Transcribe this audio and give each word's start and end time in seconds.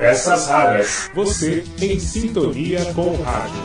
Peças 0.00 0.46
raras. 0.46 1.10
Você 1.14 1.62
em 1.78 2.00
sintonia 2.00 2.82
com 2.94 3.08
o 3.08 3.22
rádio. 3.22 3.60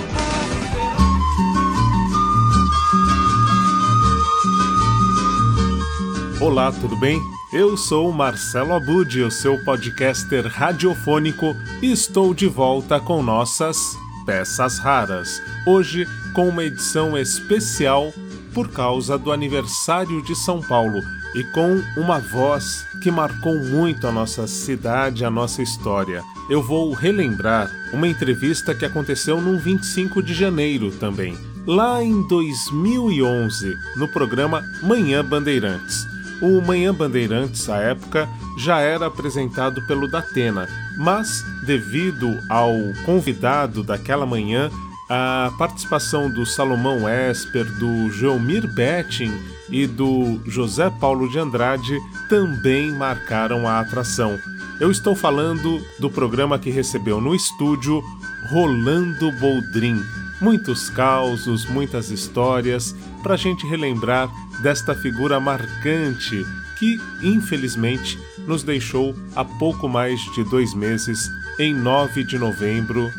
Olá, 6.42 6.74
tudo 6.74 6.98
bem? 6.98 7.22
Eu 7.54 7.78
sou 7.78 8.12
Marcelo 8.12 8.74
Abud, 8.74 9.22
o 9.24 9.32
seu 9.32 9.64
podcaster 9.64 10.46
radiofônico, 10.46 11.56
e 11.82 11.94
estou 11.94 12.34
de 12.34 12.48
volta 12.48 13.00
com 13.00 13.24
nossas 13.24 13.78
Peças 14.26 14.78
Raras. 14.78 15.42
Hoje 15.66 16.06
com 16.34 16.50
uma 16.50 16.66
edição 16.66 17.18
especial 17.18 18.12
por 18.54 18.70
causa 18.72 19.18
do 19.18 19.32
aniversário 19.32 20.22
de 20.22 20.36
São 20.36 20.60
Paulo 20.60 21.02
e 21.36 21.44
com 21.44 21.84
uma 21.98 22.18
voz 22.18 22.88
que 23.02 23.12
marcou 23.12 23.56
muito 23.56 24.08
a 24.08 24.12
nossa 24.12 24.48
cidade, 24.48 25.26
a 25.26 25.30
nossa 25.30 25.62
história. 25.62 26.24
Eu 26.50 26.64
vou 26.64 26.94
relembrar 26.94 27.70
uma 27.92 28.08
entrevista 28.08 28.74
que 28.74 28.86
aconteceu 28.86 29.42
no 29.42 29.60
25 29.60 30.24
de 30.24 30.34
janeiro 30.34 30.92
também, 30.92 31.38
lá 31.68 32.02
em 32.02 32.26
2011, 32.28 33.76
no 33.98 34.08
programa 34.08 34.64
Manhã 34.82 35.24
Bandeirantes. 35.24 36.08
O 36.42 36.62
Manhã 36.62 36.94
Bandeirantes, 36.94 37.70
à 37.70 37.78
época, 37.78 38.30
já 38.58 38.80
era 38.80 39.06
apresentado 39.08 39.86
pelo 39.88 40.08
Datena, 40.08 40.68
mas 40.98 41.44
devido 41.66 42.40
ao 42.50 42.74
convidado 43.06 43.84
daquela 43.84 44.26
manhã, 44.26 44.72
a 45.10 45.52
participação 45.58 46.30
do 46.30 46.46
Salomão 46.46 47.10
Esper, 47.10 47.66
do 47.78 48.10
Geomir 48.12 48.68
Betting 48.74 49.55
e 49.70 49.88
do 49.88 50.40
José 50.46 50.90
Paulo 50.90 51.30
de 51.30 51.40
Andrade 51.40 51.98
também 52.30 52.92
marcaram 52.92 53.68
a 53.68 53.80
atração. 53.80 54.38
Eu 54.80 54.92
estou 54.92 55.16
falando 55.16 55.82
do 56.00 56.10
programa 56.10 56.60
que 56.60 56.70
recebeu 56.70 57.22
no 57.22 57.34
estúdio 57.34 58.04
Rolando 58.50 59.32
Boldrin. 59.34 60.04
Muitos 60.42 60.90
causos, 60.90 61.66
muitas 61.66 62.12
histórias 62.12 62.96
para 63.24 63.36
a 63.36 63.38
gente 63.38 63.66
relembrar 63.66 64.30
desta 64.62 64.94
figura 64.94 65.40
marcante 65.40 66.46
que, 66.78 67.00
infelizmente, 67.22 68.20
nos 68.46 68.64
deixou 68.64 69.16
há 69.36 69.46
pouco 69.46 69.88
mais 69.88 70.20
de 70.34 70.44
dois 70.44 70.74
meses, 70.74 71.30
em 71.58 71.74
9 71.74 72.24
de 72.26 72.38
novembro 72.38 73.10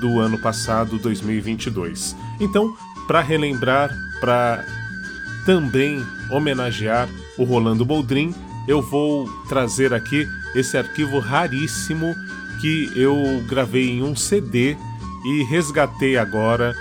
do 0.00 0.18
ano 0.18 0.38
passado, 0.38 0.98
2022. 0.98 2.16
Então, 2.40 2.76
para 3.06 3.20
relembrar, 3.20 3.90
para 4.20 4.64
também 5.44 6.04
homenagear 6.30 7.08
o 7.38 7.44
Rolando 7.44 7.84
Boldrin, 7.84 8.34
eu 8.66 8.80
vou 8.80 9.28
trazer 9.48 9.92
aqui 9.92 10.26
esse 10.54 10.76
arquivo 10.76 11.18
raríssimo 11.18 12.14
que 12.60 12.90
eu 12.96 13.42
gravei 13.46 13.90
em 13.90 14.02
um 14.02 14.16
CD 14.16 14.76
e 15.24 15.42
resgatei 15.44 16.16
agora, 16.16 16.74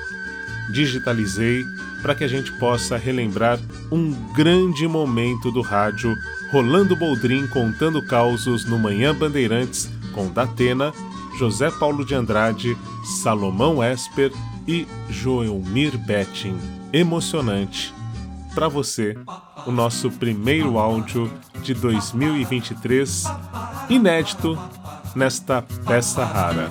digitalizei 0.72 1.64
para 2.02 2.16
que 2.16 2.24
a 2.24 2.28
gente 2.28 2.52
possa 2.54 2.98
relembrar 2.98 3.60
um 3.92 4.12
grande 4.34 4.88
momento 4.88 5.52
do 5.52 5.62
rádio 5.62 6.14
Rolando 6.52 6.96
Boldrin 6.96 7.48
contando 7.48 8.06
causos 8.06 8.66
no 8.66 8.78
Manhã 8.78 9.16
Bandeirantes 9.16 9.90
com 10.12 10.28
Datena, 10.28 10.94
José 11.38 11.72
Paulo 11.72 12.06
de 12.06 12.14
Andrade, 12.14 12.78
Salomão 13.24 13.84
Esper 13.84 14.32
e 14.68 14.86
Joelmir 15.10 15.98
Betting. 15.98 16.58
Emocionante 16.92 17.94
para 18.54 18.68
você 18.68 19.18
o 19.66 19.72
nosso 19.72 20.12
primeiro 20.12 20.78
áudio 20.78 21.32
de 21.62 21.74
2023, 21.74 23.24
inédito 23.90 24.58
nesta 25.16 25.62
peça 25.62 26.24
rara. 26.24 26.70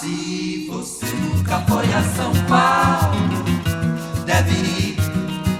Se 0.00 0.66
você 0.68 1.06
nunca 1.06 1.58
foi 1.60 1.92
a 1.92 2.02
São 2.02 2.32
Paulo, 2.48 3.44
deve 4.24 4.50
ir. 4.52 4.96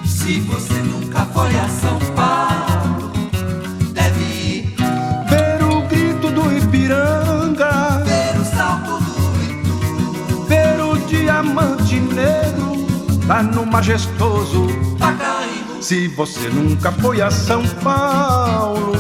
Se 0.07 0.41
você 0.41 0.75
nunca 0.75 1.25
foi 1.27 1.55
a 1.57 1.69
São 1.69 1.99
Paulo, 1.99 2.12
lá 13.27 13.43
no 13.43 13.65
majestoso. 13.67 14.67
Pacaembu, 14.99 15.83
Se 15.83 16.09
você 16.09 16.49
nunca 16.49 16.93
foi 16.93 17.21
a 17.21 17.31
São 17.31 17.63
Paulo, 17.83 18.93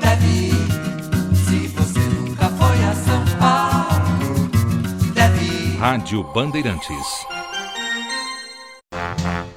deve 0.00 0.26
ir. 0.26 1.36
Se 1.36 1.68
você 1.68 2.00
nunca 2.00 2.48
foi 2.48 2.84
a 2.84 2.94
São 2.94 3.24
Paulo, 3.38 4.48
deve 5.14 5.44
ir. 5.44 5.78
Rádio 5.78 6.24
Bandeirantes. 6.34 7.26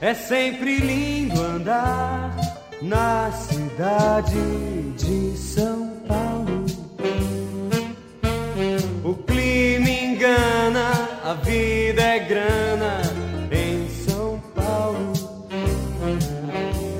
É 0.01 0.13
sempre 0.13 0.77
lindo 0.77 1.41
andar 1.41 2.35
na 2.81 3.31
cidade 3.31 4.93
de 4.97 5.37
São 5.37 5.91
Paulo. 6.07 6.65
O 9.03 9.15
clima 9.15 9.89
engana, 9.89 10.91
a 11.23 11.33
vida 11.33 12.01
é 12.01 12.19
grana 12.19 13.08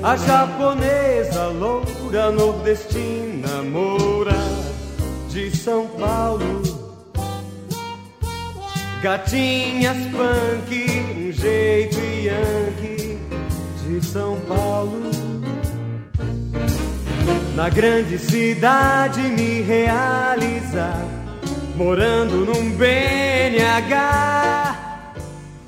A 0.02 0.16
japonesa 0.16 1.48
loura 1.48 2.30
nordestina 2.30 3.62
moura 3.62 4.32
de 5.28 5.54
São 5.54 5.86
Paulo. 5.88 6.62
Gatinhas 9.02 9.98
punk, 10.06 10.86
um 11.18 11.30
jeito 11.30 11.98
yankee 12.00 13.18
de 13.84 14.02
São 14.06 14.40
Paulo. 14.48 15.10
Na 17.54 17.68
grande 17.68 18.18
cidade 18.18 19.20
me 19.20 19.60
realizar, 19.60 21.04
morando 21.76 22.46
num 22.46 22.70
BNH. 22.70 24.30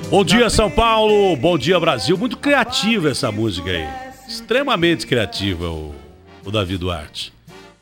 Bom 0.09 0.25
dia, 0.25 0.49
São 0.49 0.71
Paulo. 0.71 1.37
Bom 1.37 1.59
dia, 1.59 1.79
Brasil. 1.79 2.17
Muito 2.17 2.39
criativa 2.39 3.11
essa 3.11 3.31
música 3.31 3.71
aí. 3.71 4.02
Extremamente 4.33 5.07
criativa, 5.07 5.69
o, 5.69 5.95
o 6.43 6.51
Davi 6.51 6.79
Duarte. 6.79 7.35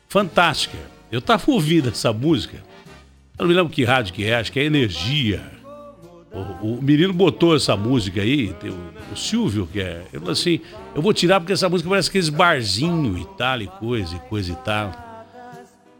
Fantástica. 0.09 0.77
Eu 1.09 1.21
tava 1.21 1.49
ouvindo 1.49 1.87
essa 1.87 2.11
música. 2.11 2.57
Eu 3.39 3.43
não 3.43 3.47
me 3.47 3.53
lembro 3.53 3.71
que 3.71 3.85
rádio 3.85 4.13
que 4.13 4.25
é, 4.25 4.35
acho 4.35 4.51
que 4.51 4.59
é 4.59 4.65
Energia. 4.65 5.41
O, 6.29 6.75
o 6.75 6.81
menino 6.81 7.13
botou 7.13 7.55
essa 7.55 7.77
música 7.77 8.21
aí, 8.21 8.53
o, 8.65 9.13
o 9.13 9.15
Silvio, 9.15 9.65
que 9.65 9.79
é. 9.79 10.03
Ele 10.11 10.19
falou 10.19 10.31
assim: 10.33 10.59
eu 10.93 11.01
vou 11.01 11.13
tirar 11.13 11.39
porque 11.39 11.53
essa 11.53 11.69
música 11.69 11.89
parece 11.89 12.09
aqueles 12.09 12.27
barzinho 12.27 13.17
e 13.17 13.25
tal, 13.37 13.61
e 13.61 13.67
coisa, 13.67 14.13
e 14.17 14.19
coisa 14.19 14.51
e 14.51 14.55
tal. 14.57 14.91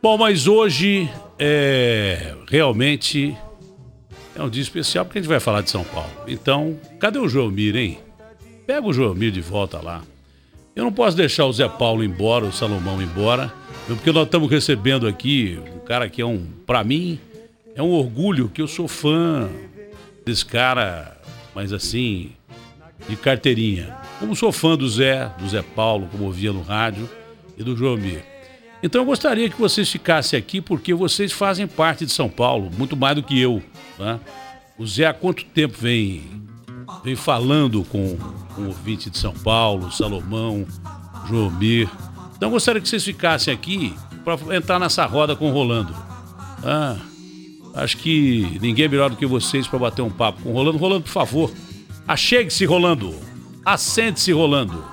Bom, 0.04 0.18
mas 0.18 0.48
hoje 0.48 1.10
é 1.40 2.36
realmente 2.50 3.38
é 4.36 4.44
um 4.44 4.50
dia 4.50 4.62
especial 4.64 5.06
porque 5.06 5.20
a 5.20 5.22
gente 5.22 5.30
vai 5.30 5.40
falar 5.40 5.62
de 5.62 5.70
São 5.70 5.86
Paulo. 5.86 6.12
Então, 6.28 6.78
cadê 7.00 7.20
o 7.20 7.30
Joelmir, 7.30 7.78
hein? 7.78 8.00
Pega 8.68 8.86
o 8.86 8.92
Joelmir 8.92 9.32
de 9.32 9.40
volta 9.40 9.80
lá. 9.80 10.02
Eu 10.76 10.86
não 10.86 10.92
posso 10.94 11.18
deixar 11.18 11.46
o 11.46 11.54
Zé 11.54 11.68
Paulo 11.68 12.04
embora, 12.04 12.46
o 12.46 12.52
Salomão 12.52 13.02
embora, 13.02 13.54
porque 13.88 14.12
nós 14.12 14.26
estamos 14.26 14.50
recebendo 14.50 15.06
aqui 15.06 15.60
um 15.76 15.80
cara 15.80 16.10
que 16.10 16.22
é 16.22 16.26
um, 16.26 16.46
para 16.66 16.82
mim, 16.84 17.20
é 17.76 17.82
um 17.84 17.92
orgulho 17.92 18.48
que 18.48 18.62
eu 18.62 18.68
sou 18.68 18.88
fã 18.88 19.50
desse 20.26 20.46
cara, 20.46 21.18
mas 21.54 21.74
assim, 21.74 22.32
de 23.10 23.18
carteirinha. 23.18 23.98
Como 24.18 24.34
sou 24.34 24.52
fã 24.52 24.78
do 24.78 24.88
Zé, 24.88 25.30
do 25.40 25.50
Zé 25.50 25.62
Paulo, 25.62 26.08
como 26.10 26.24
ouvia 26.26 26.54
no 26.54 26.62
rádio, 26.62 27.10
e 27.58 27.64
do 27.64 27.76
Joelmir. 27.76 28.24
Então 28.82 29.02
eu 29.02 29.06
gostaria 29.06 29.50
que 29.50 29.60
vocês 29.60 29.90
ficassem 29.90 30.40
aqui 30.40 30.62
porque 30.62 30.94
vocês 30.94 31.34
fazem 31.34 31.68
parte 31.68 32.06
de 32.06 32.12
São 32.14 32.30
Paulo, 32.30 32.72
muito 32.78 32.96
mais 32.96 33.16
do 33.16 33.24
que 33.24 33.40
eu. 33.40 33.62
Né? 34.00 34.20
O 34.78 34.88
Zé 34.88 35.06
há 35.06 35.14
quanto 35.14 35.44
tempo 35.46 35.78
vem, 35.78 36.24
vem 37.04 37.16
falando 37.16 37.84
com, 37.86 38.18
o 38.58 38.68
ouvinte 38.68 39.10
de 39.10 39.18
São 39.18 39.34
Paulo, 39.34 39.92
Salomão, 39.92 40.66
Joelmir. 41.28 41.90
Então 42.36 42.50
gostaria 42.50 42.82
que 42.82 42.90
vocês 42.90 43.04
ficassem 43.04 43.54
aqui 43.54 43.94
para 44.24 44.56
entrar 44.56 44.80
nessa 44.80 45.06
roda 45.06 45.36
com 45.36 45.50
o 45.50 45.54
Rolando. 45.54 45.96
Ah, 46.64 46.98
acho 47.76 47.98
que 47.98 48.60
ninguém 48.62 48.86
é 48.86 48.88
melhor 48.88 49.10
do 49.10 49.16
que 49.16 49.26
vocês 49.26 49.68
para 49.68 49.80
bater 49.80 50.02
um 50.02 50.10
papo 50.10 50.42
com 50.42 50.50
o 50.50 50.54
Rolando. 50.54 50.78
Rolando, 50.78 51.04
por 51.04 51.12
favor, 51.12 51.52
achegue-se, 52.08 52.66
Rolando. 52.66 53.16
Assente-se, 53.66 54.32
Rolando. 54.32 54.84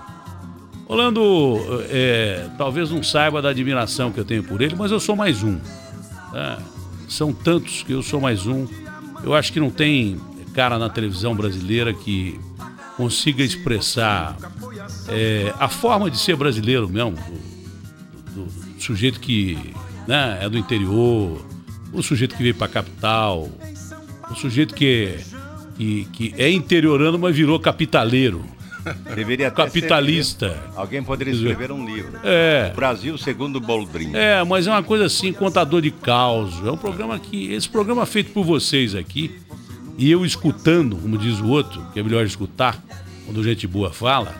Rolando, 0.87 1.57
é, 1.91 2.49
talvez 2.57 2.91
não 2.91 3.03
saiba 3.03 3.43
da 3.43 3.51
admiração 3.51 4.11
que 4.11 4.19
eu 4.19 4.25
tenho 4.25 4.43
por 4.43 4.63
ele, 4.63 4.75
mas 4.75 4.91
eu 4.91 4.99
sou 4.99 5.15
mais 5.15 5.43
um. 5.43 5.59
tá? 6.33 6.59
São 7.09 7.33
tantos 7.33 7.83
que 7.83 7.93
eu 7.93 8.03
sou 8.03 8.21
mais 8.21 8.47
um. 8.47 8.67
Eu 9.23 9.35
acho 9.35 9.53
que 9.53 9.61
não 9.61 9.71
tem 9.71 10.19
cara 10.49 10.79
na 10.79 10.89
televisão 10.89 11.35
brasileira 11.35 11.93
que 11.95 12.39
consiga 12.97 13.43
expressar 13.43 14.37
é, 15.09 15.53
a 15.59 15.69
forma 15.69 16.11
de 16.11 16.19
ser 16.19 16.35
brasileiro 16.37 16.89
mesmo, 16.89 17.13
do, 17.13 18.45
do- 18.45 18.45
do 18.75 18.83
sujeito 18.83 19.21
que 19.21 19.57
né? 20.07 20.39
É 20.43 20.49
do 20.49 20.57
interior, 20.57 21.45
o 21.93 22.03
sujeito 22.03 22.35
que 22.35 22.43
veio 22.43 22.55
pra 22.55 22.67
capital, 22.67 23.49
o 24.31 24.35
sujeito 24.35 24.75
que, 24.75 25.17
que, 25.77 26.05
que 26.13 26.35
é 26.39 26.51
interiorano, 26.51 27.19
mas 27.19 27.37
virou 27.37 27.61
capitaleiro. 27.61 28.43
Deveria 29.15 29.51
Capitalista. 29.51 30.57
Alguém 30.75 31.03
poderia 31.03 31.35
escrever 31.35 31.71
um 31.71 31.85
livro. 31.85 32.19
É. 32.25 32.73
Brasil 32.75 33.19
segundo 33.19 33.61
Boldrin. 33.61 34.13
É, 34.15 34.43
mas 34.45 34.67
é 34.67 34.71
uma 34.71 34.83
coisa 34.83 35.05
assim, 35.05 35.31
contador 35.31 35.83
de 35.83 35.91
caos. 35.91 36.55
É 36.65 36.71
um 36.71 36.77
programa 36.77 37.19
que. 37.19 37.53
Esse 37.53 37.69
programa 37.69 38.05
é 38.05 38.07
feito 38.07 38.31
por 38.33 38.45
vocês 38.47 38.95
aqui. 38.95 39.39
E 39.99 40.11
eu 40.11 40.25
escutando, 40.25 40.97
como 40.97 41.19
diz 41.19 41.41
o 41.41 41.49
outro, 41.49 41.85
que 41.93 41.99
é 41.99 42.03
melhor 42.03 42.25
escutar 42.25 42.81
quando 43.27 43.43
gente 43.43 43.67
boa 43.67 43.93
fala. 43.93 44.33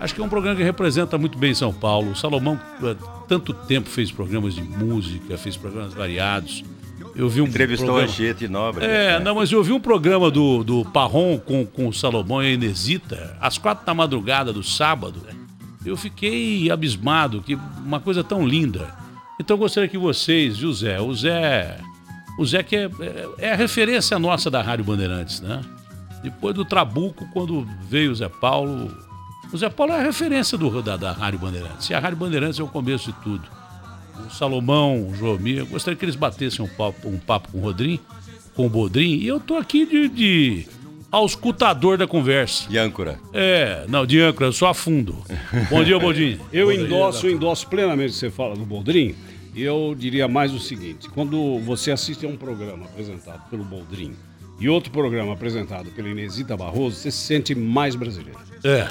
Acho 0.00 0.14
que 0.14 0.20
é 0.20 0.24
um 0.24 0.28
programa 0.28 0.56
que 0.56 0.64
representa 0.64 1.16
muito 1.16 1.38
bem 1.38 1.54
São 1.54 1.72
Paulo. 1.72 2.10
O 2.10 2.16
Salomão, 2.16 2.60
há 2.82 2.94
tanto 3.28 3.54
tempo, 3.54 3.88
fez 3.88 4.10
programas 4.10 4.54
de 4.54 4.62
música, 4.62 5.38
fez 5.38 5.56
programas 5.56 5.94
variados. 5.94 6.64
Eu 7.14 7.28
vi 7.28 7.40
um 7.40 7.46
Entrevistou 7.46 7.86
programa... 7.86 8.10
a 8.10 8.14
Chiete 8.14 8.48
Nobre. 8.48 8.84
É, 8.84 9.18
né? 9.18 9.20
não, 9.20 9.36
mas 9.36 9.52
eu 9.52 9.62
vi 9.62 9.72
um 9.72 9.80
programa 9.80 10.28
do, 10.28 10.64
do 10.64 10.84
Parron 10.86 11.38
com, 11.38 11.64
com 11.64 11.86
o 11.86 11.92
Salomão 11.92 12.42
e 12.42 12.46
a 12.46 12.50
Inesita, 12.50 13.36
às 13.40 13.58
quatro 13.58 13.86
da 13.86 13.94
madrugada 13.94 14.52
do 14.52 14.62
sábado. 14.62 15.20
Eu 15.84 15.96
fiquei 15.96 16.70
abismado, 16.70 17.42
que 17.42 17.54
uma 17.84 18.00
coisa 18.00 18.24
tão 18.24 18.46
linda. 18.46 18.92
Então 19.38 19.54
eu 19.54 19.58
gostaria 19.58 19.88
que 19.88 19.96
vocês, 19.96 20.58
viu, 20.58 20.72
Zé? 20.72 21.00
O 21.00 21.14
Zé. 21.14 21.78
O 22.38 22.44
Zé 22.44 22.62
que 22.62 22.76
é, 22.76 22.84
é, 22.84 23.28
é 23.38 23.52
a 23.52 23.56
referência 23.56 24.18
nossa 24.18 24.50
da 24.50 24.62
Rádio 24.62 24.84
Bandeirantes, 24.84 25.40
né? 25.40 25.60
Depois 26.22 26.54
do 26.54 26.64
Trabuco, 26.64 27.26
quando 27.32 27.66
veio 27.88 28.12
o 28.12 28.14
Zé 28.14 28.28
Paulo. 28.28 28.94
O 29.52 29.56
Zé 29.56 29.68
Paulo 29.68 29.92
é 29.92 30.00
a 30.00 30.02
referência 30.02 30.56
do, 30.56 30.82
da, 30.82 30.96
da 30.96 31.12
Rádio 31.12 31.38
Bandeirantes. 31.38 31.88
E 31.90 31.94
a 31.94 31.98
Rádio 31.98 32.18
Bandeirantes 32.18 32.60
é 32.60 32.62
o 32.62 32.68
começo 32.68 33.12
de 33.12 33.18
tudo 33.20 33.60
o 34.26 34.30
Salomão, 34.30 35.08
o 35.08 35.14
Joamir, 35.14 35.58
eu 35.58 35.66
gostaria 35.66 35.96
que 35.96 36.04
eles 36.04 36.16
batessem 36.16 36.64
um 36.64 36.68
papo, 36.68 37.08
um 37.08 37.18
papo 37.18 37.50
com 37.50 37.58
o 37.58 37.60
Rodrim, 37.60 37.98
com 38.54 38.66
o 38.66 38.68
Bodrim, 38.68 39.16
e 39.16 39.26
eu 39.26 39.40
tô 39.40 39.56
aqui 39.56 39.86
de, 39.86 40.08
de 40.08 40.66
auscultador 41.10 41.96
da 41.96 42.06
conversa. 42.06 42.66
E 42.70 42.78
âncora. 42.78 43.18
É, 43.32 43.84
não, 43.88 44.06
de 44.06 44.20
âncora, 44.20 44.48
eu 44.48 44.52
só 44.52 44.68
afundo. 44.68 45.16
Bom 45.68 45.82
dia, 45.82 45.98
Bodrim. 45.98 46.38
Eu 46.52 46.72
endosso, 46.72 47.26
eu 47.26 47.32
endosso 47.32 47.66
plenamente 47.68 48.10
o 48.10 48.12
que 48.12 48.18
você 48.18 48.30
fala 48.30 48.54
do 48.54 48.64
Boldrin. 48.64 49.14
Eu 49.54 49.94
diria 49.98 50.28
mais 50.28 50.52
o 50.52 50.58
seguinte: 50.58 51.08
quando 51.10 51.58
você 51.60 51.90
assiste 51.90 52.24
a 52.24 52.28
um 52.28 52.36
programa 52.36 52.86
apresentado 52.86 53.48
pelo 53.50 53.64
Boldrin 53.64 54.14
e 54.58 54.68
outro 54.68 54.90
programa 54.90 55.32
apresentado 55.32 55.90
pela 55.90 56.08
Inesita 56.08 56.56
Barroso, 56.56 56.96
você 56.96 57.10
se 57.10 57.18
sente 57.18 57.54
mais 57.54 57.94
brasileiro. 57.94 58.38
É. 58.62 58.88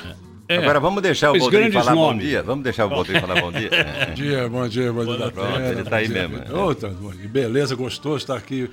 é. 0.48 0.58
Agora 0.58 0.80
vamos 0.80 1.02
deixar 1.02 1.32
o 1.32 1.38
Boldrin 1.38 1.72
falar 1.72 1.94
bom 1.96 2.08
nomes. 2.08 2.26
dia. 2.26 2.44
Vamos 2.44 2.64
deixar 2.64 2.86
o 2.86 2.90
Boldrin 2.90 3.20
falar 3.20 3.40
bom 3.42 3.52
dia. 3.52 3.70
É. 3.70 4.06
Bom 4.10 4.14
dia, 4.16 4.50
bom 4.50 4.68
dia, 4.68 4.94
bom 4.94 5.06
dia 5.06 5.18
da 5.18 5.32
Pronto, 5.32 5.54
terra, 5.54 5.70
ele 5.70 5.84
tá 5.84 5.96
aí 5.98 6.08
bom 6.08 6.14
dia. 6.14 6.28
mesmo. 6.28 6.76
Tá 6.76 6.88
bom. 6.90 7.12
Que 7.12 7.28
beleza, 7.28 7.76
gostoso 7.76 8.18
estar 8.18 8.36
aqui 8.36 8.70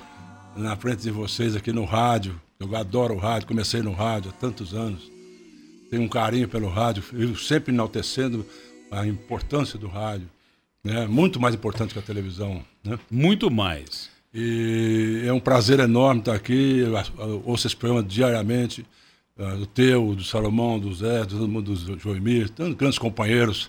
na 0.56 0.75
frente 0.75 1.03
de 1.03 1.11
vocês, 1.11 1.55
aqui 1.55 1.73
no 1.73 1.85
rádio. 1.85 2.41
Eu 2.59 2.75
adoro 2.75 3.15
o 3.15 3.19
rádio, 3.19 3.47
comecei 3.47 3.82
no 3.82 3.93
rádio 3.93 4.31
há 4.31 4.41
tantos 4.41 4.75
anos. 4.75 5.11
Tenho 5.91 6.03
um 6.03 6.09
carinho 6.09 6.49
pelo 6.49 6.69
rádio, 6.69 7.05
eu 7.12 7.37
sempre 7.37 7.73
enaltecendo 7.73 8.44
a 8.91 9.06
importância 9.06 9.79
do 9.79 9.87
rádio. 9.87 10.29
Né? 10.87 11.06
Muito 11.06 11.41
mais 11.41 11.55
importante 11.55 11.93
que 11.93 11.99
a 11.99 12.03
televisão. 12.03 12.62
Né? 12.85 12.99
Muito 13.11 13.50
mais. 13.50 14.09
E 14.33 15.23
é 15.27 15.33
um 15.33 15.41
prazer 15.41 15.81
enorme 15.81 16.21
estar 16.21 16.35
aqui. 16.35 16.81
Eu 17.19 17.43
ouço 17.44 17.67
esse 17.67 17.75
programa 17.77 18.03
diariamente. 18.06 18.85
ah, 19.38 19.55
Do 19.56 19.67
teu, 19.67 20.15
do 20.15 20.23
Salomão, 20.25 20.79
do 20.79 20.94
Zé, 20.94 21.25
do 21.25 21.49
mundo, 21.49 21.75
do 21.75 21.99
Joemir, 21.99 22.49
tantos 22.50 22.75
grandes 22.75 22.99
companheiros 22.99 23.69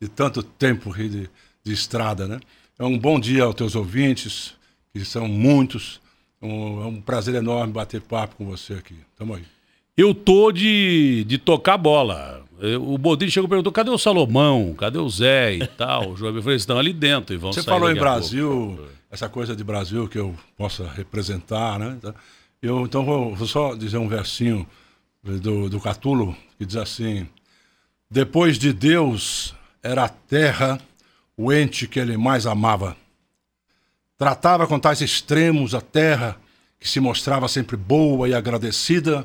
de 0.00 0.08
tanto 0.08 0.42
tempo 0.42 0.94
de, 0.94 1.28
de 1.64 1.72
estrada, 1.72 2.28
né? 2.28 2.38
É 2.78 2.84
um 2.84 2.96
bom 2.98 3.18
dia 3.18 3.42
aos 3.44 3.54
teus 3.56 3.74
ouvintes, 3.74 4.54
que 4.92 5.04
são 5.04 5.26
muitos. 5.26 6.00
Um- 6.40 6.82
é 6.82 6.86
um 6.86 7.00
prazer 7.00 7.34
enorme 7.34 7.72
bater 7.72 8.00
papo 8.00 8.36
com 8.36 8.44
você 8.44 8.74
aqui. 8.74 8.94
Tamo 9.16 9.34
aí. 9.34 9.42
Eu 9.96 10.14
tô 10.14 10.52
de, 10.52 11.24
de 11.26 11.38
tocar 11.38 11.76
bola. 11.76 12.44
Eu- 12.60 12.92
O 12.92 12.98
Bodrim 12.98 13.28
chegou 13.30 13.46
e 13.46 13.50
perguntou: 13.50 13.72
cadê 13.72 13.90
o 13.90 13.98
Salomão? 13.98 14.74
Cadê 14.76 14.98
o 14.98 15.08
Zé 15.08 15.54
e 15.54 15.66
tal? 15.66 16.10
O 16.10 16.16
Joamir 16.16 16.42
falou: 16.42 16.56
estão 16.56 16.78
ali 16.78 16.92
dentro 16.92 17.34
e 17.34 17.38
vão 17.38 17.52
Você 17.52 17.62
falou 17.62 17.90
em 17.90 17.94
Brasil, 17.94 18.74
pouco." 18.76 18.92
essa 19.10 19.28
coisa 19.28 19.54
de 19.56 19.64
Brasil 19.64 20.08
que 20.08 20.18
eu 20.18 20.34
possa 20.56 20.86
representar, 20.88 21.78
né? 21.78 21.94
Então, 21.98 22.14
Eu 22.60 22.84
então 22.84 23.04
vou, 23.04 23.34
vou 23.34 23.46
só 23.46 23.74
dizer 23.74 23.98
um 23.98 24.08
versinho 24.08 24.66
do, 25.22 25.68
do 25.68 25.80
Catulo 25.80 26.36
que 26.58 26.66
diz 26.66 26.76
assim: 26.76 27.28
Depois 28.10 28.58
de 28.58 28.72
Deus 28.72 29.54
era 29.82 30.04
a 30.04 30.08
terra 30.08 30.80
o 31.36 31.52
ente 31.52 31.86
que 31.86 32.00
ele 32.00 32.16
mais 32.16 32.46
amava. 32.46 32.96
Tratava 34.16 34.66
com 34.66 34.78
tais 34.80 35.00
extremos 35.00 35.74
a 35.74 35.80
terra 35.80 36.36
que 36.80 36.88
se 36.88 36.98
mostrava 36.98 37.46
sempre 37.46 37.76
boa 37.76 38.28
e 38.28 38.34
agradecida, 38.34 39.24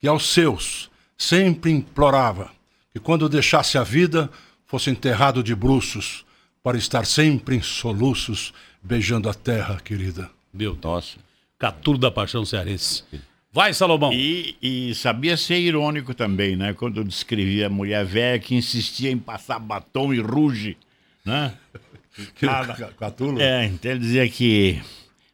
que 0.00 0.08
aos 0.08 0.26
seus 0.28 0.89
sempre 1.20 1.70
implorava 1.70 2.50
que 2.92 2.98
quando 2.98 3.28
deixasse 3.28 3.76
a 3.76 3.84
vida 3.84 4.30
fosse 4.66 4.88
enterrado 4.88 5.42
de 5.42 5.54
bruços 5.54 6.24
para 6.62 6.78
estar 6.78 7.04
sempre 7.04 7.56
em 7.56 7.60
soluços 7.60 8.54
beijando 8.82 9.28
a 9.28 9.34
terra 9.34 9.78
querida. 9.84 10.30
Meu 10.52 10.72
Deus. 10.72 10.82
Nossa. 10.82 11.18
Catulo 11.58 11.98
da 11.98 12.10
Paixão 12.10 12.44
Cearense. 12.44 13.04
Vai, 13.52 13.74
Salomão. 13.74 14.12
E, 14.14 14.56
e 14.62 14.94
sabia 14.94 15.36
ser 15.36 15.58
irônico 15.58 16.14
também, 16.14 16.56
né? 16.56 16.72
Quando 16.72 17.04
descrevia 17.04 17.66
a 17.66 17.70
mulher 17.70 18.02
velha 18.04 18.38
que 18.38 18.54
insistia 18.54 19.10
em 19.10 19.18
passar 19.18 19.58
batom 19.58 20.14
e 20.14 20.20
ruge, 20.20 20.76
né? 21.24 21.52
Cada- 22.40 22.74
Catulo? 22.98 23.40
É, 23.40 23.66
então 23.66 23.90
ele 23.90 24.00
dizia 24.00 24.28
que 24.28 24.80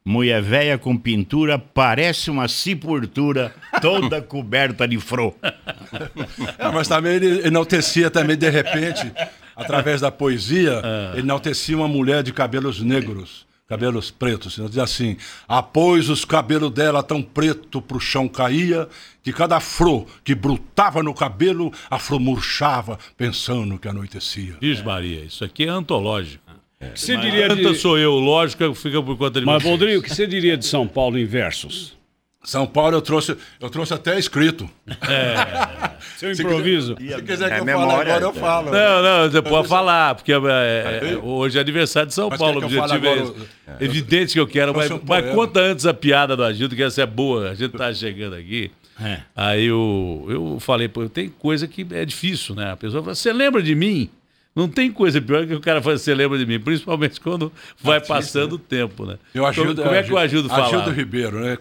mulher 0.07 0.41
velha 0.41 0.79
com 0.79 0.97
pintura 0.97 1.59
parece 1.59 2.31
uma 2.31 2.47
sepultura 2.47 3.53
toda 3.83 4.23
coberta 4.23 4.87
de 4.87 4.99
fro. 5.01 5.35
Ah, 6.59 6.73
mas 6.73 6.89
também 6.89 7.15
ele 7.15 7.47
enaltecia 7.47 8.11
também, 8.11 8.37
de 8.37 8.49
repente, 8.51 9.11
através 9.55 10.01
da 10.01 10.11
poesia, 10.11 10.83
ele 11.13 11.23
enaltecia 11.23 11.77
uma 11.77 11.89
mulher 11.89 12.23
de 12.23 12.33
cabelos 12.33 12.83
negros, 12.83 13.47
cabelos 13.69 14.11
pretos. 14.11 14.59
Ele 14.59 14.69
dizia 14.69 14.83
assim, 14.83 15.17
após 15.47 16.09
os 16.09 16.25
cabelos 16.25 16.71
dela 16.73 17.03
tão 17.03 17.23
preto 17.23 17.81
pro 17.81 18.01
chão 18.01 18.29
caía, 18.29 18.89
que 19.23 19.33
cada 19.33 19.57
afro 19.57 20.07
que 20.25 20.35
brutava 20.35 21.03
no 21.03 21.15
cabelo, 21.15 21.73
afro 21.91 22.19
murchava, 22.19 22.99
pensando 23.17 23.79
que 23.79 23.89
anoitecia. 23.89 24.57
Diz 24.61 24.83
Maria, 24.83 25.25
isso 25.25 25.45
aqui 25.45 25.65
é 25.65 25.69
antológico. 25.69 26.46
O 26.81 26.91
que 26.93 27.01
você 27.01 27.17
diria 27.17 27.49
de... 27.49 27.75
sou 27.75 27.99
eu, 27.99 28.13
lógico, 28.15 28.75
fica 28.75 29.03
por 29.03 29.17
conta 29.17 29.41
de 29.41 29.47
Mas, 29.47 29.63
vocês. 29.63 29.79
Boldrin, 29.79 29.97
o 29.97 30.03
que 30.03 30.15
você 30.15 30.27
diria 30.27 30.57
de 30.57 30.67
São 30.67 30.87
Paulo 30.87 31.19
em 31.19 31.25
versos? 31.25 31.97
São 32.47 32.65
Paulo 32.65 32.97
eu 32.97 33.03
trouxe, 33.03 33.37
eu 33.61 33.69
trouxe 33.69 33.93
até 33.93 34.17
escrito. 34.17 34.71
Seu 36.17 36.31
improviso. 36.31 36.95
Se 36.97 37.23
quiser 37.23 37.49
que 37.49 37.55
É 37.55 37.61
eu 37.61 37.65
fale 37.65 37.65
memória, 37.65 38.15
agora, 38.15 38.25
eu 38.25 38.31
é. 38.31 38.33
falo. 38.35 38.71
Não, 38.71 39.03
não, 39.03 39.31
você 39.31 39.43
pode 39.43 39.67
falar, 39.67 40.15
porque 40.15 40.33
é, 40.33 40.37
é, 40.37 41.13
é, 41.13 41.17
hoje 41.17 41.59
é 41.59 41.61
aniversário 41.61 42.07
de 42.07 42.15
São 42.15 42.29
Mas 42.29 42.39
Paulo. 42.39 42.65
O 42.65 42.69
que 42.69 42.77
fale 42.77 42.95
objetivo 42.95 43.07
é 43.07 43.21
agora? 43.21 43.47
esse. 43.79 43.85
Evidente 43.85 44.33
que 44.35 44.39
eu 44.39 44.47
quero, 44.47 44.73
mas, 44.73 44.89
um 44.93 45.01
mas 45.05 45.35
conta 45.35 45.59
antes 45.59 45.87
a 45.87 45.93
piada 45.93 46.37
do 46.37 46.45
Agildo, 46.45 46.77
que 46.77 46.85
essa 46.85 47.03
é 47.03 47.07
boa. 47.07 47.51
A 47.51 47.55
gente 47.55 47.73
tá 47.73 47.93
chegando 47.93 48.37
aqui. 48.37 48.71
É. 49.03 49.19
Aí 49.35 49.67
eu, 49.67 50.27
eu 50.29 50.59
falei, 50.61 50.87
pô, 50.87 51.09
tem 51.09 51.29
coisa 51.29 51.67
que 51.67 51.85
é 51.91 52.05
difícil, 52.05 52.55
né? 52.55 52.71
A 52.71 52.77
pessoa 52.77 53.03
fala, 53.03 53.15
você 53.17 53.33
lembra 53.33 53.61
de 53.61 53.75
mim? 53.75 54.09
Não 54.57 54.69
tem 54.69 54.91
coisa 54.91 55.21
pior 55.21 55.47
que 55.47 55.55
o 55.55 55.61
cara 55.61 55.83
fala, 55.83 55.99
você 55.99 56.15
lembra 56.15 56.39
de 56.39 56.47
mim, 56.47 56.59
principalmente 56.59 57.21
quando 57.21 57.53
vai 57.79 58.01
passando 58.01 58.55
o 58.55 58.59
tempo, 58.59 59.05
né? 59.05 59.19
Eu 59.35 59.45
ajudo, 59.45 59.75
como, 59.75 59.83
como 59.83 59.95
é 59.95 60.03
que 60.03 60.11
o 60.11 60.17
Agildo 60.17 60.49
fala? 60.49 60.65
Agildo 60.65 60.91
Ribeiro, 60.91 61.41
né? 61.41 61.59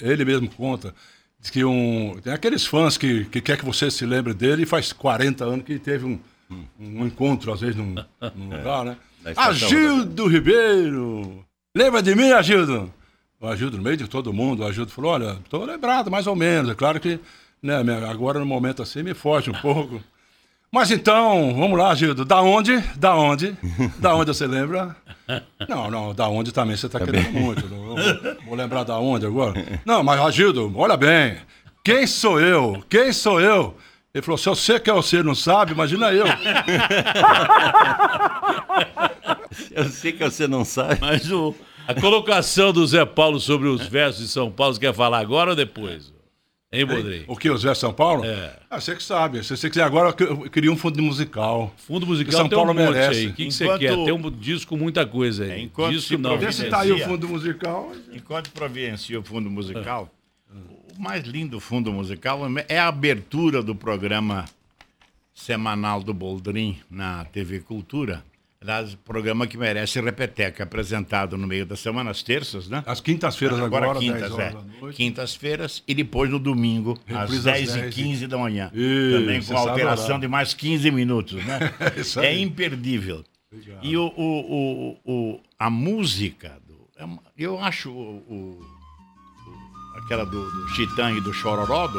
Ele, 0.00 0.24
mesmo 0.24 0.48
conta. 0.48 0.94
Diz 1.38 1.50
que 1.50 1.62
um, 1.62 2.18
tem 2.24 2.32
aqueles 2.32 2.64
fãs 2.64 2.96
que, 2.96 3.26
que 3.26 3.42
quer 3.42 3.58
que 3.58 3.64
você 3.64 3.90
se 3.90 4.06
lembre 4.06 4.32
dele 4.32 4.62
e 4.62 4.66
faz 4.66 4.90
40 4.90 5.44
anos 5.44 5.66
que 5.66 5.78
teve 5.78 6.06
um, 6.06 6.18
um 6.80 7.04
encontro, 7.04 7.52
às 7.52 7.60
vezes, 7.60 7.76
num, 7.76 7.94
num 8.34 8.48
lugar, 8.56 8.86
né? 8.86 8.96
Agildo 9.36 10.26
Ribeiro! 10.26 11.44
Lembra 11.76 12.02
de 12.02 12.14
mim, 12.14 12.32
Agildo? 12.32 12.90
O 13.38 13.46
Agildo, 13.46 13.76
no 13.76 13.82
meio 13.82 13.98
de 13.98 14.08
todo 14.08 14.32
mundo, 14.32 14.62
o 14.62 14.66
Agildo 14.66 14.90
falou, 14.90 15.12
olha, 15.12 15.38
estou 15.44 15.62
lembrado, 15.66 16.10
mais 16.10 16.26
ou 16.26 16.34
menos. 16.34 16.70
É 16.70 16.74
claro 16.74 16.98
que 16.98 17.20
né, 17.62 17.74
agora, 18.08 18.38
no 18.38 18.46
momento 18.46 18.82
assim, 18.82 19.02
me 19.02 19.12
foge 19.12 19.50
um 19.50 19.54
pouco. 19.54 20.02
Mas 20.72 20.90
então, 20.90 21.52
vamos 21.54 21.76
lá, 21.78 21.92
Gildo. 21.94 22.24
Da 22.24 22.40
onde? 22.40 22.78
Da 22.96 23.16
onde? 23.16 23.56
Da 23.98 24.14
onde 24.14 24.32
você 24.32 24.46
lembra? 24.46 24.94
Não, 25.68 25.90
não, 25.90 26.14
da 26.14 26.28
onde 26.28 26.52
também 26.52 26.76
você 26.76 26.86
está 26.86 27.00
querendo 27.00 27.32
muito. 27.32 27.68
Não, 27.68 27.78
vou, 27.78 27.96
vou 28.46 28.54
lembrar 28.54 28.84
da 28.84 28.96
onde 28.98 29.26
agora. 29.26 29.54
Não, 29.84 30.02
mas, 30.04 30.34
Gildo, 30.34 30.72
olha 30.76 30.96
bem. 30.96 31.36
Quem 31.84 32.06
sou 32.06 32.40
eu? 32.40 32.84
Quem 32.88 33.12
sou 33.12 33.40
eu? 33.40 33.76
Ele 34.14 34.22
falou: 34.22 34.38
se 34.38 34.48
você 34.48 34.78
que 34.78 34.90
é 34.90 34.92
você 34.92 35.22
não 35.22 35.34
sabe, 35.34 35.72
imagina 35.72 36.12
eu. 36.12 36.26
Eu 39.72 39.88
sei 39.88 40.12
que 40.12 40.22
você 40.22 40.46
não 40.46 40.64
sabe. 40.64 40.98
Mas 41.00 41.30
o, 41.30 41.54
A 41.86 41.94
colocação 41.94 42.72
do 42.72 42.86
Zé 42.86 43.04
Paulo 43.04 43.40
sobre 43.40 43.68
os 43.68 43.84
versos 43.86 44.22
de 44.22 44.28
São 44.28 44.50
Paulo, 44.50 44.74
você 44.74 44.80
quer 44.80 44.94
falar 44.94 45.18
agora 45.18 45.50
ou 45.50 45.56
depois? 45.56 46.12
Hein, 46.72 46.86
Bodrei? 46.86 47.24
O 47.26 47.36
que, 47.36 47.48
versos 47.48 47.72
de 47.72 47.78
São 47.78 47.92
Paulo? 47.92 48.24
É. 48.24 48.56
Ah, 48.70 48.80
você 48.80 48.94
que 48.94 49.02
sabe. 49.02 49.42
Se 49.42 49.56
você 49.56 49.68
quiser 49.68 49.82
agora, 49.82 50.14
eu 50.20 50.48
queria 50.48 50.70
um 50.70 50.76
fundo 50.76 51.02
musical. 51.02 51.74
Fundo 51.76 52.06
Que 52.06 52.12
musical 52.12 52.32
São 52.32 52.48
tem 52.48 52.56
Paulo 52.56 52.70
um 52.70 52.74
monte 52.74 52.92
merece. 52.92 53.20
aí. 53.20 53.26
O 53.26 53.32
que, 53.34 53.44
que 53.46 53.50
você 53.52 53.64
Enquanto- 53.64 53.80
quer? 53.80 53.88
Tem 54.04 54.12
um 54.12 54.30
disco 54.30 54.68
com 54.70 54.76
muita 54.76 55.04
coisa 55.04 55.44
aí. 55.44 55.62
Enquanto 55.64 55.92
disco 55.92 56.16
não. 56.16 56.38
Vê 56.38 56.52
se 56.52 56.66
tá 56.68 56.80
aí 56.82 56.92
o 56.92 56.98
fundo 57.00 57.28
musical. 57.28 57.92
Enquanto 58.12 58.50
providencia 58.52 59.18
o 59.18 59.22
fundo 59.24 59.50
musical, 59.50 60.08
o 60.96 61.02
mais 61.02 61.24
lindo 61.24 61.58
fundo 61.58 61.92
musical 61.92 62.42
é 62.68 62.78
a 62.78 62.86
abertura 62.86 63.64
do 63.64 63.74
programa 63.74 64.44
semanal 65.34 66.00
do 66.04 66.14
Boldrin 66.14 66.78
na 66.88 67.24
TV 67.24 67.58
Cultura. 67.60 68.22
Aliás, 68.62 68.94
programa 68.94 69.46
que 69.46 69.56
merece 69.56 69.98
repeteca, 70.02 70.64
apresentado 70.64 71.34
no 71.38 71.46
meio 71.46 71.64
da 71.64 71.76
semana, 71.76 72.10
às 72.10 72.22
terças, 72.22 72.68
né? 72.68 72.82
Às 72.86 73.00
quintas-feiras 73.00 73.58
agora, 73.58 73.86
Agora 73.86 74.00
10 74.00 74.12
quintas, 74.12 74.38
é. 74.38 74.54
Quintas-feiras 74.92 75.82
e 75.88 75.94
depois 75.94 76.30
no 76.30 76.38
domingo, 76.38 76.98
Reprise 77.06 77.48
às 77.50 77.56
às 77.56 77.72
10 77.72 77.74
e 77.76 77.80
10 77.80 77.94
15 77.94 78.26
da 78.26 78.36
manhã. 78.36 78.70
Isso, 78.74 79.18
Também 79.18 79.42
com 79.42 79.56
alteração 79.56 80.20
de 80.20 80.28
mais 80.28 80.52
15 80.52 80.90
minutos, 80.90 81.42
né? 81.42 81.58
É 82.22 82.26
aí. 82.28 82.42
imperdível. 82.42 83.24
E 83.82 83.96
o, 83.96 84.12
o, 84.14 84.98
o, 85.06 85.10
o- 85.10 85.40
a 85.58 85.70
música, 85.70 86.58
do- 86.68 86.86
é 86.98 87.42
eu 87.42 87.58
acho 87.58 87.90
o, 87.90 88.18
o- 88.28 88.60
aquela 90.04 90.26
do, 90.26 90.50
do 90.50 90.68
Chitã 90.74 91.10
e 91.12 91.20
do 91.22 91.32
Chororó, 91.32 91.86
do, 91.86 91.98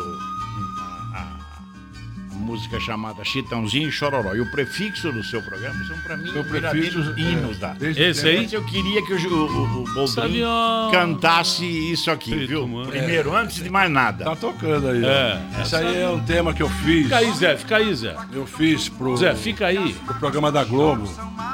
música 2.31 2.79
chamada 2.79 3.23
Chitãozinho 3.23 3.89
e 3.89 3.91
Chororó. 3.91 4.33
E 4.33 4.41
o 4.41 4.50
prefixo 4.51 5.11
do 5.11 5.23
seu 5.23 5.41
programa 5.41 5.83
são, 5.85 5.97
para 6.00 6.17
mim, 6.17 6.31
verdadeiros 6.31 7.05
prefixo, 7.05 7.19
hinos 7.19 7.57
é, 7.57 7.59
da. 7.59 7.75
Esse 7.81 8.27
aí? 8.27 8.50
Eu 8.51 8.63
queria 8.63 9.05
que 9.05 9.13
o, 9.13 9.17
o, 9.17 9.83
o, 9.83 9.93
Boldrin 9.93 10.43
cantasse 10.91 11.65
isso 11.65 12.09
aqui, 12.09 12.45
viu? 12.45 12.67
mano. 12.67 12.89
Primeiro, 12.89 13.35
antes 13.35 13.63
de 13.63 13.69
mais 13.69 13.91
nada. 13.91 14.25
Tá 14.25 14.35
tocando 14.35 14.89
aí. 14.89 15.03
É. 15.03 15.41
ó. 15.57 15.61
Esse 15.61 15.75
aí 15.75 16.01
é 16.01 16.09
um 16.09 16.19
tema 16.21 16.53
que 16.53 16.63
eu 16.63 16.69
fiz. 16.69 17.03
Fica 17.03 17.17
aí, 17.17 17.33
Zé. 17.33 17.57
Fica 17.57 17.77
aí, 17.77 17.93
Zé. 17.93 18.15
Eu 18.31 18.45
fiz 18.45 18.89
pro, 18.89 19.15
Zé, 19.17 19.35
fica 19.35 19.67
aí. 19.67 19.93
pro 20.05 20.15
programa 20.15 20.51
da 20.51 20.63
Globo 20.63 21.07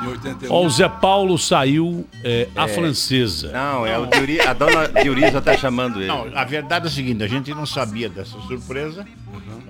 em 0.03 0.07
81. 0.07 0.53
Ó, 0.53 0.65
o 0.65 0.69
Zé 0.69 0.87
Paulo 0.87 1.37
saiu 1.37 2.07
é, 2.23 2.47
a 2.55 2.67
francesa. 2.67 3.51
Não, 3.51 3.85
é 3.85 3.97
o 3.97 4.05
Diuri, 4.05 4.39
a 4.41 4.53
dona 4.53 4.87
Diurisa 4.87 5.41
tá 5.41 5.57
chamando 5.57 5.99
ele. 5.99 6.07
Não, 6.07 6.27
a 6.33 6.43
verdade 6.43 6.85
é 6.85 6.89
a 6.89 6.91
seguinte, 6.91 7.23
a 7.23 7.27
gente 7.27 7.53
não 7.53 7.65
sabia 7.65 8.09
dessa 8.09 8.39
surpresa. 8.41 9.05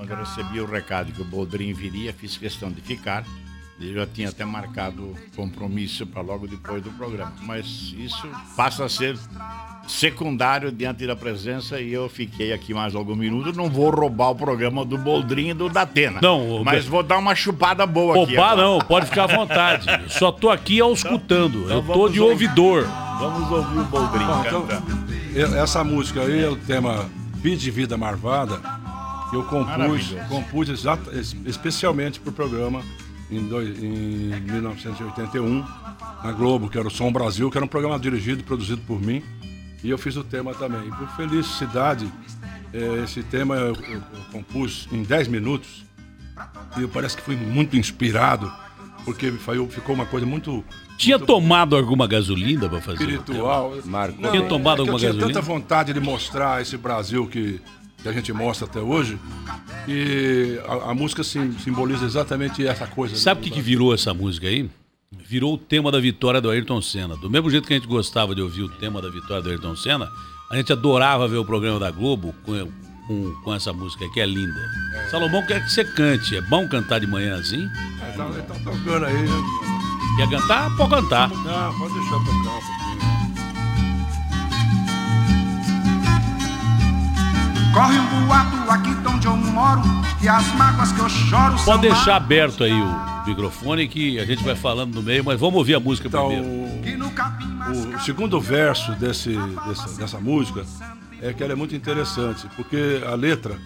Quando 0.08 0.20
eu 0.20 0.26
recebi 0.26 0.62
o 0.62 0.66
recado 0.66 1.12
que 1.12 1.22
o 1.22 1.26
Boldrin 1.26 1.74
viria, 1.74 2.14
fiz 2.14 2.38
questão 2.38 2.72
de 2.72 2.82
ficar. 2.82 3.26
Eu 3.80 3.94
já 3.94 4.08
tinha 4.08 4.30
até 4.30 4.44
marcado 4.44 5.14
compromisso 5.36 6.08
para 6.08 6.22
logo 6.22 6.48
depois 6.48 6.82
do 6.82 6.90
programa. 6.92 7.34
Mas 7.44 7.94
isso 7.96 8.28
passa 8.56 8.86
a 8.86 8.90
ser 8.90 9.16
secundário 9.88 10.72
diante 10.72 11.06
da 11.06 11.16
presença 11.16 11.80
e 11.80 11.94
eu 11.94 12.10
fiquei 12.10 12.54
aqui 12.54 12.74
mais 12.74 12.96
alguns 12.96 13.18
minutos. 13.18 13.56
Não 13.56 13.70
vou 13.70 13.90
roubar 13.90 14.32
o 14.32 14.36
programa 14.36 14.84
do 14.84 14.98
Boldrin 14.98 15.50
e 15.50 15.54
do 15.54 15.70
Datena. 15.70 16.20
Não, 16.22 16.64
mas 16.64 16.88
vou 16.88 17.04
dar 17.04 17.18
uma 17.18 17.36
chupada 17.36 17.86
boa 17.86 18.24
aqui. 18.24 18.36
Roubar 18.36 18.54
agora. 18.54 18.68
não, 18.68 18.80
pode 18.80 19.06
ficar 19.08 19.26
à 19.26 19.36
vontade. 19.36 19.88
Só 20.10 20.32
tô 20.32 20.50
aqui 20.50 20.80
auscultando. 20.80 21.70
Eu 21.70 21.84
tô 21.84 22.10
de 22.10 22.20
ouvir. 22.20 22.48
ouvidor. 22.48 22.88
Vamos 23.20 23.52
ouvir 23.52 23.80
o 23.80 23.84
Boldrin 23.86 24.26
Bom, 24.26 24.44
então, 24.46 24.68
essa 25.62 25.84
música 25.84 26.22
aí 26.22 26.44
é 26.44 26.50
o 26.50 26.56
tema 26.56 27.10
Vida 27.36 27.58
de 27.58 27.72
Vida 27.72 27.98
Marvada, 27.98 28.60
que 29.30 29.36
eu 29.36 29.44
compus, 29.44 30.16
compus 30.30 30.70
exata- 30.70 31.12
especialmente 31.46 32.20
para 32.20 32.30
o 32.30 32.34
programa 32.34 32.82
em, 33.30 33.46
dois- 33.48 33.78
em 33.82 34.40
1981, 34.42 35.66
na 36.24 36.32
Globo, 36.32 36.70
que 36.70 36.78
era 36.78 36.88
o 36.88 36.92
Som 36.92 37.12
Brasil, 37.12 37.50
que 37.52 37.58
era 37.58 37.66
um 37.66 37.68
programa 37.70 38.00
dirigido 38.00 38.42
e 38.42 38.44
produzido 38.44 38.82
por 38.88 39.02
mim. 39.02 39.22
E 39.84 39.90
eu 39.90 39.98
fiz 39.98 40.16
o 40.16 40.24
tema 40.24 40.54
também. 40.54 40.88
E 40.88 40.92
por 40.92 41.08
felicidade, 41.16 42.12
eh, 42.74 43.02
esse 43.04 43.22
tema 43.24 43.56
eu, 43.56 43.76
eu- 43.76 43.92
eu 43.94 44.04
compus 44.32 44.88
em 44.92 45.04
10 45.04 45.28
minutos. 45.28 45.86
E 46.78 46.82
eu 46.82 46.90
parece 46.90 47.16
que 47.18 47.24
fui 47.24 47.36
muito 47.36 47.76
inspirado, 47.78 48.52
porque 49.06 49.32
foi- 49.32 49.66
ficou 49.68 49.94
uma 49.96 50.06
coisa 50.06 50.26
muito 50.26 50.64
Tinha 50.98 51.20
tomado 51.20 51.76
alguma 51.76 52.08
gasolina 52.08 52.68
pra 52.70 52.82
fazer? 52.82 53.06
o 53.06 53.10
espiritual. 53.12 53.74
Marcou. 53.86 54.22
Não, 54.22 54.32
Tinha 54.32 54.44
tomado 54.48 54.78
é 54.78 54.80
alguma 54.82 54.96
eu 54.96 55.00
tinha 55.00 55.12
gasolina? 55.14 55.28
tanta 55.34 55.42
vontade 55.46 55.94
de 55.94 56.00
mostrar 56.00 56.62
esse 56.62 56.76
Brasil 56.78 57.28
que, 57.28 57.60
que 58.14 58.18
a 58.20 58.22
gente 58.22 58.34
mostra 58.34 58.66
até 58.68 58.80
hoje. 58.80 59.18
E 59.88 60.60
a, 60.68 60.92
a 60.92 60.94
música 60.94 61.24
sim- 61.24 61.54
simboliza 61.60 62.06
exatamente 62.06 62.66
essa 62.68 62.86
coisa. 62.88 63.16
Sabe 63.16 63.42
o 63.42 63.44
que, 63.44 63.50
que 63.52 63.62
virou 63.62 63.94
essa 63.94 64.14
música 64.14 64.48
aí? 64.48 64.70
Virou 65.12 65.54
o 65.54 65.58
tema 65.58 65.92
da 65.92 66.00
vitória 66.00 66.42
do 66.42 66.50
Ayrton 66.50 66.82
Senna. 66.82 67.16
Do 67.16 67.30
mesmo 67.30 67.50
jeito 67.50 67.68
que 67.68 67.74
a 67.74 67.78
gente 67.78 67.88
gostava 67.88 68.36
de 68.36 68.42
ouvir 68.42 68.64
o 68.64 68.70
tema 68.70 69.02
da 69.02 69.10
vitória 69.10 69.42
do 69.42 69.50
Ayrton 69.50 69.76
Senna, 69.76 70.10
a 70.52 70.56
gente 70.58 70.72
adorava 70.74 71.28
ver 71.28 71.38
o 71.38 71.46
programa 71.46 71.80
da 71.80 71.90
Globo 71.92 72.34
com, 72.46 72.54
com, 73.08 73.34
com 73.44 73.54
essa 73.54 73.72
música 73.72 74.08
que 74.14 74.20
é 74.20 74.26
linda. 74.26 74.60
Salomão 75.10 75.46
quer 75.46 75.64
que 75.64 75.72
você 75.72 75.86
cante. 75.86 76.36
É 76.36 76.42
bom 76.42 76.68
cantar 76.68 77.00
de 77.00 77.08
manhã 77.08 77.38
assim? 77.40 77.58
Ele 77.58 78.18
tá, 78.18 78.26
tá 78.54 78.54
tocando 78.64 79.06
aí. 79.06 79.14
né? 79.24 79.44
Quer 80.18 80.30
cantar? 80.30 80.76
Pode 80.76 80.90
cantar. 80.90 81.30
Não, 81.30 81.78
pode 81.80 81.94
deixar 81.94 82.10
tocar 82.20 82.32
um 82.32 82.44
pouquinho. 82.44 83.17
Corre 87.74 88.00
um 88.00 88.26
boato 88.28 88.72
aqui 88.72 88.94
de 88.96 89.08
onde 89.08 89.28
eu 89.28 89.38
moro 89.38 89.82
Que 90.20 90.28
as 90.28 90.48
mágoas 90.56 90.92
que 90.92 91.00
eu 91.00 91.10
choro 91.10 91.58
são 91.58 91.66
Pode 91.66 91.82
deixar 91.84 92.16
aberto 92.16 92.64
aí 92.64 92.74
o 92.82 93.28
microfone 93.28 93.88
que 93.88 94.20
a 94.20 94.26
gente 94.26 94.44
vai 94.44 94.56
falando 94.56 94.96
no 94.96 95.04
meio, 95.04 95.24
mas 95.24 95.40
vamos 95.40 95.56
ouvir 95.58 95.76
a 95.76 95.80
música 95.80 96.08
Então, 96.08 96.28
primeiro. 96.28 97.06
o, 97.06 97.96
o 97.96 98.00
segundo 98.00 98.40
verso 98.40 98.94
desse, 98.94 99.38
dessa, 99.68 99.98
dessa 100.00 100.20
música 100.20 100.66
é 101.22 101.34
que 101.34 101.44
ela 101.44 101.52
é 101.54 101.56
muito 101.56 101.76
interessante, 101.76 102.48
porque 102.56 103.02
a 103.06 103.16
letra, 103.16 103.58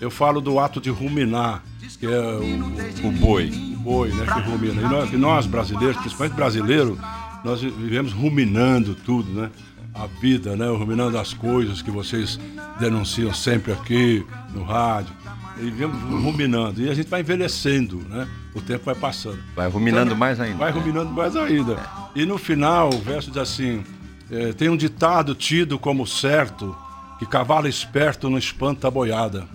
eu 0.00 0.10
falo 0.10 0.40
do 0.40 0.58
ato 0.58 0.80
de 0.80 0.90
ruminar, 0.90 1.62
que 2.00 2.06
é 2.06 2.18
o, 2.18 3.06
O 3.08 3.12
boi. 3.12 3.50
o 3.50 3.78
boi, 3.78 4.08
né, 4.10 4.24
que 4.24 4.40
rumina. 4.50 4.80
E 4.80 4.84
nós, 4.84 5.12
e 5.12 5.16
nós 5.16 5.46
brasileiros, 5.46 5.96
principalmente 5.98 6.34
brasileiro, 6.34 6.98
nós 7.44 7.60
vivemos 7.60 8.12
ruminando 8.12 8.94
tudo, 8.94 9.30
né? 9.30 9.50
A 9.94 10.06
vida, 10.06 10.56
né? 10.56 10.66
Ruminando 10.68 11.16
as 11.18 11.32
coisas 11.32 11.80
que 11.80 11.90
vocês 11.90 12.38
denunciam 12.80 13.32
sempre 13.32 13.72
aqui 13.72 14.26
no 14.52 14.64
rádio. 14.64 15.14
E 15.58 15.62
vivemos 15.62 15.96
ruminando. 16.22 16.82
E 16.82 16.90
a 16.90 16.94
gente 16.94 17.08
vai 17.08 17.20
envelhecendo, 17.20 17.98
né? 18.08 18.26
O 18.54 18.60
tempo 18.60 18.84
vai 18.84 18.94
passando. 18.96 19.38
Vai 19.54 19.68
ruminando 19.68 20.16
mais 20.16 20.40
ainda. 20.40 20.58
Vai 20.58 20.72
ruminando 20.72 21.10
mais 21.12 21.36
ainda. 21.36 21.78
E 22.14 22.26
no 22.26 22.36
final, 22.38 22.90
o 22.92 22.98
verso 22.98 23.30
diz 23.30 23.38
assim: 23.40 23.84
eh, 24.30 24.52
tem 24.52 24.68
um 24.68 24.76
ditado 24.76 25.32
tido 25.34 25.78
como 25.78 26.04
certo 26.06 26.76
que 27.20 27.26
cavalo 27.26 27.68
esperto 27.68 28.28
não 28.28 28.36
espanta 28.36 28.88
a 28.88 28.90
boiada. 28.90 29.46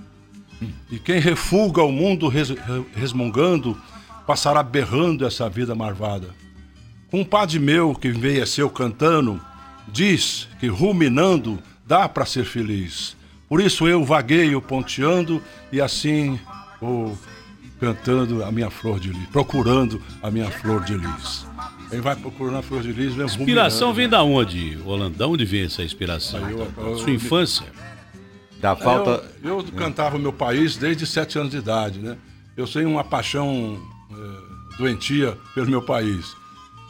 E 0.90 0.98
quem 1.00 1.20
refuga 1.20 1.84
o 1.84 1.92
mundo 1.92 2.30
res- 2.30 2.50
re- 2.50 2.86
resmungando 2.96 3.78
passará 4.26 4.64
berrando 4.64 5.26
essa 5.26 5.50
vida 5.50 5.76
marvada. 5.76 6.30
Um 7.12 7.26
padre 7.26 7.60
meu 7.60 7.94
que 7.94 8.08
envelheceu 8.08 8.70
cantando 8.70 9.40
diz 9.92 10.48
que 10.60 10.68
ruminando 10.68 11.60
dá 11.86 12.08
para 12.08 12.26
ser 12.26 12.46
feliz. 12.46 13.16
Por 13.48 13.60
isso 13.62 13.88
eu 13.88 14.04
vagueio 14.06 14.62
ponteando 14.62 15.42
e 15.72 15.82
assim 15.82 16.40
vou 16.80 17.18
cantando 17.80 18.44
a 18.44 18.52
minha 18.52 18.70
flor 18.70 19.00
de 19.00 19.10
lis, 19.10 19.28
procurando 19.32 20.02
a 20.22 20.30
minha 20.30 20.52
flor 20.52 20.84
de 20.84 20.96
lis. 20.96 21.48
Quem 21.90 22.02
vai 22.02 22.16
procurando 22.16 22.58
a 22.58 22.62
flor 22.62 22.82
de 22.82 22.92
lis 22.92 23.16
vem 23.16 23.26
Inspiração 23.26 23.94
vem 23.94 24.08
da 24.08 24.22
onde, 24.22 24.78
Holanda? 24.86 25.18
Da 25.18 25.28
onde 25.28 25.46
vem 25.46 25.64
essa 25.64 25.82
inspiração? 25.82 26.48
eu- 26.50 26.72
eu- 26.78 26.98
Sua 26.98 27.10
infância? 27.12 27.66
Da 28.62 28.76
falta. 28.76 29.24
Eu, 29.42 29.60
eu 29.60 29.64
cantava 29.76 30.18
o 30.18 30.20
meu 30.20 30.34
país 30.34 30.76
desde 30.76 31.08
sete 31.08 31.40
anos 31.40 31.50
de 31.52 31.58
idade, 31.58 32.00
né? 32.00 32.18
Eu 32.58 32.68
tenho 32.68 32.90
uma 32.90 33.04
paixão 33.06 33.80
eh, 34.12 34.76
doentia 34.78 35.38
pelo 35.56 35.68
meu 35.70 35.82
país. 35.82 36.36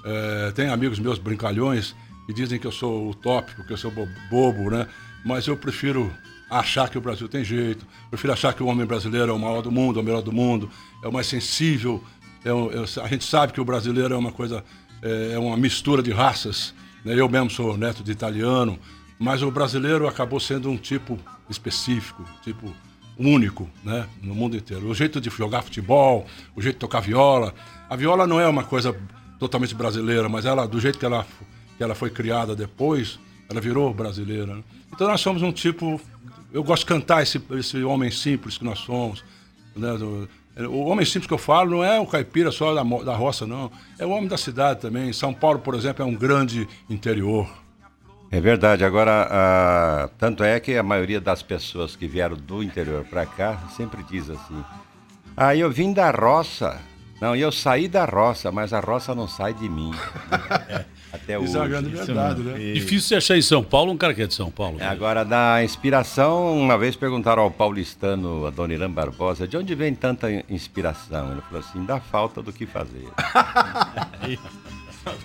Eh, 0.04 0.52
tenho 0.56 0.74
amigos 0.74 0.98
meus 0.98 1.20
brincalhões 1.20 1.96
que 2.30 2.34
dizem 2.34 2.60
que 2.60 2.68
eu 2.68 2.72
sou 2.72 3.10
utópico, 3.10 3.64
que 3.64 3.74
eu 3.74 3.78
sou 3.78 3.90
bo- 3.90 4.08
bobo, 4.30 4.70
né? 4.70 4.86
Mas 5.26 5.48
eu 5.48 5.58
prefiro 5.58 6.14
achar 6.48 6.88
que 6.88 6.96
o 6.96 7.02
Brasil 7.02 7.28
tem 7.28 7.44
jeito, 7.44 7.88
prefiro 8.12 8.32
achar 8.32 8.54
que 8.54 8.62
o 8.62 8.68
homem 8.68 8.86
brasileiro 8.86 9.32
é 9.32 9.34
o 9.34 9.40
maior 9.40 9.64
do 9.64 9.72
mundo, 9.72 9.98
é 9.98 10.02
o 10.04 10.06
melhor 10.06 10.22
do 10.22 10.32
mundo, 10.32 10.70
é 11.04 11.08
o 11.08 11.12
mais 11.12 11.26
sensível. 11.26 12.04
é 12.46 12.50
é 12.50 13.02
a 13.04 13.08
gente 13.08 13.24
sabe 13.26 13.52
que 13.52 13.60
o 13.60 13.66
brasileiro 13.66 14.14
é 14.14 14.18
uma 14.18 14.32
coisa, 14.32 14.64
é, 15.02 15.32
é 15.34 15.40
uma 15.40 15.58
mistura 15.58 16.04
de 16.04 16.12
raças. 16.12 16.72
né? 17.04 17.20
Eu 17.20 17.28
mesmo 17.28 17.50
sou 17.50 17.76
neto 17.76 18.04
de 18.04 18.12
italiano, 18.12 18.78
mas 19.18 19.42
o 19.42 19.50
brasileiro 19.50 20.08
acabou 20.08 20.40
sendo 20.40 20.70
um 20.70 20.78
tipo 20.78 21.18
específico, 21.50 22.24
tipo 22.44 22.72
único, 23.18 23.68
né, 23.84 24.06
no 24.22 24.36
mundo 24.36 24.56
inteiro. 24.56 24.88
O 24.88 24.94
jeito 24.94 25.20
de 25.20 25.32
jogar 25.32 25.64
futebol, 25.64 26.28
o 26.56 26.62
jeito 26.62 26.76
de 26.76 26.80
tocar 26.80 27.00
viola. 27.00 27.56
A 27.90 27.96
viola 27.96 28.28
não 28.28 28.40
é 28.40 28.48
uma 28.48 28.64
coisa 28.64 28.96
totalmente 29.40 29.74
brasileira, 29.74 30.30
mas 30.30 30.46
ela, 30.46 30.68
do 30.68 30.80
jeito 30.80 31.00
que 31.00 31.06
ela, 31.06 31.26
que 31.80 31.84
ela 31.86 31.96
foi 31.96 32.10
criada 32.10 32.54
depois, 32.54 33.18
ela 33.50 33.62
virou 33.62 33.94
brasileira. 33.94 34.54
né? 34.58 34.62
Então 34.94 35.08
nós 35.08 35.22
somos 35.22 35.42
um 35.42 35.50
tipo. 35.52 36.00
Eu 36.52 36.62
gosto 36.62 36.82
de 36.82 36.88
cantar 36.88 37.24
esse, 37.24 37.42
esse 37.52 37.82
homem 37.86 38.12
simples 38.12 38.58
que 38.58 38.66
nós 38.66 38.80
somos. 38.80 39.24
né, 39.74 39.94
do- 39.98 40.28
o 40.70 40.84
homem 40.90 41.06
simples 41.06 41.26
que 41.28 41.34
eu 41.34 41.38
falo 41.38 41.72
não 41.72 41.84
é 41.86 41.98
o 42.02 42.06
caipira 42.06 42.52
só 42.52 42.74
da, 42.74 42.84
da 42.84 43.16
roça, 43.16 43.48
não. 43.48 43.72
É 43.98 44.06
o 44.06 44.10
homem 44.10 44.28
da 44.28 44.36
cidade 44.38 44.82
também. 44.82 45.14
São 45.14 45.34
Paulo, 45.34 45.60
por 45.60 45.74
exemplo, 45.74 46.04
é 46.04 46.06
um 46.06 46.14
grande 46.14 46.68
interior. 46.90 47.48
É 48.30 48.42
verdade. 48.42 48.84
Agora, 48.84 49.26
ah, 49.32 50.10
tanto 50.18 50.44
é 50.44 50.60
que 50.60 50.76
a 50.76 50.84
maioria 50.84 51.22
das 51.22 51.42
pessoas 51.42 51.96
que 51.96 52.08
vieram 52.08 52.36
do 52.36 52.62
interior 52.62 53.06
para 53.06 53.26
cá 53.26 53.58
sempre 53.78 54.04
diz 54.04 54.30
assim: 54.30 54.66
Ah, 55.38 55.56
eu 55.56 55.72
vim 55.72 55.94
da 55.94 56.12
roça. 56.12 56.78
Não, 57.22 57.34
eu 57.36 57.52
saí 57.54 57.88
da 57.88 58.04
roça, 58.04 58.52
mas 58.52 58.74
a 58.74 58.82
roça 58.82 59.16
não 59.16 59.28
sai 59.30 59.54
de 59.54 59.70
mim. 59.70 59.92
Até 61.12 61.38
hoje. 61.40 61.48
Isso 61.50 61.58
é 61.58 61.62
uma 61.62 61.68
grande 61.68 61.90
verdade, 61.90 62.42
né? 62.42 62.74
Difícil 62.74 63.02
você 63.10 63.16
achar 63.16 63.38
em 63.38 63.42
São 63.42 63.64
Paulo 63.64 63.92
um 63.92 63.98
cara 63.98 64.14
que 64.14 64.22
é 64.22 64.28
de 64.28 64.34
São 64.34 64.52
Paulo. 64.52 64.78
É, 64.80 64.86
Agora, 64.86 65.24
da 65.26 65.64
inspiração, 65.64 66.56
uma 66.60 66.78
vez 66.78 66.96
perguntaram 66.96 67.42
ao 67.44 67.50
paulistano, 67.52 68.46
a 68.46 68.50
Dona 68.52 68.74
Irã 68.74 68.90
Barbosa, 68.92 69.48
de 69.48 69.58
onde 69.58 69.74
vem 69.74 69.96
tanta 69.96 70.28
inspiração? 70.50 71.32
Ele 71.32 71.42
falou 71.42 71.60
assim, 71.68 71.84
da 71.84 72.00
falta 72.00 72.42
do 72.42 72.54
que 72.54 72.66
fazer. 72.66 73.08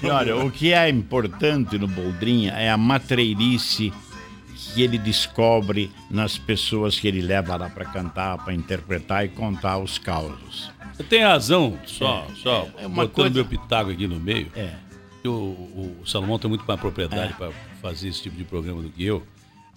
E 0.02 0.06
olha, 0.08 0.36
o 0.36 0.50
que 0.50 0.72
é 0.72 0.88
importante 0.88 1.76
no 1.78 1.86
Boldrinha 1.88 2.52
é 2.52 2.70
a 2.70 2.76
matreirice 2.76 3.92
que 4.72 4.82
ele 4.82 4.96
descobre 4.96 5.90
nas 6.10 6.38
pessoas 6.38 6.98
que 6.98 7.06
ele 7.08 7.20
leva 7.20 7.56
lá 7.56 7.68
para 7.68 7.84
cantar, 7.84 8.38
para 8.38 8.54
interpretar 8.54 9.24
e 9.24 9.28
contar 9.28 9.78
os 9.78 9.98
causos. 9.98 10.70
Você 10.94 11.02
tem 11.02 11.22
razão, 11.24 11.76
só, 11.84 12.26
só 12.36 12.68
é 12.78 12.86
uma 12.86 13.02
botando 13.04 13.12
coisa- 13.14 13.34
meu 13.34 13.44
pitaco 13.44 13.90
aqui 13.90 14.06
no 14.06 14.18
meio. 14.20 14.46
É. 14.54 14.70
O, 15.26 16.00
o 16.02 16.06
Salomão 16.06 16.38
tem 16.38 16.48
muito 16.48 16.64
mais 16.66 16.78
propriedade 16.78 17.32
É. 17.32 17.36
para 17.36 17.50
fazer 17.80 18.08
esse 18.08 18.22
tipo 18.22 18.36
de 18.36 18.44
programa 18.44 18.82
do 18.82 18.90
que 18.90 19.04
eu. 19.04 19.22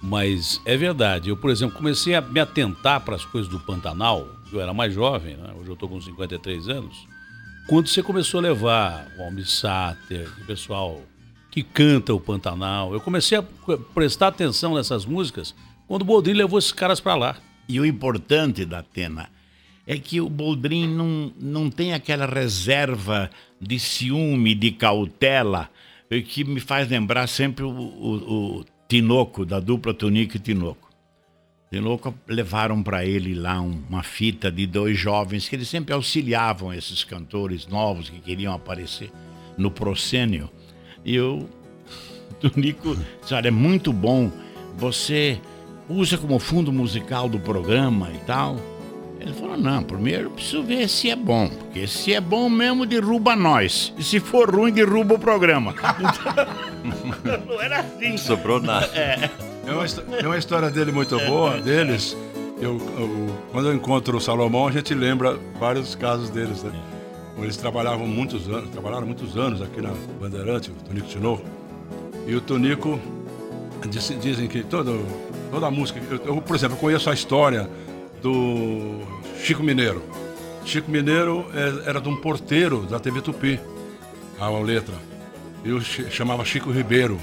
Mas 0.02 0.62
é 0.66 0.76
verdade. 0.78 1.30
Eu, 1.30 1.38
por 1.38 1.50
exemplo, 1.50 1.76
comecei 1.76 2.14
a 2.16 2.22
me 2.22 2.40
atentar 2.40 3.02
para 3.02 3.16
as 3.16 3.26
coisas 3.26 3.50
do 3.50 3.60
Pantanal. 3.60 4.28
Eu 4.52 4.62
era 4.62 4.74
mais 4.74 4.94
jovem, 4.94 5.36
né? 5.36 5.54
hoje 5.60 5.70
eu 5.70 5.74
estou 5.74 5.90
com 5.90 6.00
53 6.00 6.70
anos. 6.70 7.08
Quando 7.68 7.88
você 7.88 8.04
começou 8.04 8.40
a 8.40 8.44
levar 8.44 9.08
o 9.18 9.46
Sater, 9.46 10.30
o 10.42 10.46
pessoal 10.46 11.02
que 11.50 11.64
canta 11.64 12.14
o 12.14 12.20
Pantanal, 12.20 12.94
eu 12.94 13.02
comecei 13.02 13.38
a 13.38 13.44
prestar 13.94 14.28
atenção 14.28 14.76
nessas 14.76 15.06
músicas 15.06 15.56
quando 15.88 16.04
o 16.04 16.06
Boldrin 16.06 16.34
levou 16.34 16.60
esses 16.60 16.72
caras 16.72 17.00
para 17.00 17.16
lá. 17.16 17.36
E 17.68 17.80
o 17.80 17.86
importante 17.86 18.64
da 18.66 18.80
Atena 18.80 19.30
é 19.88 19.98
que 19.98 20.20
o 20.20 20.30
Boldrin 20.30 20.86
não, 20.88 21.32
não 21.40 21.70
tem 21.70 21.94
aquela 21.94 22.26
reserva 22.26 23.32
de 23.60 23.80
ciúme, 23.80 24.54
de 24.54 24.72
cautela, 24.72 25.70
que 26.30 26.44
me 26.44 26.60
faz 26.60 26.90
lembrar 26.90 27.26
sempre 27.28 27.64
o, 27.64 27.70
o- 27.70 28.58
o 28.60 28.66
Tinoco, 28.88 29.46
da 29.46 29.60
dupla 29.60 29.94
Tonico 29.94 30.36
e 30.38 30.40
Tinoco. 30.40 30.88
Tinoco 31.72 32.14
levaram 32.28 32.82
para 32.84 33.06
ele 33.06 33.34
lá 33.34 33.60
um- 33.62 33.82
uma 33.90 34.04
fita 34.04 34.52
de 34.52 34.66
dois 34.68 34.98
jovens 34.98 35.48
que 35.50 35.56
eles 35.56 35.68
sempre 35.68 35.94
auxiliavam 35.94 36.74
esses 36.74 37.04
cantores 37.04 37.66
novos 37.68 38.10
que 38.10 38.20
queriam 38.20 38.54
aparecer 38.54 39.10
no 39.58 39.72
proscênio. 39.72 40.50
E 41.04 41.20
o 41.20 41.48
Tonico 42.40 42.96
disse, 43.22 43.34
é 43.36 43.52
muito 43.52 43.92
bom, 43.92 44.32
você 44.78 45.40
usa 45.90 46.18
como 46.18 46.38
fundo 46.40 46.72
musical 46.72 47.28
do 47.30 47.40
programa 47.40 48.12
e 48.14 48.18
tal. 48.20 48.58
Ele 49.20 49.34
falou, 49.34 49.58
não, 49.58 49.84
primeiro 49.84 50.24
eu 50.26 50.30
preciso 50.32 50.64
ver 50.64 50.88
se 50.88 51.10
é 51.10 51.16
bom, 51.16 51.50
porque 51.50 51.88
se 51.88 52.14
é 52.14 52.22
bom 52.22 52.50
mesmo, 52.50 52.86
derruba 52.86 53.36
nós. 53.36 53.94
E 53.98 54.04
se 54.04 54.20
for 54.20 54.54
ruim, 54.54 54.72
derruba 54.72 55.16
o 55.16 55.20
programa. 55.20 55.74
Então, 57.24 57.40
não 57.48 57.62
era 57.62 57.80
assim. 57.80 58.16
Sobrou 58.18 58.62
nada. 58.62 58.86
É. 58.94 59.30
É 59.66 59.72
uma, 59.72 59.86
é 60.24 60.26
uma 60.28 60.38
história 60.38 60.70
dele 60.70 60.92
muito 60.92 61.18
boa, 61.26 61.60
deles. 61.60 62.16
Eu, 62.62 62.78
eu- 62.98 63.36
quando 63.52 63.68
eu 63.68 63.74
encontro 63.76 64.18
o 64.18 64.22
Salomão, 64.22 64.68
a 64.68 64.72
gente 64.72 64.94
lembra 64.94 65.38
vários 65.60 65.94
casos 65.96 66.30
deles, 66.30 66.64
né? 66.64 66.72
Eles 67.40 67.58
trabalhavam 67.58 68.08
muitos 68.08 68.48
anos, 68.48 68.70
trabalharam 68.72 69.06
muitos 69.06 69.36
anos 69.38 69.62
aqui 69.62 69.80
na 69.82 69.92
Bandeirante, 70.20 70.72
o 70.72 70.74
Tonico 70.74 71.08
de 71.08 71.20
novo. 71.20 71.44
E 72.26 72.34
o 72.34 72.42
Tonico, 72.42 73.00
diz- 73.90 74.18
dizem 74.22 74.48
que 74.48 74.64
todo, 74.64 75.06
toda 75.52 75.68
a 75.68 75.72
música. 75.72 76.00
Eu, 76.10 76.36
eu, 76.36 76.42
por 76.42 76.56
exemplo, 76.56 76.76
eu 76.78 76.80
conheço 76.82 77.10
a 77.10 77.14
história 77.14 77.70
do 78.22 79.02
Chico 79.42 79.64
Mineiro. 79.64 80.02
Chico 80.66 80.90
Mineiro 80.92 81.46
é- 81.54 81.90
era 81.90 82.02
de 82.02 82.10
um 82.10 82.16
porteiro 82.18 82.82
da 82.86 83.00
TV 83.00 83.22
Tupi, 83.22 83.60
a 84.40 84.50
letra. 84.50 84.96
E 85.64 85.80
Chi- 85.82 86.10
chamava 86.10 86.44
Chico 86.46 86.72
Ribeiro, 86.72 87.20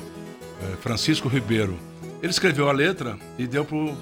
é, 0.62 0.76
Francisco 0.76 1.28
Ribeiro. 1.28 1.76
Ele 2.22 2.30
escreveu 2.30 2.68
a 2.68 2.72
letra 2.72 3.18
e 3.38 3.46
deu 3.46 3.64
pro, 3.64 3.94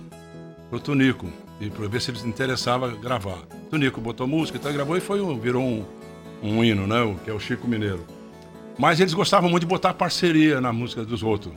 pro 0.71 0.79
Tonico, 0.81 1.27
e 1.61 1.69
para 1.71 1.87
ver 1.89 2.01
se 2.01 2.11
ele 2.11 2.19
se 2.19 2.27
interessava 2.29 2.89
gravar. 2.89 3.39
Tonico 3.71 4.01
botou 4.01 4.27
música, 4.27 4.59
então 4.59 4.73
gravou 4.73 4.97
e 4.97 5.01
foi 5.01 5.21
um- 5.21 5.39
virou 5.39 5.63
um, 5.63 5.85
um 6.43 6.65
hino, 6.65 6.87
né? 6.87 7.17
Que 7.25 7.31
é 7.31 7.35
o 7.35 7.41
Chico 7.41 7.67
Mineiro. 7.69 8.05
Mas 8.79 9.01
eles 9.01 9.13
gostavam 9.13 9.51
muito 9.51 9.63
de 9.63 9.67
botar 9.67 9.93
parceria 9.95 10.61
na 10.61 10.73
música 10.73 11.05
dos 11.05 11.23
outros. 11.23 11.53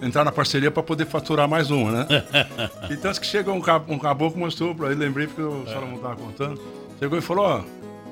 Entrar 0.00 0.24
na 0.24 0.30
parceria 0.30 0.70
para 0.70 0.82
poder 0.82 1.06
faturar 1.06 1.48
mais 1.48 1.70
uma, 1.70 1.90
né? 1.90 2.06
E 2.90 2.96
tanto 2.96 3.20
que 3.20 3.26
chegou 3.26 3.54
um, 3.54 3.60
cab- 3.60 3.90
um 3.90 3.98
caboclo 3.98 4.38
mostrou 4.38 4.74
para 4.74 4.86
ele, 4.92 4.96
lembrei 5.00 5.26
porque 5.26 5.42
o 5.42 5.64
Salomão 5.66 5.96
estava 5.96 6.16
contando. 6.16 6.60
Chegou 6.98 7.18
e 7.18 7.20
falou: 7.20 7.44
Ó, 7.44 7.60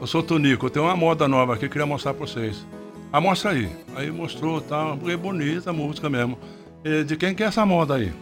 eu 0.01 0.07
sou 0.07 0.21
o 0.21 0.25
Tonico, 0.25 0.67
eu 0.67 0.71
tenho 0.71 0.85
uma 0.85 0.97
moda 0.97 1.29
nova 1.29 1.55
aqui, 1.55 1.67
eu 1.67 1.71
queria 1.71 1.87
mostrar 1.87 2.13
para 2.15 2.27
vocês. 2.27 2.67
Ah, 3.13 3.21
mostra 3.21 3.53
aí. 3.53 3.71
Aí 3.95 4.11
mostrou, 4.11 4.61
tá, 4.61 4.97
é 5.09 5.17
bonita 5.17 5.71
a 5.71 5.73
música 5.73 6.11
mesmo. 6.11 6.37
E, 6.85 7.05
de 7.05 7.17
quem 7.17 7.35
que 7.35 7.43
é 7.43 7.47
essa 7.47 7.65
moda 7.65 7.95
aí? 7.95 8.13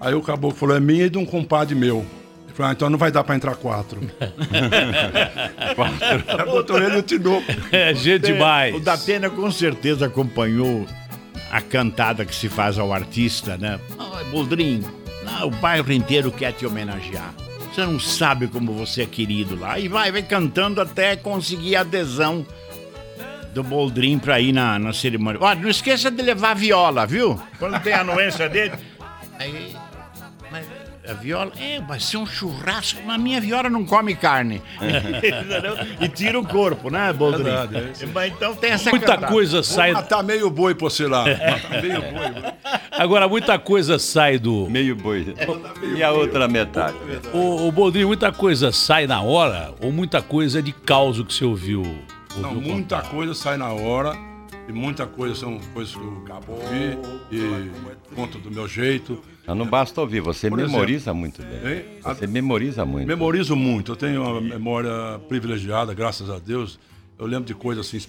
Aí 0.00 0.14
o 0.14 0.22
caboclo 0.22 0.56
falou: 0.56 0.76
é 0.76 0.80
minha 0.80 1.06
e 1.06 1.10
de 1.10 1.18
um 1.18 1.26
compadre 1.26 1.74
meu. 1.74 2.04
Ele 2.44 2.54
falou: 2.54 2.70
ah, 2.70 2.72
então 2.72 2.88
não 2.88 2.96
vai 2.98 3.10
dar 3.10 3.24
para 3.24 3.34
entrar 3.34 3.56
quatro. 3.56 4.00
quatro. 5.74 6.46
Botou 6.50 6.78
ele 6.80 6.96
e 6.96 6.98
o 6.98 7.02
Tinoco. 7.02 7.44
É, 7.72 7.94
gente 7.94 8.26
demais. 8.26 8.74
O 8.74 8.80
Datena 8.80 9.28
com 9.28 9.50
certeza 9.50 10.06
acompanhou 10.06 10.86
a 11.56 11.60
cantada 11.60 12.24
que 12.24 12.34
se 12.34 12.48
faz 12.48 12.78
ao 12.78 12.92
artista, 12.92 13.56
né? 13.56 13.80
Ah, 13.98 14.22
Boldrin, 14.30 14.84
lá 15.24 15.46
o 15.46 15.50
bairro 15.50 15.90
inteiro 15.90 16.30
quer 16.30 16.52
te 16.52 16.66
homenagear. 16.66 17.34
Você 17.72 17.84
não 17.84 17.98
sabe 17.98 18.46
como 18.46 18.72
você 18.72 19.02
é 19.02 19.06
querido 19.06 19.58
lá. 19.58 19.78
E 19.78 19.88
vai, 19.88 20.12
vai 20.12 20.22
cantando 20.22 20.80
até 20.80 21.16
conseguir 21.16 21.76
a 21.76 21.80
adesão 21.80 22.46
do 23.54 23.62
Boldrin 23.62 24.18
pra 24.18 24.38
ir 24.38 24.52
na, 24.52 24.78
na 24.78 24.92
cerimônia. 24.92 25.40
Olha, 25.42 25.60
não 25.60 25.68
esqueça 25.68 26.10
de 26.10 26.22
levar 26.22 26.50
a 26.50 26.54
viola, 26.54 27.06
viu? 27.06 27.40
Quando 27.58 27.80
tem 27.82 27.92
a 27.94 28.00
anuência 28.00 28.48
dele. 28.48 28.72
Aí, 29.38 29.74
a 31.08 31.14
viola, 31.14 31.52
é, 31.58 31.80
vai 31.80 32.00
ser 32.00 32.16
um 32.16 32.26
churrasco. 32.26 33.00
Mas 33.04 33.14
a 33.14 33.18
minha 33.18 33.40
viola 33.40 33.68
não 33.70 33.84
come 33.84 34.14
carne. 34.14 34.62
Entendeu? 34.80 35.74
e 36.00 36.08
tira 36.08 36.38
o 36.38 36.46
corpo, 36.46 36.90
né, 36.90 37.12
Boldrin? 37.12 37.44
Verdade, 37.44 37.76
é 37.76 37.90
isso. 37.92 38.06
Mas 38.12 38.32
então 38.32 38.54
tem 38.54 38.70
essa 38.72 38.90
Muita 38.90 39.06
cantada. 39.06 39.32
coisa 39.32 39.62
sai. 39.62 39.92
Vou 39.92 40.02
matar 40.02 40.22
meio 40.22 40.50
boi 40.50 40.74
pra 40.74 40.88
você 40.88 41.06
lá. 41.06 41.24
Matar 41.26 41.82
meio 41.82 42.00
boi. 42.00 42.52
Agora, 42.90 43.28
muita 43.28 43.58
coisa 43.58 43.98
sai 43.98 44.38
do. 44.38 44.68
Meio 44.68 44.96
boi. 44.96 45.34
E 45.96 46.02
a 46.02 46.10
outra 46.12 46.48
metade? 46.48 46.96
O, 47.32 47.66
o 47.68 47.72
Boldrinho, 47.72 48.08
muita 48.08 48.32
coisa 48.32 48.72
sai 48.72 49.06
na 49.06 49.20
hora 49.22 49.74
ou 49.80 49.92
muita 49.92 50.20
coisa 50.22 50.58
é 50.58 50.62
de 50.62 50.72
causa 50.72 51.24
que 51.24 51.32
você 51.32 51.44
ouviu? 51.44 51.82
Não, 52.36 52.54
ouviu 52.54 52.72
muita 52.72 52.96
contar? 52.96 53.10
coisa 53.10 53.34
sai 53.34 53.56
na 53.56 53.72
hora 53.72 54.14
e 54.68 54.72
muita 54.72 55.06
coisa 55.06 55.34
são 55.34 55.58
coisas 55.72 55.94
que 55.94 56.00
eu 56.00 56.22
ouvi 56.48 56.98
e 57.30 58.14
conto 58.14 58.38
do 58.38 58.50
meu 58.50 58.66
jeito. 58.66 59.22
Não 59.54 59.66
basta 59.66 60.00
ouvir, 60.00 60.20
você 60.20 60.48
Por 60.50 60.56
memoriza 60.58 61.14
muito 61.14 61.42
bem. 61.42 61.76
Hein? 61.76 61.84
Você 62.02 62.26
memoriza 62.26 62.84
muito. 62.84 63.06
Memorizo 63.06 63.54
muito, 63.56 63.92
eu 63.92 63.96
tenho 63.96 64.22
uma 64.22 64.40
memória 64.40 65.20
privilegiada, 65.28 65.94
graças 65.94 66.28
a 66.30 66.38
Deus. 66.38 66.78
Eu 67.18 67.26
lembro 67.26 67.44
de 67.46 67.54
coisas 67.54 67.86
assim 67.86 68.06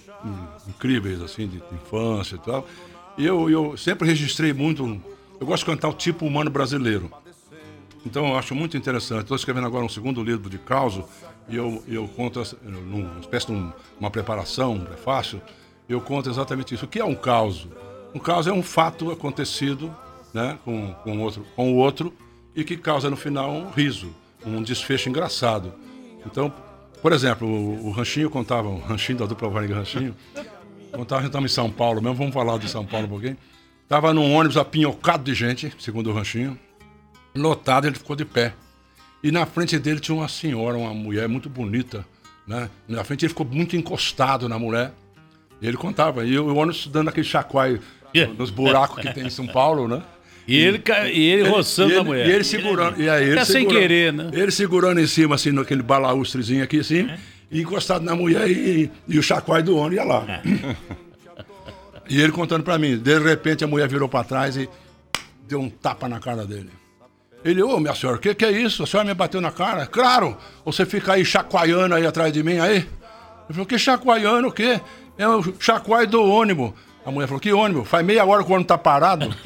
incríveis 0.68 1.20
assim 1.22 1.46
de, 1.46 1.58
de 1.58 1.74
infância 1.74 2.34
e 2.36 2.38
tal. 2.38 2.66
E 3.16 3.24
eu, 3.24 3.48
eu 3.48 3.76
sempre 3.76 4.06
registrei 4.06 4.52
muito. 4.52 5.00
Eu 5.40 5.46
gosto 5.46 5.64
de 5.64 5.70
cantar 5.70 5.88
o 5.88 5.92
tipo 5.92 6.26
humano 6.26 6.50
brasileiro. 6.50 7.10
Então 8.04 8.26
eu 8.28 8.36
acho 8.36 8.54
muito 8.54 8.76
interessante. 8.76 9.22
Estou 9.22 9.36
escrevendo 9.36 9.66
agora 9.66 9.84
um 9.84 9.88
segundo 9.88 10.22
livro 10.22 10.48
de 10.50 10.58
causa 10.58 11.04
e 11.48 11.56
eu, 11.56 11.82
eu 11.88 12.06
conto 12.08 12.42
numa 12.62 13.20
espécie 13.20 13.46
de 13.46 13.52
um- 13.52 13.72
uma 13.98 14.10
preparação, 14.10 14.74
um 14.74 14.84
prefácio. 14.84 15.40
Eu 15.88 16.00
conto 16.00 16.28
exatamente 16.28 16.74
isso. 16.74 16.84
O 16.84 16.88
que 16.88 16.98
é 17.00 17.04
um 17.04 17.14
caos? 17.14 17.66
Um 18.14 18.18
caos 18.18 18.46
é 18.46 18.52
um 18.52 18.62
fato 18.62 19.10
acontecido 19.10 19.94
né, 20.32 20.58
com, 20.64 20.92
com, 21.04 21.18
outro, 21.20 21.46
com 21.56 21.72
o 21.72 21.76
outro 21.76 22.12
e 22.54 22.64
que 22.64 22.76
causa 22.76 23.08
no 23.08 23.16
final 23.16 23.50
um 23.50 23.70
riso, 23.70 24.14
um 24.44 24.62
desfecho 24.62 25.08
engraçado. 25.08 25.72
Então, 26.26 26.52
por 27.02 27.12
exemplo, 27.12 27.46
o, 27.46 27.86
o 27.86 27.90
Ranchinho 27.90 28.30
contava, 28.30 28.68
o 28.68 28.78
Ranchinho 28.78 29.18
da 29.18 29.26
dupla 29.26 29.48
Varig 29.48 29.72
Ranchinho, 29.72 30.14
contava, 30.92 31.26
estava 31.26 31.44
em 31.44 31.48
São 31.48 31.70
Paulo 31.70 32.02
mesmo, 32.02 32.16
vamos 32.16 32.34
falar 32.34 32.58
de 32.58 32.68
São 32.68 32.84
Paulo 32.84 33.06
um 33.06 33.10
pouquinho. 33.10 33.36
Estava 33.82 34.12
num 34.12 34.34
ônibus 34.34 34.56
apinhocado 34.56 35.24
de 35.24 35.34
gente, 35.34 35.72
segundo 35.78 36.10
o 36.10 36.12
Ranchinho, 36.12 36.58
lotado, 37.34 37.86
ele 37.86 37.96
ficou 37.96 38.16
de 38.16 38.24
pé. 38.24 38.54
E 39.22 39.30
na 39.32 39.46
frente 39.46 39.78
dele 39.78 40.00
tinha 40.00 40.14
uma 40.14 40.28
senhora, 40.28 40.76
uma 40.76 40.92
mulher 40.92 41.28
muito 41.28 41.48
bonita, 41.48 42.04
né? 42.46 42.70
Na 42.86 43.02
frente 43.02 43.24
ele 43.24 43.30
ficou 43.30 43.46
muito 43.46 43.76
encostado 43.76 44.48
na 44.48 44.58
mulher. 44.58 44.92
E 45.60 45.66
ele 45.66 45.76
contava, 45.76 46.24
e 46.24 46.38
o 46.38 46.54
ônibus 46.54 46.86
dando 46.86 47.08
aquele 47.08 47.26
chacoalho 47.26 47.80
nos 48.36 48.50
buracos 48.50 49.00
que 49.00 49.12
tem 49.12 49.26
em 49.26 49.30
São 49.30 49.46
Paulo, 49.46 49.88
né? 49.88 50.02
E 50.48 50.56
ele, 50.56 50.82
e 51.12 51.26
ele 51.30 51.48
roçando 51.48 51.90
ele, 51.92 51.98
a 52.00 52.04
mulher. 52.04 52.26
E 52.26 52.30
ele 52.32 52.44
segurando. 52.44 53.02
E 53.02 53.08
aí 53.08 53.28
ele 53.28 53.44
sem 53.44 53.68
querer, 53.68 54.12
né? 54.12 54.30
Ele 54.32 54.50
segurando 54.50 54.98
em 54.98 55.06
cima, 55.06 55.34
assim, 55.34 55.52
naquele 55.52 55.82
balaústrezinho 55.82 56.64
aqui, 56.64 56.80
assim, 56.80 57.00
É. 57.08 57.18
e 57.52 57.60
encostado 57.60 58.02
na 58.02 58.16
mulher 58.16 58.50
e, 58.50 58.90
e 59.06 59.18
o 59.18 59.22
chacoalho 59.22 59.64
do 59.64 59.76
ônibus 59.76 59.96
ia 59.98 60.04
lá. 60.04 60.42
E 62.10 62.20
ele 62.20 62.32
contando 62.32 62.62
pra 62.64 62.78
mim. 62.78 62.96
De 62.96 63.18
repente 63.18 63.62
a 63.62 63.66
mulher 63.66 63.86
virou 63.86 64.08
pra 64.08 64.24
trás 64.24 64.56
e 64.56 64.66
deu 65.46 65.60
um 65.60 65.68
tapa 65.68 66.08
na 66.08 66.18
cara 66.18 66.46
dele. 66.46 66.70
Ele, 67.44 67.62
ô 67.62 67.78
minha 67.78 67.94
senhora, 67.94 68.16
o 68.16 68.20
que, 68.20 68.34
que 68.34 68.44
é 68.46 68.50
isso? 68.50 68.82
A 68.82 68.86
senhora 68.86 69.06
me 69.06 69.14
bateu 69.14 69.40
na 69.42 69.50
cara? 69.50 69.86
Claro, 69.86 70.34
você 70.64 70.86
fica 70.86 71.12
aí 71.12 71.24
chacoalhando 71.24 71.94
aí 71.94 72.06
atrás 72.06 72.32
de 72.32 72.42
mim 72.42 72.58
aí. 72.58 72.76
Ele 72.76 72.86
falou, 73.50 73.66
que 73.66 73.78
chacoalhando 73.78 74.48
o 74.48 74.52
quê? 74.52 74.80
É 75.18 75.28
o 75.28 75.42
chacoalho 75.60 76.08
do 76.08 76.22
ônibus. 76.24 76.72
A 77.08 77.10
mulher 77.10 77.26
falou, 77.26 77.40
que 77.40 77.50
ônibus? 77.50 77.88
Faz 77.88 78.04
meia 78.04 78.22
hora 78.26 78.44
que 78.44 78.50
o 78.50 78.54
ônibus 78.54 78.68
tá 78.68 78.76
parado. 78.76 79.34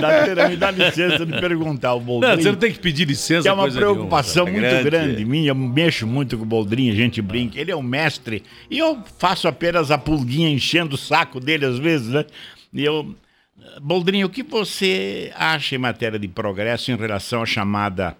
Dá- 0.00 0.48
me 0.48 0.56
dá 0.56 0.70
licença 0.70 1.26
de 1.26 1.32
perguntar 1.40 1.94
o 1.94 2.00
Boldrin. 2.00 2.28
Não, 2.30 2.36
você 2.36 2.50
não 2.52 2.58
tem 2.58 2.70
que 2.70 2.78
pedir 2.78 3.04
licença. 3.04 3.42
Que 3.42 3.48
é 3.48 3.52
uma 3.52 3.62
coisa 3.62 3.80
preocupação 3.80 4.44
nenhuma. 4.44 4.62
muito 4.68 4.76
É 4.80 4.82
grande 4.84 5.24
minha. 5.24 5.48
Eu 5.50 5.56
mexo 5.56 6.06
muito 6.06 6.38
com 6.38 6.44
o 6.44 6.46
Boldrin, 6.46 6.90
a 6.90 6.94
gente 6.94 7.20
brinca. 7.20 7.58
Ele 7.60 7.72
é 7.72 7.76
um 7.76 7.82
mestre. 7.82 8.44
E 8.70 8.78
eu 8.78 9.02
faço 9.18 9.48
apenas 9.48 9.90
a 9.90 9.98
pulguinha 9.98 10.48
enchendo 10.48 10.94
o 10.94 10.98
saco 10.98 11.40
dele 11.40 11.64
às 11.66 11.80
vezes, 11.80 12.08
né? 12.10 12.24
E 12.72 12.84
eu. 12.84 13.12
Boldrin, 13.80 14.22
o 14.22 14.28
que 14.28 14.44
você 14.44 15.32
acha 15.34 15.74
em 15.74 15.78
matéria 15.78 16.16
de 16.16 16.28
progresso 16.28 16.92
em 16.92 16.96
relação 16.96 17.42
à 17.42 17.46
chamada 17.46 18.16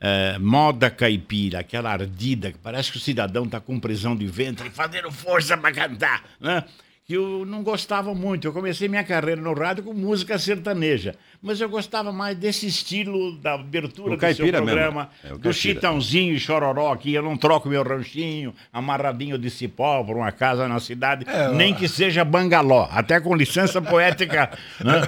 eh, 0.00 0.38
moda 0.38 0.90
caipira, 0.90 1.60
aquela 1.60 1.90
ardida, 1.92 2.52
que 2.52 2.58
parece 2.58 2.90
que 2.92 2.98
o 2.98 3.00
cidadão 3.00 3.44
está 3.44 3.60
com 3.60 3.78
prisão 3.80 4.14
de 4.16 4.26
ventre, 4.26 4.68
fazendo 4.70 5.10
força 5.10 5.56
para 5.56 5.72
cantar, 5.72 6.22
né? 6.40 6.64
Que 7.06 7.14
eu 7.14 7.44
não 7.46 7.62
gostava 7.62 8.12
muito. 8.12 8.48
Eu 8.48 8.52
comecei 8.52 8.88
minha 8.88 9.04
carreira 9.04 9.40
no 9.40 9.54
rádio 9.54 9.84
com 9.84 9.94
música 9.94 10.36
sertaneja, 10.40 11.14
mas 11.40 11.60
eu 11.60 11.68
gostava 11.68 12.10
mais 12.10 12.36
desse 12.36 12.66
estilo 12.66 13.36
da 13.38 13.54
abertura 13.54 14.16
do 14.16 14.34
seu 14.34 14.48
programa, 14.48 15.08
É, 15.22 15.28
do. 15.38 15.52
Chitãozinho 15.52 16.34
e 16.34 16.40
Chororó, 16.40 16.96
que 16.96 17.14
eu 17.14 17.22
não 17.22 17.36
troco 17.36 17.68
meu 17.68 17.84
ranchinho 17.84 18.52
amarradinho 18.72 19.38
de 19.38 19.48
cipó 19.50 20.02
por 20.02 20.16
uma 20.16 20.32
casa 20.32 20.66
na 20.66 20.80
cidade, 20.80 21.24
É, 21.28 21.48
nem 21.52 21.72
ó. 21.74 21.76
que 21.76 21.86
seja 21.86 22.24
bangaló, 22.24 22.88
até 22.90 23.20
com 23.20 23.36
licença 23.36 23.80
poética. 23.80 24.50
né? 24.84 25.02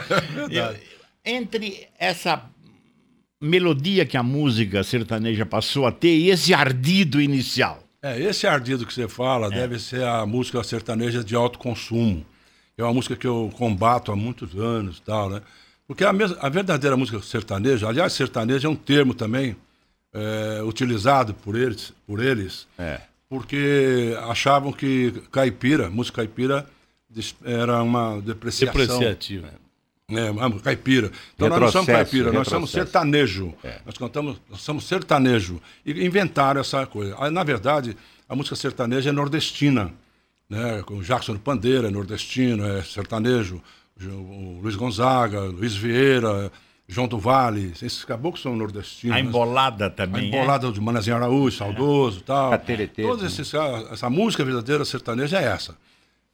Eu- 0.51 0.77
entre 1.25 1.89
essa 1.99 2.43
melodia 3.41 4.05
que 4.05 4.17
a 4.17 4.23
música 4.23 4.83
sertaneja 4.83 5.47
passou 5.47 5.87
a 5.87 5.93
ter 5.93 6.17
e 6.17 6.31
esse 6.31 6.53
ardido 6.53 7.21
inicial. 7.21 7.83
É, 8.03 8.21
esse 8.21 8.47
ardido 8.47 8.87
que 8.87 8.95
você 8.95 9.09
fala 9.09 9.51
deve 9.51 9.79
ser 9.79 10.05
a 10.05 10.25
música 10.27 10.63
sertaneja 10.63 11.23
de 11.25 11.35
alto 11.35 11.59
consumo. 11.59 12.25
É 12.77 12.83
uma 12.85 12.95
música 12.95 13.17
que 13.17 13.27
eu 13.27 13.51
combato 13.57 14.13
há 14.13 14.17
muitos 14.17 14.55
anos 14.55 14.99
e 14.99 15.03
tal, 15.03 15.29
né? 15.31 15.43
Porque 15.87 16.05
a, 16.05 16.13
mes- 16.13 16.37
a 16.39 16.49
verdadeira 16.49 16.97
música 16.97 17.21
sertaneja, 17.21 17.89
aliás, 17.89 18.13
sertaneja 18.13 18.69
é 18.69 18.71
um 18.71 18.77
termo 18.77 19.15
também 19.15 19.57
é, 20.13 20.63
utilizado 20.63 21.35
por 21.35 21.57
eles, 21.57 21.93
por 22.07 22.23
eles 22.23 22.69
É. 22.79 23.01
porque 23.29 24.15
achavam 24.29 24.71
que 24.73 25.13
caipira, 25.33 25.91
música 25.91 26.17
caipira, 26.23 26.67
era 27.45 27.83
uma 27.83 28.21
depreciação. 28.21 28.75
Depreciativo. 28.81 29.47
É, 30.19 30.61
caipira. 30.63 31.13
Então 31.35 31.51
nós 31.51 31.61
não 31.61 31.71
somos 31.71 31.87
caipira, 31.87 32.33
nós 32.33 32.49
somos 32.49 32.71
sertanejo. 32.71 33.53
É. 33.63 33.81
Nós 33.85 33.99
cantamos, 33.99 34.41
nós 34.49 34.63
somos 34.63 34.85
sertanejo. 34.87 35.61
E 35.85 36.07
inventaram 36.07 36.63
essa 36.63 36.87
coisa. 36.87 37.15
Aí, 37.19 37.31
na 37.31 37.45
verdade, 37.45 37.95
a 38.27 38.35
música 38.35 38.57
sertaneja 38.57 39.11
é 39.11 39.13
nordestina. 39.13 39.93
Né? 40.49 40.83
Com 40.87 41.03
Jackson 41.03 41.37
Pandeira 41.37 41.89
é 41.89 41.91
nordestino, 41.91 42.67
é 42.67 42.83
sertanejo. 42.83 43.61
Jo- 43.99 44.13
O 44.13 44.61
Luiz 44.63 44.77
Gonzaga, 44.77 45.41
Luiz 45.43 45.77
Vieira, 45.77 46.51
João 46.89 47.07
do 47.07 47.19
Vale. 47.19 47.73
Esses 47.73 48.03
caboclos 48.03 48.41
são 48.41 48.57
nordestinos. 48.57 49.15
A 49.15 49.21
embolada 49.21 49.87
A 49.87 49.91
também. 49.91 50.25
é? 50.25 50.29
embolada 50.29 50.73
de 50.73 50.81
Manazinho 50.81 51.17
Araújo, 51.17 51.55
saudoso 51.55 52.21
e 52.21 52.23
tal. 52.23 52.51
Cateretê, 52.53 53.03
Todos 53.03 53.21
né? 53.25 53.29
esses, 53.29 53.53
essa 53.93 54.09
música 54.09 54.43
verdadeira 54.43 54.87
sertaneja 54.87 55.39
é 55.39 55.45
essa. 55.45 55.77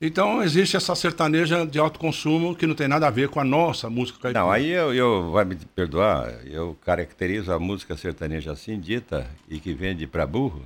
Então 0.00 0.42
existe 0.42 0.76
essa 0.76 0.94
sertaneja 0.94 1.64
de 1.66 1.78
alto 1.78 1.98
consumo 1.98 2.54
que 2.54 2.66
não 2.66 2.74
tem 2.74 2.88
nada 2.88 3.06
a 3.06 3.10
ver 3.10 3.28
com 3.28 3.40
a 3.40 3.44
nossa 3.44 3.88
música 3.88 4.18
caipira. 4.18 4.42
Não, 4.44 4.50
aí 4.50 4.68
eu, 4.70 4.92
eu 4.92 5.30
vai 5.30 5.44
me 5.44 5.56
perdoar, 5.56 6.30
eu 6.46 6.76
caracterizo 6.84 7.52
a 7.52 7.58
música 7.58 7.96
sertaneja 7.96 8.52
assim 8.52 8.78
dita 8.78 9.26
e 9.48 9.58
que 9.58 9.72
vende 9.72 10.06
para 10.06 10.26
burro 10.26 10.62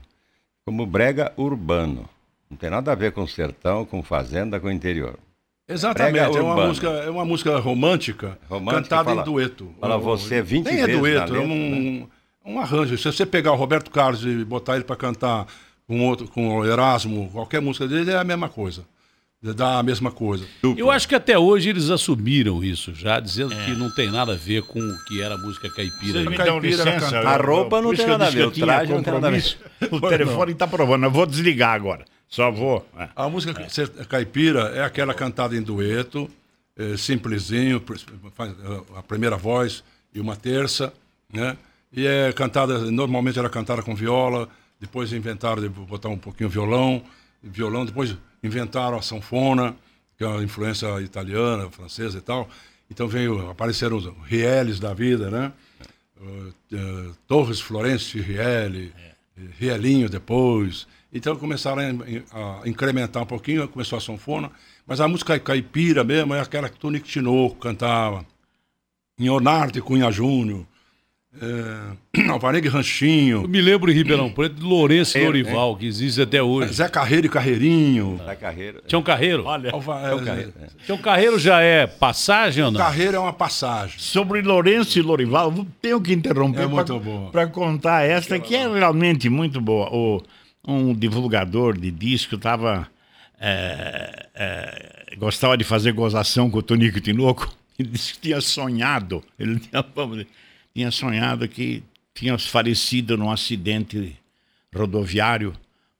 como 0.64 0.85
brega 0.87 1.33
urbano. 1.37 2.09
Não 2.51 2.57
tem 2.57 2.71
nada 2.71 2.93
a 2.93 2.95
ver 2.95 3.12
com 3.12 3.27
sertão, 3.27 3.85
com 3.85 4.03
fazenda, 4.03 4.59
com 4.59 4.71
interior. 4.71 5.19
Exatamente, 5.69 6.37
é 6.37 6.41
uma, 6.41 6.67
música, 6.67 6.88
é 6.88 7.11
uma 7.11 7.25
música 7.27 7.59
romântica, 7.59 8.38
Romântica, 8.49 8.83
cantada 8.83 9.11
fala- 9.11 9.21
em 9.21 9.25
dueto. 9.25 9.71
fala 9.79 9.99
você 9.99 10.41
20 10.41 10.64
Nem 10.64 10.81
é 10.81 10.87
vezes 10.87 10.99
dueto, 11.01 11.33
na 11.35 11.38
é 11.38 11.41
letra, 11.43 11.47
né? 11.47 11.55
um, 12.45 12.53
um 12.55 12.59
arranjo. 12.59 12.97
Se 12.97 13.05
você 13.05 13.27
pegar 13.27 13.53
o 13.53 13.57
Roberto 13.57 13.91
Carlos 13.91 14.25
e 14.25 14.43
botar 14.47 14.77
ele 14.77 14.85
para 14.85 14.97
cantar 14.97 15.47
com 15.87 16.07
outro, 16.07 16.27
com 16.29 16.57
o 16.57 16.64
Erasmo, 16.64 17.29
qualquer 17.31 17.61
música 17.61 17.87
dele 17.87 18.11
é 18.11 18.17
a 18.17 18.25
mesma 18.25 18.49
coisa. 18.49 18.83
Dá 19.40 19.79
a 19.79 19.83
mesma 19.85 20.11
coisa. 20.11 20.44
Eu 20.77 20.90
acho 20.90 21.07
que 21.07 21.14
até 21.14 21.38
hoje 21.38 21.68
eles 21.68 21.90
assumiram 21.90 22.62
isso 22.64 22.92
já, 22.92 23.20
dizendo 23.20 23.55
que 23.55 23.70
não 23.70 23.88
tem 23.88 24.11
nada 24.11 24.33
a 24.33 24.37
ver 24.37 24.62
com 24.64 24.81
o 24.81 25.05
que 25.05 25.22
era 25.22 25.37
a 25.37 25.38
música 25.38 25.70
caipira. 25.70 26.12
Vocês 26.24 26.27
me 26.29 26.35
A 26.35 26.44
dão 26.44 26.61
caipira 26.61 26.85
licença. 26.85 27.16
eu- 27.16 27.29
A 27.29 27.37
roupa 27.37 27.81
não 27.81 27.94
tem 27.94 28.05
nada 28.07 28.27
a 28.27 28.31
ver, 28.31 28.46
o 28.46 28.51
traje 28.51 28.92
não 28.92 29.01
tem 29.03 29.12
nada 29.14 29.29
a 29.29 29.31
ver. 29.31 29.42
compromisso. 29.42 29.59
O 30.05 30.09
telefone 30.09 30.53
está 30.53 30.66
provando. 30.66 31.05
Eu 31.05 31.11
vou 31.12 31.24
desligar 31.24 31.72
agora. 31.72 32.05
Só 32.29 32.51
vou. 32.51 32.85
é. 32.98 33.09
A 33.14 33.29
música 33.29 33.68
ser- 33.68 33.88
caipira 34.07 34.72
é 34.74 34.83
aquela 34.83 35.14
cantada 35.14 35.57
em 35.57 35.62
dueto, 35.62 36.29
é, 36.77 36.96
simplesinho, 36.96 37.81
é, 38.40 38.98
a 38.98 39.03
primeira 39.05 39.37
voz 39.37 39.85
e 40.12 40.18
uma 40.20 40.35
terça, 40.35 40.92
né? 41.33 41.57
E 41.92 42.05
é 42.07 42.33
cantada, 42.33 42.79
normalmente 42.90 43.38
era 43.38 43.48
cantada 43.48 43.83
com 43.83 43.94
viola, 43.94 44.48
depois 44.81 45.12
inventaram 45.12 45.62
de 45.62 45.68
botar 45.68 46.09
um 46.09 46.18
pouquinho 46.18 46.51
violão, 46.51 47.03
violão, 47.42 47.87
depois 47.87 48.16
inventaram 48.42 48.96
a 48.96 49.03
sanfona, 49.03 49.77
que 50.16 50.24
é 50.24 50.27
uma 50.27 50.42
influência 50.42 51.01
italiana, 51.01 51.70
francesa 51.70 52.18
e 52.18 52.20
tal. 52.20 52.48
Então 52.90 53.07
veio, 53.07 53.51
apareceram 53.51 53.96
os 53.96 54.07
rieles 54.27 54.81
da 54.81 54.94
vida, 54.94 55.31
né? 55.31 55.53
Uh, 56.20 56.55
uh, 56.74 57.14
Torres 57.27 57.61
Florence 57.61 58.18
Riele, 58.18 58.92
Rielinho 59.59 60.09
depois. 60.09 60.87
Então 61.12 61.37
começaram 61.37 61.83
a, 62.33 62.62
a 62.62 62.68
incrementar 62.68 63.22
um 63.22 63.27
pouquinho, 63.27 63.68
começou 63.68 63.96
a 63.96 64.01
sanfona, 64.01 64.51
mas 64.87 65.01
a 65.01 65.09
música 65.09 65.38
caipira 65.38 66.03
mesmo 66.03 66.35
é 66.35 66.40
aquela 66.40 66.68
que 66.68 66.79
Tonico 66.79 67.07
Tinoco 67.07 67.57
cantava, 67.57 68.27
Leonardo 69.18 69.83
Cunha 69.83 70.11
Júnior, 70.11 70.66
é, 71.40 72.27
Alvarengue 72.31 72.68
Ranchinho, 72.68 73.42
Eu 73.42 73.48
me 73.48 73.61
lembro 73.61 73.90
em 73.90 73.94
Ribeirão 73.94 74.31
Preto 74.31 74.55
de 74.57 74.62
Lourenço 74.62 75.16
É, 75.16 75.24
Lorival, 75.24 75.77
que 75.77 75.87
existe 75.87 76.20
até 76.22 76.42
hoje. 76.42 76.72
Zé 76.74 76.88
Carreiro 76.88 77.27
e 77.27 77.31
Carreirinho. 77.31 78.20
Da 78.24 78.35
carreira. 78.37 78.83
Tinha 78.87 78.98
um 78.98 79.03
carreiro? 79.03 79.44
Olha, 79.44 79.70
Alva- 79.72 80.01
É 80.09 80.14
o 80.14 80.20
é, 80.20 80.24
carreiro. 80.24 80.53
Tinha 80.85 80.94
um 80.94 81.01
carreiro 81.01 81.38
já 81.38 81.61
é 81.61 81.87
passagem 81.87 82.64
ou 82.64 82.70
não? 82.70 82.79
Carreiro 82.81 83.16
é 83.16 83.20
uma 83.20 83.33
passagem. 83.33 83.98
sobre 83.98 84.42
Lourenço 84.42 84.98
e 84.98 85.03
Lorival, 85.03 85.53
tenho 85.81 86.01
que 86.01 86.12
interromper 86.12 86.62
É 86.62 86.66
muito 86.66 86.98
boa. 87.01 87.31
para 87.31 87.46
contar 87.46 88.03
esta, 88.03 88.38
que 88.38 88.55
é 88.55 88.68
realmente 88.72 89.29
muito 89.29 89.61
boa. 89.61 89.88
O, 89.94 90.22
um 90.66 90.92
divulgador 90.94 91.79
de 91.79 91.90
disco 91.90 92.35
estava. 92.35 92.87
gostava 95.18 95.57
de 95.57 95.64
fazer 95.64 95.92
gozação 95.92 96.51
com 96.51 96.59
o 96.59 96.62
Tonico 96.62 97.01
Tinoco. 97.01 97.53
Ele 97.79 97.90
disse 97.90 98.14
que 98.14 98.20
tinha 98.22 98.40
sonhado. 98.40 99.22
Ele 99.38 99.61
tinha, 99.61 99.85
tinha 100.79 100.93
sonhado 100.93 101.49
que 101.49 101.83
tinha 102.14 102.38
falecido 102.38 103.17
num 103.17 103.33
acidente 103.33 104.17
rodoviário 104.73 105.53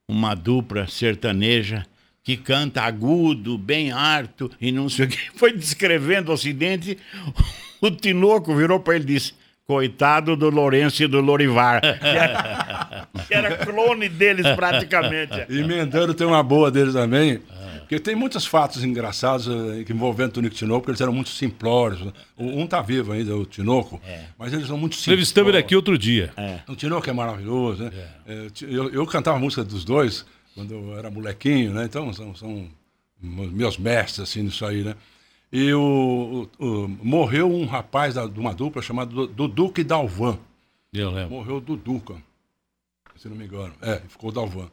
uma 0.07 0.37
dupla 0.37 0.87
sertaneja 0.87 1.85
que 2.23 2.37
canta 2.37 2.83
agudo, 2.83 3.59
bem 3.59 3.91
harto 3.91 4.49
e 4.61 4.71
não 4.71 4.89
sei 4.89 5.07
o 5.07 5.09
que. 5.09 5.19
Foi 5.35 5.53
descrevendo 5.53 6.31
o 6.31 6.35
acidente. 6.35 6.97
O 7.81 7.93
Tinoco 7.93 8.57
virou 8.57 8.81
para 8.81 8.97
ele 8.97 9.05
e 9.05 9.07
disse: 9.07 9.35
Coitado 9.65 10.35
do 10.35 10.51
Lourenço 10.51 11.01
e 11.01 11.07
do 11.07 11.21
Lorivar. 11.21 11.81
Que 12.01 12.07
era, 12.09 13.09
que 13.29 13.35
era 13.35 13.57
clone 13.59 14.09
deles 14.09 14.45
praticamente. 14.57 15.47
E 15.49 15.63
Mendano 15.63 16.13
tem 16.13 16.27
uma 16.27 16.43
boa 16.43 16.73
deles 16.73 16.93
também. 16.93 17.41
Porque 17.89 17.99
tem 17.99 18.15
muitos 18.15 18.45
fatos 18.45 18.85
engraçados 18.85 19.49
eh, 19.49 19.85
envolvendo 19.89 20.29
o 20.29 20.33
Tonico 20.35 20.55
Tinoco, 20.55 20.81
porque 20.81 20.91
eles 20.91 21.01
eram 21.01 21.13
muito 21.13 21.31
simplórios. 21.31 22.03
né? 22.05 22.13
O- 22.37 22.61
Um 22.61 22.67
tá 22.67 22.83
vivo 22.83 23.13
ainda, 23.13 23.35
o 23.35 23.47
Tinoco, 23.47 23.99
mas 24.39 24.53
eles 24.53 24.67
são 24.67 24.77
muito 24.77 24.95
simplórios. 24.95 25.07
Entrevistamos 25.31 25.49
ele 25.49 25.59
aqui 25.59 25.75
outro 25.75 25.97
dia. 25.97 26.31
O 26.69 26.77
Tinoco 26.77 27.09
é 27.09 27.13
maravilhoso, 27.15 27.85
né? 27.85 27.91
É, 28.27 28.51
ti- 28.51 28.67
eu, 28.69 28.91
eu 28.91 29.07
cantava 29.07 29.39
a 29.39 29.41
música 29.41 29.65
dos 29.65 29.85
dois 29.87 30.27
quando 30.55 30.75
eu 30.75 30.99
era 30.99 31.11
molequinho, 31.11 31.73
né? 31.73 31.85
Então 31.87 32.13
são, 32.13 32.35
são 32.35 32.69
meus 33.23 33.79
mestres, 33.79 34.21
assim, 34.29 34.43
nisso 34.43 34.67
aí, 34.67 34.85
né? 34.85 34.95
E 35.51 35.73
o, 35.73 36.47
o- 36.61 36.65
o- 36.85 36.89
morreu 37.03 37.51
um 37.51 37.65
rapaz 37.65 38.15
da- 38.17 38.27
de 38.27 38.39
uma 38.39 38.53
dupla 38.55 38.83
chamado 38.83 39.27
Du- 39.27 39.29
Duduca 39.49 39.81
e 39.81 39.85
Dalvan. 39.85 40.39
Eu 40.93 41.11
lembro. 41.11 41.31
Morreu 41.31 41.57
o 41.57 41.61
Duduca, 41.61 42.17
se 43.17 43.29
não 43.29 43.37
me 43.37 43.47
engano. 43.47 43.73
É, 43.81 43.97
ficou 44.09 44.29
o 44.29 44.33
Dalvan. 44.33 44.69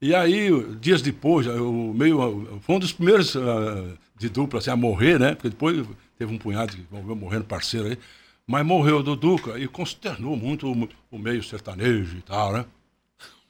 E 0.00 0.14
aí, 0.14 0.50
dias 0.76 1.02
depois, 1.02 1.46
o 1.46 1.92
meio, 1.92 2.60
foi 2.62 2.76
um 2.76 2.78
dos 2.78 2.92
primeiros 2.92 3.36
ah, 3.36 3.96
de 4.16 4.28
dupla 4.28 4.60
assim, 4.60 4.70
a 4.70 4.76
morrer, 4.76 5.18
né? 5.18 5.34
Porque 5.34 5.50
depois 5.50 5.86
teve 6.16 6.32
um 6.32 6.38
punhado 6.38 6.76
que 6.76 6.86
morrendo 6.90 7.44
parceiro 7.44 7.88
aí. 7.88 7.98
Mas 8.46 8.64
morreu 8.64 8.98
o 8.98 9.02
Duduca 9.02 9.58
e 9.58 9.66
consternou 9.68 10.36
muito 10.36 10.70
o, 10.70 10.88
o 11.10 11.18
meio 11.18 11.42
sertanejo 11.42 12.16
e 12.16 12.22
tal, 12.22 12.52
né? 12.52 12.64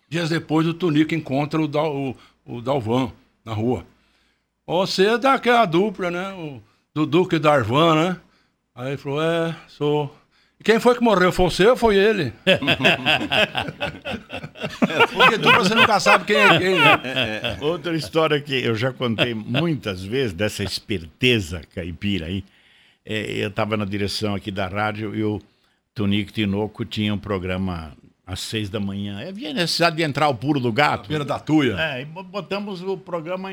Dias 0.08 0.30
depois, 0.30 0.66
o 0.66 0.72
Tunico 0.74 1.14
encontra 1.14 1.61
o, 1.61 1.68
Dal, 1.68 1.94
o, 1.94 2.16
o 2.46 2.62
Dalvan 2.62 3.12
na 3.44 3.52
rua. 3.52 3.84
Você 4.66 5.06
é 5.06 5.18
daquela 5.18 5.66
dupla, 5.66 6.11
né? 6.11 6.32
O, 6.32 7.06
Duque 7.06 7.37
e 7.37 7.38
Darvan, 7.38 7.94
né? 7.94 8.20
Aí 8.74 8.88
ele 8.88 8.96
falou, 8.96 9.22
é, 9.22 9.56
sou. 9.68 10.17
Quem 10.64 10.81
foi 10.81 10.94
que 10.97 11.01
morreu? 11.03 11.31
Foi 11.33 11.49
você 11.51 11.66
ou 11.66 11.77
foi 11.77 11.97
ele? 11.97 12.33
Porque 15.14 15.37
dupla 15.38 15.59
você 15.61 15.75
nunca 15.75 16.01
sabe 16.01 16.25
quem 16.25 16.37
é 16.37 16.59
quem, 16.59 16.79
né? 16.79 17.59
Outra 17.61 17.94
história 17.97 18.40
que 18.40 18.55
eu 18.55 18.75
já 18.75 18.92
contei 18.92 19.35
muitas 19.35 20.03
vezes 20.03 20.33
dessa 20.33 20.62
esperteza 20.64 21.62
caipira 21.75 22.27
aí. 22.27 22.44
É, 23.05 23.42
eu 23.44 23.49
estava 23.49 23.77
na 23.77 23.85
direção 23.85 24.35
aqui 24.35 24.51
da 24.51 24.66
rádio 24.66 25.14
e 25.14 25.23
o 25.23 25.40
Tonico 25.94 26.33
Tinoco 26.33 26.85
tinha 26.85 27.14
um 27.14 27.18
programa 27.18 27.92
às 28.27 28.40
seis 28.40 28.68
da 28.68 28.79
manhã. 28.79 29.27
Havia 29.27 29.53
necessidade 29.55 29.97
de 29.97 30.03
entrar 30.03 30.29
o 30.29 30.35
pulo 30.35 30.61
do 30.61 30.73
gato. 30.73 31.09
Beira 31.09 31.25
da 31.25 31.38
tuia. 31.38 31.77
É, 31.81 32.03
e 32.03 32.05
bo- 32.05 32.23
botamos 32.23 32.83
o 32.83 32.97
programa. 32.99 33.51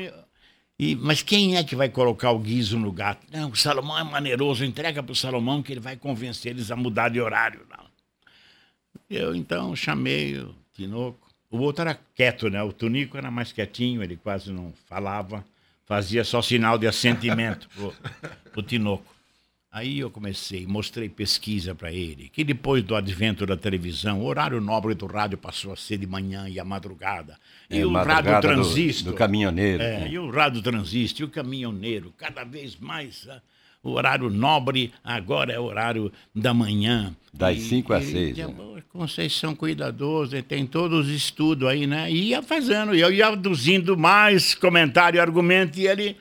E, 0.78 0.94
mas 0.94 1.22
quem 1.22 1.56
é 1.56 1.64
que 1.64 1.74
vai 1.74 1.88
colocar 1.88 2.32
o 2.32 2.38
guiso 2.38 2.78
no 2.78 2.92
gato? 2.92 3.26
Não, 3.32 3.50
o 3.50 3.56
Salomão 3.56 3.98
é 3.98 4.04
maneiroso, 4.04 4.64
entrega 4.64 5.02
para 5.02 5.12
o 5.12 5.16
Salomão 5.16 5.62
que 5.62 5.72
ele 5.72 5.80
vai 5.80 5.96
convencer 5.96 6.52
eles 6.52 6.70
a 6.70 6.76
mudar 6.76 7.08
de 7.08 7.20
horário. 7.20 7.66
Não. 7.70 7.86
Eu 9.08 9.34
então 9.34 9.74
chamei 9.74 10.38
o 10.38 10.54
Tinoco. 10.74 11.26
O 11.50 11.58
outro 11.58 11.82
era 11.82 11.98
quieto, 12.14 12.50
né? 12.50 12.62
O 12.62 12.72
Tunico 12.72 13.16
era 13.16 13.30
mais 13.30 13.52
quietinho, 13.52 14.02
ele 14.02 14.16
quase 14.16 14.52
não 14.52 14.74
falava, 14.86 15.44
fazia 15.86 16.24
só 16.24 16.42
sinal 16.42 16.76
de 16.76 16.86
assentimento 16.86 17.68
pro, 17.70 17.94
pro 18.52 18.62
Tinoco. 18.62 19.15
Aí 19.76 19.98
eu 19.98 20.10
comecei, 20.10 20.66
mostrei 20.66 21.06
pesquisa 21.06 21.74
para 21.74 21.92
ele, 21.92 22.30
que 22.32 22.42
depois 22.42 22.82
do 22.82 22.96
advento 22.96 23.44
da 23.44 23.58
televisão, 23.58 24.22
o 24.22 24.24
horário 24.24 24.58
nobre 24.58 24.94
do 24.94 25.04
rádio 25.04 25.36
passou 25.36 25.70
a 25.70 25.76
ser 25.76 25.98
de 25.98 26.06
manhã 26.06 26.48
e 26.48 26.58
à 26.58 26.64
madrugada. 26.64 27.36
E 27.68 27.80
É, 27.80 27.84
o 27.84 27.92
rádio 27.92 28.08
madrugada 28.14 28.48
do- 28.48 28.54
transistor. 28.54 29.12
do 29.12 29.18
caminhoneiro. 29.18 29.82
É, 29.82 30.08
e 30.08 30.18
o 30.18 30.30
rádio 30.30 30.62
transistor, 30.62 31.20
e 31.20 31.24
o 31.24 31.28
caminhoneiro, 31.30 32.10
cada 32.16 32.42
vez 32.42 32.74
mais. 32.74 33.28
ah, 33.28 33.42
o 33.82 33.90
horário 33.90 34.30
nobre 34.30 34.94
agora 35.04 35.52
é 35.52 35.60
o 35.60 35.64
horário 35.64 36.10
da 36.34 36.54
manhã. 36.54 37.14
Das 37.34 37.58
E- 37.58 37.60
cinco 37.60 37.92
às 37.92 38.04
e- 38.04 38.12
seis, 38.12 38.38
e- 38.38 38.44
né? 38.46 38.54
Pô, 38.56 38.78
Conceição 38.98 39.54
Cuidadoso, 39.54 40.34
ele 40.34 40.42
tem 40.42 40.64
todos 40.66 41.06
os 41.06 41.12
estudos 41.12 41.68
aí, 41.68 41.86
né? 41.86 42.10
E 42.10 42.28
ia 42.30 42.42
fazendo, 42.42 42.94
e 42.94 43.00
eu 43.02 43.12
ia 43.12 43.26
aduzindo 43.26 43.94
mais 43.94 44.54
comentário 44.54 45.18
e 45.18 45.20
argumento, 45.20 45.78
e 45.78 45.86
ele 45.86 46.16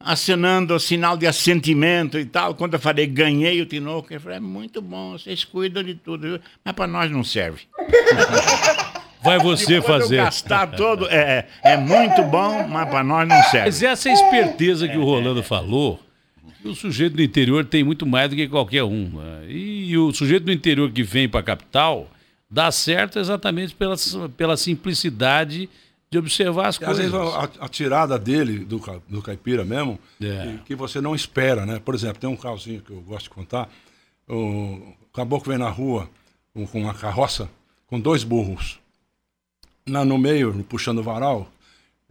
assinando 0.00 0.74
o 0.74 0.80
sinal 0.80 1.16
de 1.16 1.26
assentimento 1.26 2.18
e 2.18 2.24
tal. 2.24 2.54
Quando 2.54 2.74
eu 2.74 2.80
falei, 2.80 3.06
ganhei 3.06 3.60
o 3.60 3.66
Tinoco, 3.66 4.12
ele 4.12 4.20
falou, 4.20 4.36
é 4.36 4.40
muito 4.40 4.82
bom, 4.82 5.12
vocês 5.12 5.44
cuidam 5.44 5.82
de 5.82 5.94
tudo, 5.94 6.28
viu? 6.28 6.40
mas 6.64 6.74
para 6.74 6.86
nós 6.86 7.10
não 7.10 7.24
serve. 7.24 7.62
Vai 9.22 9.38
você 9.38 9.80
fazer. 9.80 10.16
gastar 10.16 10.66
todo, 10.66 11.08
é, 11.08 11.46
é 11.62 11.78
muito 11.78 12.22
bom, 12.24 12.68
mas 12.68 12.86
para 12.90 13.02
nós 13.02 13.26
não 13.26 13.42
serve. 13.44 13.66
Mas 13.66 13.82
essa 13.82 14.10
esperteza 14.10 14.86
que 14.86 14.98
o 14.98 15.04
Rolando 15.04 15.42
falou, 15.42 15.98
que 16.60 16.68
o 16.68 16.74
sujeito 16.74 17.16
do 17.16 17.22
interior 17.22 17.64
tem 17.64 17.82
muito 17.82 18.04
mais 18.04 18.28
do 18.28 18.36
que 18.36 18.46
qualquer 18.46 18.84
um. 18.84 19.10
né? 19.14 19.46
E 19.48 19.96
o 19.96 20.12
sujeito 20.12 20.44
do 20.44 20.52
interior 20.52 20.90
que 20.90 21.02
vem 21.02 21.26
para 21.26 21.40
a 21.40 21.42
capital 21.42 22.10
dá 22.50 22.70
certo 22.70 23.18
exatamente 23.18 23.74
pela, 23.74 23.96
pela 24.36 24.56
simplicidade 24.56 25.70
de 26.14 26.18
observar 26.18 26.68
as 26.68 26.76
E 26.76 26.84
às 26.84 26.96
coisas. 26.96 27.10
vezes 27.12 27.34
a, 27.34 27.48
a 27.64 27.68
tirada 27.68 28.18
dele, 28.18 28.60
do, 28.60 28.80
do 29.08 29.20
caipira 29.20 29.64
mesmo, 29.64 29.98
É. 30.22 30.58
que, 30.64 30.74
você 30.74 31.00
não 31.00 31.14
espera, 31.14 31.66
né? 31.66 31.80
Por 31.84 31.94
exemplo, 31.94 32.18
tem 32.20 32.30
um 32.30 32.36
caosinho 32.36 32.80
que 32.80 32.90
eu 32.92 33.00
gosto 33.00 33.24
de 33.24 33.30
contar. 33.30 33.68
O 34.28 34.94
caboclo 35.12 35.50
vem 35.50 35.58
na 35.58 35.68
rua 35.68 36.08
com, 36.52 36.66
com 36.66 36.82
uma 36.82 36.94
carroça 36.94 37.50
com 37.86 37.98
dois 38.00 38.22
burros. 38.24 38.78
No 39.86 40.16
meio, 40.16 40.64
puxando 40.68 40.98
o 40.98 41.02
varal, 41.02 41.48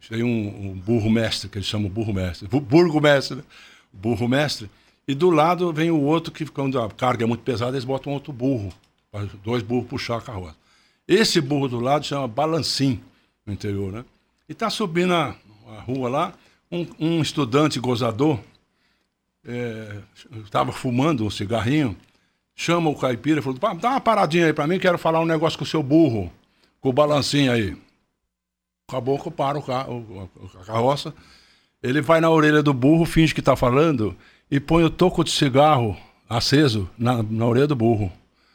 tem 0.10 0.22
um, 0.22 0.72
um 0.72 0.74
burro 0.74 1.10
mestre, 1.10 1.50
que 1.50 1.58
eles 1.58 1.68
chamam 1.68 1.90
burro 1.90 2.14
mestre. 2.14 2.48
Bu- 2.48 2.60
Burgo 2.60 3.00
mestre, 3.02 3.38
né? 3.38 3.44
Burro 3.92 4.28
mestre. 4.28 4.70
E 5.08 5.16
do 5.16 5.30
lado 5.30 5.72
vem 5.74 5.90
o 5.92 6.02
outro 6.02 6.32
que, 6.32 6.46
quando 6.46 6.80
a 6.80 6.90
carga 6.90 7.24
é 7.24 7.28
muito 7.28 7.42
pesada, 7.44 7.72
eles 7.72 7.84
botam 7.86 8.14
outro 8.14 8.32
burro. 8.34 8.72
Dois 9.44 9.64
burros 9.64 9.88
puxar 9.88 10.18
a 10.18 10.22
carroça. 10.22 10.56
Esse 11.08 11.42
burro 11.42 11.68
do 11.68 11.80
lado 11.80 12.06
chama 12.06 12.28
balancim 12.28 13.00
no 13.46 13.54
interior, 13.54 13.92
né? 13.92 14.06
E 14.48 14.54
tá 14.54 14.70
subindo 14.70 15.14
a, 15.14 15.36
a 15.70 15.80
rua 15.82 16.10
lá, 16.10 16.34
um, 16.72 16.86
um 17.00 17.22
estudante 17.22 17.80
gozador 17.80 18.40
estava 20.46 20.72
fumando 20.72 21.26
um 21.26 21.30
cigarrinho, 21.30 21.96
chama 22.56 22.90
o 22.90 22.96
caipira 22.96 23.40
e 23.40 23.44
falou: 23.44 23.60
"Pá, 23.60 23.74
dá 23.74 23.92
uma 23.92 24.02
paradinha 24.02 24.46
aí 24.48 24.54
pra 24.54 24.68
mim, 24.68 24.80
quero 24.80 24.98
falar 24.98 25.20
um 25.20 25.26
negócio 25.26 25.58
com 25.58 25.66
o 25.66 25.68
seu 25.68 25.84
burro, 25.84 26.32
com 26.80 26.90
o 26.90 26.94
balancinho 26.94 27.52
aí. 27.52 27.72
O 27.74 28.92
caboclo 28.92 29.32
para 29.32 29.58
o 29.58 29.62
ca- 29.64 29.88
o- 29.90 30.30
o- 30.36 30.60
a 30.62 30.66
carroça, 30.66 31.14
ele 31.82 32.02
vai 32.02 32.22
na 32.22 32.30
orelha 32.30 32.62
do 32.64 32.74
burro, 32.74 33.06
finge 33.06 33.34
que 33.34 33.42
tá 33.42 33.56
falando 33.56 34.16
e 34.50 34.60
põe 34.60 34.84
o 34.84 34.90
toco 34.90 35.24
de 35.24 35.32
cigarro 35.32 35.98
aceso 36.30 36.90
na, 36.98 37.22
na 37.24 37.46
orelha 37.46 37.68
do 37.68 37.76
burro. 37.76 38.12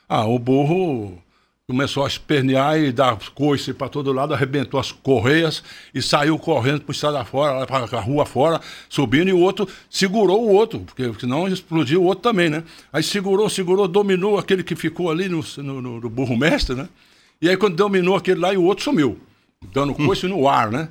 Ah, 0.08 0.24
o 0.26 0.38
burro 0.38 1.22
começou 1.68 2.02
a 2.02 2.08
espernear 2.08 2.78
e 2.78 2.90
dar 2.90 3.18
coice 3.34 3.74
para 3.74 3.90
todo 3.90 4.10
lado, 4.10 4.32
arrebentou 4.32 4.80
as 4.80 4.90
correias 4.90 5.62
e 5.94 6.00
saiu 6.00 6.38
correndo 6.38 6.80
para 6.80 6.92
estrada 6.92 7.22
fora, 7.26 7.66
para 7.66 7.98
a 7.98 8.00
rua 8.00 8.24
fora, 8.24 8.58
subindo, 8.88 9.28
e 9.28 9.34
o 9.34 9.38
outro 9.38 9.68
segurou 9.90 10.46
o 10.46 10.50
outro, 10.50 10.80
porque 10.80 11.12
senão 11.20 11.46
explodiu 11.46 12.00
o 12.00 12.06
outro 12.06 12.22
também, 12.22 12.48
né? 12.48 12.64
Aí 12.90 13.02
segurou, 13.02 13.50
segurou, 13.50 13.86
dominou 13.86 14.38
aquele 14.38 14.62
que 14.64 14.74
ficou 14.74 15.10
ali 15.10 15.28
no, 15.28 15.44
no, 15.58 16.00
no- 16.00 16.08
burro 16.08 16.38
mestre, 16.38 16.74
né? 16.74 16.88
E 17.40 17.50
aí 17.50 17.56
quando 17.56 17.76
dominou 17.76 18.16
aquele 18.16 18.40
lá, 18.40 18.54
e 18.54 18.56
o 18.56 18.62
outro 18.64 18.84
sumiu, 18.84 19.20
dando 19.70 19.92
coice 19.94 20.26
no 20.26 20.48
ar, 20.48 20.70
né? 20.70 20.88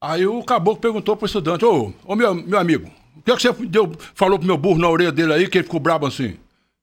Aí 0.00 0.26
o 0.26 0.42
caboclo 0.44 0.80
perguntou 0.80 1.14
pro 1.14 1.26
estudante, 1.26 1.66
ô, 1.66 1.92
ô 2.06 2.16
meu, 2.16 2.34
meu 2.34 2.58
amigo, 2.58 2.90
o 3.18 3.20
que, 3.22 3.32
é 3.32 3.36
que 3.36 3.42
você 3.42 3.52
deu, 3.66 3.92
falou 4.14 4.38
pro 4.38 4.46
meu 4.48 4.56
burro 4.56 4.78
na 4.78 4.88
orelha 4.88 5.12
dele 5.12 5.34
aí, 5.34 5.46
que 5.46 5.58
ele 5.58 5.64
ficou 5.64 5.78
brabo 5.78 6.06
assim? 6.06 6.36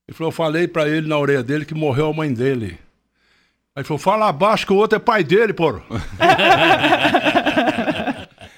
Ele 0.08 0.16
falou, 0.16 0.28
eu 0.28 0.32
falei 0.32 0.68
pra 0.68 0.88
ele 0.88 1.08
na 1.08 1.18
orelha 1.18 1.42
dele 1.42 1.64
que 1.64 1.74
morreu 1.74 2.08
a 2.08 2.12
mãe 2.12 2.32
dele. 2.32 2.78
Aí 3.74 3.80
ele 3.80 3.84
falou, 3.84 3.98
fala 3.98 4.28
abaixo 4.28 4.64
que 4.66 4.72
o 4.72 4.76
outro 4.76 4.96
é 4.96 5.00
pai 5.00 5.24
dele, 5.24 5.52
pô. 5.52 5.72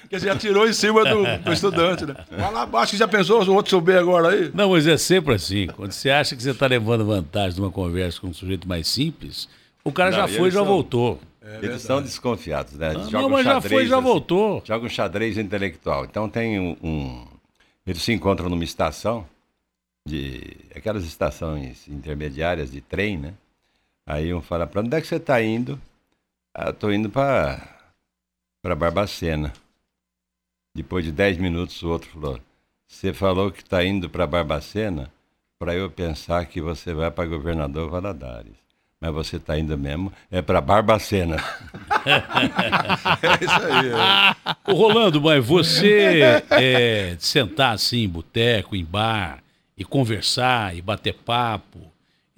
Quer 0.09 0.15
dizer, 0.15 0.29
atirou 0.31 0.67
em 0.67 0.73
cima 0.73 1.03
do, 1.05 1.23
do 1.43 1.53
estudante, 1.53 2.03
né? 2.05 2.15
Fala 2.35 2.63
abaixo 2.63 2.91
que 2.93 2.97
já 2.97 3.07
pensou 3.07 3.43
o 3.43 3.53
outro 3.53 3.69
subir 3.69 3.97
agora 3.97 4.29
aí? 4.29 4.51
Não, 4.53 4.71
mas 4.71 4.87
é 4.87 4.97
sempre 4.97 5.35
assim. 5.35 5.67
Quando 5.75 5.91
você 5.91 6.09
acha 6.09 6.35
que 6.35 6.41
você 6.41 6.49
está 6.49 6.65
levando 6.65 7.05
vantagem 7.05 7.59
numa 7.59 7.69
conversa 7.71 8.19
com 8.19 8.27
um 8.27 8.33
sujeito 8.33 8.67
mais 8.67 8.87
simples, 8.87 9.47
o 9.83 9.91
cara 9.91 10.09
Não, 10.09 10.17
já 10.17 10.27
foi 10.27 10.37
e 10.37 10.41
eles 10.41 10.53
já 10.55 10.59
são- 10.61 10.67
voltou. 10.67 11.19
Eles 11.61 11.81
são 11.81 12.01
desconfiados, 12.01 12.73
né? 12.73 12.89
Ah, 12.89 12.99
Jogam 12.99 13.21
não, 13.21 13.29
mas 13.29 13.43
já 13.45 13.53
xadrez, 13.53 13.73
foi 13.73 13.83
e 13.83 13.87
já 13.87 13.95
assim, 13.97 14.03
voltou. 14.03 14.61
Joga 14.65 14.85
um 14.85 14.89
xadrez 14.89 15.37
intelectual. 15.37 16.05
Então 16.05 16.27
tem 16.29 16.59
um, 16.59 16.75
um- 16.81 17.25
Eles 17.87 18.01
se 18.01 18.11
encontram 18.13 18.49
numa 18.49 18.63
estação, 18.63 19.25
de 20.09 20.57
aquelas 20.75 21.03
estações 21.03 21.87
intermediárias 21.87 22.71
de 22.71 22.81
trem, 22.81 23.17
né? 23.17 23.33
Aí 24.05 24.33
um 24.33 24.41
fala, 24.41 24.65
para 24.65 24.81
onde 24.81 24.95
é 24.97 25.01
que 25.01 25.07
você 25.07 25.17
está 25.17 25.41
indo? 25.41 25.79
Ah, 26.53 26.73
tô 26.73 26.91
indo 26.91 27.09
para 27.09 27.77
para 28.61 28.75
Barbacena. 28.75 29.53
Depois 30.75 31.05
de 31.05 31.11
10 31.11 31.37
minutos, 31.37 31.81
o 31.81 31.89
outro 31.89 32.09
falou, 32.09 32.39
você 32.87 33.13
falou 33.13 33.51
que 33.51 33.61
está 33.61 33.83
indo 33.83 34.09
para 34.09 34.27
Barbacena 34.27 35.11
para 35.57 35.75
eu 35.75 35.89
pensar 35.89 36.45
que 36.45 36.59
você 36.61 36.93
vai 36.93 37.11
para 37.11 37.29
governador 37.29 37.89
Valadares. 37.89 38.57
Mas 38.99 39.13
você 39.13 39.37
está 39.37 39.57
indo 39.57 39.77
mesmo 39.77 40.11
é 40.29 40.41
para 40.41 40.59
Barbacena. 40.59 41.37
É 42.05 43.43
isso 43.43 43.65
aí. 43.65 43.89
é. 43.89 44.71
Ô, 44.71 44.73
Rolando, 44.73 45.21
mas 45.21 45.45
você 45.45 46.21
é, 46.49 47.15
de 47.15 47.23
sentar 47.25 47.73
assim 47.73 48.03
em 48.03 48.09
boteco, 48.09 48.73
em 48.75 48.85
bar, 48.85 49.43
e 49.79 49.85
conversar, 49.85 50.75
e 50.75 50.81
bater 50.81 51.13
papo, 51.13 51.79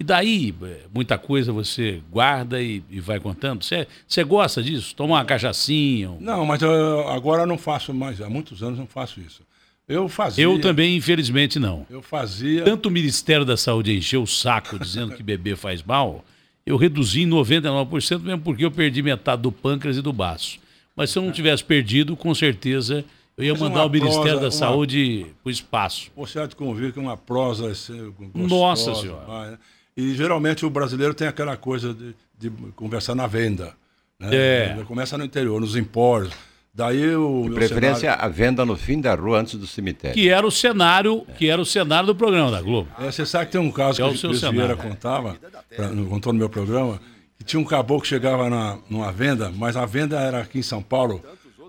e 0.02 0.04
daí 0.04 0.52
é, 0.64 0.80
muita 0.92 1.16
coisa 1.16 1.52
você 1.52 2.02
guarda 2.10 2.60
e, 2.60 2.82
e 2.90 2.98
vai 2.98 3.20
contando? 3.20 3.62
Você, 3.62 4.24
gosta 4.24 4.60
disso? 4.60 4.96
Tomar 4.96 5.18
uma 5.18 5.24
cachaçinha? 5.24 6.10
Não, 6.18 6.44
mas 6.44 6.60
eu, 6.60 7.08
agora 7.08 7.42
eu 7.42 7.46
não 7.46 7.56
faço 7.56 7.94
mais, 7.94 8.20
há 8.20 8.28
muitos 8.28 8.64
anos 8.64 8.80
não 8.80 8.86
faço 8.88 9.20
isso. 9.20 9.42
Eu 9.88 10.08
fazia. 10.08 10.42
Eu 10.42 10.60
também, 10.60 10.96
infelizmente, 10.96 11.60
não. 11.60 11.86
Eu 11.88 12.02
fazia. 12.02 12.64
Tanto 12.64 12.88
o 12.88 12.90
Ministério 12.90 13.44
da 13.44 13.56
Saúde 13.56 13.96
encheu 13.96 14.24
o 14.24 14.26
saco 14.26 14.76
dizendo 14.76 15.14
que 15.14 15.22
beber 15.22 15.56
faz 15.56 15.84
mal, 15.84 16.24
eu 16.66 16.76
reduzi 16.76 17.22
em 17.22 17.28
99% 17.28 18.22
mesmo 18.22 18.42
porque 18.42 18.64
eu 18.64 18.72
perdi 18.72 19.02
metade 19.02 19.42
do 19.42 19.52
pâncreas 19.52 19.96
e 19.96 20.02
do 20.02 20.12
baço. 20.12 20.58
Mas 20.96 21.10
se 21.10 21.18
eu 21.18 21.22
não 21.22 21.30
tivesse 21.30 21.62
perdido, 21.62 22.16
com 22.16 22.34
certeza 22.34 23.04
eu 23.36 23.44
ia 23.44 23.52
Mas 23.52 23.60
mandar 23.62 23.80
uma 23.80 23.86
o 23.86 23.90
Ministério 23.90 24.22
prosa, 24.22 24.36
da 24.40 24.46
uma- 24.46 24.50
Saúde 24.52 25.26
para 25.42 25.48
o 25.48 25.50
espaço. 25.52 26.10
Você 26.16 26.38
há 26.38 26.46
de 26.46 26.54
convir 26.56 26.92
que 26.92 26.98
uma 27.00 27.16
prosa 27.16 27.70
é 27.70 27.74
ser 27.74 28.10
gostosa, 28.10 28.48
Nossa 28.48 28.94
Senhora. 28.94 29.24
vai, 29.26 29.50
né? 29.52 29.58
E 29.96 30.14
geralmente 30.14 30.64
o 30.64 30.70
brasileiro 30.70 31.12
tem 31.14 31.26
aquela 31.28 31.56
coisa 31.56 31.92
de, 31.92 32.14
de 32.38 32.50
conversar 32.74 33.14
na 33.14 33.26
venda. 33.26 33.74
Né? 34.18 34.28
É. 34.32 34.84
Começa 34.86 35.18
no 35.18 35.24
interior, 35.24 35.60
nos 35.60 35.76
empórios. 35.76 36.32
Daí 36.74 37.14
o. 37.14 37.42
De 37.48 37.54
preferência, 37.54 38.00
cenário- 38.12 38.24
a 38.24 38.28
venda 38.28 38.64
no 38.64 38.74
fim 38.76 38.98
da 38.98 39.14
rua 39.14 39.40
antes 39.40 39.56
do 39.58 39.66
cemitério. 39.66 40.14
Que 40.14 40.30
era 40.30 40.46
o 40.46 40.50
cenário, 40.50 41.26
que 41.36 41.50
era 41.50 41.60
o 41.60 41.66
cenário 41.66 42.06
do 42.06 42.14
programa 42.14 42.50
da 42.50 42.62
Globo. 42.62 42.88
É, 42.98 43.10
você 43.12 43.26
sabe 43.26 43.46
que 43.46 43.52
tem 43.52 43.60
um 43.60 43.70
caso 43.70 43.96
Que 43.96 44.02
é 44.02 44.04
o 44.06 44.08
que 44.08 44.14
o 44.14 44.18
seu 44.18 44.30
Luiz 44.30 44.40
Vieira 44.40 44.74
contava, 44.76 45.36
pra, 45.76 45.88
contou 46.08 46.32
no 46.32 46.38
meu 46.38 46.48
programa, 46.48 46.98
E 47.38 47.44
tinha 47.44 47.60
um 47.60 47.64
caboclo 47.64 48.00
que 48.02 48.08
chegava 48.08 48.48
na, 48.48 48.78
numa 48.88 49.12
venda, 49.12 49.52
mas 49.54 49.76
a 49.76 49.84
venda 49.84 50.18
era 50.18 50.40
aqui 50.40 50.60
em 50.60 50.62
São 50.62 50.80
Paulo, 50.82 51.22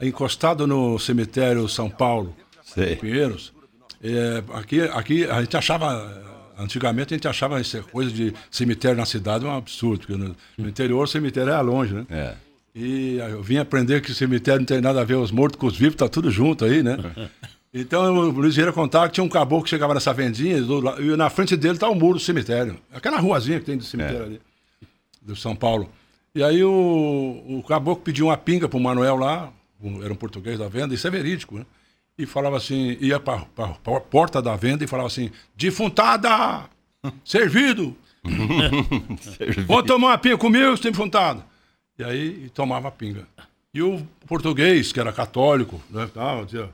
encostado 0.08 0.66
no 0.68 0.98
cemitério 1.00 1.68
São 1.68 1.90
Paulo, 1.90 2.36
Sei. 2.64 2.96
Pinheiros. 2.96 3.54
É, 4.04 4.44
aqui, 4.54 4.82
aqui 4.82 5.26
a 5.26 5.42
gente 5.42 5.56
achava, 5.56 6.24
antigamente 6.58 7.14
a 7.14 7.18
gente 7.18 7.28
achava 7.28 7.60
essa 7.60 7.82
coisa 7.82 8.12
de 8.12 8.34
cemitério 8.52 8.98
na 8.98 9.06
cidade 9.06 9.46
um 9.46 9.56
absurdo, 9.56 10.08
porque 10.08 10.22
no, 10.22 10.36
no 10.58 10.70
interior 10.70 11.04
o 11.04 11.08
cemitério 11.08 11.52
era 11.52 11.62
longe, 11.62 11.94
né? 11.94 12.06
É. 12.10 12.36
E 12.76 13.18
eu 13.18 13.42
vim 13.42 13.58
aprender 13.58 14.02
que 14.02 14.12
o 14.12 14.16
cemitério 14.16 14.60
não 14.60 14.66
tem 14.66 14.82
nada 14.82 15.02
a 15.02 15.04
ver, 15.04 15.16
os 15.16 15.32
mortos 15.32 15.60
com 15.60 15.68
os 15.68 15.78
vivos, 15.78 15.96
tá 15.96 16.10
tudo 16.10 16.32
junto 16.32 16.66
aí, 16.66 16.82
né? 16.84 16.98
Então 17.76 18.16
o 18.16 18.30
Luiz 18.30 18.56
Vieira 18.56 18.72
contava 18.72 19.08
que 19.08 19.14
tinha 19.14 19.24
um 19.24 19.30
caboclo 19.30 19.64
que 19.64 19.70
chegava 19.72 19.96
nessa 19.96 20.14
vendinha 20.14 20.58
e 20.58 21.18
na 21.18 21.28
frente 21.32 21.58
dele 21.58 21.76
tá 21.80 21.90
o 21.90 21.96
muro 21.96 22.20
do 22.20 22.24
cemitério. 22.24 22.78
Aquela 22.94 23.20
ruazinha 23.20 23.60
que 23.60 23.66
tem 23.66 23.76
do 23.76 23.84
cemitério 23.84 24.26
ali, 24.26 24.42
do 25.20 25.36
São 25.36 25.56
Paulo. 25.56 25.90
E 26.36 26.44
aí 26.44 26.64
o, 26.64 27.44
o 27.48 27.64
caboclo 27.68 28.04
pediu 28.04 28.28
uma 28.28 28.38
pinga 28.38 28.70
pro 28.70 28.80
Manuel 28.80 29.16
lá, 29.16 29.52
um- 29.88 30.04
era 30.04 30.12
um 30.14 30.16
português 30.16 30.58
da 30.60 30.68
venda, 30.68 30.94
isso 30.94 31.08
é 31.08 31.12
verídico, 31.12 31.58
né? 31.58 31.66
E 32.18 32.26
falava 32.26 32.58
assim, 32.58 32.98
ia 33.02 33.20
pra, 33.20 33.40
pra 33.56 34.00
porta 34.00 34.42
da 34.42 34.56
venda 34.56 34.84
e 34.84 34.88
falava 34.88 35.08
assim, 35.08 35.32
defuntada, 35.56 36.30
servido, 37.26 37.96
Vou 39.66 39.84
tomar 39.84 40.08
uma 40.10 40.18
pinga 40.18 40.38
comigo, 40.38 40.72
você 40.78 40.84
tem 40.84 40.92
defuntado. 40.92 41.44
E 42.00 42.04
aí 42.04 42.50
tomava 42.54 42.88
a 42.88 42.92
pinga. 42.92 43.28
E 43.74 43.82
o 43.82 44.06
português, 44.28 44.92
que 44.92 45.00
era 45.00 45.12
católico, 45.12 45.82
né, 45.90 46.08
tava, 46.14 46.46
dizia, 46.46 46.70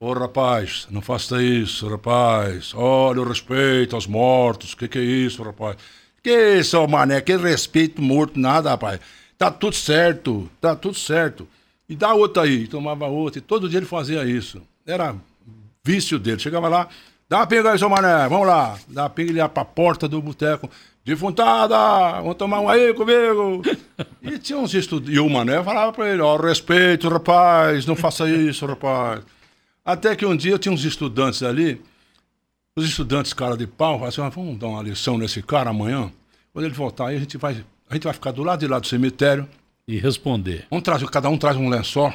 ô 0.00 0.12
rapaz, 0.12 0.86
não 0.90 1.00
faça 1.00 1.42
isso, 1.42 1.88
rapaz. 1.88 2.72
Olha 2.74 3.20
o 3.20 3.28
respeito 3.28 3.94
aos 3.94 4.06
mortos. 4.06 4.74
Que 4.74 4.88
que 4.88 4.98
é 4.98 5.02
isso, 5.02 5.42
rapaz? 5.42 5.76
Que 6.22 6.58
isso, 6.58 6.86
mané? 6.88 7.20
Que 7.20 7.36
respeito 7.36 8.02
morto, 8.02 8.38
nada, 8.38 8.70
rapaz. 8.70 9.00
Tá 9.36 9.50
tudo 9.50 9.76
certo, 9.76 10.50
tá 10.60 10.74
tudo 10.74 10.96
certo. 10.96 11.46
E 11.88 11.96
dá 11.96 12.12
outra 12.12 12.42
aí, 12.42 12.66
tomava 12.66 13.06
outra. 13.06 13.38
E 13.38 13.42
todo 13.42 13.68
dia 13.68 13.78
ele 13.78 13.86
fazia 13.86 14.24
isso. 14.24 14.60
Era 14.86 15.14
vício 15.84 16.18
dele. 16.18 16.38
Chegava 16.38 16.68
lá, 16.68 16.88
dá 17.28 17.38
uma 17.38 17.46
pinga 17.46 17.72
aí, 17.72 17.78
seu 17.78 17.88
mané, 17.88 18.28
vamos 18.28 18.46
lá. 18.46 18.78
Dá 18.88 19.04
uma 19.04 19.10
pinga, 19.10 19.30
ele 19.30 19.38
ia 19.38 19.48
pra 19.48 19.64
porta 19.64 20.06
do 20.06 20.20
boteco. 20.20 20.70
Defuntada, 21.04 22.20
vamos 22.20 22.36
tomar 22.36 22.60
um 22.60 22.68
aí 22.68 22.92
comigo. 22.92 23.62
E 24.22 24.38
tinha 24.38 24.58
uns 24.58 24.74
estudos. 24.74 25.12
E 25.12 25.18
o 25.18 25.28
mané 25.30 25.62
falava 25.64 25.90
pra 25.92 26.08
ele, 26.12 26.20
ó, 26.20 26.36
respeito, 26.36 27.08
rapaz, 27.08 27.86
não 27.86 27.96
faça 27.96 28.28
isso, 28.28 28.66
rapaz. 28.66 29.22
Até 29.82 30.14
que 30.14 30.26
um 30.26 30.36
dia 30.36 30.58
tinha 30.58 30.70
uns 30.70 30.84
estudantes 30.84 31.42
ali, 31.42 31.80
os 32.76 32.84
estudantes 32.84 33.32
cara 33.32 33.56
de 33.56 33.66
pau, 33.66 33.94
falaram 33.94 34.08
assim, 34.08 34.20
"Ah, 34.20 34.28
vamos 34.28 34.58
dar 34.58 34.66
uma 34.66 34.82
lição 34.82 35.16
nesse 35.16 35.42
cara 35.42 35.70
amanhã. 35.70 36.12
Quando 36.52 36.66
ele 36.66 36.74
voltar 36.74 37.08
aí, 37.08 37.16
a 37.16 37.20
gente 37.20 37.38
vai, 37.38 37.64
a 37.88 37.94
gente 37.94 38.04
vai 38.04 38.12
ficar 38.12 38.30
do 38.32 38.42
lado 38.42 38.60
de 38.60 38.66
lá 38.66 38.78
do 38.78 38.86
cemitério. 38.86 39.48
E 39.88 39.96
responder. 39.98 40.66
Vamos 40.68 40.84
trazer, 40.84 41.08
cada 41.08 41.30
um 41.30 41.38
traz 41.38 41.56
um 41.56 41.70
lençol. 41.70 42.12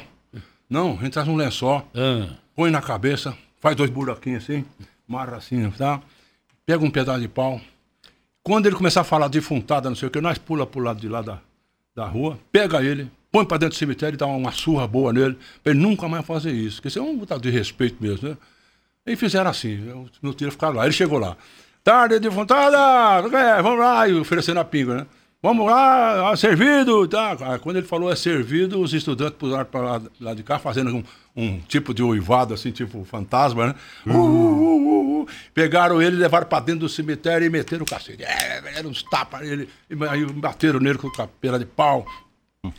Não, 0.70 0.92
a 0.92 1.02
gente 1.02 1.10
traz 1.12 1.26
um 1.26 1.34
lençol, 1.34 1.86
Ah, 1.92 2.28
põe 2.54 2.70
na 2.70 2.80
cabeça, 2.80 3.36
faz 3.60 3.74
dois 3.76 3.90
buraquinhos 3.90 4.44
assim, 4.44 4.64
marra 5.08 5.36
assim, 5.36 5.68
tá? 5.72 6.00
Pega 6.64 6.84
um 6.84 6.90
pedaço 6.90 7.20
de 7.20 7.28
pau. 7.28 7.60
Quando 8.44 8.66
ele 8.66 8.76
começar 8.76 9.00
a 9.00 9.04
falar 9.04 9.26
defuntada, 9.26 9.88
não 9.88 9.96
sei 9.96 10.06
o 10.06 10.10
que, 10.10 10.20
nós 10.20 10.38
pula 10.38 10.64
pro 10.66 10.80
lado 10.80 11.00
de 11.00 11.08
lá 11.08 11.20
da, 11.20 11.40
da 11.96 12.06
rua, 12.06 12.38
pega 12.52 12.82
ele, 12.82 13.10
põe 13.32 13.44
pra 13.44 13.56
dentro 13.56 13.74
do 13.74 13.78
cemitério 13.78 14.14
e 14.14 14.18
dá 14.18 14.26
uma 14.26 14.52
surra 14.52 14.86
boa 14.86 15.12
nele, 15.12 15.36
pra 15.62 15.72
ele 15.72 15.80
nunca 15.80 16.08
mais 16.08 16.24
fazer 16.24 16.52
isso. 16.52 16.76
Porque 16.76 16.88
isso 16.88 16.98
é 17.00 17.02
um 17.02 17.18
botado 17.18 17.42
de 17.42 17.50
respeito 17.50 17.96
mesmo, 18.00 18.28
né? 18.28 18.36
E 19.04 19.16
fizeram 19.16 19.50
assim, 19.50 19.76
os 19.90 20.12
militeiros 20.22 20.54
ficaram 20.54 20.76
lá. 20.76 20.84
Ele 20.84 20.92
chegou 20.92 21.18
lá. 21.18 21.36
Tarde, 21.82 22.18
defuntada! 22.20 22.78
É, 23.36 23.60
vamos 23.60 23.80
lá, 23.80 24.08
e 24.08 24.14
oferecendo 24.14 24.60
a 24.60 24.64
pinga, 24.64 24.94
né? 24.98 25.06
Vamos 25.44 25.66
lá, 25.66 26.30
ah, 26.30 26.36
servido, 26.38 27.06
tá? 27.06 27.36
Aí, 27.38 27.58
Quando 27.58 27.76
ele 27.76 27.86
falou 27.86 28.10
é 28.10 28.16
servido, 28.16 28.80
os 28.80 28.94
estudantes 28.94 29.36
puseram 29.36 29.66
para 29.66 30.00
lá, 30.18 30.32
de 30.32 30.42
cá, 30.42 30.58
fazendo 30.58 30.96
um, 30.96 31.04
um 31.36 31.60
tipo 31.60 31.92
de 31.92 32.02
uivado, 32.02 32.54
assim, 32.54 32.70
tipo 32.70 33.04
fantasma, 33.04 33.66
né? 33.66 33.74
Uh, 34.06 34.16
uh, 34.16 34.22
uh, 34.22 35.20
uh. 35.20 35.28
Pegaram 35.52 36.00
ele, 36.00 36.16
levaram 36.16 36.46
para 36.46 36.64
dentro 36.64 36.80
do 36.80 36.88
cemitério 36.88 37.46
e 37.46 37.50
meteram 37.50 37.82
o 37.82 37.86
cacete. 37.86 38.22
É, 38.22 38.62
deram 38.62 38.88
uns 38.88 39.02
tapas 39.02 39.42
nele, 39.42 39.68
e 39.90 40.04
aí 40.06 40.24
bateram 40.24 40.80
nele 40.80 40.96
com 40.96 41.08
a 41.20 41.26
pera 41.26 41.58
de 41.58 41.66
pau. 41.66 42.06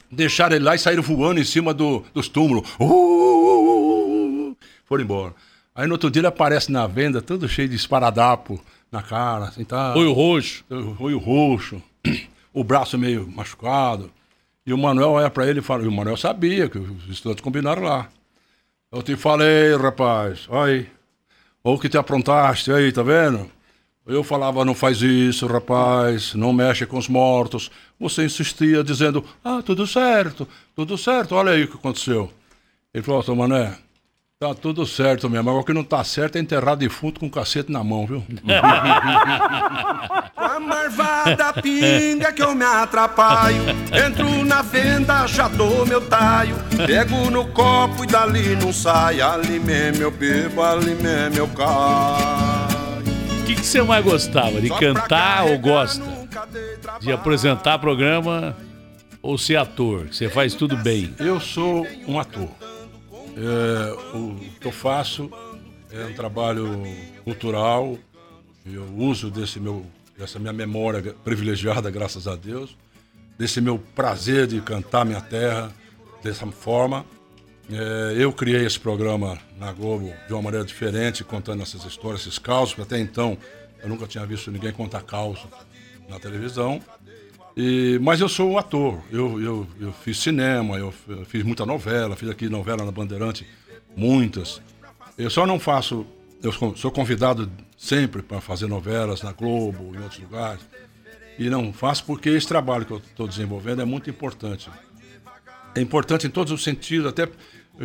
Deixaram 0.09 0.55
ele 0.55 0.65
lá 0.65 0.73
e 0.73 0.79
saíram 0.79 1.03
voando 1.03 1.39
em 1.39 1.45
cima 1.45 1.71
do, 1.71 2.03
dos 2.15 2.27
túmulos. 2.27 2.67
Uh. 2.79 4.57
Foram 4.85 5.03
embora. 5.03 5.35
Aí 5.75 5.85
no 5.85 5.93
outro 5.93 6.09
dia 6.09 6.21
ele 6.21 6.27
aparece 6.27 6.71
na 6.71 6.87
venda, 6.87 7.21
todo 7.21 7.47
cheio 7.47 7.69
de 7.69 7.75
esparadapo 7.75 8.59
na 8.91 9.03
cara, 9.03 9.49
assim, 9.49 9.63
tá? 9.63 9.93
Olho 9.95 10.13
roxo. 10.13 10.65
Olho 10.99 11.19
roxo, 11.19 11.79
o 12.55 12.63
braço 12.63 12.97
meio 12.97 13.27
machucado. 13.27 14.09
E 14.65 14.73
o 14.73 14.77
Manuel 14.77 15.11
olha 15.11 15.29
pra 15.29 15.45
ele 15.45 15.59
e 15.59 15.61
fala, 15.61 15.83
e 15.83 15.87
o 15.87 15.91
Manuel 15.91 16.15
sabia 16.15 16.69
que 16.69 16.79
os 16.79 17.07
estudantes 17.09 17.43
combinaram 17.43 17.83
lá. 17.83 18.07
Eu 18.91 19.03
te 19.03 19.15
falei, 19.17 19.75
rapaz, 19.75 20.47
olha 20.49 20.73
aí, 20.73 20.89
olha 21.63 21.75
o 21.75 21.79
que 21.79 21.89
te 21.89 21.97
aprontaste 21.97 22.71
aí, 22.71 22.91
tá 22.93 23.03
vendo? 23.03 23.51
Eu 24.07 24.23
falava, 24.23 24.63
não 24.63 24.73
faz 24.73 25.01
isso, 25.01 25.45
rapaz, 25.47 26.33
não 26.33 26.53
mexe 26.53 26.85
com 26.85 26.97
os 26.97 27.09
mortos. 27.09 27.69
Você 27.99 28.23
insistia 28.23 28.83
dizendo, 28.83 29.23
ah, 29.43 29.61
tudo 29.61 29.85
certo, 29.85 30.47
tudo 30.73 30.97
certo, 30.97 31.35
olha 31.35 31.51
aí 31.51 31.65
o 31.65 31.67
que 31.67 31.75
aconteceu. 31.75 32.31
Ele 32.93 33.03
falou, 33.03 33.21
seu 33.21 33.35
Mané, 33.35 33.77
tá 34.37 34.53
tudo 34.53 34.85
certo 34.85 35.29
mesmo, 35.29 35.49
agora 35.49 35.61
o 35.61 35.65
que 35.65 35.71
não 35.71 35.83
tá 35.83 36.03
certo 36.03 36.35
é 36.35 36.39
enterrar 36.41 36.75
defunto 36.75 37.21
com 37.21 37.27
o 37.27 37.31
cacete 37.31 37.71
na 37.71 37.81
mão, 37.81 38.05
viu? 38.05 38.21
Com 40.35 40.43
a 40.43 40.59
marvada 40.59 41.53
pinga 41.61 42.33
que 42.33 42.43
eu 42.43 42.53
me 42.53 42.65
atrapalho 42.65 43.63
Entro 43.93 44.43
na 44.43 44.61
venda, 44.61 45.25
já 45.25 45.47
dou 45.47 45.85
meu 45.85 46.01
taio 46.01 46.55
Pego 46.85 47.31
no 47.31 47.47
copo 47.47 48.03
e 48.03 48.07
dali 48.07 48.55
não 48.57 48.73
sai 48.73 49.21
Ali 49.21 49.59
mesmo 49.59 50.03
eu 50.03 50.11
bebo, 50.11 50.61
ali 50.61 50.93
mesmo 50.95 51.37
eu 51.37 51.47
caio 51.47 52.67
O 53.41 53.45
que, 53.45 53.55
que 53.55 53.65
você 53.65 53.81
mais 53.81 54.03
gostava? 54.03 54.59
De 54.59 54.67
Só 54.67 54.77
cantar 54.77 55.45
ou 55.45 55.57
gosta? 55.57 56.03
De 56.99 57.11
apresentar 57.11 57.79
programa 57.79 58.55
ou 59.21 59.37
ser 59.37 59.55
ator? 59.55 60.07
Que 60.07 60.15
você 60.15 60.29
faz 60.29 60.53
tudo 60.53 60.77
bem. 60.77 61.15
Eu 61.17 61.39
sou 61.39 61.87
um 62.07 62.19
ator. 62.19 62.49
É, 63.35 64.15
o 64.15 64.35
que 64.59 64.65
eu 64.65 64.71
faço 64.71 65.29
é 65.91 66.05
um 66.05 66.13
trabalho 66.13 66.83
cultural. 67.23 67.97
Eu 68.65 68.85
uso 68.95 69.29
desse 69.29 69.59
meu, 69.59 69.85
dessa 70.17 70.39
minha 70.39 70.53
memória 70.53 71.13
privilegiada, 71.23 71.91
graças 71.91 72.27
a 72.27 72.35
Deus, 72.35 72.75
desse 73.37 73.59
meu 73.59 73.77
prazer 73.77 74.47
de 74.47 74.61
cantar 74.61 75.05
minha 75.05 75.21
terra 75.21 75.71
dessa 76.23 76.47
forma. 76.47 77.05
É, 77.69 78.15
eu 78.17 78.31
criei 78.31 78.65
esse 78.65 78.79
programa 78.79 79.37
na 79.57 79.71
Globo 79.71 80.13
de 80.27 80.33
uma 80.33 80.41
maneira 80.41 80.65
diferente, 80.65 81.23
contando 81.23 81.61
essas 81.61 81.83
histórias, 81.83 82.21
esses 82.21 82.39
causos, 82.39 82.73
porque 82.73 82.93
até 82.93 83.01
então 83.01 83.37
eu 83.81 83.89
nunca 83.89 84.07
tinha 84.07 84.25
visto 84.25 84.49
ninguém 84.49 84.71
contar 84.71 85.01
causos 85.01 85.45
na 86.07 86.19
televisão. 86.19 86.81
E, 87.55 87.97
mas 88.01 88.19
eu 88.19 88.27
sou 88.27 88.51
um 88.51 88.57
ator, 88.57 88.99
eu, 89.09 89.41
eu, 89.41 89.67
eu 89.79 89.93
fiz 89.93 90.17
cinema, 90.19 90.77
eu, 90.77 90.93
eu 91.07 91.25
fiz 91.25 91.41
muita 91.43 91.65
novela, 91.65 92.15
fiz 92.15 92.29
aqui 92.29 92.49
novela 92.49 92.83
na 92.83 92.91
Bandeirante, 92.91 93.47
muitas. 93.95 94.61
Eu 95.17 95.29
só 95.29 95.47
não 95.47 95.57
faço, 95.57 96.05
eu 96.43 96.51
sou 96.51 96.91
convidado 96.91 97.49
sempre 97.77 98.21
para 98.21 98.41
fazer 98.41 98.67
novelas 98.67 99.21
na 99.21 99.31
Globo, 99.31 99.95
em 99.95 100.01
outros 100.01 100.19
lugares. 100.19 100.61
E 101.39 101.49
não 101.49 101.71
faço 101.71 102.03
porque 102.05 102.29
esse 102.29 102.47
trabalho 102.47 102.85
que 102.85 102.91
eu 102.91 102.97
estou 102.97 103.27
desenvolvendo 103.27 103.81
é 103.81 103.85
muito 103.85 104.09
importante. 104.09 104.69
É 105.73 105.81
importante 105.81 106.27
em 106.27 106.29
todos 106.29 106.51
os 106.51 106.63
sentidos, 106.63 107.07
até 107.07 107.29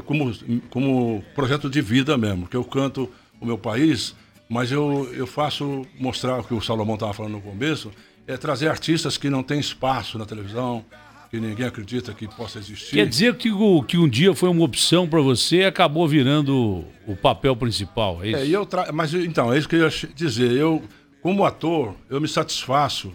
como, 0.05 0.33
como 0.69 1.25
projeto 1.35 1.71
de 1.71 1.81
vida 1.81 2.17
mesmo, 2.17 2.47
que 2.49 2.57
eu 2.57 2.65
canto 2.65 3.09
o 3.41 3.47
meu 3.47 3.59
país, 3.59 4.15
mas 4.49 4.73
eu, 4.73 5.09
eu 5.15 5.27
faço 5.27 5.87
mostrar 5.99 6.41
o 6.41 6.45
que 6.45 6.55
o 6.55 6.61
Salomão 6.61 6.95
estava 6.95 7.13
falando 7.13 7.33
no 7.33 7.41
começo, 7.41 7.93
é 8.27 8.37
trazer 8.37 8.69
artistas 8.69 9.17
que 9.17 9.29
não 9.29 9.43
têm 9.43 9.59
espaço 9.59 10.19
na 10.19 10.25
televisão, 10.25 10.85
que 11.31 11.39
ninguém 11.39 11.67
acredita 11.67 12.13
que 12.13 12.27
possa 12.27 12.59
existir. 12.59 12.97
Quer 12.97 13.07
dizer 13.07 13.37
que, 13.37 13.53
o, 13.53 13.83
que 13.83 13.97
um 13.97 14.09
dia 14.09 14.35
foi 14.35 14.49
uma 14.49 14.65
opção 14.65 15.09
pra 15.09 15.21
você 15.21 15.59
e 15.59 15.65
acabou 15.65 16.09
virando 16.09 16.85
o 17.07 17.15
papel 17.15 17.55
principal, 17.55 18.23
é 18.23 18.29
isso? 18.29 18.39
É, 18.39 18.49
eu 18.49 18.67
tra... 18.67 18.91
Mas 18.93 19.15
então, 19.15 19.53
é 19.53 19.59
isso 19.59 19.69
que 19.69 19.77
eu 19.77 19.89
ia 19.89 20.09
dizer. 20.15 20.51
Eu, 20.51 20.83
como 21.23 21.45
ator, 21.45 21.95
eu 22.09 22.21
me 22.21 22.27
satisfaço 22.27 23.13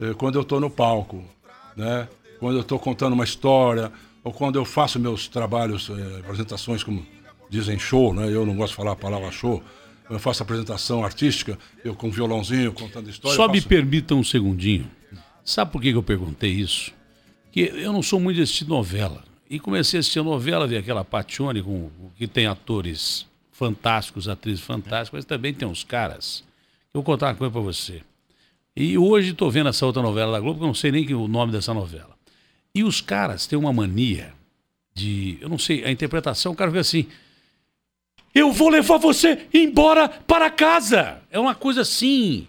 eh, 0.00 0.14
quando 0.16 0.36
eu 0.36 0.42
estou 0.42 0.58
no 0.58 0.70
palco, 0.70 1.22
né? 1.76 2.08
Quando 2.38 2.56
eu 2.56 2.62
estou 2.62 2.78
contando 2.78 3.12
uma 3.12 3.24
história, 3.24 3.92
ou 4.24 4.32
quando 4.32 4.58
eu 4.58 4.64
faço 4.64 4.98
meus 4.98 5.28
trabalhos, 5.28 5.90
eh, 5.90 6.20
apresentações, 6.20 6.82
como 6.82 7.04
dizem 7.50 7.78
show, 7.78 8.14
né? 8.14 8.28
Eu 8.32 8.46
não 8.46 8.54
gosto 8.56 8.70
de 8.70 8.76
falar 8.76 8.92
a 8.92 8.96
palavra 8.96 9.30
show. 9.30 9.62
Eu 10.10 10.18
faço 10.18 10.42
apresentação 10.42 11.04
artística, 11.04 11.56
eu 11.84 11.94
com 11.94 12.10
violãozinho, 12.10 12.72
contando 12.72 13.08
história. 13.08 13.36
Só 13.36 13.44
eu 13.44 13.50
me 13.50 13.58
faço- 13.58 13.68
permita 13.68 14.14
um 14.14 14.24
segundinho. 14.24 14.90
Sabe 15.44 15.70
por 15.72 15.80
que 15.80 15.88
eu 15.90 16.02
perguntei 16.02 16.50
isso? 16.50 16.92
Que 17.52 17.60
eu 17.62 17.92
não 17.92 18.02
sou 18.02 18.18
muito 18.20 18.36
de 18.36 18.42
assistir 18.42 18.66
novela. 18.66 19.24
E 19.48 19.58
comecei 19.58 19.98
a 19.98 20.00
assistir 20.00 20.22
novela, 20.22 20.66
vi 20.66 20.76
aquela 20.76 21.04
Patione, 21.04 21.62
com, 21.62 21.90
que 22.16 22.26
tem 22.26 22.46
atores 22.46 23.26
fantásticos, 23.52 24.28
atrizes 24.28 24.60
fantásticas, 24.60 25.18
mas 25.18 25.24
também 25.24 25.52
tem 25.54 25.66
uns 25.66 25.82
caras. 25.84 26.44
Eu 26.92 26.98
vou 27.00 27.02
contar 27.04 27.26
uma 27.28 27.34
coisa 27.34 27.50
pra 27.52 27.60
você. 27.60 28.02
E 28.76 28.96
hoje 28.96 29.30
estou 29.32 29.50
vendo 29.50 29.68
essa 29.68 29.84
outra 29.84 30.02
novela 30.02 30.32
da 30.32 30.40
Globo, 30.40 30.58
que 30.58 30.64
eu 30.64 30.68
não 30.68 30.74
sei 30.74 30.92
nem 30.92 31.12
o 31.14 31.26
nome 31.28 31.52
dessa 31.52 31.74
novela. 31.74 32.16
E 32.74 32.82
os 32.84 33.00
caras 33.00 33.46
têm 33.46 33.58
uma 33.58 33.72
mania 33.72 34.32
de. 34.94 35.36
Eu 35.40 35.48
não 35.48 35.58
sei, 35.58 35.84
a 35.84 35.90
interpretação, 35.90 36.52
o 36.52 36.56
cara 36.56 36.70
fica 36.70 36.80
assim. 36.80 37.06
Eu 38.34 38.52
vou 38.52 38.68
levar 38.68 38.98
você 38.98 39.46
embora 39.52 40.08
para 40.08 40.50
casa. 40.50 41.18
É 41.30 41.38
uma 41.38 41.54
coisa 41.54 41.82
assim. 41.82 42.46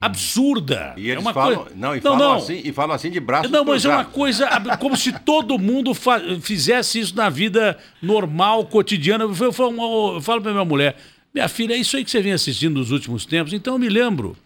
Absurda. 0.00 0.92
E 0.98 1.08
é 1.08 1.12
eles 1.12 1.22
uma 1.22 1.32
falam, 1.32 1.60
coisa... 1.60 1.74
não, 1.76 1.96
e 1.96 2.00
falam 2.00 2.34
assim, 2.34 2.60
e 2.62 2.72
falam 2.72 2.94
assim 2.94 3.10
de 3.10 3.20
braços 3.20 3.50
Não, 3.50 3.64
mas 3.64 3.84
é 3.86 3.88
uma 3.88 4.04
coisa 4.04 4.46
como 4.78 4.96
se 4.98 5.10
todo 5.20 5.58
mundo 5.58 5.94
fa- 5.94 6.20
fizesse 6.42 7.00
isso 7.00 7.16
na 7.16 7.30
vida 7.30 7.78
normal, 8.02 8.66
cotidiana. 8.66 9.24
Eu 9.24 9.52
falo, 9.52 10.14
eu 10.16 10.20
falo 10.20 10.42
pra 10.42 10.52
minha 10.52 10.64
mulher, 10.64 10.96
minha 11.32 11.48
filha, 11.48 11.72
é 11.72 11.78
isso 11.78 11.96
aí 11.96 12.04
que 12.04 12.10
você 12.10 12.20
vem 12.20 12.32
assistindo 12.34 12.74
nos 12.78 12.90
últimos 12.90 13.24
tempos. 13.24 13.54
Então 13.54 13.74
eu 13.74 13.78
me 13.78 13.88
lembro 13.88 14.36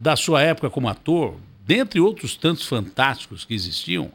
da 0.00 0.16
sua 0.16 0.40
época 0.40 0.70
como 0.70 0.88
ator, 0.88 1.36
dentre 1.64 2.00
outros 2.00 2.34
tantos 2.34 2.66
fantásticos 2.66 3.44
que 3.44 3.52
existiam, 3.52 4.10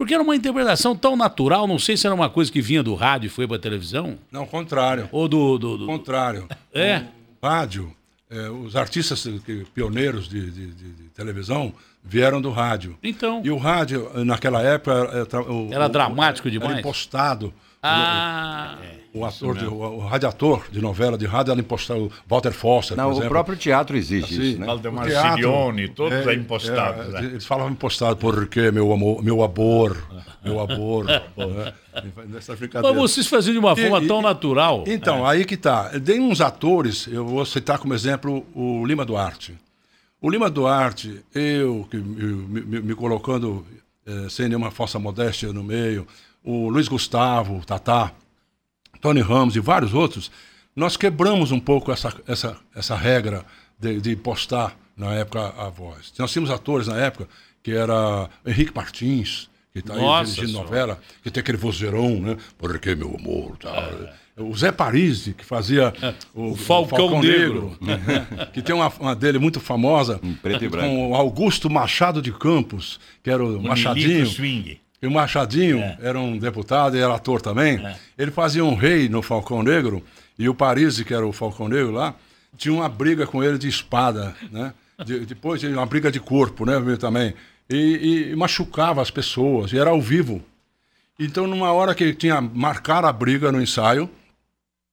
porque 0.00 0.14
era 0.14 0.22
uma 0.22 0.34
interpretação 0.34 0.96
tão 0.96 1.14
natural, 1.14 1.66
não 1.66 1.78
sei 1.78 1.94
se 1.94 2.06
era 2.06 2.14
uma 2.14 2.30
coisa 2.30 2.50
que 2.50 2.62
vinha 2.62 2.82
do 2.82 2.94
rádio 2.94 3.26
e 3.26 3.28
foi 3.28 3.46
pra 3.46 3.58
televisão, 3.58 4.16
Não, 4.32 4.46
contrário. 4.46 5.06
ou 5.12 5.28
do... 5.28 5.58
do- 5.58 5.76
do- 5.76 5.84
Contrário. 5.86 6.48
É. 6.72 7.02
O 7.42 7.46
rádio, 7.46 7.94
eh, 8.30 8.48
os 8.48 8.74
artistas 8.76 9.28
pioneiros 9.74 10.26
de, 10.26 10.50
de- 10.50 10.66
de- 10.68 10.92
de 10.92 11.02
televisão 11.14 11.74
vieram 12.02 12.40
do 12.40 12.50
rádio. 12.50 12.96
Então, 13.02 13.42
E 13.44 13.50
o 13.50 13.58
rádio, 13.58 14.10
naquela 14.24 14.62
época, 14.62 14.90
era, 15.12 15.42
o- 15.42 15.68
Era 15.70 15.86
dramático 15.86 16.48
Era 16.48 16.58
demais? 16.58 16.78
impostado. 16.78 17.52
ah, 17.82 18.78
O 19.12 19.24
ator, 19.24 19.56
de, 19.58 19.64
o, 19.64 19.74
o 19.74 19.98
radiator 19.98 20.64
de 20.70 20.80
novela 20.80 21.18
de 21.18 21.26
rádio 21.26 21.50
era 21.50 21.60
impostado. 21.60 22.04
O 22.04 22.10
Walter 22.28 22.52
Foster, 22.52 22.96
Não, 22.96 23.12
por 23.12 23.24
o 23.24 23.28
próprio 23.28 23.56
teatro 23.56 23.96
existe 23.96 24.34
Assim, 24.34 24.42
isso, 24.50 24.60
né? 24.60 24.66
Valdemar 24.66 25.06
Sirione, 25.10 25.88
todos 25.88 26.26
é, 26.26 26.30
aí 26.30 26.36
impostados. 26.36 27.06
é, 27.14 27.20
né? 27.20 27.24
Eles 27.26 27.44
falavam 27.44 27.72
impostado, 27.72 28.16
porque 28.16 28.70
meu 28.70 28.92
amor, 28.92 29.22
meu 29.22 29.42
amor, 29.42 29.96
meu 30.44 30.60
amor. 30.60 31.04
né? 31.06 31.74
Nessa 32.28 32.56
mas 32.56 32.94
vocês 32.96 33.26
faziam 33.26 33.52
de 33.52 33.58
uma 33.58 33.72
E- 33.72 33.76
forma 33.82 34.00
e- 34.04 34.06
tão 34.06 34.22
natural. 34.22 34.84
Então, 34.86 35.26
aí 35.26 35.44
que 35.44 35.56
tá. 35.56 35.90
Tem 36.00 36.20
uns 36.20 36.40
atores, 36.40 37.08
eu 37.08 37.26
vou 37.26 37.44
citar 37.44 37.78
como 37.78 37.92
exemplo 37.94 38.46
o 38.54 38.86
Lima 38.86 39.04
Duarte. 39.04 39.58
O 40.22 40.30
Lima 40.30 40.48
Duarte, 40.48 41.20
eu, 41.34 41.86
que 41.90 41.96
me, 41.96 42.60
me- 42.60 42.80
me 42.80 42.94
colocando 42.94 43.66
eh, 44.06 44.26
sem 44.28 44.48
nenhuma 44.48 44.70
falsa 44.70 44.98
modéstia 44.98 45.52
no 45.52 45.64
meio, 45.64 46.06
o 46.44 46.68
Luiz 46.68 46.86
Gustavo, 46.88 47.56
o 47.58 47.64
Tatá, 47.64 48.12
Tony 49.00 49.20
Ramos 49.20 49.56
e 49.56 49.60
vários 49.60 49.94
outros, 49.94 50.30
nós 50.74 50.96
quebramos 50.96 51.50
um 51.52 51.60
pouco 51.60 51.90
essa, 51.92 52.12
essa, 52.26 52.56
essa 52.74 52.94
regra 52.96 53.44
de, 53.78 54.00
de 54.00 54.16
postar 54.16 54.76
na 54.96 55.12
época 55.14 55.54
a 55.56 55.68
voz. 55.68 56.12
Nós 56.18 56.30
tínhamos 56.32 56.50
atores 56.50 56.86
na 56.86 56.96
época 56.96 57.28
que 57.62 57.72
era 57.72 58.28
Henrique 58.46 58.72
Martins, 58.74 59.48
que 59.72 59.80
está 59.80 59.94
aí 59.94 60.24
dirigindo 60.24 60.48
Senhora. 60.48 60.64
novela, 60.64 61.00
que 61.22 61.30
tem 61.30 61.40
aquele 61.40 61.58
vozeirão, 61.58 62.20
né? 62.20 62.36
Porque 62.58 62.94
meu 62.94 63.14
amor, 63.18 63.56
tal. 63.58 63.74
O 64.36 64.56
Zé 64.56 64.72
Parisi, 64.72 65.34
que 65.34 65.44
fazia 65.44 65.92
o, 66.34 66.52
O 66.52 66.56
Falcão 66.56 67.20
Negro. 67.20 67.76
né? 67.80 68.26
que 68.54 68.62
tem 68.62 68.74
uma, 68.74 68.88
uma 68.98 69.14
dele 69.14 69.38
muito 69.38 69.60
famosa, 69.60 70.18
preto 70.40 70.64
e 70.64 70.68
branco. 70.68 70.88
com 70.88 71.10
o 71.10 71.14
Augusto 71.14 71.68
Machado 71.68 72.22
de 72.22 72.32
Campos, 72.32 72.98
que 73.22 73.30
era 73.30 73.44
o, 73.44 73.58
O 73.58 73.62
Machadinho. 73.62 74.26
Swing. 74.26 74.80
E 75.02 75.06
o 75.06 75.10
Machadinho 75.10 75.78
era 76.00 76.18
um 76.18 76.36
deputado 76.38 76.96
e 76.96 77.00
era 77.00 77.14
ator 77.14 77.40
também. 77.40 77.78
Ele 78.18 78.30
fazia 78.30 78.64
um 78.64 78.74
rei 78.74 79.08
no 79.08 79.22
Falcão 79.22 79.62
Negro, 79.62 80.04
e 80.38 80.48
o 80.48 80.54
Parisi, 80.54 81.04
que 81.04 81.14
era 81.14 81.26
o 81.26 81.32
Falcão 81.32 81.68
Negro 81.68 81.90
lá, 81.92 82.14
tinha 82.56 82.72
uma 82.74 82.88
briga 82.88 83.26
com 83.26 83.42
ele 83.42 83.56
de 83.58 83.68
espada, 83.68 84.34
né? 84.50 84.74
De- 85.04 85.20
depois 85.24 85.62
uma 85.64 85.86
briga 85.86 86.10
de 86.12 86.20
corpo, 86.20 86.66
né? 86.66 86.74
Também. 86.98 87.34
E, 87.68 88.30
e 88.32 88.36
machucava 88.36 89.00
as 89.00 89.10
pessoas, 89.10 89.72
e 89.72 89.78
era 89.78 89.90
ao 89.90 90.00
vivo. 90.00 90.42
Então, 91.18 91.46
numa 91.46 91.72
hora 91.72 91.94
que 91.94 92.12
tinha 92.14 92.40
marcar 92.40 93.04
a 93.04 93.12
briga 93.12 93.52
no 93.52 93.60
ensaio, 93.62 94.10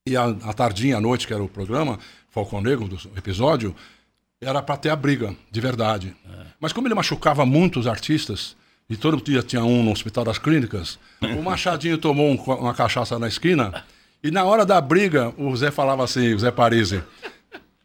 e 0.08 0.16
a, 0.16 0.26
a 0.26 0.53
tardinha, 0.53 0.97
à 0.97 1.01
noite, 1.01 1.28
que 1.28 1.34
era 1.34 1.43
o 1.43 1.49
programa, 1.49 1.99
Falcão 2.30 2.62
Negro, 2.62 2.88
do 2.88 2.97
episódio, 3.18 3.76
era 4.39 4.62
para 4.62 4.78
ter 4.78 4.89
a 4.89 4.95
briga, 4.95 5.36
de 5.51 5.60
verdade. 5.60 6.16
Mas 6.60 6.72
como 6.72 6.88
ele 6.88 6.95
machucava 6.95 7.45
muito 7.45 7.80
os 7.80 7.88
artistas, 7.88 8.55
e 8.90 8.96
todo 8.96 9.22
dia 9.22 9.42
tinha 9.42 9.64
um 9.64 9.84
no 9.84 9.92
Hospital 9.92 10.26
das 10.26 10.38
Clínicas, 10.38 10.98
o 11.22 11.42
Machadinho 11.42 11.98
tomou 11.98 12.32
um 12.32 12.36
uma 12.36 12.74
cachaça 12.74 13.18
na 13.20 13.28
esquina, 13.28 13.84
e 14.24 14.32
na 14.32 14.44
hora 14.44 14.66
da 14.66 14.82
briga, 14.82 15.34
o 15.38 15.56
Zé 15.56 15.72
falava 15.72 16.04
assim, 16.04 16.34
o 16.34 16.40
Zé 16.40 16.52
Parisi, 16.52 17.04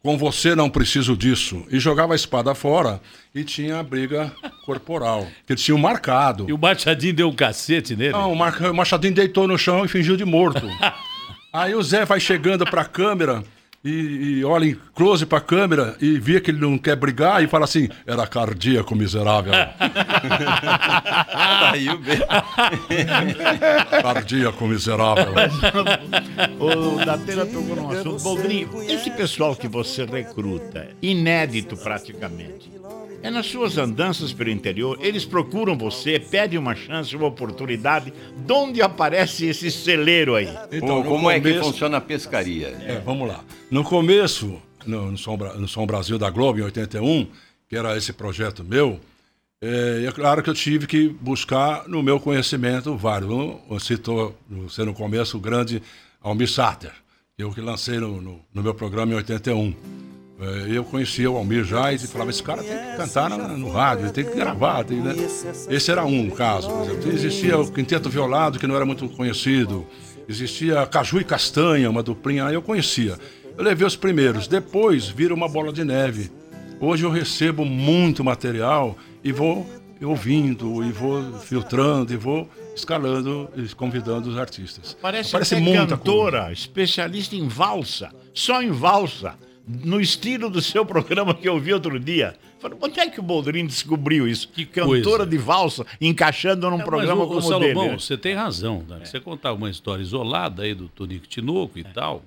com 0.03 0.17
você 0.17 0.53
não 0.53 0.69
preciso 0.69 1.15
disso. 1.15 1.65
E 1.69 1.79
jogava 1.79 2.13
a 2.13 2.15
espada 2.15 2.53
fora 2.53 2.99
e 3.33 3.43
tinha 3.43 3.79
a 3.79 3.83
briga 3.83 4.31
corporal, 4.65 5.25
que 5.47 5.53
eles 5.53 5.63
tinham 5.63 5.77
marcado. 5.77 6.45
E 6.49 6.53
o 6.53 6.57
Machadinho 6.57 7.13
deu 7.13 7.29
um 7.29 7.35
cacete 7.35 7.95
nele. 7.95 8.11
Não, 8.11 8.33
o 8.33 8.73
Machadinho 8.73 9.13
deitou 9.13 9.47
no 9.47 9.57
chão 9.57 9.85
e 9.85 9.87
fingiu 9.87 10.17
de 10.17 10.25
morto. 10.25 10.67
Aí 11.53 11.73
o 11.75 11.81
Zé 11.81 12.03
vai 12.03 12.19
chegando 12.19 12.65
pra 12.65 12.83
câmera 12.83 13.43
e, 13.83 14.39
e 14.39 14.45
olha 14.45 14.65
em 14.65 14.77
close 14.95 15.25
pra 15.25 15.41
câmera 15.41 15.95
e 15.99 16.17
vê 16.17 16.39
que 16.39 16.51
ele 16.51 16.59
não 16.59 16.77
quer 16.77 16.95
brigar 16.95 17.43
e 17.43 17.47
fala 17.47 17.65
assim: 17.65 17.89
era 18.07 18.25
cardíaco 18.25 18.95
miserável. 18.95 19.51
Aí 21.71 21.89
o 21.89 21.97
B. 21.97 22.11
cardíaco 24.01 24.65
miserável. 24.67 25.33
O 26.59 27.03
Datena 27.03 27.45
tocou 27.45 27.75
num 27.75 27.89
assunto. 27.91 28.23
Boldrinho, 28.23 28.69
esse 28.83 29.11
pessoal 29.11 29.55
que 29.55 29.67
você 29.67 30.05
recruta, 30.05 30.87
inédito 31.01 31.75
praticamente, 31.75 32.71
é 33.23 33.31
nas 33.31 33.45
suas 33.47 33.77
andanças 33.77 34.33
pelo 34.33 34.49
interior, 34.49 34.99
eles 35.01 35.23
procuram 35.23 35.77
você, 35.77 36.19
pedem 36.19 36.59
uma 36.59 36.75
chance, 36.75 37.15
uma 37.15 37.25
oportunidade. 37.27 38.13
De 38.35 38.53
onde 38.53 38.81
aparece 38.81 39.45
esse 39.47 39.71
celeiro 39.71 40.35
aí? 40.35 40.49
Então, 40.71 41.01
no 41.01 41.05
Como 41.05 41.31
é 41.31 41.39
que 41.39 41.47
começo- 41.49 41.71
funciona 41.71 41.97
a 41.97 42.01
pescaria? 42.01 42.67
É, 42.85 43.01
vamos 43.03 43.27
lá. 43.27 43.41
No 43.71 43.81
começo, 43.83 44.61
no, 44.85 45.09
no, 45.11 45.17
Som, 45.17 45.37
no 45.37 45.67
Som 45.69 45.87
Brasil 45.87 46.19
da 46.19 46.29
Globo, 46.29 46.59
em 46.59 46.63
81, 46.63 47.25
que 47.69 47.77
era 47.77 47.97
esse 47.97 48.11
projeto 48.11 48.61
meu, 48.61 48.99
é, 49.61 50.03
é 50.05 50.11
claro 50.11 50.43
que 50.43 50.49
eu 50.49 50.53
tive 50.53 50.85
que 50.85 51.07
buscar 51.07 51.87
no 51.87 52.03
meu 52.03 52.19
conhecimento 52.19 52.97
vários. 52.97 53.31
Um, 53.31 53.79
citou, 53.79 54.37
você 54.49 54.83
no 54.83 54.93
começo, 54.93 55.37
o 55.37 55.39
grande 55.39 55.81
Almir 56.21 56.49
Sater, 56.49 56.91
eu 57.37 57.49
que 57.51 57.61
lancei 57.61 57.97
no, 57.99 58.21
no, 58.21 58.41
no 58.53 58.61
meu 58.61 58.73
programa 58.73 59.13
em 59.13 59.15
81. 59.15 59.73
É, 60.39 60.65
eu 60.77 60.83
conhecia 60.83 61.29
o 61.29 61.37
Almir 61.37 61.63
já 61.63 61.93
e 61.93 61.97
falava, 61.99 62.29
esse 62.31 62.41
cara 62.43 62.63
tem 62.63 62.75
que 62.75 62.97
cantar 62.97 63.29
na- 63.29 63.49
no, 63.49 63.69
rádio, 63.71 64.11
tem 64.11 64.25
que 64.25 64.35
gravar. 64.35 64.83
tem, 64.83 64.99
né? 64.99 65.13
Esse 65.69 65.91
era 65.91 66.03
um 66.03 66.29
caso. 66.29 66.69
por 66.69 66.81
exemplo. 66.85 67.11
Existia 67.11 67.57
o 67.57 67.71
Quinteto 67.71 68.09
Violado, 68.09 68.57
que 68.59 68.65
não 68.67 68.75
era 68.75 68.85
muito 68.85 69.07
conhecido. 69.09 69.85
Existia 70.27 70.85
Caju 70.87 71.19
e 71.19 71.23
Castanha, 71.23 71.89
uma 71.89 72.01
duplinha, 72.01 72.43
eu 72.45 72.61
conhecia. 72.61 73.17
Eu 73.57 73.63
levei 73.63 73.85
os 73.85 73.95
primeiros, 73.95 74.47
depois 74.47 75.07
vira 75.07 75.33
uma 75.33 75.47
bola 75.47 75.71
de 75.71 75.83
neve. 75.83 76.31
Hoje 76.79 77.03
eu 77.05 77.11
recebo 77.11 77.63
muito 77.63 78.23
material 78.23 78.97
e 79.23 79.31
vou 79.31 79.65
ouvindo, 80.01 80.83
e 80.83 80.91
vou 80.91 81.23
filtrando, 81.39 82.11
e 82.11 82.17
vou 82.17 82.49
escalando 82.75 83.47
e 83.55 83.67
convidando 83.75 84.29
os 84.29 84.37
artistas. 84.37 84.97
Parece, 85.01 85.29
Aparece 85.29 85.55
até 85.55 85.63
muita 85.63 85.87
cantora, 85.95 86.51
especialista 86.51 87.35
em 87.35 87.47
valsa, 87.47 88.09
só 88.33 88.61
em 88.61 88.71
valsa, 88.71 89.35
no 89.65 89.99
estilo 90.01 90.49
do 90.49 90.61
seu 90.61 90.85
programa 90.85 91.33
que 91.33 91.47
eu 91.47 91.59
vi 91.59 91.73
outro 91.73 91.99
dia. 91.99 92.35
Falei, 92.59 92.77
onde 92.81 92.99
é 92.99 93.09
que 93.09 93.19
o 93.19 93.23
Boldrin 93.23 93.65
descobriu 93.65 94.27
isso? 94.27 94.47
Que 94.49 94.65
cantora 94.65 95.25
de 95.25 95.37
valsa 95.37 95.85
encaixando 96.01 96.69
num 96.69 96.81
É, 96.81 96.83
programa 96.83 97.23
ô, 97.23 97.27
como 97.27 97.39
o 97.39 97.41
Salomão, 97.41 97.83
dele. 97.83 97.89
né? 97.91 97.99
você 97.99 98.17
tem 98.17 98.35
razão. 98.35 98.83
Né? 98.87 99.05
Você 99.05 99.19
contar 99.19 99.53
uma 99.53 99.69
história 99.69 100.01
isolada 100.01 100.63
aí 100.63 100.73
do 100.73 100.87
Tonico 100.89 101.27
Tinoco 101.27 101.79
e 101.79 101.83
tal, 101.83 102.23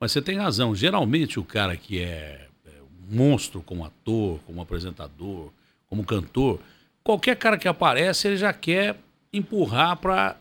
mas 0.00 0.12
você 0.12 0.20
tem 0.20 0.36
razão. 0.36 0.74
Geralmente 0.74 1.38
o 1.38 1.44
cara 1.44 1.76
que 1.76 2.00
é, 2.00 2.46
é 2.66 2.70
um 3.10 3.16
monstro 3.16 3.62
como 3.62 3.84
ator, 3.84 4.40
como 4.46 4.60
apresentador, 4.60 5.50
como 5.88 6.04
cantor, 6.04 6.58
qualquer 7.04 7.36
cara 7.36 7.56
que 7.58 7.68
aparece, 7.68 8.28
ele 8.28 8.36
já 8.36 8.52
quer 8.52 8.96
empurrar 9.32 9.96
para 9.96 10.36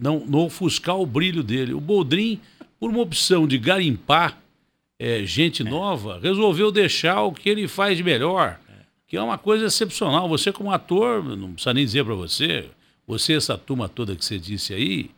não, 0.00 0.20
não 0.26 0.40
ofuscar 0.40 0.96
o 0.98 1.06
brilho 1.06 1.42
dele. 1.42 1.72
O 1.72 1.80
Boldrin, 1.80 2.40
por 2.78 2.90
uma 2.90 3.00
opção 3.00 3.46
de 3.46 3.56
garimpar 3.58 4.38
é, 4.98 5.24
gente 5.24 5.62
nova, 5.62 6.18
resolveu 6.22 6.70
deixar 6.72 7.22
o 7.22 7.32
que 7.32 7.48
ele 7.48 7.68
faz 7.68 7.96
de 7.96 8.02
melhor, 8.02 8.58
que 9.06 9.16
é 9.16 9.22
uma 9.22 9.38
coisa 9.38 9.66
excepcional. 9.66 10.28
Você, 10.28 10.50
como 10.52 10.70
ator, 10.72 11.22
não 11.22 11.52
precisa 11.52 11.74
nem 11.74 11.84
dizer 11.84 12.04
para 12.04 12.14
você, 12.14 12.66
você, 13.06 13.34
essa 13.34 13.56
turma 13.58 13.88
toda 13.88 14.16
que 14.16 14.24
você 14.24 14.38
disse 14.38 14.72
aí, 14.74 15.10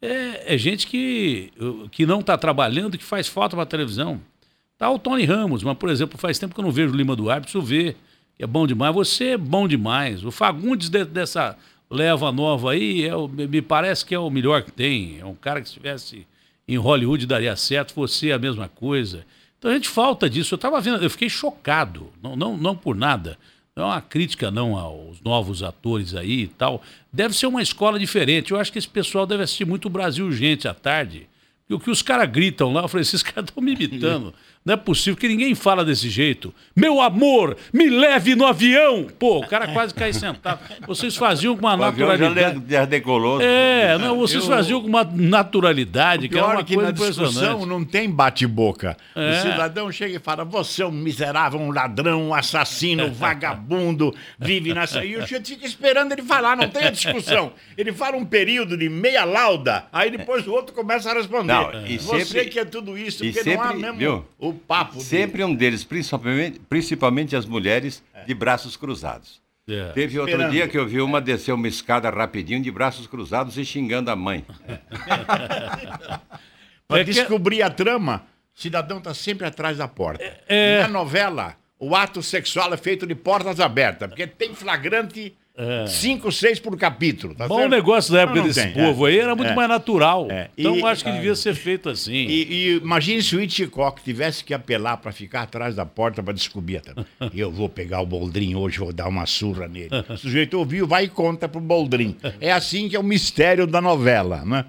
é, 0.00 0.54
é 0.54 0.58
gente 0.58 0.86
que, 0.86 1.52
que 1.90 2.04
não 2.06 2.20
está 2.20 2.36
trabalhando, 2.36 2.98
que 2.98 3.04
faz 3.04 3.26
falta 3.28 3.56
para 3.56 3.62
a 3.62 3.66
televisão. 3.66 4.20
Tá 4.78 4.90
o 4.90 4.98
Tony 4.98 5.24
Ramos, 5.24 5.62
mas, 5.62 5.76
por 5.78 5.88
exemplo, 5.90 6.18
faz 6.18 6.38
tempo 6.38 6.54
que 6.54 6.60
eu 6.60 6.64
não 6.64 6.72
vejo 6.72 6.92
o 6.92 6.96
Lima 6.96 7.14
Duarte, 7.16 7.42
preciso 7.44 7.62
ver, 7.64 7.96
que 8.36 8.42
é 8.42 8.46
bom 8.46 8.66
demais. 8.66 8.94
Você 8.94 9.28
é 9.30 9.36
bom 9.38 9.66
demais. 9.68 10.24
O 10.24 10.30
Fagundes 10.32 10.88
de- 10.88 11.04
dessa 11.04 11.56
leva 11.88 12.32
nova 12.32 12.72
aí, 12.72 13.04
é 13.04 13.14
o- 13.14 13.28
me 13.28 13.62
parece 13.62 14.04
que 14.04 14.14
é 14.14 14.18
o 14.18 14.28
melhor 14.30 14.62
que 14.62 14.72
tem. 14.72 15.18
É 15.20 15.24
um 15.24 15.34
cara 15.36 15.60
que 15.60 15.68
se 15.68 15.72
estivesse 15.74 16.26
em 16.66 16.76
Hollywood 16.76 17.26
daria 17.26 17.54
certo, 17.56 17.94
você 17.94 18.30
é 18.30 18.32
a 18.32 18.38
mesma 18.38 18.68
coisa. 18.68 19.24
Então 19.58 19.70
a 19.70 19.74
gente 19.74 19.88
falta 19.88 20.28
disso. 20.28 20.54
Eu 20.54 20.56
estava 20.56 20.80
vendo, 20.80 21.02
eu 21.02 21.10
fiquei 21.10 21.28
chocado, 21.28 22.10
não, 22.22 22.34
não, 22.34 22.56
não 22.56 22.76
por 22.76 22.96
nada, 22.96 23.38
não 23.74 23.84
é 23.84 23.86
uma 23.86 24.00
crítica 24.00 24.50
não 24.50 24.76
aos 24.76 25.20
novos 25.20 25.62
atores 25.62 26.14
aí 26.14 26.42
e 26.42 26.48
tal. 26.48 26.82
Deve 27.12 27.34
ser 27.34 27.46
uma 27.46 27.62
escola 27.62 27.98
diferente. 27.98 28.52
Eu 28.52 28.60
acho 28.60 28.72
que 28.72 28.78
esse 28.78 28.88
pessoal 28.88 29.26
deve 29.26 29.42
assistir 29.42 29.64
muito 29.64 29.88
Brasil 29.88 30.30
Gente 30.32 30.68
à 30.68 30.74
tarde. 30.74 31.28
E 31.68 31.74
o 31.74 31.80
que 31.80 31.90
os 31.90 32.02
caras 32.02 32.30
gritam 32.30 32.72
lá, 32.72 32.82
eu 32.82 32.88
falei, 32.88 33.02
esses 33.02 33.22
caras 33.22 33.48
estão 33.48 33.62
me 33.62 33.72
imitando. 33.72 34.34
Não 34.64 34.74
é 34.74 34.76
possível 34.76 35.16
que 35.16 35.26
ninguém 35.26 35.54
fala 35.56 35.84
desse 35.84 36.08
jeito. 36.08 36.54
Meu 36.76 37.00
amor, 37.00 37.56
me 37.72 37.90
leve 37.90 38.36
no 38.36 38.46
avião! 38.46 39.08
Pô, 39.18 39.38
o 39.40 39.46
cara 39.46 39.66
quase 39.72 39.92
cai 39.92 40.12
sentado. 40.12 40.60
Vocês 40.86 41.16
faziam 41.16 41.56
com 41.56 41.66
uma 41.66 41.72
já, 41.72 41.76
naturalidade. 41.78 42.62
já 42.68 42.84
decolou. 42.84 43.40
É, 43.40 43.98
não, 43.98 44.16
vocês 44.16 44.44
Eu- 44.44 44.48
faziam 44.48 44.80
com 44.80 44.86
uma 44.86 45.02
naturalidade, 45.02 46.28
que 46.28 46.38
era 46.38 46.46
uma 46.46 46.60
é 46.60 46.64
que 46.64 46.74
coisa 46.74 46.90
na 46.92 46.96
discussão 46.96 47.66
não 47.66 47.84
tem 47.84 48.08
bate-boca. 48.08 48.96
É. 49.16 49.30
O 49.38 49.42
cidadão 49.42 49.90
chega 49.92 50.16
e 50.16 50.20
fala: 50.20 50.44
Você 50.44 50.82
é 50.82 50.86
um 50.86 50.90
miserável, 50.92 51.58
um 51.60 51.70
ladrão, 51.72 52.28
um 52.28 52.34
assassino, 52.34 53.06
um 53.06 53.12
vagabundo, 53.12 54.14
vive 54.38 54.72
nessa. 54.72 55.04
E 55.04 55.16
o 55.16 55.26
gente 55.26 55.54
fica 55.54 55.66
esperando 55.66 56.12
ele 56.12 56.22
falar, 56.22 56.56
não 56.56 56.68
tem 56.68 56.84
a 56.84 56.90
discussão. 56.90 57.52
Ele 57.76 57.92
fala 57.92 58.16
um 58.16 58.24
período 58.24 58.76
de 58.76 58.88
meia 58.88 59.24
lauda, 59.24 59.86
aí 59.92 60.10
depois 60.10 60.46
o 60.46 60.52
outro 60.52 60.74
começa 60.74 61.10
a 61.10 61.14
responder. 61.14 61.52
Não, 61.52 61.86
e 61.86 61.98
Você 61.98 62.24
sempre- 62.24 62.50
que 62.50 62.58
é 62.58 62.64
tudo 62.64 62.96
isso, 62.96 63.24
porque 63.24 63.54
não 63.54 63.62
há 63.62 63.66
sempre, 63.68 63.82
mesmo 63.82 63.98
viu? 63.98 64.24
o 64.38 64.51
papo. 64.52 64.98
de- 64.98 65.04
Sempre 65.04 65.42
um 65.44 65.54
deles, 65.54 65.84
principalmente, 65.84 66.60
principalmente 66.68 67.36
as 67.36 67.46
mulheres, 67.46 68.02
de 68.26 68.34
braços 68.34 68.76
cruzados. 68.76 69.40
É. 69.68 69.92
Teve 69.92 70.18
outro 70.18 70.32
Esperando. 70.34 70.52
dia 70.52 70.68
que 70.68 70.76
eu 70.76 70.86
vi 70.86 71.00
uma 71.00 71.20
descer 71.20 71.52
uma 71.52 71.68
escada 71.68 72.10
rapidinho 72.10 72.60
de 72.62 72.70
braços 72.70 73.06
cruzados 73.06 73.56
e 73.56 73.64
xingando 73.64 74.10
a 74.10 74.16
mãe. 74.16 74.44
Para 76.88 77.00
É 77.00 77.04
descobrir 77.04 77.62
a 77.62 77.70
trama, 77.70 78.24
o 78.54 78.60
cidadão 78.60 78.98
está 78.98 79.14
sempre 79.14 79.46
atrás 79.46 79.78
da 79.78 79.88
porta. 79.88 80.22
É. 80.48 80.82
Na 80.82 80.88
novela, 80.88 81.56
o 81.78 81.94
ato 81.94 82.22
sexual 82.22 82.72
é 82.74 82.76
feito 82.76 83.06
de 83.06 83.14
portas 83.14 83.60
abertas, 83.60 84.08
porque 84.08 84.26
tem 84.26 84.54
flagrante 84.54 85.34
cinco, 85.86 86.32
seis 86.32 86.58
por 86.58 86.76
capítulo. 86.78 87.34
Tá 87.34 87.46
Bom 87.46 87.56
certo? 87.58 87.70
negócio 87.70 88.12
da 88.12 88.20
época 88.22 88.36
Não, 88.36 88.42
não 88.42 88.48
desse 88.52 88.62
tem, 88.64 88.72
povo 88.72 89.06
é. 89.06 89.10
aí 89.10 89.18
era 89.18 89.34
muito 89.34 89.50
É. 89.52 89.54
mais 89.54 89.68
natural. 89.68 90.26
É. 90.30 90.48
Então 90.56 90.76
E- 90.76 90.82
acho 90.84 91.04
que 91.04 91.12
devia 91.12 91.34
ser 91.36 91.54
feito 91.54 91.88
assim. 91.88 92.12
E, 92.14 92.42
e 92.52 92.76
imagine 92.78 93.22
se 93.22 93.36
o 93.36 93.40
Hitchcock 93.42 94.02
tivesse 94.02 94.42
que 94.42 94.54
apelar 94.54 94.96
para 94.96 95.12
ficar 95.12 95.42
atrás 95.42 95.74
da 95.74 95.84
porta 95.84 96.22
para 96.22 96.32
descobrir. 96.32 96.82
Eu 97.34 97.50
vou 97.50 97.68
pegar 97.68 98.00
o 98.00 98.06
Boldrin 98.06 98.54
hoje, 98.54 98.78
vou 98.78 98.92
dar 98.92 99.08
uma 99.08 99.26
surra 99.26 99.68
nele. 99.68 99.90
O 100.08 100.16
sujeito 100.16 100.58
ouviu, 100.58 100.86
vai 100.86 101.04
e 101.04 101.08
conta 101.08 101.48
pro 101.48 101.60
Boldrin. 101.60 102.16
É 102.40 102.50
assim 102.52 102.88
que 102.88 102.96
é 102.96 102.98
o 102.98 103.02
mistério 103.04 103.66
da 103.66 103.80
novela, 103.80 104.44
né? 104.44 104.64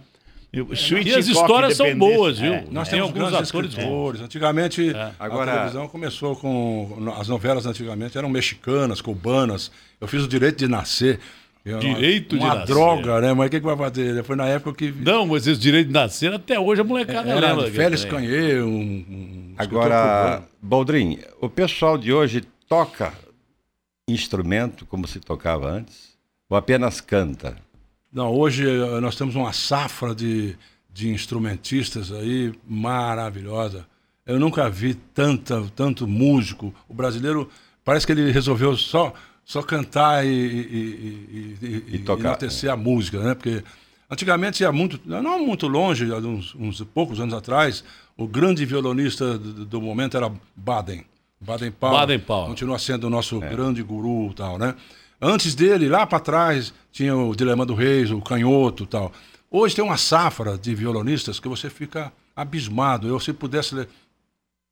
E, 0.55 0.75
se 0.75 0.93
o 0.93 0.99
E 0.99 1.15
as 1.15 1.27
histórias 1.27 1.75
são 1.75 1.97
boas, 1.97 2.37
viu? 2.37 2.53
É. 2.53 2.63
Nós 2.69 2.87
Tem 2.87 2.99
temos 2.99 3.09
alguns 3.09 3.31
grandes 3.31 3.49
atores 3.49 3.69
escritores. 3.71 4.21
Antigamente, 4.21 4.93
Agora- 5.19 5.51
a 5.51 5.55
televisão 5.55 5.87
começou 5.87 6.35
com... 6.35 7.11
As 7.17 7.27
novelas 7.27 7.65
antigamente 7.65 8.15
eram 8.17 8.29
mexicanas, 8.29 9.01
cubanas. 9.01 9.71
Eu 9.99 10.07
fiz 10.07 10.21
o 10.23 10.27
Direito 10.27 10.59
de 10.59 10.67
Nascer. 10.67 11.19
que 11.63 11.69
era 11.69 11.79
uma- 11.79 11.95
Direito 11.95 12.37
de 12.37 12.43
uma 12.45 12.53
Nascer. 12.53 12.67
droga, 12.67 13.19
né? 13.21 13.33
Mas 13.33 13.47
o 13.47 13.49
que, 13.49 13.59
que 13.61 13.65
vai 13.65 13.75
fazer? 13.75 14.23
Foi 14.23 14.35
na 14.35 14.45
época 14.47 14.75
que... 14.77 14.91
Não, 14.91 15.25
mas 15.25 15.47
esse 15.47 15.59
direito 15.59 15.87
de 15.87 15.93
nascer 15.93 16.31
até 16.31 16.59
hoje 16.59 16.81
a 16.81 16.83
molecada 16.83 17.31
Era 17.31 17.53
lembra. 17.53 17.71
Félix. 17.71 18.05
Canhê, 18.05 18.61
um, 18.61 18.67
um 18.69 19.53
Agora, 19.57 19.95
cubano. 20.35 20.45
Boldrin, 20.61 21.19
o 21.41 21.49
pessoal 21.49 21.97
de 21.97 22.13
hoje 22.13 22.43
toca 22.69 23.11
instrumento 24.07 24.85
como 24.85 25.07
se 25.07 25.19
tocava 25.19 25.67
antes? 25.69 26.13
Ou 26.49 26.57
apenas 26.57 27.01
canta? 27.01 27.55
Não, 28.13 28.31
hoje 28.31 28.69
eh, 28.69 28.99
nós 28.99 29.15
temos 29.15 29.35
uma 29.35 29.51
safra 29.51 30.13
de, 30.13 30.55
de 30.93 31.09
instrumentistas 31.09 32.11
aí 32.11 32.53
maravilhosa. 32.67 33.87
Eu 34.25 34.39
nunca 34.39 34.69
vi 34.69 34.93
tanta, 34.93 35.63
tanto 35.75 36.07
músico. 36.07 36.73
O 36.87 36.93
brasileiro 36.93 37.49
parece 37.83 38.05
que 38.05 38.11
ele 38.11 38.31
resolveu 38.31 38.77
só, 38.77 39.13
só 39.43 39.63
cantar 39.63 40.25
e, 40.25 40.29
e, 40.29 41.57
e, 41.61 41.65
e, 41.65 41.95
E 41.95 41.99
tocar, 41.99 42.21
enaltecer 42.21 42.71
a 42.71 42.77
música, 42.77 43.19
né? 43.19 43.33
Porque 43.33 43.63
antigamente 44.09 44.61
ia 44.61 44.71
muito, 44.71 45.01
não 45.03 45.43
muito 45.43 45.67
longe, 45.67 46.09
uns, 46.13 46.53
uns 46.53 46.81
poucos 46.93 47.19
anos 47.19 47.33
atrás, 47.33 47.83
o 48.15 48.27
grande 48.27 48.63
violonista 48.63 49.37
do, 49.39 49.65
do 49.65 49.81
momento 49.81 50.15
era 50.15 50.31
Baden. 50.55 51.03
Baden 51.41 51.71
Powell. 51.71 51.97
Baden-Powell. 51.97 52.47
Continua 52.47 52.79
sendo 52.79 53.07
o 53.07 53.09
nosso 53.09 53.39
grande 53.39 53.83
guru 53.83 54.29
e 54.31 54.33
tal, 54.33 54.57
né? 54.57 54.75
Antes 55.25 55.55
dele, 55.55 55.87
lá 55.87 56.05
para 56.05 56.19
trás, 56.19 56.73
tinha 56.91 57.15
o 57.15 57.33
Dilema 57.33 57.65
do 57.65 57.73
Reis, 57.73 58.11
o 58.11 58.19
Canhoto 58.21 58.85
tal. 58.85 59.09
Hoje 59.49 59.73
tem 59.73 59.81
uma 59.83 59.95
safra 59.95 60.57
de 60.57 60.75
violonistas 60.75 61.39
que 61.39 61.47
você 61.47 61.69
fica 61.69 62.11
abismado. 62.35 63.07
Eu, 63.07 63.17
se 63.21 63.31
pudesse 63.31 63.73
le- 63.73 63.87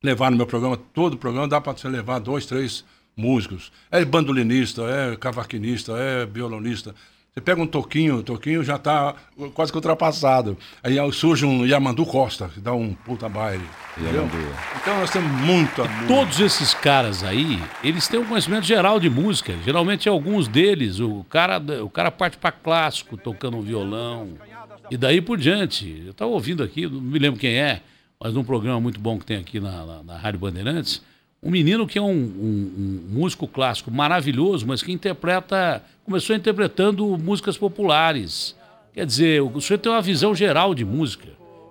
levar 0.04 0.30
no 0.30 0.36
meu 0.36 0.46
programa, 0.46 0.76
todo 0.76 1.14
o 1.14 1.16
programa, 1.16 1.48
dá 1.48 1.58
para 1.58 1.72
você 1.72 1.88
levar 1.88 2.18
dois, 2.18 2.44
três 2.44 2.84
músicos. 3.16 3.72
É 3.90 4.04
bandolinista, 4.04 4.82
é 4.82 5.16
cavaquinista, 5.16 5.92
é 5.96 6.26
violonista. 6.26 6.94
Você 7.34 7.40
pega 7.40 7.62
um 7.62 7.66
toquinho, 7.66 8.16
o 8.16 8.22
toquinho 8.22 8.62
já 8.62 8.76
está 8.76 9.14
quase 9.54 9.72
que 9.72 9.78
ultrapassado. 9.78 10.54
Aí 10.82 10.98
surge 11.12 11.46
um 11.46 11.64
Yamandu 11.64 12.04
Costa, 12.04 12.50
que 12.52 12.60
dá 12.60 12.74
um 12.74 12.92
puta 12.92 13.26
baile. 13.26 13.64
Yamandu. 13.96 14.36
Então 14.76 15.00
nós 15.00 15.10
temos 15.10 15.32
muita 15.40 15.84
música. 15.84 16.06
Todos 16.06 16.40
esses 16.40 16.74
caras 16.74 17.24
aí, 17.24 17.58
eles 17.82 18.06
têm 18.06 18.20
um 18.20 18.26
conhecimento 18.26 18.66
geral 18.66 19.00
de 19.00 19.08
música. 19.08 19.54
Geralmente 19.64 20.10
alguns 20.10 20.46
deles, 20.46 21.00
o 21.00 21.24
cara, 21.24 21.58
o 21.82 21.88
cara 21.88 22.10
parte 22.10 22.36
para 22.36 22.52
clássico, 22.52 23.16
tocando 23.16 23.56
um 23.56 23.62
violão. 23.62 24.34
E 24.90 24.98
daí 24.98 25.22
por 25.22 25.38
diante. 25.38 26.02
Eu 26.04 26.10
estava 26.10 26.30
ouvindo 26.30 26.62
aqui, 26.62 26.86
não 26.86 27.00
me 27.00 27.18
lembro 27.18 27.40
quem 27.40 27.54
é, 27.54 27.80
mas 28.20 28.34
num 28.34 28.44
programa 28.44 28.78
muito 28.78 29.00
bom 29.00 29.18
que 29.18 29.24
tem 29.24 29.38
aqui 29.38 29.58
na, 29.58 29.86
na, 29.86 30.02
na 30.02 30.18
Rádio 30.18 30.38
Bandeirantes, 30.38 31.00
um 31.42 31.50
menino 31.50 31.86
que 31.86 31.98
é 31.98 32.02
um, 32.02 32.10
um- 32.10 33.02
um 33.10 33.18
músico 33.18 33.48
clássico 33.48 33.90
maravilhoso, 33.90 34.66
mas 34.66 34.82
que 34.82 34.92
interpreta, 34.92 35.82
começou 36.04 36.36
interpretando 36.36 37.06
músicas 37.18 37.56
populares. 37.58 38.54
Quer 38.94 39.06
dizer, 39.06 39.42
o 39.42 39.60
senhor 39.60 39.78
tem 39.78 39.90
uma 39.90 40.02
visão 40.02 40.34
geral 40.34 40.74
de 40.74 40.84
música. 40.84 41.28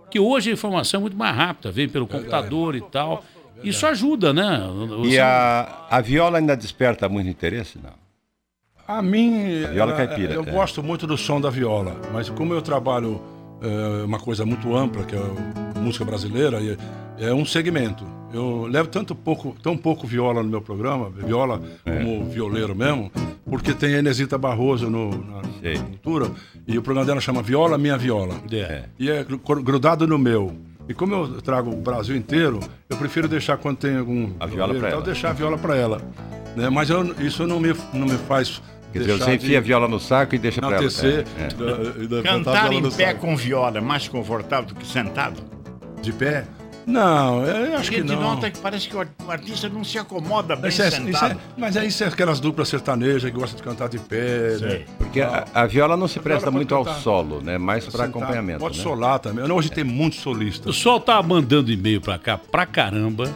Que 0.09 0.19
hoje 0.19 0.49
a 0.49 0.53
informação 0.53 0.99
é 0.99 1.01
muito 1.01 1.15
mais 1.15 1.33
rápida, 1.35 1.71
vem 1.71 1.87
pelo 1.87 2.05
computador 2.05 2.75
e 2.75 2.81
tal. 2.81 3.23
Isso 3.63 3.85
ajuda, 3.87 4.33
né? 4.33 4.59
E 5.03 5.11
Você- 5.11 5.19
a, 5.19 5.85
a 5.89 6.01
viola 6.01 6.39
ainda 6.39 6.57
desperta 6.57 7.07
muito 7.07 7.29
interesse? 7.29 7.79
Não. 7.81 7.93
A 8.87 9.01
mim, 9.01 9.59
viola 9.71 9.93
ela- 9.93 9.95
caipira, 9.95 10.33
eu 10.33 10.43
é. 10.43 10.51
gosto 10.51 10.83
muito 10.83 11.07
do 11.07 11.17
som 11.17 11.39
da 11.39 11.49
viola, 11.49 11.95
mas 12.11 12.29
como 12.29 12.53
eu 12.53 12.61
trabalho 12.61 13.21
é, 13.61 14.03
uma 14.03 14.19
coisa 14.19 14.43
muito 14.45 14.75
ampla, 14.75 15.03
que 15.05 15.15
é 15.15 15.19
a 15.19 15.79
música 15.79 16.03
brasileira, 16.03 16.59
e 16.59 16.75
é 17.21 17.33
um 17.33 17.45
segmento. 17.45 18.05
Eu 18.33 18.65
levo 18.65 18.87
tanto 18.89 19.13
pouco, 19.13 19.55
tão 19.61 19.75
pouco 19.77 20.07
viola 20.07 20.41
no 20.41 20.49
meu 20.49 20.61
programa, 20.61 21.09
viola 21.09 21.61
É. 21.85 21.97
como 21.97 22.25
violeiro 22.25 22.73
mesmo, 22.75 23.11
porque 23.45 23.73
tem 23.73 23.95
a 23.95 23.99
Inesita 23.99 24.37
Barroso 24.37 24.89
no, 24.89 25.09
na 25.09 25.41
cultura, 25.89 26.31
e 26.67 26.77
o 26.77 26.81
programa 26.81 27.05
dela 27.05 27.19
chama 27.21 27.41
Viola 27.41 27.77
Minha 27.77 27.97
Viola. 27.97 28.35
É. 28.51 28.83
E 28.97 29.09
é 29.09 29.23
gru- 29.23 29.39
grudado 29.61 30.07
no 30.07 30.17
meu. 30.17 30.55
E 30.89 30.93
como 30.93 31.13
eu 31.13 31.41
trago 31.41 31.71
o 31.71 31.75
Brasil 31.75 32.15
inteiro, 32.15 32.59
eu 32.89 32.97
prefiro 32.97 33.27
deixar 33.27 33.57
quando 33.57 33.77
tem 33.77 33.97
algum. 33.97 34.31
A 34.39 34.45
viola 34.45 34.73
tal, 34.79 34.89
ela. 34.89 35.01
deixar 35.01 35.29
a 35.29 35.33
viola 35.33 35.57
para 35.57 35.75
ela. 35.75 36.01
Né? 36.55 36.69
Mas 36.69 36.89
eu- 36.89 37.13
isso 37.21 37.45
não 37.45 37.59
me, 37.59 37.73
não 37.93 38.07
me 38.07 38.17
faz. 38.17 38.61
Quer 38.91 38.99
dizer, 38.99 39.17
você 39.19 39.37
de 39.37 39.45
enfia 39.45 39.57
a 39.59 39.61
viola 39.61 39.87
no 39.87 39.99
saco 39.99 40.35
e 40.35 40.37
deixa 40.37 40.59
pra 40.59 40.69
ela. 40.69 40.77
enaltecer, 40.79 41.25
É, 41.39 41.43
é. 41.43 41.47
da- 42.07 42.17
da- 42.17 42.23
Cantar 42.23 42.73
em 42.73 42.81
no 42.81 42.91
pé 42.91 43.07
saco. 43.07 43.21
com 43.21 43.35
viola 43.37 43.77
é 43.77 43.81
mais 43.81 44.07
confortável 44.07 44.65
do 44.67 44.75
que 44.75 44.85
sentado? 44.85 45.41
De 46.01 46.11
pé? 46.11 46.45
Não, 46.85 47.45
eu 47.45 47.75
A 47.75 47.79
acho 47.79 47.91
que 47.91 48.03
não. 48.03 48.19
nota 48.19 48.49
que 48.49 48.59
parece 48.59 48.87
que 48.89 48.95
o 48.95 48.99
ar- 49.01 49.07
o 49.25 49.31
artista 49.31 49.69
não 49.69 49.83
se 49.83 49.97
acomoda 49.97 50.55
bem 50.55 50.69
Isso 50.69 50.81
é- 50.81 50.87
isso 50.87 50.97
é- 51.01 51.11
sentado. 51.11 51.39
mas 51.57 51.75
é 51.75 51.85
isso 51.85 52.03
é 52.03 52.07
aquelas 52.07 52.39
duplas 52.39 52.67
sertanejas 52.69 53.23
que 53.31 53.37
gostam 53.37 53.57
de 53.57 53.63
cantar 53.63 53.87
de 53.89 53.99
pé. 53.99 54.57
Né? 54.59 54.81
Porque 54.97 55.21
a, 55.21 55.45
a 55.53 55.65
viola 55.65 55.95
não 55.95 56.07
se 56.07 56.19
presta 56.19 56.45
pode 56.45 56.55
muito 56.55 56.73
ao 56.75 56.83
cantar. 56.83 56.99
solo, 56.99 57.41
né? 57.41 57.57
Mais 57.57 57.85
para 57.87 58.05
acompanhamento. 58.05 58.59
Pode 58.59 58.77
né? 58.77 58.83
solar 58.83 59.19
também. 59.19 59.49
Hoje 59.51 59.69
tem 59.71 59.83
muitos 59.83 60.19
O 60.19 60.21
solistas. 60.23 60.75
pessoal 60.75 60.99
tá 60.99 61.21
mandando 61.21 61.71
e-mail 61.71 62.01
pra 62.01 62.17
cá 62.17 62.37
pra 62.37 62.65
caramba. 62.65 63.31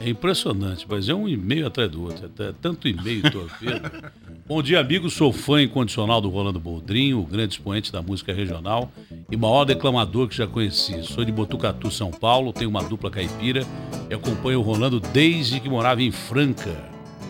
É 0.00 0.08
impressionante, 0.08 0.86
mas 0.88 1.10
é 1.10 1.14
um 1.14 1.28
e-mail 1.28 1.66
atrás 1.66 1.90
do 1.90 2.02
outro. 2.02 2.30
É 2.38 2.52
tanto 2.62 2.88
e-mail 2.88 3.20
torpedo. 3.30 4.10
Bom 4.48 4.62
dia, 4.62 4.80
amigo. 4.80 5.10
Sou 5.10 5.30
fã 5.30 5.62
incondicional 5.62 6.22
do 6.22 6.30
Rolando 6.30 6.58
Boldrinho, 6.58 7.20
o 7.20 7.26
grande 7.26 7.56
expoente 7.56 7.92
da 7.92 8.00
música 8.00 8.32
regional 8.32 8.90
e 9.30 9.36
maior 9.36 9.66
declamador 9.66 10.26
que 10.26 10.34
já 10.34 10.46
conheci. 10.46 11.02
Sou 11.02 11.22
de 11.22 11.30
Botucatu, 11.30 11.90
São 11.90 12.10
Paulo, 12.10 12.50
tenho 12.50 12.70
uma 12.70 12.82
dupla 12.82 13.10
caipira 13.10 13.62
e 14.08 14.14
acompanho 14.14 14.60
o 14.60 14.62
Rolando 14.62 15.00
desde 15.00 15.60
que 15.60 15.68
morava 15.68 16.02
em 16.02 16.10
Franca, 16.10 16.74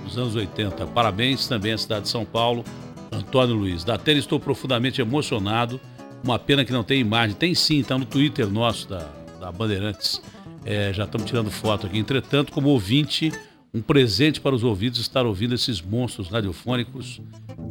nos 0.05 0.17
anos 0.17 0.37
80. 0.37 0.87
Parabéns 0.87 1.49
também 1.49 1.73
à 1.73 1.79
cidade 1.79 2.03
de 2.03 2.09
São 2.09 2.25
Paulo, 2.25 2.65
Antônio 3.11 3.57
Luiz. 3.57 3.83
Da 3.83 3.99
Tela 3.99 4.21
estou 4.21 4.39
profundamente 4.39 5.01
emocionado. 5.01 5.81
Uma 6.23 6.39
pena 6.39 6.65
que 6.65 6.73
não 6.73 6.85
tem 6.85 7.01
imagem. 7.01 7.35
Tem 7.35 7.53
sim, 7.53 7.81
está 7.81 7.99
no 7.99 8.05
Twitter 8.05 8.49
nosso 8.49 8.89
da, 8.89 9.09
da 9.41 9.51
Bandeirantes. 9.51 10.23
É, 10.65 10.93
já 10.93 11.05
estamos 11.05 11.27
tirando 11.27 11.51
foto 11.51 11.87
aqui. 11.87 11.99
Entretanto, 11.99 12.53
como 12.53 12.69
ouvinte, 12.69 13.33
um 13.73 13.81
presente 13.81 14.41
para 14.41 14.55
os 14.55 14.65
ouvidos 14.65 14.99
estar 15.01 15.25
ouvindo 15.25 15.55
esses 15.55 15.81
monstros 15.81 16.29
radiofônicos. 16.29 17.21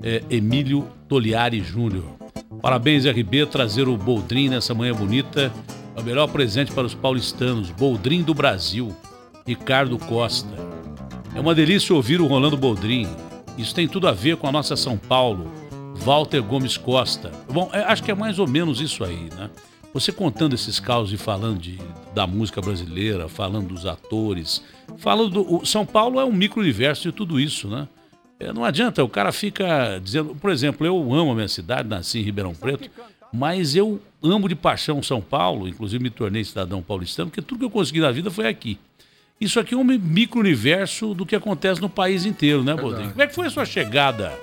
É, 0.01 0.23
Emílio 0.29 0.87
Toliari 1.07 1.61
Júnior. 1.61 2.05
Parabéns, 2.61 3.05
RB, 3.05 3.45
trazer 3.45 3.87
o 3.87 3.97
Boldrin 3.97 4.49
nessa 4.49 4.73
manhã 4.73 4.93
bonita. 4.93 5.51
É 5.95 6.01
o 6.01 6.03
melhor 6.03 6.27
presente 6.27 6.71
para 6.71 6.87
os 6.87 6.93
paulistanos. 6.93 7.69
Boldrin 7.71 8.23
do 8.23 8.33
Brasil. 8.33 8.95
Ricardo 9.45 9.97
Costa. 9.97 10.55
É 11.35 11.39
uma 11.39 11.53
delícia 11.53 11.93
ouvir 11.93 12.21
o 12.21 12.27
Rolando 12.27 12.57
Boldrin. 12.57 13.07
Isso 13.57 13.75
tem 13.75 13.87
tudo 13.87 14.07
a 14.07 14.11
ver 14.11 14.37
com 14.37 14.47
a 14.47 14.51
nossa 14.51 14.75
São 14.75 14.97
Paulo, 14.97 15.51
Walter 15.97 16.41
Gomes 16.41 16.77
Costa. 16.77 17.31
Bom, 17.51 17.69
é, 17.73 17.79
acho 17.79 18.01
que 18.01 18.11
é 18.11 18.15
mais 18.15 18.39
ou 18.39 18.47
menos 18.47 18.79
isso 18.79 19.03
aí, 19.03 19.29
né? 19.35 19.49
Você 19.93 20.11
contando 20.11 20.53
esses 20.53 20.79
causos 20.79 21.13
e 21.13 21.17
falando 21.17 21.59
de, 21.59 21.79
da 22.13 22.27
música 22.27 22.61
brasileira, 22.61 23.27
falando 23.27 23.69
dos 23.69 23.85
atores, 23.85 24.63
falando 24.97 25.29
do. 25.29 25.55
o 25.55 25.65
São 25.65 25.85
Paulo 25.85 26.19
é 26.19 26.25
um 26.25 26.31
micro-universo 26.31 27.03
de 27.03 27.11
tudo 27.11 27.39
isso, 27.39 27.67
né? 27.67 27.87
É, 28.39 28.53
não 28.53 28.63
adianta, 28.63 29.03
o 29.03 29.09
cara 29.09 29.31
fica 29.31 29.99
dizendo. 30.01 30.35
Por 30.35 30.51
exemplo, 30.51 30.85
eu 30.85 30.95
amo 31.13 31.31
a 31.31 31.35
minha 31.35 31.47
cidade, 31.47 31.89
nasci 31.89 32.19
em 32.19 32.23
Ribeirão 32.23 32.53
Preto, 32.53 32.89
mas 33.33 33.75
eu 33.75 33.99
amo 34.23 34.47
de 34.47 34.55
paixão 34.55 35.01
São 35.01 35.21
Paulo, 35.21 35.67
inclusive 35.67 36.01
me 36.01 36.09
tornei 36.09 36.43
cidadão 36.43 36.81
paulistano, 36.81 37.29
porque 37.29 37.41
tudo 37.41 37.59
que 37.59 37.65
eu 37.65 37.69
consegui 37.69 37.99
na 37.99 38.11
vida 38.11 38.29
foi 38.29 38.47
aqui. 38.47 38.77
Isso 39.41 39.59
aqui 39.59 39.73
é 39.73 39.77
um 39.77 39.83
micro-universo 39.83 41.13
do 41.13 41.25
que 41.25 41.35
acontece 41.35 41.81
no 41.81 41.89
país 41.89 42.25
inteiro, 42.25 42.61
né, 42.63 42.75
Bodrinho? 42.75 43.09
Como 43.11 43.21
é 43.21 43.27
que 43.27 43.33
foi 43.33 43.47
a 43.47 43.49
sua 43.49 43.65
chegada 43.65 44.37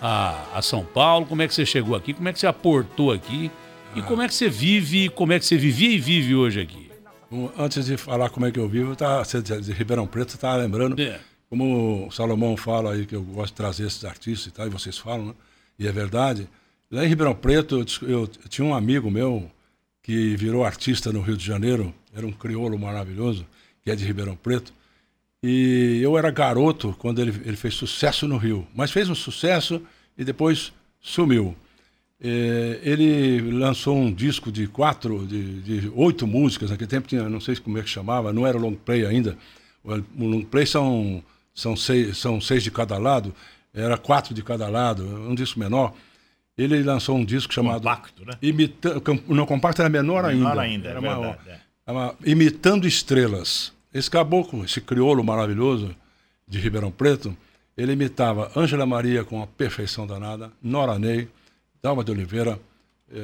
a, 0.00 0.36
a 0.54 0.62
São 0.62 0.84
Paulo? 0.84 1.24
Como 1.24 1.40
é 1.40 1.48
que 1.48 1.54
você 1.54 1.64
chegou 1.64 1.96
aqui? 1.96 2.12
Como 2.12 2.28
é 2.28 2.32
que 2.32 2.38
você 2.38 2.46
aportou 2.46 3.12
aqui? 3.12 3.50
E 3.94 4.02
como 4.02 4.22
é 4.22 4.28
que 4.28 4.34
você 4.34 4.48
vive, 4.48 5.08
como 5.10 5.32
é 5.32 5.38
que 5.38 5.44
você 5.44 5.56
vivia 5.56 5.90
e 5.90 5.98
vive 5.98 6.34
hoje 6.34 6.60
aqui? 6.60 6.90
Um, 7.30 7.48
Antes 7.58 7.86
de 7.86 7.96
falar 7.96 8.30
como 8.30 8.46
é 8.46 8.50
que 8.50 8.58
eu 8.58 8.68
vivo, 8.68 8.94
tá, 8.96 9.22
você 9.24 9.40
de 9.42 9.60
de 9.60 9.72
Ribeirão 9.72 10.06
Preto 10.06 10.36
tá 10.38 10.54
lembrando, 10.56 11.00
É. 11.00 11.20
como 11.48 12.06
o 12.06 12.10
Salomão 12.10 12.56
fala 12.56 12.92
aí, 12.94 13.06
que 13.06 13.14
eu 13.14 13.22
gosto 13.22 13.52
de 13.52 13.56
trazer 13.56 13.86
esses 13.86 14.04
artistas 14.04 14.46
e 14.46 14.50
tal, 14.50 14.66
e 14.66 14.70
vocês 14.70 14.96
falam, 14.98 15.26
né? 15.26 15.34
E 15.78 15.86
é 15.86 15.92
verdade. 15.92 16.48
Lá 16.90 17.04
em 17.04 17.08
Ribeirão 17.08 17.34
Preto, 17.34 17.76
eu, 17.78 17.84
dis- 17.84 18.00
eu 18.02 18.26
tinha 18.48 18.64
um 18.66 18.74
amigo 18.74 19.10
meu 19.10 19.50
que 20.02 20.36
virou 20.36 20.64
artista 20.64 21.12
no 21.12 21.20
Rio 21.22 21.36
de 21.36 21.44
Janeiro, 21.44 21.94
era 22.14 22.26
um 22.26 22.32
crioulo 22.32 22.78
maravilhoso, 22.78 23.46
que 23.82 23.90
é 23.90 23.96
de 23.96 24.04
Ribeirão 24.04 24.36
Preto. 24.36 24.72
E 25.42 26.00
eu 26.02 26.16
era 26.18 26.30
garoto 26.30 26.94
quando 26.98 27.20
ele, 27.20 27.30
ele 27.44 27.56
fez 27.56 27.74
sucesso 27.74 28.28
no 28.28 28.36
Rio, 28.36 28.66
mas 28.74 28.90
fez 28.90 29.08
um 29.08 29.14
sucesso 29.14 29.82
e 30.16 30.24
depois 30.24 30.72
sumiu. 31.00 31.56
É, 32.24 32.78
ele 32.82 33.50
lançou 33.50 33.96
um 33.96 34.12
disco 34.12 34.52
de 34.52 34.68
quatro, 34.68 35.26
de, 35.26 35.60
de 35.60 35.92
oito 35.96 36.24
músicas. 36.24 36.70
Naquele 36.70 36.88
tempo 36.88 37.08
tinha, 37.08 37.28
não 37.28 37.40
sei 37.40 37.56
como 37.56 37.78
é 37.78 37.82
que 37.82 37.88
chamava, 37.88 38.32
não 38.32 38.46
era 38.46 38.56
long 38.56 38.74
play 38.74 39.04
ainda. 39.04 39.36
O 39.82 39.96
long 40.24 40.42
play 40.42 40.64
são, 40.64 41.22
são, 41.52 41.74
seis, 41.74 42.16
são 42.16 42.40
seis 42.40 42.62
de 42.62 42.70
cada 42.70 42.96
lado, 42.96 43.34
era 43.74 43.98
quatro 43.98 44.32
de 44.32 44.42
cada 44.42 44.68
lado, 44.68 45.04
um 45.04 45.34
disco 45.34 45.58
menor. 45.58 45.92
Ele 46.56 46.80
lançou 46.84 47.16
um 47.16 47.24
disco 47.24 47.52
chamado. 47.52 47.82
Compacto, 47.82 48.24
né? 48.24 48.34
Imita, 48.40 49.02
no 49.26 49.44
compacto 49.44 49.82
era 49.82 49.88
menor 49.88 50.24
ainda. 50.24 50.48
Menor 50.48 50.58
ainda, 50.58 50.88
era 50.90 50.98
é 50.98 51.02
maior. 51.02 51.36
verdade, 51.36 51.60
é. 52.26 52.30
Imitando 52.30 52.86
Estrelas. 52.86 53.72
Esse 53.92 54.10
caboclo, 54.10 54.64
esse 54.64 54.80
crioulo 54.80 55.24
maravilhoso 55.24 55.94
de 56.46 56.58
Ribeirão 56.60 56.90
Preto, 56.90 57.36
ele 57.76 57.92
imitava 57.92 58.50
Ângela 58.56 58.86
Maria 58.86 59.24
com 59.24 59.42
a 59.42 59.46
perfeição 59.46 60.06
danada, 60.06 60.52
Nora 60.62 60.98
Ney, 60.98 61.28
Dalma 61.82 62.04
de 62.04 62.12
Oliveira, 62.12 62.60
eh, 63.12 63.18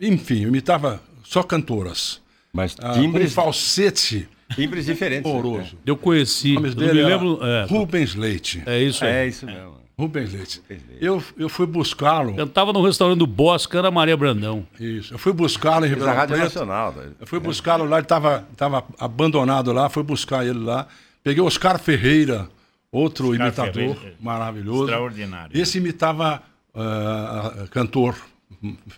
enfim, 0.00 0.42
imitava 0.42 1.00
só 1.22 1.42
cantoras. 1.42 2.20
Mas 2.52 2.76
Ah, 2.82 2.92
timbres, 2.94 3.30
um 3.30 3.34
falsete 3.34 4.28
timbres 4.56 4.86
diferentes. 4.86 5.30
horroroso. 5.30 5.76
Eu 5.86 5.96
conheci, 5.96 6.54
O 6.54 6.58
eu 6.58 6.62
nome 6.62 6.74
dele 6.74 6.92
me 6.94 6.98
era 7.00 7.08
lembro. 7.08 7.38
É, 7.46 7.64
Rubens 7.66 8.14
Leite. 8.16 8.60
é 8.66 8.82
isso 8.82 9.04
aí. 9.04 9.10
É 9.12 9.26
isso 9.28 9.46
mesmo. 9.46 9.76
Rubens 9.96 10.32
Leite. 10.32 10.60
Eu, 11.00 11.22
eu 11.38 11.48
fui 11.48 11.64
buscá-lo. 11.64 12.34
Cantava 12.34 12.72
no 12.72 12.84
restaurante 12.84 13.18
do 13.20 13.26
Bosque, 13.26 13.76
Ana 13.76 13.90
Maria 13.90 14.16
Brandão. 14.16 14.66
Isso. 14.80 15.14
Eu 15.14 15.18
fui 15.18 15.32
buscá-lo 15.32 15.86
em 15.86 15.88
Ribeirão 15.88 16.12
Rádio 16.14 16.34
Preto. 16.34 16.44
Nacional. 16.44 16.92
né? 16.92 17.10
Eu 17.20 17.26
fui 17.26 17.38
buscá-lo 17.38 17.84
lá, 17.84 17.98
ele 17.98 18.04
estava 18.04 18.48
tava 18.56 18.84
abandonado 18.98 19.72
lá, 19.72 19.88
fui 19.88 20.02
buscar 20.02 20.44
ele 20.44 20.58
lá. 20.58 20.88
Peguei 21.22 21.40
Oscar 21.42 21.78
Ferreira, 21.78 22.48
outro 22.90 23.30
Oscar 23.30 23.46
imitador 23.46 23.72
Ferreira, 23.94 24.16
maravilhoso. 24.20 24.84
extraordinário. 24.86 25.56
Esse 25.58 25.78
imitava 25.78 26.42
ah, 26.74 27.66
cantor 27.70 28.16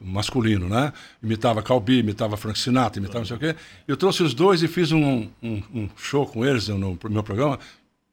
masculino, 0.01 0.69
né? 0.69 0.93
Imitava 1.23 1.63
Calbi, 1.63 1.99
imitava 2.01 2.37
Frank 2.37 2.59
Sinatra, 2.59 2.99
imitava 2.99 3.21
não 3.21 3.27
sei 3.27 3.37
o 3.37 3.41
quê. 3.41 3.57
Eu 3.87 3.97
trouxe 3.97 4.23
os 4.23 4.35
dois 4.35 4.63
e 4.63 4.69
fiz 4.69 4.93
um, 4.93 5.29
um- 5.43 5.63
um 5.75 5.89
show 5.97 6.27
com 6.27 6.45
eles 6.45 6.69
no 6.69 6.99
meu 7.11 7.23
programa 7.23 7.59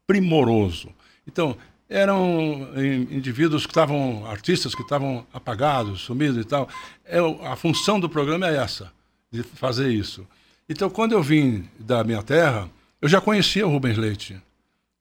primoroso. 0.06 0.88
Então, 1.26 1.56
eram 1.88 2.68
in- 2.76 3.08
indivíduos 3.16 3.66
que 3.66 3.70
estavam, 3.72 4.24
artistas 4.26 4.74
que 4.74 4.82
estavam 4.82 5.26
apagados, 5.32 6.00
sumidos 6.02 6.38
e 6.38 6.44
tal. 6.44 6.68
É, 7.04 7.20
o- 7.20 7.44
a 7.44 7.54
função 7.56 8.00
do 8.00 8.08
programa 8.08 8.48
é 8.48 8.56
essa, 8.56 8.90
de 9.30 9.42
fazer 9.42 9.90
isso. 9.90 10.26
Então, 10.68 10.88
quando 10.88 11.12
eu 11.12 11.22
vim 11.22 11.68
da 11.78 12.02
minha 12.02 12.22
terra, 12.22 12.68
eu 13.00 13.08
já 13.08 13.20
conhecia 13.20 13.66
o 13.66 13.70
Rubens 13.70 13.98
Leite. 13.98 14.40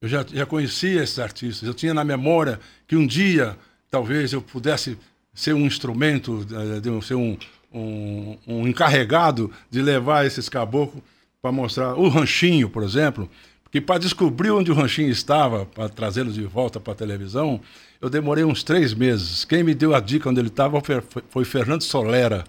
Eu 0.01 0.09
já, 0.09 0.26
já 0.28 0.45
conhecia 0.45 1.03
esses 1.03 1.20
artistas. 1.20 1.68
Eu 1.68 1.74
tinha 1.74 1.93
na 1.93 2.03
memória 2.03 2.59
que 2.88 2.95
um 2.95 3.05
dia, 3.05 3.57
talvez, 3.92 4.32
eu 4.34 4.42
pudesse 4.42 4.98
ser 5.34 5.54
um 5.54 5.66
instrumento, 5.66 6.46
eh, 6.52 6.80
de, 6.80 6.89
um- 6.89 7.02
ser 7.02 7.16
um, 7.16 7.38
um, 7.74 8.38
um 8.48 8.68
encarregado 8.68 9.52
de 9.70 9.82
levar 9.82 10.26
esses 10.26 10.48
caboclos 10.50 11.04
para 11.42 11.52
mostrar. 11.52 11.96
O 11.96 12.08
Ranchinho, 12.08 12.70
por 12.70 12.84
exemplo, 12.84 13.30
porque 13.64 13.80
para 13.82 14.00
descobrir 14.00 14.52
onde 14.52 14.72
o 14.72 14.74
Ranchinho 14.74 15.10
estava, 15.10 15.66
para 15.66 15.89
trazê-lo 15.89 16.32
de 16.32 16.44
volta 16.44 16.80
para 16.80 16.94
a 16.94 16.96
televisão, 16.96 17.60
eu 18.02 18.10
demorei 18.10 18.44
uns 18.44 18.64
três 18.64 18.94
meses. 18.94 19.46
Quem 19.46 19.64
me 19.64 19.74
deu 19.74 19.94
a 19.94 20.00
dica 20.00 20.30
onde 20.30 20.39
ele 20.39 20.48
estava 20.48 20.82
foi, 21.30 21.46
Fernando 21.46 21.82
Solera. 21.84 22.44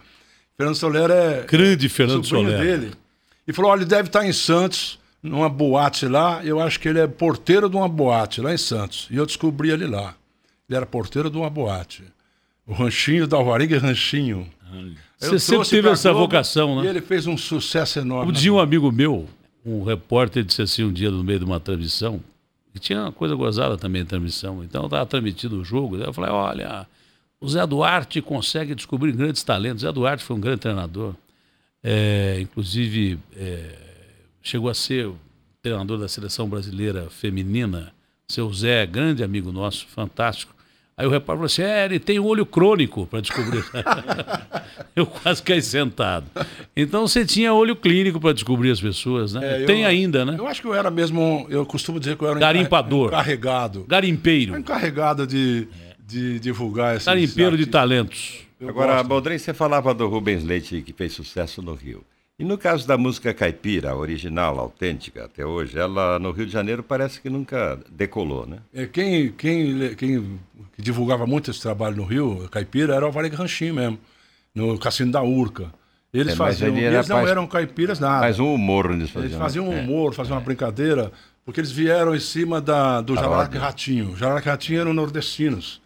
Fernando 0.56 0.76
Solera 0.76 1.14
é 1.14 1.46
Grande 1.46 1.88
Fernando 1.88 2.24
sobrinho 2.24 2.50
Solera. 2.56 2.78
dele. 2.78 2.92
E 3.46 3.52
falou: 3.52 3.70
olha, 3.70 3.80
ele 3.80 3.86
deve 3.88 4.08
estar 4.08 4.24
em 4.26 4.32
Santos, 4.32 4.98
numa 5.22 5.48
boate 5.48 6.06
lá. 6.06 6.44
Eu 6.44 6.60
acho 6.60 6.78
que 6.80 6.88
ele 6.88 6.98
é 7.00 7.06
porteiro 7.06 7.68
de 7.68 7.76
uma 7.76 7.88
boate 7.88 8.40
lá 8.40 8.52
em 8.52 8.58
Santos. 8.58 9.08
E 9.10 9.16
eu 9.16 9.24
descobri 9.26 9.70
ele 9.70 9.86
lá. 9.86 10.14
Ele 10.72 10.78
era 10.78 10.86
porteiro 10.86 11.28
de 11.28 11.36
uma 11.36 11.50
boate. 11.50 12.02
O 12.66 12.72
Ranchinho 12.72 13.26
da 13.26 13.36
Alvarenga 13.36 13.78
Ranchinho. 13.78 14.48
Você 15.18 15.38
sempre 15.38 15.68
teve 15.68 15.88
essa 15.90 16.10
Globo 16.10 16.24
vocação, 16.24 16.80
né? 16.80 16.86
E 16.86 16.88
ele 16.88 17.02
fez 17.02 17.26
um 17.26 17.36
sucesso 17.36 17.98
enorme. 17.98 18.30
Um 18.30 18.32
dia 18.32 18.52
um 18.52 18.58
amigo 18.58 18.90
meu, 18.90 19.28
um 19.66 19.84
repórter, 19.84 20.42
disse 20.42 20.62
assim 20.62 20.82
um 20.82 20.92
dia 20.92 21.10
no 21.10 21.22
meio 21.22 21.38
de 21.40 21.44
uma 21.44 21.60
transmissão, 21.60 22.22
e 22.74 22.78
tinha 22.78 23.02
uma 23.02 23.12
coisa 23.12 23.34
gozada 23.34 23.76
também 23.76 24.02
na 24.02 24.08
transmissão, 24.08 24.64
então 24.64 24.86
estava 24.86 25.04
transmitido 25.04 25.60
o 25.60 25.64
jogo, 25.64 25.98
eu 25.98 26.10
falei, 26.10 26.30
olha, 26.30 26.86
o 27.38 27.46
Zé 27.46 27.66
Duarte 27.66 28.22
consegue 28.22 28.74
descobrir 28.74 29.12
grandes 29.12 29.42
talentos. 29.42 29.82
Zé 29.82 29.92
Duarte 29.92 30.24
foi 30.24 30.36
um 30.36 30.40
grande 30.40 30.60
treinador, 30.60 31.14
É, 31.84 32.38
inclusive 32.40 33.18
é, 33.36 33.76
chegou 34.40 34.70
a 34.70 34.74
ser 34.74 35.08
o 35.08 35.18
treinador 35.60 35.98
da 35.98 36.08
seleção 36.08 36.48
brasileira 36.48 37.10
feminina, 37.10 37.92
seu 38.26 38.50
Zé, 38.54 38.86
grande 38.86 39.22
amigo 39.22 39.52
nosso, 39.52 39.86
fantástico. 39.88 40.54
Aí 41.02 41.06
o 41.08 41.10
repórter 41.10 41.34
falou 41.34 41.46
assim: 41.46 41.62
é, 41.62 41.84
ele 41.84 41.98
tem 41.98 42.20
um 42.20 42.24
olho 42.26 42.46
crônico 42.46 43.06
para 43.06 43.20
descobrir. 43.20 43.64
eu 44.94 45.04
quase 45.04 45.42
caí 45.42 45.60
sentado. 45.60 46.26
Então 46.76 47.08
você 47.08 47.26
tinha 47.26 47.52
olho 47.52 47.74
clínico 47.74 48.20
para 48.20 48.32
descobrir 48.32 48.70
as 48.70 48.80
pessoas, 48.80 49.32
né? 49.32 49.40
É, 49.58 49.62
eu- 49.62 49.66
tem 49.66 49.84
ainda, 49.84 50.24
né? 50.24 50.36
Eu 50.38 50.46
acho 50.46 50.60
que 50.62 50.68
eu 50.68 50.74
era 50.74 50.92
mesmo. 50.92 51.44
Eu 51.50 51.66
costumo 51.66 51.98
dizer 51.98 52.16
que 52.16 52.22
eu 52.22 52.28
era 52.28 52.36
um 52.36 52.40
Garimpador. 52.40 53.08
encarregado. 53.08 53.84
Garimpeiro. 53.88 54.56
Encarregado 54.56 55.26
de, 55.26 55.66
de 56.06 56.38
divulgar 56.38 56.94
esses. 56.94 57.06
Garimpeiro 57.06 57.56
de 57.56 57.66
talentos. 57.66 58.38
Eu 58.60 58.68
Agora, 58.68 58.94
gosto. 58.94 59.08
Baldrin, 59.08 59.38
você 59.38 59.52
falava 59.52 59.92
do 59.92 60.06
Rubens 60.06 60.44
Leite 60.44 60.82
que 60.82 60.92
fez 60.92 61.12
sucesso 61.12 61.60
no 61.60 61.74
Rio. 61.74 62.04
E 62.42 62.44
no 62.44 62.58
caso 62.58 62.88
da 62.88 62.98
música 62.98 63.32
caipira, 63.32 63.92
a 63.92 63.96
original, 63.96 64.58
autêntica 64.58 65.26
até 65.26 65.46
hoje, 65.46 65.78
ela 65.78 66.18
no 66.18 66.32
Rio 66.32 66.44
de 66.44 66.50
Janeiro 66.50 66.82
parece 66.82 67.20
que 67.20 67.30
nunca 67.30 67.78
decolou, 67.88 68.44
né? 68.44 68.58
É, 68.74 68.84
quem, 68.84 69.30
quem, 69.30 69.94
quem 69.94 70.40
divulgava 70.76 71.24
muito 71.24 71.52
esse 71.52 71.60
trabalho 71.62 71.94
no 71.98 72.04
Rio, 72.04 72.48
caipira, 72.50 72.96
era 72.96 73.06
o 73.06 73.12
Varig 73.12 73.32
Ranchinho 73.36 73.74
mesmo, 73.74 73.96
no 74.52 74.76
Cassino 74.76 75.12
da 75.12 75.22
Urca. 75.22 75.72
Eles 76.12 76.32
É, 76.32 76.36
faziam. 76.36 76.76
ele 76.76 76.84
eles 76.84 77.06
não 77.08 77.18
mais- 77.18 77.30
eram 77.30 77.46
caipiras 77.46 78.00
nada. 78.00 78.22
Mas 78.22 78.40
um 78.40 78.52
humor 78.52 78.90
eles 78.90 79.08
faziam. 79.10 79.28
Eles 79.28 79.38
faziam 79.38 79.68
um 79.68 79.74
né? 79.74 79.80
humor, 79.80 80.12
faziam 80.12 80.36
uma 80.36 80.42
brincadeira, 80.42 81.12
porque 81.44 81.60
eles 81.60 81.70
vieram 81.70 82.12
em 82.12 82.18
cima 82.18 82.60
da, 82.60 83.00
do 83.00 83.14
Jararaca 83.14 83.56
Ratinho. 83.56 84.10
O 84.14 84.16
Jararaca 84.16 84.50
Ratinho 84.50 84.80
eram 84.80 84.92
nordestinos. 84.92 85.80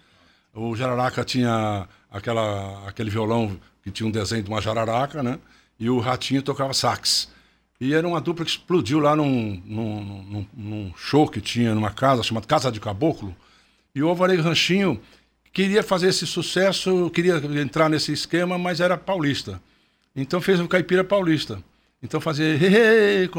O 0.55 0.75
Jararaca 0.75 1.23
tinha 1.23 1.87
aquela, 2.11 2.89
aquele 2.89 3.11
violão 3.11 3.59
que 3.85 3.91
tinha 3.91 4.07
um 4.07 4.11
desenho 4.11 4.43
de 4.43 4.49
uma 4.49 4.63
jararaca, 4.63 5.23
né? 5.23 5.39
E 5.79 5.89
o 5.91 5.99
Ratinho 5.99 6.43
tocava 6.43 6.73
sax. 6.73 7.29
E 7.81 7.93
era 7.93 8.07
uma 8.09 8.21
dupla 8.21 8.45
que 8.45 8.51
explodiu 8.51 8.99
lá 8.99 9.15
num, 9.15 9.61
num, 9.67 10.03
num- 10.23 10.47
num 10.57 10.93
show 10.97 11.29
que 11.29 11.41
tinha 11.41 11.75
numa 11.75 11.91
casa 11.91 12.23
chamada 12.23 12.47
Casa 12.47 12.73
de 12.73 12.81
Caboclo. 12.81 13.35
E 13.95 14.03
o 14.03 14.09
Alvarez 14.09 14.43
Ranchinho 14.43 15.01
queria 15.53 15.83
fazer 15.83 16.09
esse 16.09 16.27
sucesso, 16.27 17.11
queria 17.11 17.37
entrar 17.61 17.89
nesse 17.91 18.13
esquema, 18.13 18.57
mas 18.59 18.81
era 18.81 18.97
paulista. 18.97 19.61
Então 20.15 20.41
fez 20.41 20.59
o 20.61 20.69
caipira 20.69 21.05
paulista. 21.05 21.63
Então 22.03 22.21
fazia 22.21 22.59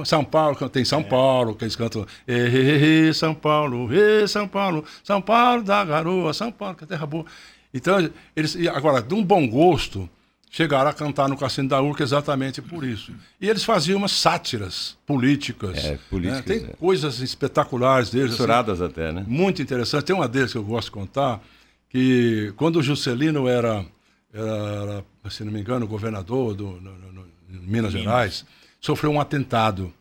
São 0.06 0.24
Paulo, 0.24 0.70
tem 0.70 0.84
São 0.84 1.04
Paulo, 1.04 1.56
que 1.56 1.64
eles 1.64 1.76
cantam 1.76 2.06
"Ê, 2.28 2.34
ê, 2.34 3.06
ê, 3.06 3.08
ê, 3.10 3.14
São 3.14 3.34
Paulo, 3.34 3.90
São 4.28 4.48
Paulo, 4.48 4.84
São 5.04 5.22
Paulo 5.22 5.64
da 5.64 5.84
garoa, 5.86 6.34
São 6.34 6.52
Paulo, 6.52 6.76
que 6.76 6.84
é 6.84 6.88
terra 6.88 7.06
boa. 7.06 7.26
Então, 7.74 8.10
eles, 8.36 8.56
agora, 8.68 9.02
de 9.02 9.14
um 9.14 9.24
bom 9.24 9.48
gosto, 9.48 10.10
chegaram 10.50 10.90
a 10.90 10.94
cantar 10.94 11.28
no 11.28 11.38
Cassino 11.38 11.70
da 11.70 11.82
Urca 11.82 12.04
exatamente 12.04 12.62
por 12.62 12.84
isso. 12.84 13.14
E 13.40 13.50
eles 13.50 13.64
faziam 13.64 13.98
umas 13.98 14.12
sátiras 14.14 14.98
políticas. 15.06 15.78
É, 15.84 16.00
políticas, 16.10 16.46
né? 16.46 16.60
Tem 16.60 16.70
é. 16.70 16.74
coisas 16.74 17.20
espetaculares 17.20 18.10
deles. 18.10 18.28
assim, 18.34 18.42
Misturadas 18.44 18.82
até, 18.82 19.12
né? 19.12 19.26
muito 19.28 19.62
interessante. 19.62 20.06
Tem 20.06 20.16
uma 20.16 20.28
deles 20.28 20.52
que 20.52 20.58
eu 20.58 20.64
gosto 20.64 20.88
de 20.88 20.92
contar, 20.92 21.42
que 21.90 22.54
quando 22.56 22.78
o 22.78 22.84
Juscelino 22.84 23.48
era, 23.48 23.86
era 24.34 25.04
se 25.30 25.44
não 25.44 25.52
me 25.52 25.60
engano, 25.60 25.86
governador 25.88 26.54
do, 26.56 26.72
no, 26.82 26.98
no- 26.98 27.14
no- 27.14 27.28
em 27.50 27.60
Minas 27.60 27.92
Gerais, 27.94 28.46
sofreu 28.80 29.12
um 29.12 29.20
atentado 29.22 29.94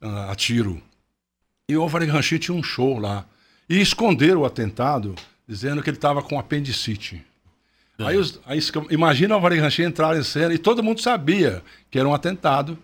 ah, 0.00 0.30
a 0.30 0.34
tiro. 0.34 0.80
E 1.68 1.76
o 1.76 1.82
Álvaro 1.82 2.06
Ranchi 2.06 2.38
tinha 2.38 2.56
um 2.56 2.62
show 2.62 2.98
lá. 2.98 3.26
E 3.68 3.80
esconderam 3.80 4.40
o 4.40 4.44
atentado, 4.46 5.14
dizendo 5.46 5.82
que 5.82 5.90
ele 5.90 5.96
estava 5.98 6.22
com 6.22 6.38
apendicite. 6.38 7.22
Aí, 7.98 8.16
os, 8.16 8.40
aí 8.46 8.60
imagina 8.90 9.34
o 9.34 9.36
Álvaro 9.36 9.60
Ranchi 9.60 9.82
entrar 9.82 10.16
em 10.16 10.22
cena 10.22 10.54
e 10.54 10.58
todo 10.58 10.84
mundo 10.84 11.00
sabia 11.00 11.62
que 11.90 11.98
era 11.98 12.08
um 12.08 12.14
atentado. 12.14 12.78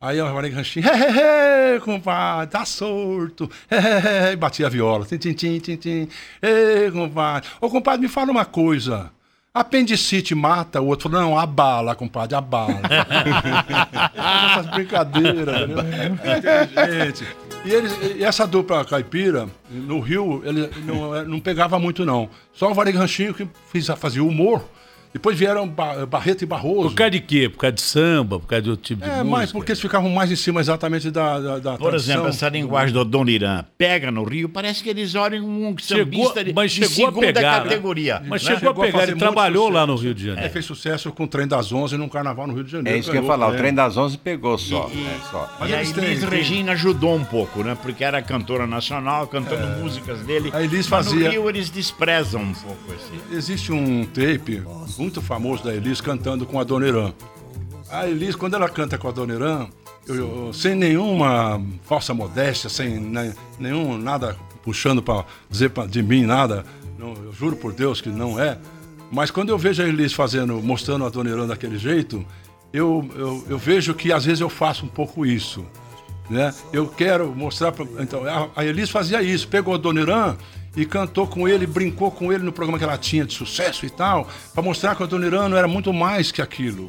Aí 0.00 0.18
o 0.20 0.26
Álvaro 0.26 0.50
Ranchi, 0.50 0.80
hehehe, 0.80 1.78
compadre, 1.80 2.50
tá 2.50 2.64
sorto. 2.64 3.50
Hehehe, 3.70 4.32
e 4.32 4.36
batia 4.36 4.66
a 4.66 4.70
viola. 4.70 5.04
Tim, 5.04 5.18
tim, 5.18 5.34
tim, 5.34 5.58
tim, 5.60 5.76
tim. 5.76 6.08
Ei, 6.40 6.90
compadre. 6.90 7.48
Ô, 7.60 7.68
compadre, 7.68 8.00
me 8.00 8.08
fala 8.08 8.30
uma 8.30 8.46
coisa. 8.46 9.10
Apendicite 9.52 10.34
mata, 10.34 10.80
o 10.82 10.86
outro 10.86 11.08
falou, 11.08 11.24
não, 11.24 11.38
a 11.38 11.46
bala, 11.46 11.94
compadre, 11.94 12.34
a 12.34 12.40
bala. 12.42 12.80
Essas 14.52 14.66
brincadeiras, 14.70 15.62
entendeu? 15.62 16.14
Inteligente. 16.36 17.26
E, 17.66 17.74
eles, 17.74 17.92
e 18.16 18.22
essa 18.22 18.46
dupla 18.46 18.84
caipira, 18.84 19.48
no 19.68 19.98
Rio, 19.98 20.40
ele 20.44 20.70
não, 20.84 21.24
não 21.24 21.40
pegava 21.40 21.80
muito, 21.80 22.06
não. 22.06 22.30
Só 22.52 22.70
o 22.70 22.74
Varig 22.74 22.96
Ranchinho 22.96 23.34
que 23.34 23.48
fazia 23.96 24.22
humor. 24.22 24.62
Depois 25.16 25.38
vieram 25.38 25.66
Ba- 25.66 26.04
Barreto 26.04 26.42
e 26.42 26.46
Barroso. 26.46 26.90
Por 26.90 26.94
causa 26.94 27.10
de 27.10 27.20
quê? 27.20 27.48
Por 27.48 27.56
causa 27.58 27.72
de 27.72 27.80
samba? 27.80 28.38
Por 28.38 28.46
causa 28.46 28.62
de 28.62 28.70
outro 28.70 28.84
tipo 28.84 29.02
de 29.02 29.08
É, 29.08 29.14
música? 29.16 29.30
mas 29.30 29.50
porque 29.50 29.72
eles 29.72 29.80
ficavam 29.80 30.10
mais 30.10 30.30
em 30.30 30.36
cima 30.36 30.60
exatamente 30.60 31.10
da, 31.10 31.40
da, 31.40 31.58
da 31.58 31.72
Por 31.78 31.88
tradição. 31.88 32.14
exemplo, 32.14 32.28
essa 32.28 32.48
linguagem 32.50 32.92
do 32.92 33.02
Dom 33.04 33.24
Irã 33.26 33.64
pega 33.78 34.10
no 34.10 34.24
Rio, 34.24 34.48
parece 34.48 34.82
que 34.82 34.90
eles 34.90 35.14
olham 35.14 35.42
um 35.44 35.74
Chegou, 35.78 36.04
sambista 36.04 36.44
de, 36.44 36.52
mas 36.52 36.72
de 36.72 36.86
chegou 36.86 37.06
a 37.08 37.08
segunda 37.12 37.26
pegar. 37.32 37.58
né? 37.58 37.62
categoria. 37.70 38.22
Mas 38.26 38.42
né? 38.44 38.54
chegou 38.54 38.56
a 38.56 38.58
Chegou 38.74 38.82
a 38.82 38.86
pegar, 38.86 39.02
ele 39.04 39.16
trabalhou 39.18 39.68
lá 39.70 39.86
no 39.86 39.96
Rio 39.96 40.12
de 40.14 40.22
Janeiro. 40.24 40.42
Ele 40.42 40.52
fez 40.52 40.64
sucesso 40.66 41.10
com 41.12 41.24
o 41.24 41.26
Trem 41.26 41.46
das 41.48 41.72
Onze 41.72 41.96
num 41.96 42.08
carnaval 42.10 42.46
no 42.46 42.52
Rio 42.54 42.64
de 42.64 42.70
Janeiro. 42.72 42.96
É 42.96 43.00
isso 43.00 43.10
que 43.10 43.16
eu 43.16 43.22
ia 43.22 43.26
falar. 43.26 43.48
O 43.50 43.54
é. 43.54 43.56
trem 43.56 43.72
das 43.72 43.96
11 43.96 44.18
pegou 44.18 44.58
só. 44.58 44.90
E- 44.94 44.98
é, 45.06 45.16
só. 45.30 45.50
Mas 45.58 45.70
e 45.70 45.74
a 45.74 45.80
Elis 45.82 46.22
Regina 46.24 46.72
ajudou 46.72 47.14
um 47.16 47.24
pouco, 47.24 47.62
né? 47.64 47.76
Porque 47.80 48.04
era 48.04 48.20
cantora 48.20 48.66
nacional, 48.66 49.26
cantando 49.26 49.66
músicas 49.82 50.20
dele. 50.20 50.50
A 50.52 50.62
Elis 50.62 50.86
Mas 50.88 51.06
fazia- 51.06 51.24
No 51.24 51.30
Rio 51.30 51.48
eles 51.48 51.70
desprezam 51.70 52.42
um 52.42 52.52
pouco 52.52 52.92
esse. 52.92 53.34
Existe 53.34 53.72
um 53.72 54.04
tape 54.04 54.62
muito 55.06 55.22
famoso 55.22 55.62
da 55.62 55.72
Elis 55.72 56.00
cantando 56.00 56.44
com 56.44 56.58
a 56.58 56.64
Dona 56.64 56.88
Irã. 56.88 57.12
A 57.88 58.08
Elis, 58.08 58.34
quando 58.34 58.54
ela 58.54 58.68
canta 58.68 58.98
com 58.98 59.06
a 59.06 59.12
Dona 59.12 59.34
Irã, 59.34 59.66
eu- 60.08 60.14
eu- 60.46 60.52
sem 60.52 60.74
nenhuma 60.74 61.62
falsa 61.84 62.12
modéstia, 62.12 62.68
sem 62.68 62.98
ne- 62.98 63.32
nenhum 63.56 63.96
nada 63.98 64.36
puxando 64.64 65.00
para 65.00 65.24
dizer 65.48 65.70
pra, 65.70 65.86
de 65.86 66.02
mim 66.02 66.24
nada, 66.26 66.64
não, 66.98 67.14
eu 67.14 67.32
juro 67.32 67.54
por 67.54 67.72
Deus 67.72 68.00
que 68.00 68.08
não 68.08 68.38
é. 68.40 68.58
Mas 69.12 69.30
quando 69.30 69.50
eu 69.50 69.56
vejo 69.58 69.80
a 69.80 69.86
Elis 69.86 70.12
fazendo, 70.12 70.60
mostrando 70.60 71.04
a 71.04 71.08
Dona 71.08 71.30
Irã 71.30 71.46
daquele 71.46 71.78
jeito, 71.78 72.26
eu, 72.72 73.08
eu, 73.14 73.44
eu 73.50 73.58
vejo 73.58 73.94
que 73.94 74.12
às 74.12 74.24
vezes 74.24 74.40
eu 74.40 74.48
faço 74.48 74.84
um 74.84 74.88
pouco 74.88 75.24
isso. 75.24 75.64
Né? 76.28 76.52
Eu 76.72 76.88
quero 76.88 77.32
mostrar. 77.32 77.70
Pra, 77.70 77.86
então, 78.00 78.24
a, 78.24 78.48
a 78.56 78.64
Elis 78.64 78.90
fazia 78.90 79.22
isso, 79.22 79.46
pegou 79.46 79.72
a 79.72 79.78
Dona 79.78 80.00
Irã 80.00 80.36
e 80.76 80.84
cantou 80.84 81.26
com 81.26 81.48
ele, 81.48 81.66
brincou 81.66 82.10
com 82.10 82.32
ele 82.32 82.44
no 82.44 82.52
programa 82.52 82.78
que 82.78 82.84
ela 82.84 82.98
tinha 82.98 83.24
de 83.24 83.32
sucesso 83.32 83.86
e 83.86 83.90
tal, 83.90 84.28
para 84.52 84.62
mostrar 84.62 84.94
que 84.94 85.02
a 85.02 85.06
Dona 85.06 85.26
Irã 85.26 85.48
não 85.48 85.56
era 85.56 85.66
muito 85.66 85.92
mais 85.92 86.30
que 86.30 86.42
aquilo, 86.42 86.88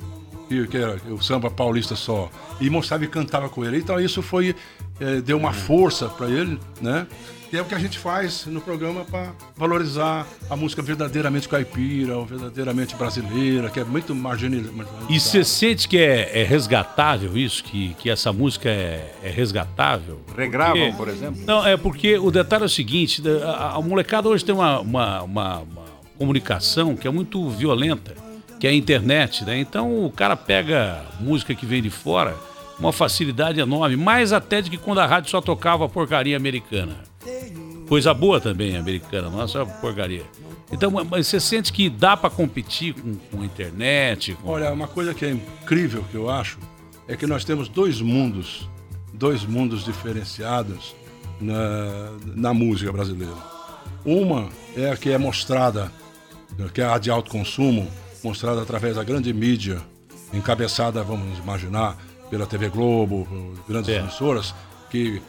que, 0.49 0.67
que 0.67 0.77
era 0.77 0.97
o 1.09 1.21
samba 1.21 1.49
paulista 1.49 1.95
só. 1.95 2.29
E 2.59 2.69
mostrava 2.69 3.05
e 3.05 3.07
cantava 3.07 3.49
com 3.49 3.63
ele. 3.63 3.77
Então 3.77 3.99
isso 3.99 4.21
foi. 4.21 4.55
eh, 4.99 5.21
deu 5.21 5.38
uma 5.38 5.53
força 5.53 6.07
para 6.09 6.27
ele, 6.27 6.59
né? 6.81 7.07
E 7.51 7.55
é 7.57 7.61
o 7.61 7.65
que 7.65 7.73
a 7.73 7.79
gente 7.79 7.97
faz 7.97 8.45
no 8.45 8.59
programa 8.59 9.05
para 9.05 9.31
valorizar 9.55 10.27
a 10.49 10.55
música 10.55 10.81
verdadeiramente 10.81 11.47
caipira, 11.47 12.17
ou 12.17 12.25
verdadeiramente 12.25 12.93
brasileira, 12.95 13.69
que 13.69 13.79
é 13.79 13.85
muito 13.85 14.13
marginalizada. 14.13 14.85
E 15.09 15.17
você 15.17 15.45
sente 15.45 15.87
que 15.87 15.97
é, 15.97 16.41
é 16.41 16.43
resgatável 16.43 17.37
isso? 17.37 17.63
Que, 17.63 17.93
que 17.99 18.09
essa 18.09 18.33
música 18.33 18.67
é, 18.69 19.13
é 19.23 19.29
resgatável? 19.29 20.19
Regravam, 20.35 20.75
Porque- 20.77 20.97
por 20.97 21.07
exemplo? 21.07 21.41
Não, 21.45 21.65
é 21.65 21.77
porque 21.77 22.17
o 22.17 22.29
detalhe 22.31 22.63
é 22.63 22.65
o 22.65 22.69
seguinte: 22.69 23.23
a, 23.45 23.75
a 23.77 23.81
molecada 23.81 24.27
hoje 24.27 24.43
tem 24.43 24.53
uma, 24.53 24.81
uma, 24.81 25.21
uma- 25.23 25.59
uma 25.61 25.85
comunicação 26.17 26.97
que 26.97 27.07
é 27.07 27.11
muito 27.11 27.47
violenta, 27.49 28.13
que 28.59 28.67
é 28.67 28.71
a 28.71 28.73
internet, 28.73 29.45
né? 29.45 29.57
Então 29.57 30.03
o 30.05 30.11
cara 30.11 30.35
pega 30.35 31.01
música 31.19 31.55
que 31.55 31.65
vem 31.65 31.81
de 31.81 31.89
fora, 31.89 32.35
uma 32.77 32.91
facilidade 32.91 33.59
enorme, 33.61 33.95
mais 33.95 34.33
até 34.33 34.61
de 34.61 34.69
que 34.69 34.77
quando 34.77 34.99
a 34.99 35.05
rádio 35.05 35.29
só 35.31 35.39
tocava 35.39 35.87
porcaria 35.87 36.35
americana. 36.35 37.07
Coisa 37.88 38.13
boa 38.13 38.39
também 38.41 38.75
americana, 38.75 39.29
não 39.29 39.41
é 39.41 39.65
porcaria. 39.81 40.23
Então, 40.71 40.91
mas 40.91 41.27
você 41.27 41.39
sente 41.39 41.71
que 41.71 41.89
dá 41.89 42.17
pra 42.17 42.29
competir 42.29 42.93
com, 42.93 43.15
com 43.15 43.41
a 43.41 43.45
internet? 43.45 44.33
Com... 44.41 44.49
Olha, 44.49 44.71
uma 44.73 44.88
coisa 44.88 45.13
que 45.13 45.25
é 45.25 45.31
incrível 45.31 46.03
que 46.11 46.15
eu 46.15 46.29
acho 46.29 46.57
é 47.07 47.15
que 47.15 47.25
nós 47.25 47.45
temos 47.45 47.69
dois 47.69 48.01
mundos, 48.01 48.67
dois 49.13 49.45
mundos 49.45 49.85
diferenciados 49.85 50.93
na, 51.39 52.11
na 52.35 52.53
música 52.53 52.91
brasileira. 52.91 53.33
Uma 54.05 54.49
é 54.75 54.89
a 54.91 54.97
que 54.97 55.09
é 55.09 55.17
mostrada, 55.17 55.91
que 56.73 56.81
é 56.81 56.85
a 56.85 56.97
de 56.97 57.09
alto 57.09 57.31
consumo, 57.31 57.88
mostrada 58.23 58.61
através 58.61 58.95
da 58.97 59.03
grande 59.03 59.31
mídia, 59.33 59.81
encabeçada, 60.33 61.01
vamos 61.03 61.38
imaginar, 61.39 61.97
pela 62.29 62.45
TV 62.45 62.67
Globo, 62.69 63.25
grandes 63.67 63.89
É. 63.89 63.99
emissoras, 63.99 64.53
que, 64.89 65.21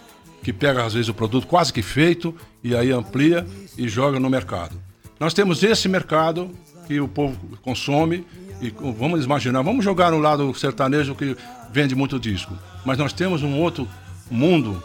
que 0.43 0.53
pega 0.53 0.84
às 0.84 0.95
vezes 0.95 1.09
o 1.09 1.14
produto 1.14 1.47
quase 1.47 1.72
que 1.72 1.82
feito 1.82 2.34
e 2.62 2.74
aí 2.74 2.91
amplia 2.91 3.47
e 3.76 3.89
joga 3.89 4.18
no 4.18 4.30
mercado. 4.30 4.76
Nós 5.18 5.34
temos 5.34 5.62
esse 5.62 5.89
mercado 5.89 6.51
que 6.86 7.01
o 7.01 7.09
povo 7.09 7.36
consome 7.62 8.24
e 8.61 8.70
vamos 8.70 9.24
imaginar, 9.24 9.62
vamos 9.62 9.84
jogar 9.84 10.11
no 10.11 10.18
lado 10.18 10.53
sertanejo 10.55 11.14
que 11.14 11.36
vende 11.72 11.95
muito 11.95 12.18
disco, 12.18 12.57
mas 12.84 12.99
nós 12.99 13.12
temos 13.12 13.43
um 13.43 13.59
outro 13.61 13.86
mundo 14.30 14.82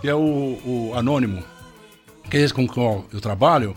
que 0.00 0.08
é 0.08 0.14
o, 0.14 0.58
o 0.64 0.92
anônimo, 0.94 1.42
que 2.30 2.36
é 2.36 2.40
esse 2.40 2.52
com 2.52 2.64
o 2.64 2.68
qual 2.68 3.04
eu 3.12 3.20
trabalho, 3.20 3.76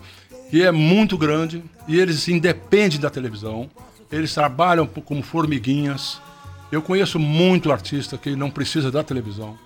que 0.50 0.62
é 0.62 0.70
muito 0.70 1.16
grande 1.16 1.62
e 1.88 1.98
eles 1.98 2.28
independem 2.28 3.00
da 3.00 3.08
televisão, 3.08 3.70
eles 4.10 4.34
trabalham 4.34 4.86
como 4.86 5.22
formiguinhas. 5.22 6.20
Eu 6.70 6.82
conheço 6.82 7.18
muito 7.18 7.72
artista 7.72 8.18
que 8.18 8.36
não 8.36 8.50
precisa 8.50 8.90
da 8.90 9.02
televisão, 9.02 9.56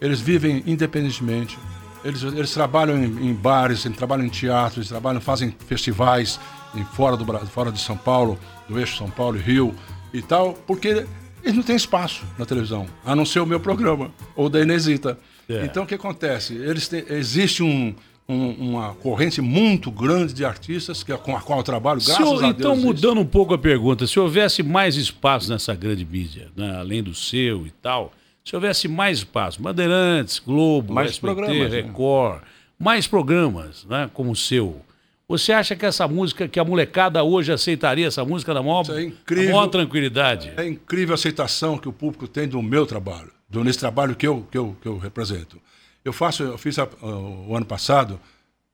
eles 0.00 0.20
vivem 0.20 0.62
independentemente, 0.66 1.58
eles, 2.04 2.22
eles 2.22 2.52
trabalham 2.52 2.96
em, 3.02 3.28
em 3.30 3.34
bares, 3.34 3.84
eles 3.84 3.96
trabalham 3.98 4.24
em 4.24 4.28
teatros, 4.28 4.76
eles 4.78 4.88
trabalham, 4.88 5.20
fazem 5.20 5.54
festivais 5.66 6.38
em, 6.74 6.84
fora, 6.84 7.16
do, 7.16 7.24
fora 7.48 7.72
de 7.72 7.80
São 7.80 7.96
Paulo, 7.96 8.38
do 8.68 8.78
eixo 8.78 8.96
São 8.96 9.10
Paulo 9.10 9.36
e 9.36 9.40
Rio 9.40 9.74
e 10.12 10.22
tal, 10.22 10.54
porque 10.66 11.04
eles 11.42 11.54
não 11.56 11.62
têm 11.62 11.76
espaço 11.76 12.24
na 12.38 12.44
televisão, 12.46 12.86
a 13.04 13.14
não 13.16 13.24
ser 13.26 13.40
o 13.40 13.46
meu 13.46 13.58
programa, 13.60 14.10
ou 14.36 14.48
da 14.48 14.60
Inesita. 14.60 15.18
É. 15.48 15.64
Então 15.64 15.82
o 15.82 15.86
que 15.86 15.94
acontece? 15.94 16.54
Eles 16.54 16.86
têm, 16.88 17.04
existe 17.08 17.62
um, 17.62 17.94
um- 18.28 18.70
uma 18.70 18.94
corrente 18.94 19.40
muito 19.40 19.90
grande 19.90 20.32
de 20.34 20.44
artistas 20.44 21.02
que, 21.02 21.10
é 21.12 21.16
com 21.16 21.34
a 21.36 21.40
qual 21.40 21.58
eu 21.60 21.62
trabalho, 21.64 22.00
graças 22.04 22.24
hou- 22.26 22.40
a 22.40 22.48
então, 22.48 22.72
Deus. 22.74 22.84
mudando 22.84 23.20
um 23.20 23.26
pouco 23.26 23.54
a 23.54 23.58
pergunta, 23.58 24.06
se 24.06 24.20
houvesse 24.20 24.62
mais 24.62 24.96
espaço 24.96 25.50
nessa 25.50 25.74
grande 25.74 26.04
mídia, 26.04 26.48
né, 26.56 26.76
além 26.78 27.02
do 27.02 27.14
seu 27.14 27.66
e 27.66 27.70
tal, 27.82 28.12
se 28.48 28.54
houvesse 28.56 28.88
mais 28.88 29.18
espaço, 29.18 29.60
Bandeirantes, 29.60 30.38
Globo, 30.38 30.94
Mais 30.94 31.10
SBT, 31.10 31.34
programas, 31.34 31.70
né? 31.72 31.80
Record, 31.82 32.42
mais 32.78 33.06
programas, 33.06 33.84
né, 33.84 34.10
como 34.14 34.30
o 34.32 34.36
seu, 34.36 34.80
você 35.28 35.52
acha 35.52 35.76
que 35.76 35.84
essa 35.84 36.08
música, 36.08 36.48
que 36.48 36.58
a 36.58 36.64
molecada 36.64 37.22
hoje 37.22 37.52
aceitaria 37.52 38.06
essa 38.06 38.24
música 38.24 38.54
na 38.54 38.62
maior, 38.62 38.84
é 38.90 39.02
incrível. 39.02 39.54
maior 39.54 39.66
tranquilidade? 39.66 40.50
É 40.56 40.66
incrível 40.66 41.12
a 41.12 41.16
aceitação 41.16 41.76
que 41.76 41.88
o 41.88 41.92
público 41.92 42.26
tem 42.26 42.48
do 42.48 42.62
meu 42.62 42.86
trabalho, 42.86 43.30
do 43.50 43.62
nesse 43.62 43.78
trabalho 43.78 44.16
que 44.16 44.26
eu, 44.26 44.46
que 44.50 44.56
eu, 44.56 44.74
que 44.80 44.88
eu 44.88 44.96
represento. 44.96 45.60
Eu 46.02 46.12
faço, 46.14 46.42
eu 46.42 46.56
fiz 46.56 46.78
a- 46.78 46.88
o 47.02 47.54
ano 47.54 47.66
passado 47.66 48.18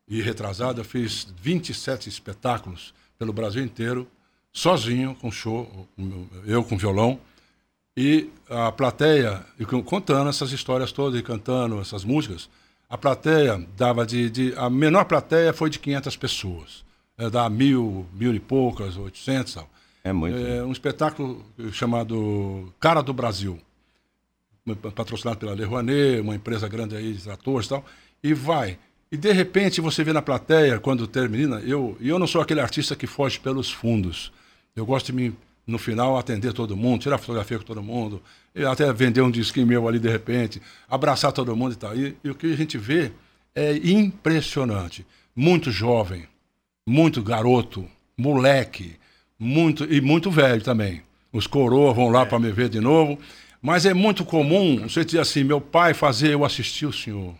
e 0.08 0.22
retrasado, 0.22 0.80
eu 0.80 0.84
fiz 0.84 1.26
27 1.42 2.08
espetáculos 2.08 2.94
pelo 3.18 3.32
Brasil 3.32 3.64
inteiro, 3.64 4.06
sozinho, 4.52 5.16
com 5.20 5.32
show, 5.32 5.88
eu 6.46 6.62
com 6.62 6.76
violão, 6.78 7.18
e 7.96 8.28
a 8.50 8.72
plateia, 8.72 9.44
contando 9.84 10.28
essas 10.28 10.50
histórias 10.52 10.90
todas 10.92 11.18
e 11.18 11.22
cantando 11.22 11.80
essas 11.80 12.04
músicas, 12.04 12.48
a 12.90 12.98
plateia 12.98 13.64
dava 13.76 14.04
de, 14.04 14.28
de- 14.30 14.54
A 14.56 14.68
menor 14.68 15.04
plateia 15.04 15.52
foi 15.52 15.70
de 15.70 15.78
500 15.78 16.16
pessoas. 16.16 16.84
É, 17.16 17.30
dá 17.30 17.48
mil, 17.48 18.06
mil 18.12 18.34
e 18.34 18.40
poucas, 18.40 18.96
800 18.96 19.54
tal. 19.54 19.70
É 20.02 20.12
muito. 20.12 20.36
É 20.36 20.62
um 20.64 20.72
espetáculo 20.72 21.44
chamado 21.72 22.72
Cara 22.80 23.02
do 23.02 23.12
Brasil, 23.12 23.58
patrocinado 24.94 25.38
pela 25.38 25.54
Le 25.54 25.64
Rouanet, 25.64 26.20
uma 26.20 26.34
empresa 26.34 26.68
grande 26.68 26.96
aí 26.96 27.12
de 27.12 27.22
tratores 27.22 27.66
e 27.66 27.68
tal, 27.70 27.84
e 28.22 28.34
vai. 28.34 28.78
E 29.12 29.16
de 29.16 29.30
repente 29.32 29.80
você 29.80 30.02
vê 30.02 30.12
na 30.12 30.22
plateia, 30.22 30.80
quando 30.80 31.06
termina, 31.06 31.60
eu, 31.60 31.96
e 32.00 32.08
eu 32.08 32.18
não 32.18 32.26
sou 32.26 32.40
aquele 32.40 32.60
artista 32.60 32.96
que 32.96 33.06
foge 33.06 33.38
pelos 33.38 33.70
fundos. 33.70 34.32
Eu 34.74 34.84
gosto 34.84 35.06
de 35.06 35.12
me 35.12 35.34
no 35.66 35.78
final 35.78 36.16
atender 36.18 36.52
todo 36.52 36.76
mundo, 36.76 37.02
tirar 37.02 37.18
fotografia 37.18 37.58
com 37.58 37.64
todo 37.64 37.82
mundo, 37.82 38.22
e 38.54 38.64
até 38.64 38.92
vender 38.92 39.22
um 39.22 39.30
disquinho 39.30 39.66
meu 39.66 39.88
ali 39.88 39.98
de 39.98 40.08
repente, 40.08 40.60
abraçar 40.88 41.32
todo 41.32 41.56
mundo 41.56 41.72
e 41.72 41.76
tal. 41.76 41.96
E, 41.96 42.16
e 42.22 42.30
o 42.30 42.34
que 42.34 42.52
a 42.52 42.56
gente 42.56 42.76
vê 42.78 43.12
é 43.54 43.76
impressionante. 43.76 45.06
Muito 45.34 45.70
jovem, 45.70 46.26
muito 46.86 47.22
garoto, 47.22 47.86
moleque, 48.16 48.96
muito 49.38 49.84
e 49.84 50.00
muito 50.00 50.30
velho 50.30 50.62
também. 50.62 51.02
Os 51.32 51.46
coroas 51.46 51.96
vão 51.96 52.10
lá 52.10 52.22
É. 52.22 52.24
para 52.26 52.38
me 52.38 52.52
ver 52.52 52.68
de 52.68 52.80
novo. 52.80 53.18
Mas 53.60 53.86
é 53.86 53.94
muito 53.94 54.24
comum 54.24 54.82
você 54.86 55.04
dizer 55.04 55.20
assim: 55.20 55.42
meu 55.42 55.60
pai 55.60 55.94
fazia, 55.94 56.30
eu 56.30 56.44
assisti 56.44 56.84
o 56.86 56.92
senhor. 56.92 57.34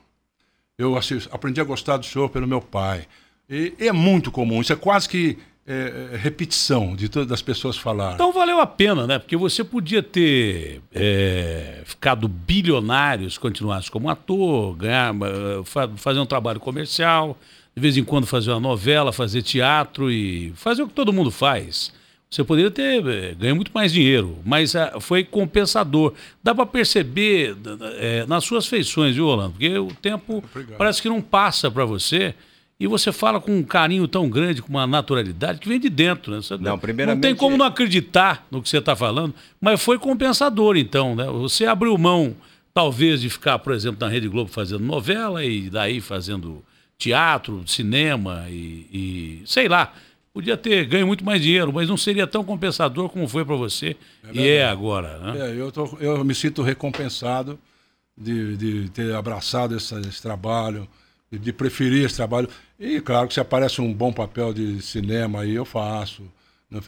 Eu 0.77 0.97
aprendi 1.31 1.61
a 1.61 1.65
gostar 1.65 1.99
do 1.99 2.07
senhor 2.07 2.29
pelo 2.31 2.49
meu 2.49 2.61
pai. 2.61 3.07
E, 3.49 3.75
é 3.79 3.93
muito 3.93 4.33
comum, 4.33 4.61
isso 4.61 4.73
é 4.73 4.77
quase 4.77 5.09
que 5.09 5.39
é, 5.67 6.11
é, 6.13 6.17
repetição 6.17 6.95
de 6.95 7.09
todas 7.09 7.33
as 7.33 7.41
pessoas 7.43 7.77
falarem. 7.77 8.15
Então 8.15 8.33
valeu 8.33 8.61
a 8.61 8.67
pena, 8.67 9.07
né? 9.07 9.19
Porque 9.19 9.37
você 9.37 9.65
podia 9.65 10.03
ter 10.03 10.81
é, 10.95 11.83
ficado 11.85 12.29
bilionário 12.29 13.31
se 13.31 13.41
continuasse 13.41 13.91
como 13.91 14.09
ator, 14.11 14.75
ganhar, 14.77 15.15
fa- 15.65 15.89
fazer 15.97 16.21
um 16.21 16.27
trabalho 16.27 16.61
comercial, 16.61 17.39
de 17.75 17.81
vez 17.81 17.97
em 17.97 18.05
quando 18.05 18.27
fazer 18.27 18.51
uma 18.51 18.61
novela, 18.61 19.13
fazer 19.13 19.43
teatro 19.43 20.11
e 20.11 20.53
fazer 20.57 20.83
o 20.83 20.89
que 20.89 20.95
todo 20.95 21.13
mundo 21.13 21.31
faz. 21.31 21.93
Você 22.31 22.43
poderia 22.43 22.71
ter 22.71 23.07
eh, 23.07 23.35
ganho 23.39 23.55
muito 23.55 23.71
mais 23.73 23.93
dinheiro, 23.93 24.39
mas 24.45 24.75
ah, 24.75 24.99
foi 25.01 25.23
compensador. 25.23 26.13
Dá 26.43 26.53
para 26.55 26.67
perceber 26.67 27.57
eh, 27.99 28.25
nas 28.27 28.45
suas 28.45 28.67
feições, 28.67 29.15
viu, 29.15 29.27
Orlando? 29.27 29.53
Porque 29.53 29.79
o 29.79 29.87
tempo 30.03 30.43
parece 30.77 31.01
que 31.01 31.09
não 31.09 31.23
passa 31.23 31.71
para 31.71 31.85
você. 31.85 32.35
E 32.79 32.87
você 32.89 33.13
fala 33.13 33.41
com 33.41 33.57
um 33.57 33.63
carinho 33.63 34.07
tão 34.09 34.29
grande, 34.29 34.61
com 34.61 34.69
uma 34.69 34.87
naturalidade 34.87 35.61
que 35.61 35.69
vem 35.69 35.79
de 35.79 35.89
dentro, 35.89 36.33
né? 36.33 36.39
Você 36.43 36.57
Não, 36.57 36.73
não 36.73 36.79
primeiramente- 36.79 37.23
tem 37.23 37.35
como 37.35 37.57
não 37.57 37.65
acreditar 37.67 38.47
no 38.51 38.61
que 38.61 38.69
você 38.69 38.79
está 38.79 38.97
falando, 38.97 39.33
mas 39.61 39.81
foi 39.83 39.99
compensador, 39.99 40.77
então, 40.77 41.15
né? 41.15 41.25
Você 41.27 41.67
abriu 41.67 41.97
mão, 41.97 42.35
talvez, 42.75 43.21
de 43.21 43.31
ficar, 43.31 43.59
por 43.61 43.73
exemplo, 43.73 43.99
na 44.01 44.09
Rede 44.13 44.29
Globo 44.29 44.51
fazendo 44.51 44.85
novela 44.85 45.45
e 45.45 45.71
daí 45.71 46.01
fazendo 46.01 46.65
teatro, 46.99 47.63
cinema 47.67 48.47
e, 48.49 48.87
e 48.93 49.43
sei 49.47 49.69
lá. 49.69 49.93
Podia 50.33 50.57
ter 50.57 50.85
ganho 50.87 51.07
muito 51.07 51.25
mais 51.25 51.41
dinheiro, 51.41 51.73
mas 51.73 51.89
não 51.89 51.97
seria 51.97 52.27
tão 52.27 52.43
compensador 52.43 53.09
como 53.09 53.29
foi 53.29 53.45
para 53.45 53.55
você 53.55 53.95
e 54.33 54.49
é 54.49 54.65
agora, 54.65 55.17
né? 55.21 55.49
É, 55.49 55.55
eu, 55.57 55.71
tô, 55.71 55.97
eu 56.01 56.25
me 56.25 56.35
sinto 56.35 56.61
recompensado 56.61 57.57
de, 58.19 58.57
de 58.57 58.89
ter 58.91 59.15
abraçado 59.15 59.77
esse, 59.77 59.95
esse 60.01 60.21
trabalho, 60.21 60.89
de, 61.39 61.53
preferir 61.53 62.05
esse 62.05 62.17
trabalho. 62.17 62.49
E 62.79 63.01
claro 63.01 63.29
que 63.29 63.35
se 63.35 63.41
aparece 63.41 63.81
um 63.81 63.93
bom 63.93 64.13
papel 64.13 64.53
de 64.53 64.81
cinema 64.83 65.41
aí, 65.43 65.55
eu 65.55 65.65
faço. 65.65 66.23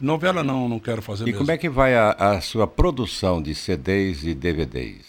Novela 0.01 0.43
não, 0.43 0.67
não 0.67 0.79
quero 0.79 1.01
fazer 1.01 1.23
E 1.23 1.27
mesmo. 1.27 1.39
como 1.39 1.51
é 1.51 1.57
que 1.57 1.69
vai 1.69 1.95
a, 1.95 2.11
a 2.11 2.41
sua 2.41 2.67
produção 2.67 3.41
de 3.41 3.55
CDs 3.55 4.23
e 4.23 4.33
DVDs? 4.33 5.05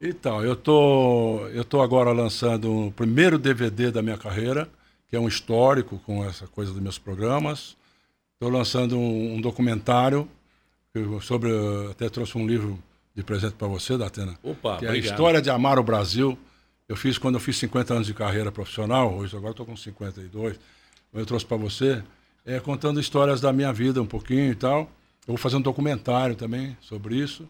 Então, 0.00 0.42
eu 0.44 0.54
tô, 0.56 1.46
eu 1.48 1.64
tô 1.64 1.82
agora 1.82 2.12
lançando 2.12 2.86
o 2.86 2.92
primeiro 2.92 3.38
DVD 3.38 3.90
da 3.90 4.00
minha 4.02 4.16
carreira, 4.16 4.68
que 5.08 5.16
é 5.16 5.20
um 5.20 5.26
histórico 5.28 6.00
com 6.06 6.24
essa 6.24 6.46
coisa 6.46 6.72
dos 6.72 6.80
meus 6.80 6.96
programas. 6.98 7.76
Estou 8.34 8.50
lançando 8.56 8.96
um, 8.96 9.34
um 9.34 9.40
documentário 9.40 10.26
eu- 10.94 11.20
sobre, 11.20 11.50
até 11.90 12.08
trouxe 12.08 12.38
um 12.38 12.46
livro 12.46 12.78
de 13.14 13.22
presente 13.24 13.54
para 13.54 13.66
você, 13.68 13.98
Datena, 13.98 14.34
Opa, 14.42 14.78
que 14.78 14.86
é 14.86 14.90
a 14.90 14.96
história 14.96 15.42
de 15.42 15.50
amar 15.50 15.78
o 15.78 15.82
Brasil. 15.82 16.38
Eu 16.90 16.96
fiz 16.96 17.16
quando 17.18 17.36
eu 17.36 17.40
fiz 17.40 17.56
50 17.56 17.94
anos 17.94 18.06
de 18.08 18.12
carreira 18.12 18.50
profissional, 18.50 19.14
hoje 19.14 19.36
agora 19.36 19.52
estou 19.52 19.64
com 19.64 19.76
52. 19.76 20.58
Eu 21.14 21.24
trouxe 21.24 21.46
para 21.46 21.56
você, 21.56 22.02
é, 22.44 22.58
contando 22.58 22.98
histórias 22.98 23.40
da 23.40 23.52
minha 23.52 23.72
vida 23.72 24.02
um 24.02 24.06
pouquinho 24.06 24.50
e 24.50 24.56
tal. 24.56 24.80
Eu 25.20 25.28
vou 25.28 25.36
fazer 25.36 25.54
um 25.54 25.60
documentário 25.60 26.34
também 26.34 26.76
sobre 26.80 27.14
isso. 27.14 27.48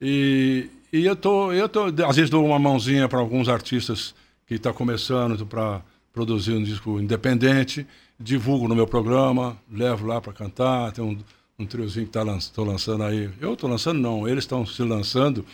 E, 0.00 0.68
e 0.92 1.06
eu 1.06 1.14
tô, 1.14 1.52
eu 1.52 1.68
tô, 1.68 1.84
às 2.04 2.16
vezes 2.16 2.28
dou 2.28 2.44
uma 2.44 2.58
mãozinha 2.58 3.08
para 3.08 3.20
alguns 3.20 3.48
artistas 3.48 4.12
que 4.44 4.54
estão 4.54 4.72
começando 4.72 5.46
para 5.46 5.82
produzir 6.12 6.54
um 6.54 6.62
disco 6.64 6.98
independente, 7.00 7.86
divulgo 8.18 8.66
no 8.66 8.74
meu 8.74 8.88
programa, 8.88 9.56
levo 9.70 10.04
lá 10.04 10.20
para 10.20 10.32
cantar. 10.32 10.90
Tem 10.90 11.04
um, 11.04 11.16
um 11.56 11.64
triozinho 11.64 12.06
que 12.06 12.12
tá 12.12 12.24
lan- 12.24 12.40
lançando 12.56 13.04
aí. 13.04 13.30
Eu 13.40 13.52
estou 13.54 13.70
lançando 13.70 14.00
não, 14.00 14.26
eles 14.26 14.42
estão 14.42 14.66
se 14.66 14.82
lançando 14.82 15.46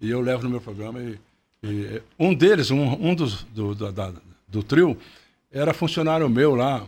e 0.00 0.08
eu 0.08 0.20
levo 0.20 0.44
no 0.44 0.50
meu 0.50 0.60
programa. 0.60 1.02
E, 1.02 1.18
e 1.64 2.02
um 2.18 2.34
deles, 2.34 2.70
um, 2.70 2.82
um 3.10 3.14
dos 3.14 3.42
do, 3.54 3.74
da- 3.74 3.90
da- 3.90 4.12
do 4.46 4.62
trio, 4.62 4.96
era 5.50 5.72
funcionário 5.74 6.28
meu 6.28 6.54
lá, 6.54 6.84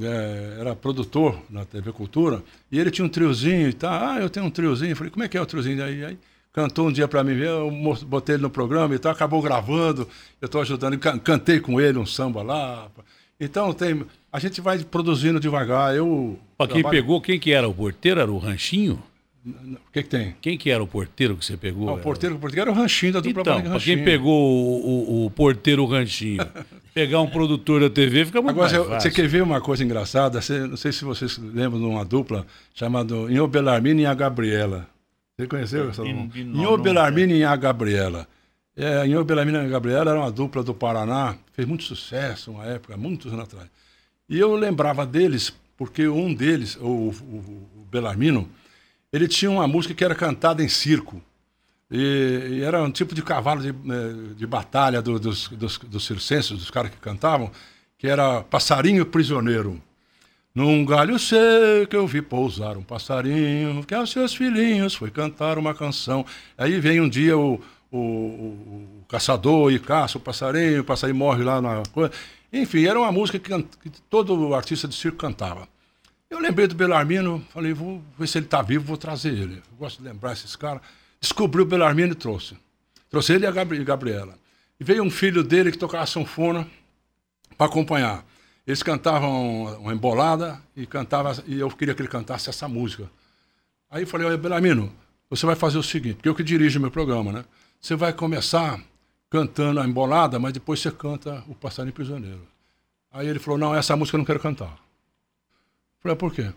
é, 0.00 0.56
era 0.60 0.76
produtor 0.76 1.38
na 1.50 1.64
TV 1.64 1.90
Cultura, 1.92 2.42
e 2.70 2.78
ele 2.78 2.90
tinha 2.90 3.04
um 3.04 3.08
triozinho 3.08 3.68
e 3.68 3.72
tal. 3.72 3.92
Ah, 3.92 4.18
eu 4.20 4.28
tenho 4.30 4.46
um 4.46 4.50
triozinho. 4.50 4.92
Eu 4.92 4.96
falei, 4.96 5.10
como 5.10 5.24
é 5.24 5.28
que 5.28 5.36
é 5.36 5.40
o 5.42 5.46
triozinho? 5.46 5.82
Aí, 5.82 6.04
aí 6.04 6.18
cantou 6.52 6.88
um 6.88 6.92
dia 6.92 7.06
para 7.08 7.22
mim, 7.24 7.32
eu 7.36 7.70
botei 8.06 8.34
ele 8.36 8.42
no 8.42 8.50
programa 8.50 8.94
e 8.94 8.98
tal, 8.98 9.12
acabou 9.12 9.40
gravando, 9.42 10.08
eu 10.40 10.46
estou 10.46 10.60
ajudando, 10.60 10.98
can- 10.98 11.18
cantei 11.18 11.60
com 11.60 11.80
ele 11.80 11.98
um 11.98 12.06
samba 12.06 12.42
lá. 12.42 12.88
Então 13.40 13.72
tem, 13.72 14.04
a 14.32 14.38
gente 14.40 14.60
vai 14.60 14.78
produzindo 14.80 15.38
devagar. 15.38 15.94
Eu 15.94 16.38
Pra 16.56 16.66
quem 16.66 16.82
trabalho- 16.82 17.00
pegou, 17.02 17.20
quem 17.20 17.38
que 17.38 17.52
era 17.52 17.68
o 17.68 17.74
porteiro? 17.74 18.20
Era 18.20 18.30
o 18.32 18.38
Ranchinho? 18.38 19.00
O 19.48 19.92
que, 19.92 20.02
que 20.02 20.08
tem? 20.08 20.34
Quem 20.40 20.56
que 20.58 20.70
era 20.70 20.82
o 20.82 20.86
porteiro 20.86 21.36
que 21.36 21.44
você 21.44 21.56
pegou? 21.56 21.88
Ah, 21.88 21.94
o 21.94 21.98
porteiro, 21.98 22.36
o 22.36 22.38
porteiro 22.38 22.70
era 22.70 22.70
o 22.70 22.80
ranchinho 22.80 23.12
da 23.14 23.20
dupla 23.20 23.40
Então, 23.42 23.54
pra 23.54 23.62
quem 23.62 23.72
Ranchinho. 23.72 24.04
pegou 24.04 24.32
o, 24.34 25.22
o- 25.22 25.26
o 25.26 25.30
porteiro 25.30 25.84
Ranchinho, 25.86 26.38
pegar 26.94 27.20
um 27.20 27.26
produtor 27.28 27.80
da 27.80 27.90
TV 27.90 28.24
fica 28.26 28.40
muito 28.42 28.60
Agora, 28.60 28.84
mais 28.88 29.02
você- 29.02 29.10
quer 29.10 29.26
ver 29.28 29.42
uma 29.42 29.60
coisa 29.60 29.82
engraçada? 29.84 30.40
Você- 30.40 30.60
não 30.66 30.76
sei 30.76 30.92
se 30.92 31.04
vocês 31.04 31.38
lembram 31.38 31.78
de 31.80 31.86
uma 31.86 32.04
dupla 32.04 32.46
chamada 32.74 33.14
Inho 33.14 33.46
Belarmine 33.46 34.02
e 34.02 34.06
a 34.06 34.14
Gabriela. 34.14 34.86
Você 35.36 35.46
conheceu 35.46 35.90
essa 35.90 36.02
dupla? 36.02 36.28
Inho 36.40 36.46
nome, 36.72 36.82
Belarmine 36.82 37.34
e 37.34 37.44
a 37.44 37.54
Gabriela. 37.56 38.26
É, 38.76 39.06
Inho 39.06 39.24
Belarmine 39.24 39.58
e 39.58 39.60
a 39.60 39.68
Gabriela 39.68 40.10
era 40.10 40.20
uma 40.20 40.30
dupla 40.30 40.62
do 40.62 40.74
Paraná, 40.74 41.36
fez 41.52 41.66
muito 41.66 41.84
sucesso 41.84 42.50
uma 42.52 42.64
época, 42.64 42.96
muitos 42.96 43.32
anos 43.32 43.44
atrás. 43.44 43.66
E 44.28 44.38
eu 44.38 44.54
lembrava 44.54 45.06
deles 45.06 45.52
porque 45.76 46.06
um 46.08 46.34
deles, 46.34 46.76
o, 46.80 46.86
o, 46.86 47.12
o 47.76 47.86
Belarmino, 47.90 48.48
ele 49.12 49.26
tinha 49.28 49.50
uma 49.50 49.66
música 49.66 49.94
que 49.94 50.04
era 50.04 50.14
cantada 50.14 50.62
em 50.62 50.68
circo. 50.68 51.22
E, 51.90 52.58
e 52.58 52.62
era 52.62 52.82
um 52.82 52.90
tipo 52.90 53.14
de 53.14 53.22
cavalo 53.22 53.62
de, 53.62 53.70
eh, 53.70 54.34
de 54.36 54.46
batalha 54.46 55.00
do- 55.00 55.18
dos, 55.18 55.48
dos, 55.48 55.78
dos 55.78 56.04
circenses, 56.04 56.50
dos 56.58 56.70
caras 56.70 56.90
que 56.90 56.98
cantavam, 56.98 57.50
que 57.96 58.06
era 58.06 58.42
Passarinho 58.42 59.06
Prisioneiro. 59.06 59.80
Num 60.54 60.84
galho 60.84 61.18
seco 61.18 61.94
eu 61.94 62.06
vi 62.06 62.20
pousar 62.20 62.76
um 62.76 62.82
passarinho, 62.82 63.84
que 63.84 63.94
aos 63.94 64.10
seus 64.10 64.34
filhinhos 64.34 64.94
foi 64.94 65.10
cantar 65.10 65.56
uma 65.56 65.72
canção. 65.74 66.26
Aí 66.58 66.78
vem 66.80 67.00
um 67.00 67.08
dia 67.08 67.38
o, 67.38 67.60
o, 67.90 67.98
o- 67.98 69.00
o 69.02 69.04
caçador 69.08 69.72
e 69.72 69.78
caça 69.78 70.18
o 70.18 70.20
passarinho, 70.20 70.80
o 70.82 70.84
passarinho 70.84 71.18
morre 71.18 71.42
lá 71.42 71.60
na 71.62 71.82
coisa. 71.92 72.12
Enfim, 72.52 72.84
era 72.86 72.98
uma 72.98 73.12
música 73.12 73.38
que, 73.38 73.62
que 73.82 73.90
todo 74.10 74.54
artista 74.54 74.86
de 74.88 74.94
circo 74.94 75.16
cantava. 75.18 75.66
Eu 76.30 76.38
lembrei 76.38 76.66
do 76.66 76.74
Belarmino, 76.74 77.44
falei, 77.52 77.72
vou 77.72 78.02
ver 78.18 78.26
se 78.26 78.38
ele 78.38 78.44
está 78.46 78.60
vivo, 78.60 78.84
vou 78.84 78.96
trazer 78.98 79.32
ele. 79.32 79.62
Eu 79.70 79.76
gosto 79.78 79.98
de 80.02 80.04
lembrar 80.08 80.32
esses 80.32 80.54
caras. 80.54 80.82
Descobri 81.20 81.62
o 81.62 81.64
Belarmino 81.64 82.12
e 82.12 82.14
trouxe. 82.14 82.56
Trouxe 83.08 83.32
ele 83.32 83.44
e 83.44 83.46
a 83.46 83.50
Gabri- 83.50 83.82
Gabriela. 83.82 84.38
E 84.78 84.84
veio 84.84 85.02
um 85.02 85.10
filho 85.10 85.42
dele 85.42 85.72
que 85.72 85.78
tocava 85.78 86.04
sanfona 86.06 86.68
para 87.56 87.66
acompanhar. 87.66 88.24
Eles 88.66 88.82
cantavam 88.82 89.64
uma 89.80 89.94
embolada 89.94 90.60
e 90.76 90.86
cantava 90.86 91.42
e 91.46 91.58
eu 91.58 91.70
queria 91.70 91.94
que 91.94 92.02
ele 92.02 92.08
cantasse 92.08 92.50
essa 92.50 92.68
música. 92.68 93.10
Aí 93.90 94.02
eu 94.02 94.06
falei, 94.06 94.26
olha, 94.26 94.36
Belarmino, 94.36 94.92
você 95.30 95.46
vai 95.46 95.56
fazer 95.56 95.78
o 95.78 95.82
seguinte, 95.82 96.16
porque 96.16 96.28
eu 96.28 96.34
que 96.34 96.42
dirijo 96.44 96.78
meu 96.78 96.90
programa, 96.90 97.32
né? 97.32 97.44
Você 97.80 97.96
vai 97.96 98.12
começar 98.12 98.78
cantando 99.30 99.80
a 99.80 99.86
embolada, 99.86 100.38
mas 100.38 100.52
depois 100.52 100.80
você 100.80 100.90
canta 100.90 101.42
o 101.48 101.54
Passarinho 101.54 101.94
Prisioneiro. 101.94 102.46
Aí 103.10 103.26
ele 103.26 103.38
falou, 103.38 103.58
não, 103.58 103.74
essa 103.74 103.96
música 103.96 104.16
eu 104.16 104.18
não 104.18 104.24
quero 104.26 104.38
cantar. 104.40 104.76
Falei, 106.08 106.16
por 106.16 106.32
quê? 106.32 106.50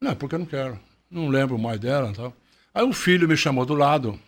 Não, 0.00 0.14
porque 0.14 0.34
eu 0.36 0.38
não 0.38 0.46
quero. 0.46 0.78
Não 1.10 1.28
lembro 1.28 1.58
mais 1.58 1.80
dela 1.80 2.10
e 2.10 2.14
tal. 2.14 2.32
Aí 2.72 2.84
o 2.84 2.92
filho 2.92 3.26
me 3.26 3.36
chamou 3.36 3.66
do 3.66 3.74
lado 3.74 4.18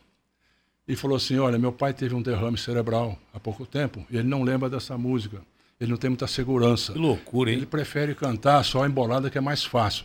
e 0.88 0.96
falou 0.96 1.16
assim, 1.16 1.38
olha, 1.38 1.58
meu 1.58 1.72
pai 1.72 1.92
teve 1.92 2.14
um 2.14 2.22
derrame 2.22 2.58
cerebral 2.58 3.16
há 3.32 3.38
pouco 3.38 3.64
tempo 3.64 4.04
e 4.10 4.16
ele 4.16 4.26
não 4.26 4.42
lembra 4.42 4.68
dessa 4.68 4.98
música. 4.98 5.40
Ele 5.80 5.90
não 5.90 5.98
tem 5.98 6.10
muita 6.10 6.26
segurança. 6.26 6.94
Que 6.94 6.98
loucura, 6.98 7.50
hein? 7.50 7.58
Ele 7.58 7.66
prefere 7.66 8.14
cantar 8.14 8.64
só 8.64 8.82
a 8.82 8.86
embolada, 8.88 9.30
que 9.30 9.38
é 9.38 9.40
mais 9.40 9.62
fácil. 9.62 10.04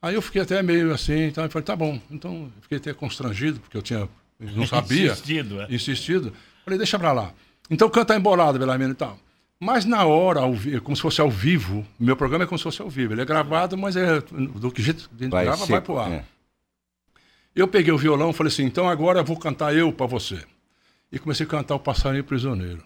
Aí 0.00 0.14
eu 0.14 0.22
fiquei 0.22 0.42
até 0.42 0.62
meio 0.62 0.92
assim, 0.92 1.26
então 1.26 1.44
eu 1.44 1.50
falei, 1.50 1.64
tá 1.64 1.76
bom. 1.76 2.00
Então 2.10 2.50
eu 2.56 2.62
fiquei 2.62 2.78
até 2.78 2.92
constrangido, 2.92 3.60
porque 3.60 3.76
eu 3.76 3.82
tinha, 3.82 4.08
eu 4.40 4.52
não 4.56 4.66
sabia. 4.66 5.12
Insistido, 5.12 5.60
é. 5.60 5.66
Insistido. 5.72 6.32
Falei, 6.64 6.78
deixa 6.78 6.98
pra 6.98 7.12
lá. 7.12 7.32
Então 7.70 7.88
canta 7.88 8.14
a 8.14 8.16
embolada, 8.16 8.58
Belarmino 8.58 8.92
e 8.92 8.96
tal. 8.96 9.18
Mas 9.64 9.84
na 9.84 10.04
hora, 10.04 10.40
ao 10.40 10.52
vi- 10.54 10.80
como 10.80 10.96
se 10.96 11.02
fosse 11.02 11.20
ao 11.20 11.30
vivo, 11.30 11.86
meu 11.98 12.16
programa 12.16 12.42
é 12.42 12.46
como 12.48 12.58
se 12.58 12.64
fosse 12.64 12.82
ao 12.82 12.90
vivo. 12.90 13.14
Ele 13.14 13.22
é 13.22 13.24
gravado, 13.24 13.78
mas 13.78 13.94
é 13.94 14.20
do 14.20 14.72
que 14.72 14.82
jeito 14.82 15.08
que 15.08 15.14
a 15.20 15.22
gente 15.22 15.30
Vai 15.30 15.44
grava, 15.44 15.58
vai 15.58 15.66
seco, 15.68 15.84
pro 15.86 15.98
ar. 15.98 16.10
é. 16.10 16.24
Eu 17.54 17.68
peguei 17.68 17.92
o 17.92 17.96
violão 17.98 18.30
e 18.30 18.32
falei 18.32 18.52
assim, 18.52 18.64
então 18.64 18.88
agora 18.88 19.20
eu 19.20 19.24
vou 19.24 19.36
cantar 19.36 19.72
eu 19.72 19.92
para 19.92 20.06
você. 20.06 20.42
E 21.12 21.18
comecei 21.18 21.46
a 21.46 21.48
cantar 21.48 21.76
o 21.76 21.78
Passarinho 21.78 22.24
Prisioneiro. 22.24 22.82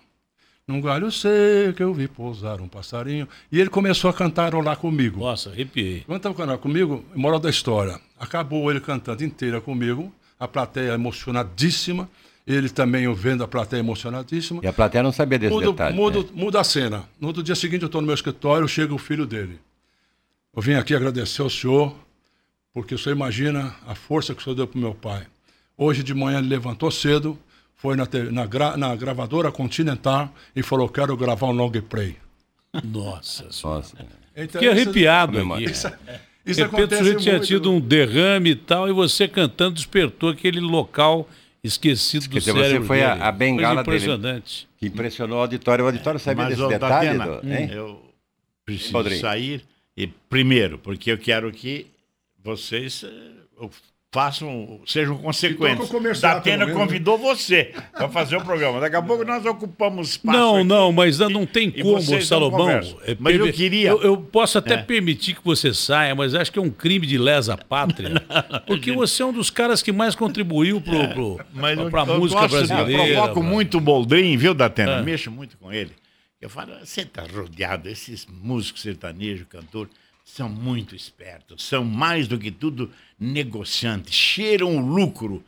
Num 0.69 0.81
galho 0.83 1.11
seco 1.11 1.81
eu 1.83 1.95
vi 1.95 2.09
pousar 2.09 2.61
um 2.61 2.69
passarinho. 2.69 3.27
E 3.51 3.59
ele 3.59 3.71
começou 3.71 4.11
a 4.11 4.13
cantarolar 4.13 4.77
comigo. 4.77 5.21
Nossa, 5.21 5.49
arrepiei. 5.49 6.03
Quando 6.05 6.17
estava 6.19 6.35
cantando 6.35 6.59
comigo, 6.59 7.03
moral 7.15 7.39
da 7.39 7.49
história, 7.49 7.99
acabou 8.21 8.71
ele 8.71 8.81
cantando 8.81 9.25
inteira 9.25 9.63
comigo, 9.63 10.13
a 10.39 10.47
plateia 10.47 10.93
emocionadíssima, 10.93 12.07
ele 12.47 12.69
também 12.69 13.05
eu 13.05 13.15
vendo 13.15 13.43
a 13.43 13.49
plateia 13.49 13.81
emocionadíssima. 13.81 14.61
E 14.63 14.67
a 14.67 14.73
plateia 14.73 15.03
não 15.03 15.13
sabia 15.13 15.39
desse 15.39 15.53
Muda, 15.55 15.67
detalhe. 15.73 15.97
muda, 15.97 16.21
né? 16.21 16.27
muda 16.33 16.61
a 16.61 16.65
cena. 16.65 17.05
No 17.21 17.29
outro 17.29 17.43
dia 17.43 17.55
seguinte 17.55 17.83
eu 17.83 17.87
estou 17.87 18.01
no 18.01 18.07
meu 18.07 18.15
escritório, 18.15 18.69
chega 18.69 18.95
o 18.95 18.99
filho 18.99 19.27
dele. 19.27 19.59
Eu 20.55 20.63
vim 20.63 20.75
aqui 20.75 20.95
agradecer 20.95 21.43
ao 21.43 21.51
senhor, 21.51 21.95
porque 22.73 22.95
o 22.95 22.99
senhor 22.99 23.15
imagina 23.17 23.75
a 23.87 23.95
força 23.95 24.35
que 24.35 24.41
o 24.41 24.45
senhor 24.45 24.55
deu 24.57 24.67
para 24.67 24.79
o 24.79 24.81
meu 24.81 24.95
pai. 24.95 25.27
Hoje 25.77 26.03
de 26.03 26.15
manhã 26.15 26.39
ele 26.39 26.49
levantou 26.49 26.91
cedo, 26.91 27.39
foi 27.75 27.97
na, 27.97 28.07
na 28.33 28.47
gra- 28.47 28.77
na 28.77 28.95
gravadora 28.97 29.51
Continental 29.53 30.33
e 30.55 30.63
falou: 30.63 30.89
quero 30.89 31.15
gravar 31.17 31.47
um 31.49 31.53
long 31.53 31.71
play. 31.73 32.17
Nossa 32.85 33.51
senhora. 33.51 33.79
Nossa. 33.81 33.97
Então, 34.37 34.61
Fiquei 34.61 34.69
isso- 34.71 34.81
arrepiado 34.83 35.39
Isso- 35.39 35.53
aqui. 35.53 35.65
Isso, 35.65 35.89
De 36.45 36.53
isso 36.53 36.61
repente 36.61 36.73
o 36.73 36.77
acontece 36.85 36.99
sujeito 37.03 37.21
tinha 37.23 37.41
tido 37.41 37.73
um 37.73 37.81
derrame 37.81 38.51
e 38.51 38.57
tal, 38.57 38.89
e 38.89 38.93
você 38.93 39.27
cantando 39.27 39.75
despertou 39.75 40.29
aquele 40.31 40.61
local 40.61 41.29
esquecido 41.67 42.23
do 42.29 42.39
Esqueceu, 42.39 42.55
você 42.55 42.63
cérebro 42.65 42.87
foi 42.87 43.03
a- 43.03 43.13
dele. 43.15 43.23
a 43.25 43.33
bengala 43.33 43.85
Coisa 43.85 44.07
dele. 44.07 44.13
impressionante. 44.15 44.69
Que 44.79 44.87
impressionou 44.87 45.39
o 45.39 45.41
auditório. 45.43 45.85
O 45.85 45.89
auditório 45.89 46.21
sabia 46.21 46.45
Mas, 46.45 46.51
desse 46.55 46.63
ô, 46.63 46.69
detalhe? 46.69 47.19
Datena, 47.19 47.41
do- 47.41 47.53
hein? 47.53 47.69
eu 47.73 48.03
preciso 48.65 49.21
sair. 49.21 49.65
E, 49.97 50.07
primeiro, 50.07 50.79
porque 50.79 51.11
eu 51.11 51.19
quero 51.19 51.51
que 51.53 51.87
vocês 52.43 53.03
eh, 53.05 53.69
façam, 54.13 54.81
sejam 54.87 55.19
consequentes. 55.19 55.77
toca 55.77 55.89
o 55.89 55.89
comercial, 55.89 56.37
Datena 56.37 56.65
pelo 56.65 56.69
menos, 56.69 56.81
né? 56.81 56.87
convidou 56.87 57.19
você 57.19 57.73
para 57.93 58.09
fazer 58.09 58.37
o 58.37 58.41
programa. 58.45 58.81
Daqui 58.81 58.97
a 58.97 59.03
pouco 59.03 59.25
nós 59.25 59.45
ocupamos 59.45 60.11
espaço. 60.11 60.39
Não, 60.39 60.57
aqui. 60.57 60.65
não, 60.65 60.93
mas 60.93 61.19
não 61.19 61.45
tem 61.45 61.71
como, 61.71 62.01
não 62.01 62.21
Salomão. 62.23 62.71
É, 62.71 63.17
Mas 63.19 63.37
eu 63.37 63.53
queria- 63.53 63.91
Eu, 63.91 64.03
eu 64.03 64.17
posso 64.17 64.57
até 64.59 64.75
É. 64.75 64.83
permitir 64.83 65.35
que 65.35 65.45
você 65.45 65.75
saia, 65.75 66.15
mas 66.15 66.35
acho 66.35 66.51
que 66.51 66.59
é 66.59 66.63
um 66.63 66.71
crime 66.71 67.07
de 67.07 67.19
lesa 67.19 67.57
pátria. 67.59 68.15
porque 68.67 68.91
você 68.93 69.23
é 69.23 69.27
um 69.27 69.33
dos 69.33 69.51
caras 69.51 69.83
que 69.83 69.93
mais 69.93 70.15
contribuiu 70.15 70.81
pro, 70.81 71.09
pro, 71.09 71.41
Mas 71.53 71.79
eu, 71.79 71.91
pra 71.91 72.03
eu 72.07 72.19
música 72.19 72.41
gosto, 72.43 72.55
brasileira. 72.57 72.91
Eu 72.93 73.15
provoco 73.15 73.35
pra- 73.41 73.43
muito 73.43 73.79
o 73.79 73.81
Boldrin, 73.81 74.37
viu, 74.37 74.55
Datena? 74.55 74.93
É. 74.99 75.03
Mexo 75.03 75.31
muito 75.31 75.59
com 75.59 75.71
ele. 75.73 75.93
Eu 76.41 76.49
falo, 76.49 76.73
você 76.83 77.05
tá 77.05 77.23
rodeado, 77.35 77.89
esses 77.89 78.27
músicos 78.27 78.83
sertanejos, 78.83 79.47
cantor, 79.49 79.89
são 80.27 80.49
muito 80.49 80.97
espertos, 80.97 81.63
são 81.63 81.85
mais 81.85 82.27
do 82.27 82.37
que 82.37 82.51
tudo 82.51 82.91
negociantes, 83.19 84.13
cheiram 84.13 84.77
o 84.77 84.81
lucro. 84.81 85.43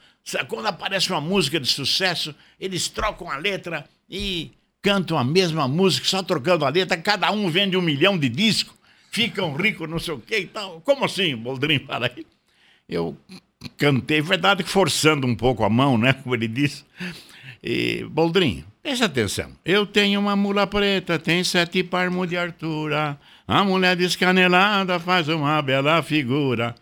Quando 0.46 0.66
aparece 0.66 1.10
uma 1.10 1.20
música 1.20 1.58
de 1.58 1.66
sucesso, 1.66 2.32
eles 2.60 2.88
trocam 2.88 3.28
a 3.28 3.36
letra 3.36 3.84
e 4.08 4.52
cantam 4.80 5.18
a 5.18 5.24
mesma 5.24 5.66
música, 5.66 6.06
só 6.06 6.22
trocando 6.22 6.64
a 6.64 6.68
letra, 6.68 6.96
cada 6.96 7.30
um 7.32 7.50
vende 7.50 7.76
um 7.76 7.82
milhão 7.82 8.16
de 8.16 8.28
discos, 8.28 8.72
ficam 9.10 9.52
ricos, 9.56 9.90
não 9.90 9.98
sei 9.98 10.14
o 10.14 10.20
quê 10.20 10.38
e 10.38 10.46
tal. 10.46 10.80
Como 10.82 11.04
assim, 11.04 11.36
Boldrin? 11.36 11.80
Para 11.80 12.06
aí. 12.06 12.24
Eu 12.88 13.16
cantei, 13.76 14.20
verdade 14.20 14.62
que 14.62 14.70
forçando 14.70 15.26
um 15.26 15.34
pouco 15.34 15.64
a 15.64 15.68
mão, 15.68 15.98
né? 15.98 16.12
Como 16.12 16.36
ele 16.36 16.46
disse. 16.46 16.84
E, 17.62 18.04
Boldrin, 18.04 18.64
preste 18.80 19.02
atenção. 19.02 19.50
Eu 19.64 19.84
tenho 19.84 20.20
uma 20.20 20.36
mula 20.36 20.68
preta, 20.68 21.18
tem 21.18 21.42
sete 21.42 21.82
palmos 21.82 22.28
de 22.28 22.36
altura. 22.36 23.18
A 23.50 23.64
mulher 23.64 23.96
descanelada 23.96 25.00
faz 25.00 25.26
uma 25.26 25.62
bela 25.62 26.02
figura. 26.02 26.74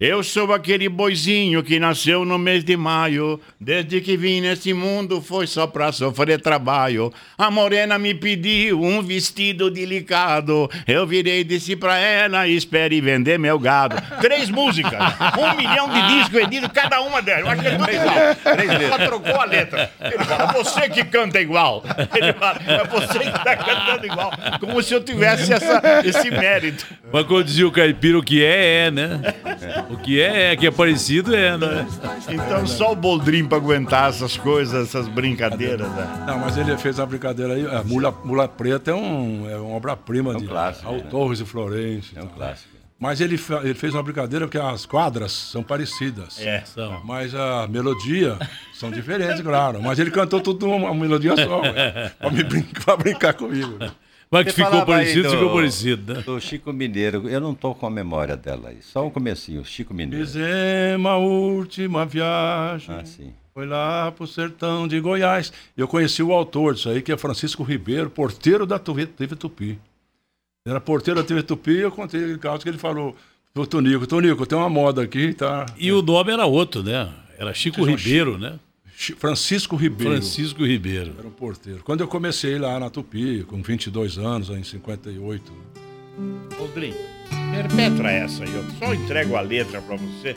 Eu 0.00 0.22
sou 0.22 0.50
aquele 0.54 0.88
boizinho 0.88 1.62
que 1.62 1.78
nasceu 1.78 2.24
no 2.24 2.38
mês 2.38 2.64
de 2.64 2.74
maio. 2.74 3.38
Desde 3.60 4.00
que 4.00 4.16
vim 4.16 4.40
nesse 4.40 4.72
mundo 4.72 5.20
foi 5.20 5.46
só 5.46 5.66
pra 5.66 5.92
sofrer 5.92 6.40
trabalho. 6.40 7.12
A 7.36 7.50
morena 7.50 7.98
me 7.98 8.14
pediu 8.14 8.80
um 8.80 9.02
vestido 9.02 9.70
delicado. 9.70 10.70
Eu 10.88 11.06
virei 11.06 11.40
e 11.40 11.44
disse 11.44 11.76
pra 11.76 11.98
ela: 11.98 12.48
espere 12.48 12.98
vender 12.98 13.38
meu 13.38 13.58
gado. 13.58 13.96
Três 14.22 14.48
músicas, 14.48 14.98
um 15.38 15.54
milhão 15.54 15.90
de 15.90 16.00
discos 16.14 16.32
vendidos, 16.32 16.70
cada 16.72 17.02
uma 17.02 17.20
delas. 17.20 17.44
Eu 17.44 17.50
acho 17.50 17.60
que 17.60 17.68
é 17.68 17.76
tudo 17.76 17.90
igual. 17.90 18.16
Ela 18.46 18.88
só 18.88 18.98
trocou 19.04 19.38
a 19.38 19.44
letra. 19.44 19.92
Ele 20.00 20.24
fala: 20.24 20.46
você 20.54 20.88
que 20.88 21.04
canta 21.04 21.38
igual. 21.42 21.84
Ele 22.14 22.32
fala: 22.32 22.58
é 22.66 22.84
você 22.86 23.18
que 23.18 23.44
tá 23.44 23.54
cantando 23.54 24.06
igual. 24.06 24.32
Como 24.60 24.82
se 24.82 24.94
eu 24.94 25.04
tivesse 25.04 25.52
essa, 25.52 25.82
esse 26.06 26.30
mérito. 26.30 26.86
Mas 27.12 27.26
quando 27.26 27.44
dizia 27.44 27.68
o 27.68 27.70
caipira, 27.70 28.18
o 28.18 28.22
que 28.22 28.42
é, 28.42 28.86
é, 28.86 28.90
né? 28.90 29.20
O 29.90 29.96
que 29.96 30.20
é, 30.20 30.52
é, 30.52 30.56
que 30.56 30.66
é 30.66 30.70
parecido, 30.70 31.34
é, 31.34 31.56
né? 31.58 31.86
Então 32.28 32.66
só 32.66 32.92
o 32.92 32.96
Boldrin 32.96 33.44
pra 33.44 33.58
aguentar 33.58 34.10
essas 34.10 34.36
coisas, 34.36 34.88
essas 34.88 35.08
brincadeiras. 35.08 35.88
Né? 35.90 36.24
Não, 36.26 36.38
mas 36.38 36.56
ele 36.56 36.76
fez 36.78 36.98
uma 36.98 37.06
brincadeira 37.06 37.54
aí. 37.54 37.66
A 37.66 37.82
Mula, 37.82 38.14
Mula 38.24 38.46
Preta 38.46 38.92
é, 38.92 38.94
um, 38.94 39.50
é 39.50 39.56
uma 39.56 39.76
obra-prima 39.76 40.34
de 40.36 40.46
clássico, 40.46 40.92
né? 40.92 41.02
Torres 41.10 41.40
e 41.40 41.44
Florencio. 41.44 42.18
É 42.18 42.22
um 42.22 42.28
clássico. 42.28 42.70
Mas 43.00 43.18
ele, 43.18 43.40
ele 43.62 43.72
fez 43.72 43.94
uma 43.94 44.02
brincadeira 44.02 44.46
porque 44.46 44.58
as 44.58 44.84
quadras 44.84 45.32
são 45.32 45.62
parecidas. 45.62 46.38
É. 46.38 46.60
São. 46.66 47.00
Mas 47.02 47.34
a 47.34 47.66
melodia 47.66 48.36
são 48.74 48.90
diferentes, 48.90 49.40
claro. 49.42 49.82
Mas 49.82 49.98
ele 49.98 50.10
cantou 50.10 50.38
tudo 50.38 50.66
uma 50.68 50.94
melodia 50.94 51.34
só, 51.34 51.62
ué, 51.62 52.12
pra, 52.20 52.30
me 52.30 52.44
brin 52.44 52.62
pra 52.62 52.98
brincar 52.98 53.32
comigo. 53.32 53.78
né? 53.78 53.90
Mas 54.30 54.44
que 54.46 54.52
ficou 54.52 54.86
parecido, 54.86 55.22
do- 55.24 55.30
ficou 55.30 55.52
parecido, 55.54 56.14
né? 56.14 56.22
Do 56.22 56.40
Chico 56.40 56.72
Mineiro, 56.72 57.28
eu 57.28 57.40
não 57.40 57.52
tô 57.54 57.74
com 57.74 57.86
a 57.86 57.90
memória 57.90 58.36
dela 58.36 58.68
aí. 58.68 58.78
Só 58.80 59.04
o 59.06 59.10
comecinho, 59.10 59.64
Chico 59.64 59.92
Mineiro. 59.92 60.24
Fizemos 60.24 61.06
a 61.10 61.16
última 61.16 62.06
viagem. 62.06 62.94
Ah, 62.94 63.04
sim. 63.04 63.32
Foi 63.52 63.66
lá 63.66 64.12
pro 64.12 64.28
sertão 64.28 64.86
de 64.86 65.00
Goiás. 65.00 65.52
Eu 65.76 65.88
conheci 65.88 66.22
o 66.22 66.32
autor 66.32 66.74
disso 66.74 66.88
aí, 66.88 67.02
que 67.02 67.10
é 67.10 67.16
Francisco 67.16 67.64
Ribeiro, 67.64 68.08
porteiro 68.08 68.64
da 68.64 68.78
TV, 68.78 69.06
TV 69.06 69.34
Tupi. 69.34 69.78
Era 70.64 70.80
porteiro 70.80 71.20
da 71.20 71.26
TV 71.26 71.42
Tupi 71.42 71.72
e 71.72 71.80
eu 71.80 71.90
contei 71.90 72.20
aquele 72.22 72.38
caso 72.38 72.62
que 72.62 72.68
ele 72.68 72.78
falou 72.78 73.16
pro 73.52 73.66
Tonico, 73.66 74.06
Tonico, 74.06 74.46
tem 74.46 74.56
uma 74.56 74.70
moda 74.70 75.02
aqui, 75.02 75.32
tá? 75.34 75.66
E 75.76 75.90
o 75.90 76.00
nome 76.02 76.30
era 76.32 76.46
outro, 76.46 76.84
né? 76.84 77.10
Era 77.36 77.52
Chico 77.52 77.82
Ribeiro, 77.84 78.38
né? 78.38 78.60
Francisco 79.18 79.76
Ribeiro. 79.76 80.12
Francisco 80.12 80.64
Ribeiro. 80.64 81.14
Era 81.18 81.26
um 81.26 81.30
porteiro. 81.30 81.80
Quando 81.82 82.00
eu 82.02 82.08
comecei 82.08 82.58
lá 82.58 82.78
na 82.78 82.90
Tupi, 82.90 83.44
com 83.44 83.62
22 83.62 84.18
anos, 84.18 84.50
em 84.50 84.62
58. 84.62 85.52
Boldrin, 86.58 86.92
perpetra 87.50 88.10
essa 88.10 88.44
aí. 88.44 88.54
Eu 88.54 88.64
só 88.78 88.92
entrego 88.94 89.36
a 89.36 89.40
letra 89.40 89.80
pra 89.80 89.96
você. 89.96 90.34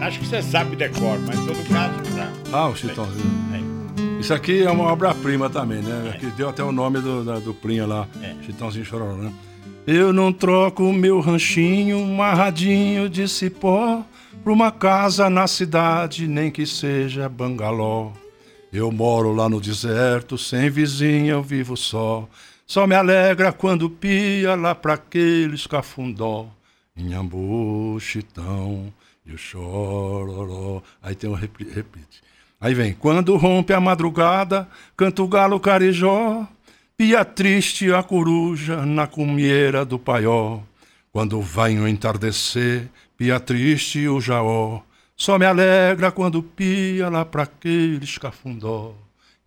Acho 0.00 0.20
que 0.20 0.26
você 0.26 0.42
sabe 0.42 0.76
decor, 0.76 1.18
mas 1.26 1.38
em 1.38 1.46
todo 1.46 1.68
caso. 1.68 1.94
Tá. 2.14 2.32
Ah, 2.52 2.68
o 2.68 2.76
Chitãozinho. 2.76 3.24
É. 3.52 4.20
Isso 4.20 4.32
aqui 4.32 4.62
é 4.62 4.70
uma 4.70 4.84
obra-prima 4.84 5.50
também, 5.50 5.82
né? 5.82 6.16
Que 6.20 6.26
deu 6.26 6.48
até 6.48 6.62
o 6.62 6.70
nome 6.70 7.00
do, 7.00 7.24
da 7.24 7.38
duplinha 7.40 7.84
lá, 7.86 8.06
É. 8.22 8.34
Chitãozinho 8.44 8.84
Chororó, 8.84 9.16
né? 9.16 9.32
Eu 9.86 10.12
não 10.12 10.32
troco 10.32 10.90
meu 10.92 11.20
ranchinho, 11.20 12.02
amarradinho 12.02 13.08
de 13.08 13.28
cipó, 13.28 14.02
pra 14.44 14.52
uma 14.52 14.70
casa 14.70 15.30
na 15.30 15.46
cidade, 15.46 16.28
nem 16.28 16.50
que 16.50 16.66
seja 16.66 17.30
bangaló. 17.30 18.12
Eu 18.70 18.92
moro 18.92 19.32
lá 19.32 19.48
no 19.48 19.58
deserto, 19.58 20.36
sem 20.36 20.68
vizinha, 20.68 21.32
eu 21.32 21.42
vivo 21.42 21.78
só. 21.78 22.28
Só 22.66 22.86
me 22.86 22.94
alegra 22.94 23.52
quando 23.52 23.88
pia 23.88 24.54
lá 24.54 24.74
pra 24.74 24.94
aqueles 24.94 25.66
cafundó. 25.66 26.46
Inhambu, 26.94 27.98
chitão 27.98 28.92
e 29.24 29.32
o 29.32 29.38
chororó. 29.38 30.82
Aí 31.02 31.14
tem 31.14 31.30
o 31.30 31.34
repite. 31.34 32.22
Aí 32.60 32.74
vem, 32.74 32.92
quando 32.92 33.36
rompe 33.36 33.72
a 33.72 33.80
madrugada, 33.80 34.68
canta 34.94 35.22
o 35.22 35.28
galo 35.28 35.58
carijó, 35.58 36.46
pia 36.98 37.24
triste 37.24 37.90
a 37.94 38.02
coruja 38.02 38.84
na 38.84 39.06
cumieira 39.06 39.86
do 39.86 39.98
paió. 39.98 40.60
Quando 41.10 41.40
vai 41.40 41.78
o 41.78 41.88
entardecer, 41.88 42.90
pia 43.24 43.40
triste 43.40 44.06
o 44.06 44.20
jaó, 44.20 44.82
só 45.16 45.38
me 45.38 45.46
alegra 45.46 46.12
quando 46.12 46.42
pia 46.42 47.08
lá 47.08 47.24
pra 47.24 47.44
aqueles 47.44 48.18
cafundó. 48.18 48.92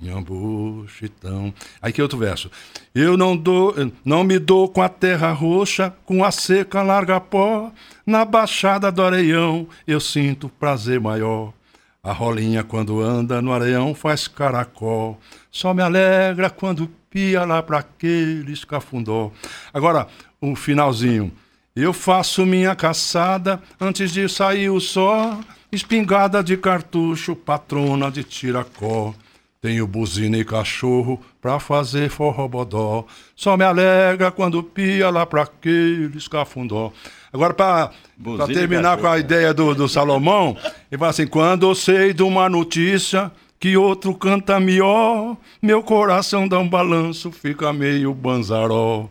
Inhambu, 0.01 0.88
chitão. 0.88 1.53
Aí 1.80 1.93
que 1.93 2.01
outro 2.01 2.17
verso. 2.17 2.49
Eu 2.93 3.15
não 3.15 3.38
dou, 3.38 3.75
não 4.03 4.23
me 4.23 4.39
dou 4.39 4.67
com 4.67 4.82
a 4.82 4.89
terra 4.89 5.32
roxa, 5.32 5.93
com 6.05 6.23
a 6.23 6.32
seca 6.32 6.82
larga 6.82 7.19
pó. 7.19 7.71
Na 8.03 8.25
baixada 8.25 8.91
do 8.91 9.03
areião 9.03 9.67
eu 9.86 9.99
sinto 9.99 10.49
prazer 10.49 10.99
maior. 10.99 11.53
A 12.01 12.11
rolinha 12.11 12.63
quando 12.63 12.99
anda 12.99 13.43
no 13.43 13.53
areião 13.53 13.93
faz 13.93 14.28
caracol. 14.28 15.19
Só 15.51 15.71
me 15.71 15.84
alegra 15.84 16.49
quando 16.49 16.89
pia 17.11 17.45
lá 17.45 17.61
pra 17.61 17.78
aqueles 17.80 18.65
cafundó. 18.65 19.32
Agora, 19.71 20.07
o 20.41 20.55
finalzinho. 20.55 21.32
Eu 21.80 21.93
faço 21.93 22.43
minha 22.43 22.75
caçada 22.75 23.61
antes 23.80 24.11
de 24.11 24.28
sair 24.28 24.67
o 24.67 24.80
sol. 24.80 25.38
Espingarda 25.71 26.43
de 26.43 26.57
cartucho, 26.57 27.36
patrona 27.36 28.09
de 28.09 28.23
tiracó. 28.23 29.13
Tenho 29.61 29.86
buzina 29.86 30.39
e 30.39 30.43
cachorro 30.43 31.21
pra 31.39 31.59
fazer 31.59 32.09
forrobodó. 32.09 33.05
Só 33.36 33.55
me 33.55 33.63
alegra 33.63 34.32
quando 34.32 34.63
pia 34.63 35.11
lá 35.11 35.23
pra 35.23 35.43
aqueles 35.43 36.28
cafundó. 36.28 36.91
Agora, 37.32 37.53
pra, 37.53 37.91
pra 38.23 38.47
terminar 38.47 38.97
com 38.97 39.05
a 39.05 39.19
ideia 39.19 39.53
do, 39.53 39.75
do 39.75 39.88
Salomão, 39.88 40.57
ele 40.91 40.97
fala 40.97 41.11
assim: 41.11 41.28
quando 41.28 41.69
eu 41.69 41.75
sei 41.75 42.11
de 42.11 42.23
uma 42.23 42.49
notícia 42.49 43.32
que 43.59 43.78
outro 43.78 44.15
canta 44.15 44.59
melhor. 44.59 45.38
Meu 45.61 45.84
coração 45.84 46.47
dá 46.47 46.57
um 46.57 46.67
balanço, 46.67 47.32
fica 47.32 47.71
meio 47.71 48.15
banzaró. 48.15 49.07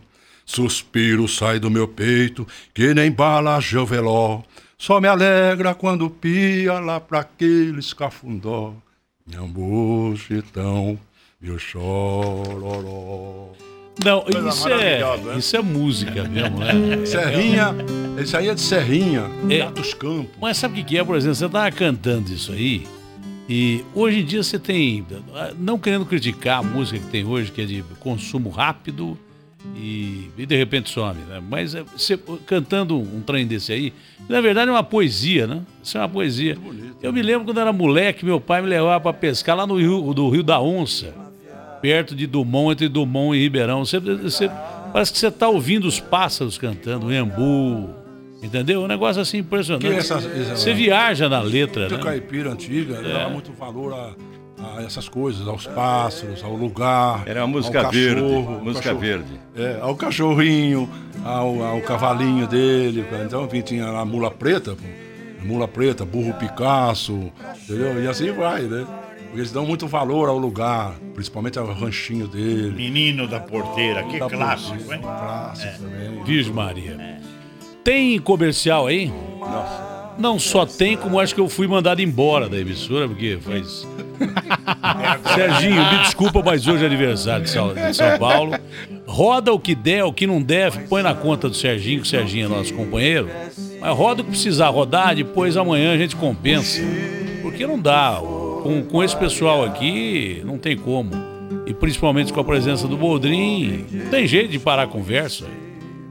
Suspiro 0.47 1.27
sai 1.27 1.59
do 1.59 1.69
meu 1.69 1.87
peito, 1.89 2.47
que 2.73 2.93
nem 2.93 3.11
bala 3.11 3.59
joveló. 3.59 4.41
Só 4.77 5.01
me 5.01 5.07
alegra 5.07 5.75
quando 5.75 6.09
pia 6.09 6.79
lá 6.79 7.01
pra 7.01 7.19
aquele 7.19 7.79
escafundó. 7.79 8.73
Nhambu, 9.29 10.15
chitão, 10.15 10.97
meu 11.41 11.59
chororó. 11.59 13.49
Não, 14.05 14.21
Coisa 14.21 14.47
isso 14.49 14.69
é, 14.69 14.99
né? 15.17 15.37
isso 15.37 15.57
é 15.57 15.61
música 15.61 16.23
mesmo, 16.23 16.59
né? 16.59 16.71
Serrinha, 17.05 17.75
isso 18.21 18.37
aí 18.37 18.47
é 18.47 18.53
de 18.53 18.61
Serrinha, 18.61 19.23
É. 19.49 19.57
Gatos 19.57 19.93
Campos. 19.95 20.29
Mas 20.39 20.57
sabe 20.57 20.75
o 20.75 20.77
que 20.77 20.91
que 20.91 20.97
é, 20.97 21.03
por 21.03 21.17
exemplo? 21.17 21.35
Você 21.35 21.49
tava 21.49 21.69
cantando 21.71 22.31
isso 22.31 22.53
aí, 22.53 22.87
e 23.49 23.83
hoje 23.93 24.19
em 24.21 24.25
dia 24.25 24.43
você 24.43 24.57
tem. 24.59 25.05
Não 25.57 25.77
querendo 25.79 26.05
criticar 26.05 26.59
a 26.59 26.63
música 26.63 26.99
que 26.99 27.07
tem 27.11 27.25
hoje, 27.25 27.51
que 27.51 27.61
é 27.61 27.65
de 27.65 27.83
consumo 27.99 28.49
rápido 28.49 29.17
e, 29.75 30.29
e 30.37 30.45
de 30.45 30.55
repente 30.55 30.89
some, 30.89 31.19
né? 31.27 31.41
Mas 31.49 31.75
é, 31.75 31.83
você 31.95 32.17
cantando 32.45 32.97
um 32.97 33.21
trem 33.21 33.45
desse 33.45 33.71
aí, 33.73 33.93
na 34.29 34.39
verdade 34.41 34.69
é 34.69 34.73
uma 34.73 34.83
poesia, 34.83 35.45
né? 35.47 35.61
Isso 35.83 35.97
é 35.97 36.01
uma 36.01 36.09
poesia. 36.09 36.57
Eu 37.01 37.11
me 37.13 37.21
lembro 37.21 37.45
quando 37.45 37.59
era 37.59 37.71
moleque, 37.73 38.23
meu 38.25 38.39
pai 38.39 38.61
me 38.61 38.67
levava 38.67 38.99
para 39.01 39.13
pescar 39.13 39.55
lá 39.55 39.67
no 39.67 39.77
Rio, 39.77 40.13
do 40.13 40.29
Rio 40.29 40.43
da 40.43 40.59
Onça, 40.61 41.13
perto 41.81 42.15
de 42.15 42.25
Dumont, 42.27 42.71
entre 42.73 42.87
Dumont 42.89 43.37
e 43.37 43.41
Ribeirão. 43.41 43.85
Você, 43.85 43.99
você- 43.99 44.49
parece 44.93 45.11
que 45.11 45.19
você 45.19 45.29
tá 45.29 45.47
ouvindo 45.49 45.85
os 45.87 45.99
pássaros 45.99 46.57
cantando, 46.57 47.07
o 47.07 47.13
embu. 47.13 47.89
Entendeu? 48.41 48.83
Um 48.83 48.87
negócio 48.87 49.19
assim 49.19 49.39
impressionante. 49.39 49.87
Que 49.87 49.93
essa- 49.93 50.15
essa- 50.17 50.55
Você 50.55 50.71
viaja 50.73 51.27
na 51.27 51.41
letra, 51.41 51.89
né? 51.89 51.97
caipira 51.97 52.51
antiga 52.51 52.97
É. 52.97 53.01
dava 53.13 53.29
muito 53.31 53.51
valor 53.51 53.93
a, 53.93 54.15
a 54.57 54.81
essas 54.81 55.07
coisas, 55.07 55.47
aos 55.47 55.67
pássaros, 55.67 56.43
ao 56.43 56.53
lugar. 56.53 57.23
Era 57.25 57.41
uma 57.41 57.47
música 57.47 57.83
ao 57.85 57.91
verde, 57.91 58.21
cachorro, 58.21 58.53
ao 58.55 58.63
música 58.63 58.83
cachorro- 58.83 58.99
verde. 58.99 59.39
É, 59.55 59.79
ao 59.81 59.95
cachorrinho, 59.95 60.89
ao, 61.23 61.63
ao 61.63 61.81
cavalinho 61.81 62.47
dele. 62.47 63.05
Então 63.25 63.45
enfim, 63.45 63.61
tinha 63.61 63.85
a 63.87 64.03
mula 64.05 64.31
preta, 64.31 64.75
mula 65.43 65.67
preta, 65.67 66.03
burro 66.05 66.33
Picasso, 66.33 67.31
entendeu? 67.63 68.01
E 68.03 68.07
assim 68.07 68.31
vai, 68.31 68.63
né? 68.63 68.85
Porque 69.25 69.39
eles 69.41 69.51
dão 69.51 69.65
muito 69.65 69.85
valor 69.87 70.29
ao 70.29 70.37
lugar, 70.37 70.95
principalmente 71.13 71.59
ao 71.59 71.67
ranchinho 71.73 72.27
dele. 72.27 72.71
Menino 72.71 73.27
da 73.27 73.39
porteira, 73.41 74.03
que 74.03 74.17
Da 74.19 74.27
clássico, 74.29 74.77
porteira, 74.77 74.95
hein? 74.95 75.01
Clássico 75.01 75.83
também. 75.83 76.23
Virgem 76.23 76.53
Maria. 76.53 77.19
Tem 77.83 78.17
comercial 78.19 78.87
aí? 78.87 79.11
Nossa. 79.39 79.86
Não 80.17 80.39
só 80.39 80.65
tem, 80.65 80.97
como 80.97 81.19
acho 81.19 81.35
que 81.35 81.41
eu 81.41 81.47
fui 81.47 81.67
mandado 81.67 82.01
embora 82.01 82.49
da 82.49 82.57
emissora, 82.57 83.07
porque 83.07 83.37
faz. 83.39 83.87
Serginho, 85.35 85.91
me 85.91 85.99
desculpa, 85.99 86.41
mas 86.43 86.67
hoje 86.67 86.83
é 86.83 86.87
aniversário 86.87 87.43
de 87.43 87.51
São, 87.51 87.73
de 87.73 87.95
São 87.95 88.17
Paulo. 88.17 88.53
Roda 89.05 89.53
o 89.53 89.59
que 89.59 89.75
der, 89.75 90.03
o 90.03 90.11
que 90.11 90.25
não 90.25 90.41
der, 90.41 90.71
põe 90.87 91.03
na 91.03 91.13
conta 91.13 91.47
do 91.47 91.55
Serginho, 91.55 92.01
que 92.01 92.07
o 92.07 92.09
Serginho 92.09 92.45
é 92.45 92.49
nosso 92.49 92.73
companheiro. 92.73 93.29
Mas 93.79 93.95
roda 93.95 94.21
o 94.21 94.25
que 94.25 94.31
precisar 94.31 94.69
rodar, 94.69 95.15
depois 95.15 95.55
amanhã 95.55 95.93
a 95.93 95.97
gente 95.97 96.15
compensa. 96.15 96.81
Porque 97.41 97.65
não 97.67 97.79
dá. 97.79 98.19
Com, 98.63 98.83
com 98.83 99.03
esse 99.03 99.15
pessoal 99.15 99.63
aqui, 99.63 100.41
não 100.43 100.57
tem 100.57 100.75
como. 100.75 101.11
E 101.65 101.73
principalmente 101.73 102.33
com 102.33 102.39
a 102.39 102.43
presença 102.43 102.87
do 102.87 102.97
Boldrin, 102.97 103.85
não 103.91 104.09
tem 104.09 104.27
jeito 104.27 104.49
de 104.49 104.59
parar 104.59 104.83
a 104.83 104.87
conversa. 104.87 105.45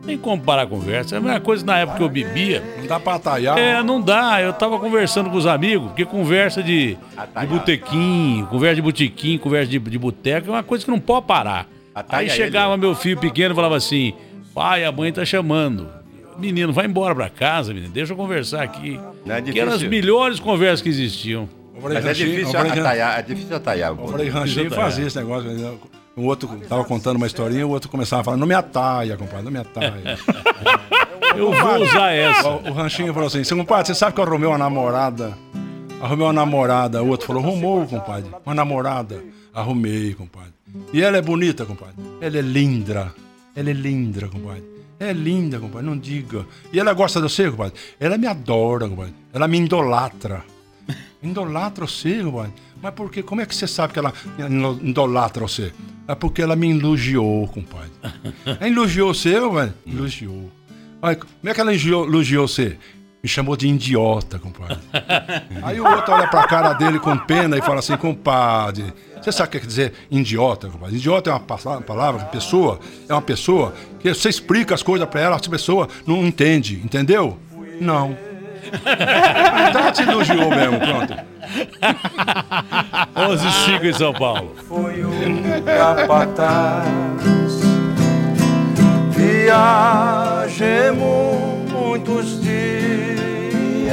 Não 0.07 0.15
tem 0.15 0.19
como 0.19 0.41
parar 0.41 0.63
a 0.63 0.67
conversa. 0.69 1.17
É 1.17 1.19
a 1.19 1.21
mesma 1.21 1.41
coisa 1.41 1.67
na 1.67 1.79
época 1.79 1.99
que 1.99 2.05
eu 2.05 2.09
bebia. 2.09 2.63
Não 2.79 2.87
dá 2.87 3.01
pra 3.01 3.17
atalhar. 3.17 3.59
É, 3.59 3.83
não 3.83 4.01
dá. 4.01 4.41
Eu 4.41 4.53
tava 4.53 4.79
conversando 4.79 5.29
com 5.29 5.37
os 5.37 5.47
amigos, 5.47 5.89
porque 5.89 6.05
conversa 6.05 6.63
de, 6.63 6.97
de 7.41 7.47
botequim, 7.49 8.47
conversa 8.49 8.77
de 8.77 8.83
botequim, 8.83 9.37
conversa 9.37 9.69
de, 9.69 9.81
de 9.81 9.99
boteco 9.99 10.47
é 10.49 10.51
uma 10.53 10.63
coisa 10.63 10.85
que 10.85 10.91
não 10.93 11.01
pode 11.01 11.27
parar. 11.27 11.67
Atalha 11.93 12.21
Aí 12.21 12.27
ele. 12.27 12.35
chegava 12.37 12.77
meu 12.77 12.95
filho 12.95 13.19
pequeno 13.19 13.53
e 13.53 13.57
falava 13.57 13.77
assim: 13.77 14.15
pai, 14.55 14.85
a 14.85 14.93
mãe 14.93 15.13
tá 15.13 15.25
chamando. 15.25 15.89
Menino, 16.39 16.73
vai 16.73 16.87
embora 16.87 17.13
pra 17.13 17.29
casa, 17.29 17.75
menino, 17.75 17.93
deixa 17.93 18.13
eu 18.13 18.17
conversar 18.17 18.63
aqui. 18.63 19.01
É 19.27 19.43
que 19.43 19.59
eram 19.59 19.73
as 19.73 19.83
melhores 19.83 20.39
conversas 20.39 20.83
que 20.83 20.89
existiam. 20.89 21.49
Mas 21.83 21.97
é 21.97 21.99
ranchinho- 22.01 22.29
difícil 22.31 22.61
atalhar, 22.61 23.19
é 23.19 23.23
difícil 23.23 23.57
atalhar. 23.57 23.91
Eu 23.91 24.09
falei, 24.09 24.29
ranchinho 24.29 24.67
Precisa 24.67 24.81
fazia 24.81 25.07
esse 25.07 25.19
negócio. 25.19 25.51
O 26.17 26.23
outro 26.23 26.49
tava 26.67 26.83
contando 26.85 27.19
uma 27.19 27.27
historinha, 27.27 27.67
o 27.67 27.71
outro 27.71 27.91
começava 27.91 28.23
a 28.23 28.25
falar, 28.25 28.37
não 28.39 28.47
me 28.47 28.55
ataia, 28.55 29.19
compadre, 29.19 29.45
não 29.45 29.53
me 29.53 29.59
ataia. 29.59 30.19
Eu 31.37 31.53
vou 31.53 31.83
usar 31.83 32.13
essa. 32.13 32.49
O, 32.49 32.71
o 32.71 32.73
Ranchinho 32.73 33.13
falou 33.13 33.27
assim, 33.27 33.45
seu 33.45 33.55
compadre, 33.55 33.89
você 33.89 33.95
sabe 33.95 34.15
que 34.15 34.21
eu 34.21 34.25
arrumei 34.25 34.49
uma 34.49 34.57
namorada? 34.57 35.37
Arrumei 36.01 36.25
uma 36.25 36.33
namorada. 36.33 37.03
O 37.03 37.09
outro 37.09 37.27
falou, 37.27 37.43
arrumou, 37.43 37.87
compadre. 37.87 38.31
Uma 38.47 38.55
namorada. 38.55 39.23
Arrumei, 39.53 40.15
compadre. 40.15 40.55
E 40.95 41.03
ela 41.03 41.19
é 41.19 41.23
bonita, 41.23 41.67
compadre. 41.67 41.97
Ela 42.23 42.39
é 42.39 42.41
linda. 42.41 43.13
Ela 43.55 43.69
é 43.69 43.73
linda, 43.75 44.29
compadre. 44.29 44.65
É 44.99 45.13
linda, 45.13 45.59
compadre, 45.59 45.87
não 45.87 45.99
diga. 45.99 46.47
E 46.73 46.81
ela 46.81 46.95
gosta 46.95 47.21
de 47.21 47.29
você, 47.29 47.51
compadre? 47.51 47.75
Ela 48.01 48.17
me 48.17 48.27
adora, 48.27 48.89
compadre. 48.89 49.15
Ela 49.35 49.47
me 49.47 49.59
idolatra. 49.61 50.43
Idolatra 51.31 51.87
você, 51.87 52.23
compadre? 52.23 52.53
Mas 52.83 52.95
por 52.95 53.11
quê? 53.11 53.23
Como 53.23 53.41
é 53.41 53.47
que 53.47 53.55
você 53.55 53.67
sabe 53.67 53.93
que 53.93 53.99
ela 53.99 54.13
idolatra 54.83 55.43
você? 55.43 55.73
É 56.09 56.15
porque 56.15 56.43
ela 56.43 56.55
me 56.55 56.71
elogiou, 56.71 57.49
compadre. 57.49 57.91
Ela 58.45 58.67
elogiou 58.69 59.13
você, 59.15 59.41
compadre? 59.41 59.73
Elogiou. 59.87 60.51
Aí, 61.03 61.17
como 61.17 61.31
é 61.45 61.53
que 61.55 61.61
ela 61.61 61.73
elogiou, 61.75 62.47
você? 62.49 62.77
Me 63.23 63.29
chamou 63.29 63.57
de 63.57 63.67
idiota, 63.67 64.39
compadre. 64.39 64.79
Aí 65.65 65.81
o 65.81 65.87
outro 65.87 66.15
olha 66.15 66.29
pra 66.29 66.47
cara 66.47 66.75
dele 66.75 67.01
com 67.01 67.17
pena 67.19 67.59
e 67.59 67.63
fala 67.63 67.81
assim, 67.81 67.97
compadre, 67.97 68.93
você 69.21 69.33
sabe 69.33 69.49
o 69.49 69.51
que 69.53 69.61
quer 69.61 69.67
dizer 69.67 69.93
idiota, 70.11 70.69
compadre? 70.69 70.97
Idiota 70.97 71.31
é 71.31 71.33
uma 71.33 71.41
pa- 71.41 71.81
palavra, 71.81 72.25
pessoa, 72.27 72.79
é 73.09 73.13
uma 73.13 73.23
pessoa 73.23 73.75
que 73.99 74.15
você 74.15 74.29
explica 74.29 74.75
as 74.77 74.83
coisas 74.83 75.09
pra 75.09 75.21
ela, 75.21 75.37
a 75.37 75.41
pessoa 75.51 75.89
não 76.07 76.25
entende, 76.25 76.81
entendeu? 76.85 77.37
Não. 77.81 78.17
Então 79.69 79.81
ela 79.81 79.93
te 79.93 80.03
elogiou 80.03 80.51
mesmo, 80.51 80.79
pronto. 80.79 81.17
11 83.17 83.51
Chico 83.51 83.87
em 83.87 83.93
São 83.93 84.13
Paulo. 84.13 84.55
foi 84.69 85.05
um 85.05 85.43
capataz. 85.65 86.87
Viajemos 90.37 91.71
muitos 91.71 92.41
dias 92.41 93.89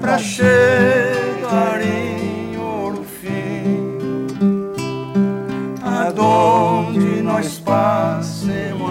pra 0.00 0.18
chegar 0.18 1.80
em 1.82 2.56
Ouro 2.56 3.04
Fino, 3.20 4.26
aonde 5.82 7.22
nós 7.22 7.58
passemos. 7.58 8.85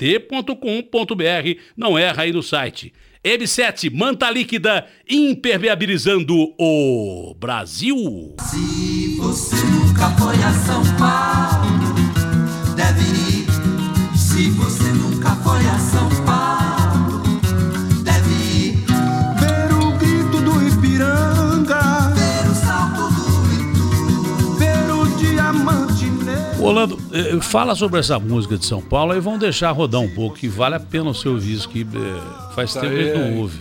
Não 1.75 1.97
erra 1.97 2.23
aí 2.23 2.31
no 2.31 2.43
site. 2.43 2.93
M7, 3.23 3.91
manta 3.93 4.29
líquida, 4.31 4.87
impermeabilizando 5.09 6.33
o 6.57 7.35
Brasil. 7.37 8.35
Se 8.41 9.17
você 9.17 9.55
nunca 9.65 10.09
foi 10.11 10.35
a 10.35 10.53
São 10.53 10.81
Paulo, 10.95 11.95
deve 12.75 13.01
ir. 13.01 13.47
Se 14.17 14.49
você 14.51 14.89
nunca 14.93 15.35
foi 15.37 15.67
a 15.67 15.77
São 15.79 16.06
Orlando, 26.67 26.97
eh, 27.13 27.39
fala 27.41 27.75
sobre 27.75 27.99
essa 27.99 28.19
música 28.19 28.57
de 28.57 28.65
São 28.65 28.81
Paulo 28.81 29.15
e 29.15 29.19
vamos 29.19 29.39
deixar 29.39 29.71
rodar 29.71 30.01
um 30.01 30.09
pouco, 30.13 30.35
que 30.37 30.47
vale 30.47 30.75
a 30.75 30.79
pena 30.79 31.09
o 31.09 31.13
seu 31.13 31.37
isso, 31.37 31.67
que 31.69 31.85
faz 32.53 32.69
Isso 32.71 32.79
tempo 32.81 32.93
que 32.95 33.03
gente 33.03 33.17
é- 33.17 33.31
não 33.31 33.37
ouve. 33.39 33.59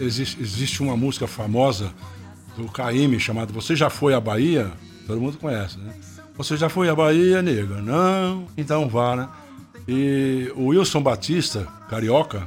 é, 0.00 0.04
existe, 0.04 0.40
existe 0.40 0.82
uma 0.82 0.96
música 0.96 1.26
famosa 1.26 1.90
do 2.56 2.64
Caíme 2.64 3.18
chamada 3.20 3.52
Você 3.52 3.74
Já 3.76 3.88
Foi 3.90 4.14
à 4.14 4.20
Bahia? 4.20 4.70
Todo 5.06 5.20
mundo 5.20 5.38
conhece, 5.38 5.78
né? 5.78 5.92
Você 6.36 6.56
já 6.56 6.68
foi 6.68 6.88
à 6.88 6.94
Bahia, 6.94 7.42
nega? 7.42 7.80
Não? 7.82 8.46
Então 8.56 8.88
vá, 8.88 9.16
né? 9.16 9.28
E 9.86 10.50
o 10.54 10.66
Wilson 10.68 11.02
Batista, 11.02 11.66
carioca, 11.90 12.46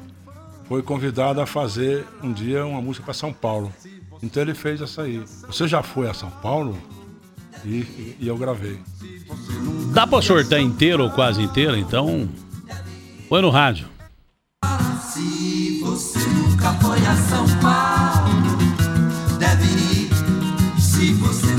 foi 0.68 0.82
convidado 0.82 1.40
a 1.42 1.46
fazer 1.46 2.06
um 2.24 2.32
dia 2.34 2.66
uma 2.66 2.82
música 2.82 3.06
para 3.06 3.14
São 3.14 3.32
Paulo. 3.34 3.72
Então 4.24 4.42
ele 4.42 4.54
fez 4.56 4.82
essa 4.82 5.04
aí. 5.04 5.22
Você 5.48 5.68
já 5.68 5.84
foi 5.84 6.10
a 6.10 6.14
São 6.14 6.30
Paulo? 6.42 6.76
E, 7.66 8.16
e- 8.20 8.28
eu 8.28 8.38
gravei. 8.38 8.80
Dá 9.94 10.06
pra 10.06 10.22
sortar 10.22 10.60
inteiro 10.60 11.04
ou 11.04 11.10
quase 11.10 11.42
inteiro, 11.42 11.76
então 11.76 12.30
põe 13.28 13.42
no 13.42 13.50
rádio. 13.50 13.88
Se 15.02 15.80
você 15.82 16.20
nunca 16.20 16.74
foi 16.74 16.98
a 17.06 17.16
São 17.16 17.46
Paulo, 17.60 18.58
deve 19.40 19.66
ir. 19.66 20.10
Se 20.80 21.14
você 21.14 21.55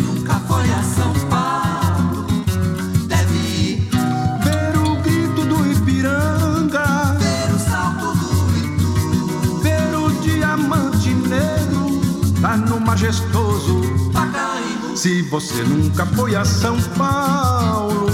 Se 14.96 15.20
você 15.22 15.62
nunca 15.62 16.06
foi 16.06 16.34
a 16.34 16.44
São 16.44 16.80
Paulo, 16.96 18.06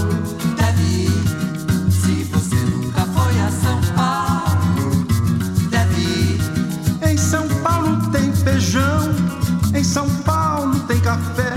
deve 0.57 0.83
ir. 0.83 1.13
Se 1.91 2.25
você 2.25 2.57
nunca 2.57 3.03
foi 3.07 3.41
a 3.41 3.51
São 3.51 3.81
Paulo, 3.95 5.07
deve 5.71 6.01
ir. 6.01 6.41
em 7.09 7.17
São 7.17 7.47
Paulo 7.63 8.11
tem 8.11 8.33
feijão, 8.33 9.15
em 9.75 9.85
São 9.85 10.09
Paulo 10.25 10.79
tem 10.81 10.99
café. 11.01 11.55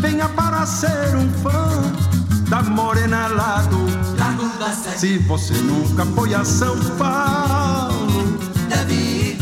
Venha 0.00 0.28
para 0.28 0.64
ser 0.64 1.16
um 1.16 1.28
fã 1.42 1.82
da 2.48 2.62
morena 2.62 3.26
lá 3.28 3.62
do. 3.62 3.88
Da 4.16 4.72
Sé, 4.72 4.98
Se 4.98 5.18
você 5.18 5.54
nunca 5.54 6.04
foi 6.04 6.34
a 6.34 6.44
São 6.44 6.76
Paulo, 6.96 8.38
deve 8.68 8.94
ir. 8.94 9.38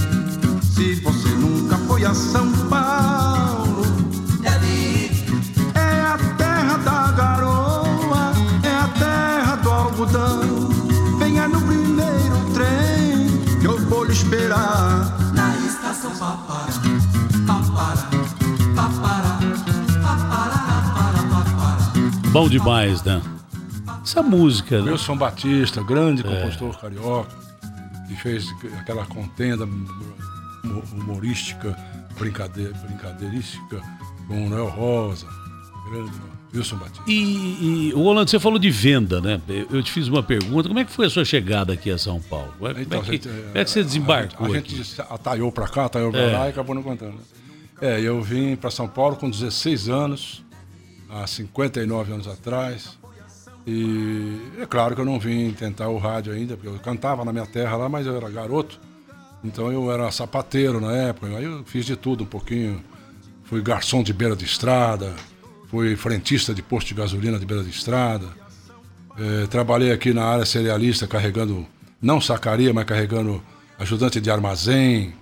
se 0.75 0.95
você 1.01 1.29
nunca 1.29 1.77
foi 1.79 2.05
a 2.05 2.15
São 2.15 2.51
Paulo, 2.69 3.26
Bom 22.33 22.49
demais, 22.49 23.03
né? 23.03 23.21
Essa 24.03 24.23
música, 24.23 24.83
né? 24.83 24.91
Wilson 24.93 25.17
Batista, 25.17 25.83
grande 25.83 26.23
compositor 26.23 26.79
carioca, 26.79 27.31
que 28.09 28.15
fez 28.17 28.47
aquela 28.79 29.05
contenda 29.07 29.65
humo- 29.65 30.83
humorística, 30.93 31.77
brincadeira, 32.19 32.73
brincadeirística 32.87 33.81
com 34.29 34.47
o 34.47 34.51
Noel 34.51 34.69
Rosa, 34.69 35.27
grande 35.91 36.11
Wilson 36.59 36.77
Batista. 36.77 37.03
E, 37.07 37.89
e 37.91 37.95
o 37.95 38.01
Orlando, 38.01 38.31
você 38.31 38.39
falou 38.41 38.59
de 38.59 38.71
venda, 38.71 39.21
né? 39.21 39.41
Eu- 39.71 39.83
te 39.83 39.91
fiz 39.93 40.09
uma 40.09 40.23
pergunta. 40.23 40.69
Como 40.69 40.79
é 40.81 40.85
que 40.85 40.91
foi 40.93 41.07
a 41.07 41.11
sua 41.11 41.25
chegada 41.25 41.73
aqui 41.73 41.91
a 41.91 41.99
São 41.99 42.21
Paulo? 42.21 42.53
Como 42.59 42.69
é, 42.71 42.73
como 42.75 42.81
é 42.81 42.83
Então, 42.83 43.03
que, 43.03 43.09
a 43.11 43.13
gente, 43.13 43.29
como 43.29 43.59
é 43.59 43.65
que 43.65 43.71
você 43.71 43.83
desembarcou 43.85 44.47
A 44.47 44.51
gente, 44.51 44.75
a 44.75 44.77
gente 44.83 45.01
ataiou 45.01 45.53
pra 45.53 45.69
cá, 45.69 45.85
ataiou 45.87 46.11
pra 46.11 46.21
É. 46.21 46.33
lá 46.39 46.47
e 46.47 46.51
acabou 46.51 46.75
não 46.75 46.83
contando. 46.83 47.15
né? 47.15 47.21
É, 47.81 48.01
eu 48.01 48.23
vim 48.23 48.57
para 48.57 48.71
São 48.71 48.89
Paulo 48.89 49.17
com 49.17 49.29
16 49.29 49.89
anos, 49.89 50.43
há 51.11 51.27
59 51.27 52.13
anos 52.13 52.27
atrás. 52.27 52.97
E 53.67 54.39
é 54.61 54.67
claro 54.67 54.95
que 54.95 55.01
eu 55.01 55.05
não 55.05 55.19
vim 55.19 55.51
tentar 55.53 55.89
o 55.89 55.99
rádio 55.99 56.33
ainda, 56.33 56.57
porque 56.57 56.69
eu 56.69 56.79
cantava 56.79 57.25
na 57.25 57.33
minha 57.33 57.47
terra 57.47 57.77
lá, 57.77 57.89
mas 57.89 58.07
eu 58.07 58.17
era 58.17 58.31
garoto. 58.31 58.79
Então 59.45 59.71
eu 59.73 59.91
era 59.93 60.11
sapateiro 60.11 60.81
na 60.81 60.93
época, 60.93 61.27
aí 61.37 61.45
eu 61.45 61.63
fiz 61.65 61.85
de 61.85 61.97
tudo 61.97 62.25
um 62.25 62.27
pouquinho. 62.27 62.83
Fui 63.45 63.61
garçom 63.61 64.03
de 64.03 64.13
beira 64.13 64.35
de 64.35 64.45
estrada, 64.45 65.15
fui 65.69 65.97
frentista 65.97 66.55
de 66.55 66.63
posto 66.63 66.89
de 66.89 66.95
gasolina 66.95 67.39
de 67.39 67.47
beira 67.47 67.63
de 67.63 67.71
estrada. 67.71 68.27
Eh, 69.19 69.47
trabalhei 69.49 69.93
aqui 69.93 70.13
na 70.13 70.25
área 70.25 70.45
cerealista, 70.45 71.07
carregando, 71.07 71.67
não 72.01 72.21
sacaria, 72.21 72.73
mas 72.73 72.85
carregando 72.85 73.43
ajudante 73.79 74.21
de 74.21 74.31
armazém. 74.31 75.15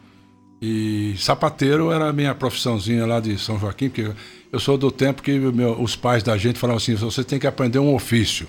E 0.60 1.14
sapateiro 1.18 1.90
era 1.90 2.08
a 2.08 2.12
minha 2.12 2.34
profissãozinha 2.34 3.06
lá 3.06 3.20
de 3.20 3.38
São 3.38 3.58
Joaquim, 3.58 3.88
porque 3.88 4.10
eu 4.52 4.58
sou 4.60 4.78
do 4.78 4.90
tempo 4.90 5.22
que 5.22 5.38
meu- 5.38 5.80
os 5.80 5.94
pais 5.94 6.22
da 6.22 6.36
gente 6.36 6.58
falavam 6.58 6.78
assim: 6.78 6.94
você 6.94 7.22
tem 7.22 7.38
que 7.38 7.46
aprender 7.46 7.78
um 7.78 7.94
ofício. 7.94 8.48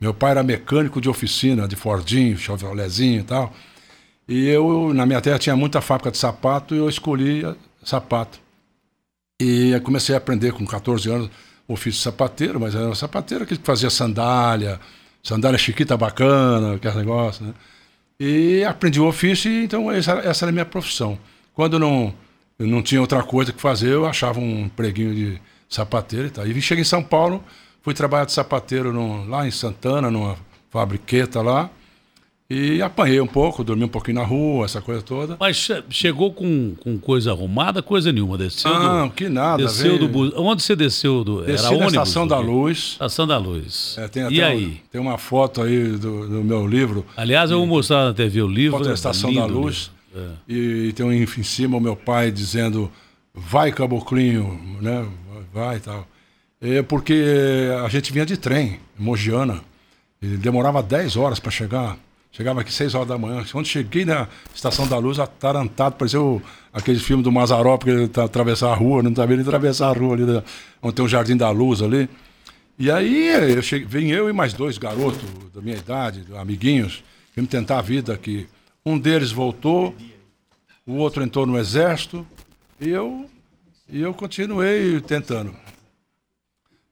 Meu 0.00 0.12
pai 0.12 0.32
era 0.32 0.42
mecânico 0.42 1.00
de 1.00 1.08
oficina, 1.08 1.66
de 1.66 1.74
Fordinho, 1.74 2.36
Chevroletzinho 2.36 3.20
e 3.20 3.24
tal. 3.24 3.52
E 4.28 4.46
eu, 4.48 4.92
na 4.92 5.06
minha 5.06 5.20
terra, 5.20 5.38
tinha 5.38 5.56
muita 5.56 5.80
fábrica 5.80 6.10
de 6.10 6.18
sapato 6.18 6.74
e 6.74 6.78
eu 6.78 6.88
escolhi 6.88 7.44
sapato. 7.82 8.38
E 9.40 9.70
eu 9.70 9.80
comecei 9.82 10.14
a 10.14 10.18
aprender 10.18 10.52
com 10.52 10.64
14 10.64 11.10
anos 11.10 11.30
o 11.68 11.74
ofício 11.74 11.98
de 11.98 12.04
sapateiro, 12.04 12.58
mas 12.58 12.74
era 12.74 12.88
um 12.88 12.94
sapateiro 12.94 13.44
que 13.44 13.56
fazia 13.56 13.90
sandália, 13.90 14.80
sandália 15.22 15.58
chiquita 15.58 15.96
bacana, 15.96 16.76
aquele 16.76 16.96
negócio, 16.96 17.44
né? 17.44 17.54
E 18.18 18.64
aprendi 18.64 18.98
o 18.98 19.06
ofício, 19.06 19.50
então 19.50 19.90
essa, 19.92 20.12
essa 20.12 20.46
era 20.46 20.50
a 20.50 20.52
minha 20.52 20.64
profissão. 20.64 21.18
Quando 21.52 21.78
não, 21.78 22.14
eu 22.58 22.66
não 22.66 22.82
tinha 22.82 23.00
outra 23.00 23.22
coisa 23.22 23.52
que 23.52 23.60
fazer, 23.60 23.92
eu 23.92 24.06
achava 24.06 24.40
um 24.40 24.64
empreguinho 24.64 25.14
de 25.14 25.40
sapateiro 25.68 26.28
e 26.28 26.30
tal. 26.30 26.46
E 26.46 26.62
cheguei 26.62 26.80
em 26.80 26.84
São 26.84 27.02
Paulo, 27.02 27.44
fui 27.82 27.92
trabalhar 27.92 28.24
de 28.24 28.32
sapateiro 28.32 28.90
lá 29.28 29.46
em 29.46 29.50
Santana, 29.50 30.10
numa 30.10 30.36
fabriqueta 30.70 31.42
lá, 31.42 31.68
e 32.48 32.80
apanhei 32.80 33.20
um 33.20 33.26
pouco, 33.26 33.64
dormi 33.64 33.84
um 33.84 33.88
pouquinho 33.88 34.16
na 34.20 34.24
rua, 34.24 34.64
essa 34.64 34.80
coisa 34.80 35.02
toda. 35.02 35.36
Mas 35.40 35.56
che- 35.56 35.82
chegou 35.90 36.32
com, 36.32 36.74
com 36.80 36.96
coisa 36.98 37.32
arrumada, 37.32 37.82
coisa 37.82 38.12
nenhuma. 38.12 38.38
Desceu 38.38 38.72
Não, 38.72 39.08
do, 39.08 39.14
que 39.14 39.28
nada, 39.28 39.62
Desceu 39.64 39.88
veio- 39.96 39.98
do 39.98 40.08
bus. 40.08 40.32
Onde 40.36 40.62
você 40.62 40.76
desceu 40.76 41.24
do. 41.24 41.42
Desci 41.42 41.50
era 41.52 41.62
na 41.62 41.68
ônibus? 41.86 41.92
Estação 41.92 42.26
da? 42.26 42.38
Luz. 42.38 42.78
Estação 42.92 43.26
da 43.26 43.38
Luz. 43.38 43.96
É, 43.98 44.06
tem 44.08 44.22
e 44.30 44.40
um- 44.40 44.44
aí? 44.46 44.80
tem 44.92 45.00
uma 45.00 45.18
foto 45.18 45.60
aí 45.62 45.88
do, 45.92 46.28
do 46.28 46.44
meu 46.44 46.66
livro. 46.66 47.04
Aliás, 47.16 47.50
eu 47.50 47.58
vou 47.58 47.66
mostrar 47.66 48.04
na 48.04 48.14
TV 48.14 48.40
o 48.42 48.48
livro. 48.48 48.78
Foto 48.78 48.88
da 48.88 48.94
Estação 48.94 49.32
da 49.34 49.44
Luz. 49.44 49.90
É. 50.14 50.28
E 50.48 50.92
tem 50.94 51.04
um 51.04 51.12
em 51.12 51.26
cima 51.42 51.76
o 51.76 51.80
meu 51.80 51.94
pai 51.96 52.30
dizendo, 52.30 52.90
vai 53.34 53.70
caboclinho, 53.72 54.78
né? 54.80 55.04
Vai 55.52 55.76
e 55.76 55.80
tal. 55.80 56.06
É 56.60 56.80
porque 56.80 57.24
a 57.84 57.88
gente 57.88 58.12
vinha 58.12 58.24
de 58.24 58.36
trem, 58.36 58.78
Mogiana. 58.98 59.60
Ele 60.22 60.36
demorava 60.38 60.82
10 60.82 61.16
horas 61.16 61.38
para 61.38 61.50
chegar. 61.50 61.98
Chegava 62.36 62.60
aqui 62.60 62.70
6 62.70 62.94
horas 62.94 63.08
da 63.08 63.16
manhã. 63.16 63.42
Quando 63.50 63.64
cheguei 63.64 64.04
na 64.04 64.28
Estação 64.54 64.86
da 64.86 64.98
Luz, 64.98 65.18
atarantado, 65.18 65.96
parecia 65.96 66.20
o, 66.20 66.42
aquele 66.70 66.98
filme 66.98 67.22
do 67.22 67.32
Mazarop, 67.32 67.82
que 67.82 67.88
ele 67.88 68.08
tá, 68.08 68.24
atravessar 68.24 68.72
a 68.72 68.74
rua, 68.74 69.02
não 69.02 69.14
sabia 69.16 69.36
ele 69.36 69.42
atravessar 69.42 69.88
a 69.88 69.92
rua 69.92 70.12
ali, 70.12 70.24
né, 70.24 70.42
onde 70.82 70.94
tem 70.94 71.02
o 71.02 71.08
Jardim 71.08 71.34
da 71.34 71.48
Luz 71.48 71.80
ali. 71.80 72.10
E 72.78 72.90
aí 72.90 73.28
eu 73.54 73.62
cheguei, 73.62 73.88
vem 73.88 74.10
eu 74.10 74.28
e 74.28 74.34
mais 74.34 74.52
dois 74.52 74.76
garotos 74.76 75.24
da 75.54 75.62
minha 75.62 75.78
idade, 75.78 76.26
amiguinhos, 76.36 77.02
vimos 77.34 77.50
tentar 77.50 77.78
a 77.78 77.82
vida 77.82 78.12
aqui. 78.12 78.46
Um 78.84 78.98
deles 78.98 79.32
voltou, 79.32 79.94
o 80.86 80.96
outro 80.96 81.22
entrou 81.22 81.46
no 81.46 81.58
exército, 81.58 82.26
e 82.78 82.90
eu, 82.90 83.30
e 83.88 84.02
eu 84.02 84.12
continuei 84.12 85.00
tentando. 85.00 85.56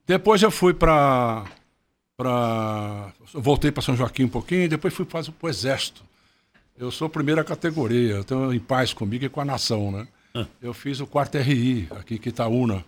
Depois 0.07 0.41
eu 0.41 0.49
fui 0.49 0.73
para. 0.73 1.45
Pra, 2.17 3.11
voltei 3.33 3.71
para 3.71 3.81
São 3.81 3.95
Joaquim 3.95 4.23
um 4.23 4.29
pouquinho, 4.29 4.69
depois 4.69 4.93
fui 4.93 5.05
para 5.05 5.21
o 5.41 5.49
exército. 5.49 6.01
Eu 6.77 6.91
sou 6.91 7.09
primeira 7.09 7.43
categoria, 7.43 8.19
estou 8.19 8.53
em 8.53 8.59
paz 8.59 8.93
comigo 8.93 9.25
e 9.25 9.29
com 9.29 9.41
a 9.41 9.45
nação, 9.45 9.91
né? 9.91 10.07
Eu 10.61 10.73
fiz 10.73 10.99
o 10.99 11.07
quarto 11.07 11.37
RI 11.37 11.87
aqui 11.91 12.15
em 12.15 12.17
Quitaúna. 12.17 12.83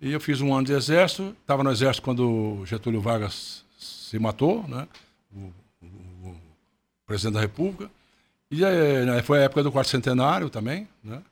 E 0.00 0.12
eu 0.12 0.20
fiz 0.20 0.42
um 0.42 0.54
ano 0.54 0.66
de 0.66 0.72
exército, 0.74 1.34
estava 1.40 1.64
no 1.64 1.70
exército 1.70 2.02
quando 2.02 2.62
Getúlio 2.66 3.00
Vargas 3.00 3.64
se 3.78 4.18
matou, 4.18 4.66
né? 4.68 4.86
O, 5.34 5.52
o, 5.82 5.86
o 6.28 6.36
presidente 7.06 7.34
da 7.34 7.40
República. 7.40 7.90
E 8.50 8.64
aí, 8.64 9.06
né, 9.06 9.22
foi 9.22 9.38
a 9.38 9.42
época 9.42 9.62
do 9.62 9.72
quarto 9.72 9.88
centenário 9.88 10.50
também, 10.50 10.86
né? 11.02 11.22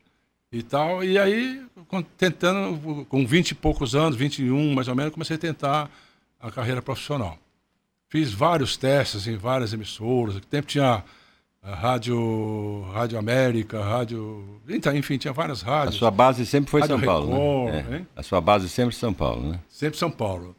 E 0.51 0.63
tal. 0.63 1.05
E 1.05 1.19
aí, 1.19 1.63
tentando, 2.17 3.05
com 3.07 3.27
20 3.27 3.51
e 3.51 3.55
poucos 3.55 3.95
anos, 3.95 4.17
21 4.17 4.75
mais 4.75 4.89
ou 4.89 4.95
menos, 4.95 5.13
comecei 5.13 5.37
a 5.37 5.39
tentar 5.39 5.91
a 6.45 6.51
carreira 6.51 6.83
profissional. 6.83 7.39
Fiz 8.09 8.31
vários 8.33 8.77
testes 8.77 9.27
em 9.27 9.37
várias 9.37 9.73
emissoras. 9.73 10.35
Naquele 10.35 10.51
tempo 10.51 10.67
tinha 10.69 11.03
a 11.63 11.75
Rádio, 11.75 12.83
Rádio 12.93 13.19
América, 13.19 13.83
Rádio. 13.83 14.61
Enfim, 14.95 15.17
tinha 15.17 15.33
várias 15.33 15.63
A 15.65 15.67
rádios. 15.67 15.97
sua 15.97 16.11
base 16.11 16.45
sempre 16.45 16.71
foi 16.71 16.83
Rádio 16.83 16.97
São 16.99 17.05
Paulo, 17.07 17.67
Record, 17.67 17.91
né? 17.91 18.07
É. 18.15 18.21
A 18.21 18.23
sua 18.23 18.41
base 18.41 18.69
sempre 18.69 18.95
São 18.95 19.15
Paulo, 19.15 19.51
né? 19.53 19.61
Sempre 19.71 19.99
São 19.99 20.11
Paulo. 20.11 20.55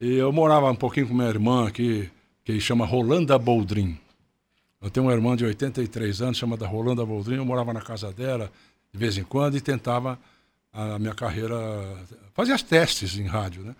E 0.00 0.14
eu 0.16 0.32
morava 0.32 0.68
um 0.70 0.74
pouquinho 0.74 1.06
com 1.06 1.14
minha 1.14 1.28
irmã 1.28 1.68
aqui, 1.68 2.10
que 2.44 2.58
chama 2.60 2.84
Rolanda 2.84 3.38
Boldrin. 3.38 3.96
Eu 4.82 4.90
tenho 4.90 5.06
uma 5.06 5.12
irmã 5.12 5.36
de 5.36 5.44
83 5.44 6.20
anos, 6.20 6.36
chamada 6.36 6.66
Rolanda 6.66 7.06
Boldrin. 7.06 7.36
Eu 7.36 7.44
morava 7.44 7.72
na 7.72 7.80
casa 7.80 8.12
dela 8.12 8.50
de 8.92 8.98
vez 8.98 9.16
em 9.16 9.22
quando 9.24 9.56
e 9.56 9.60
tentava 9.60 10.18
a 10.72 10.98
minha 10.98 11.14
carreira, 11.14 11.56
fazia 12.34 12.54
as 12.54 12.62
testes 12.62 13.16
em 13.16 13.26
rádio, 13.26 13.62
né? 13.62 13.74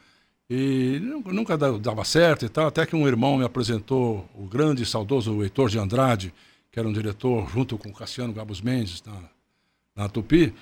E 0.51 0.99
nu- 1.03 1.23
nunca 1.27 1.59
da- 1.59 1.77
dava 1.77 2.05
certo 2.05 2.45
e 2.47 2.49
tal, 2.49 2.67
até 2.69 2.87
que 2.87 2.97
um 2.97 3.07
irmão 3.07 3.37
me 3.37 3.45
apresentou 3.45 4.29
o 4.35 4.45
grande 4.47 4.83
e 4.83 4.87
saudoso 4.87 5.43
Heitor 5.43 5.69
de 5.69 5.79
Andrade, 5.79 6.33
que 6.73 6.79
era 6.79 6.89
um 6.89 6.93
diretor 6.93 7.49
junto 7.51 7.77
com 7.77 7.91
o 7.91 7.93
Cassiano 7.93 8.33
Gabos 8.33 8.61
Mendes 8.63 9.03
na, 9.05 9.15
na 9.95 10.09
Tupi, 10.09 10.55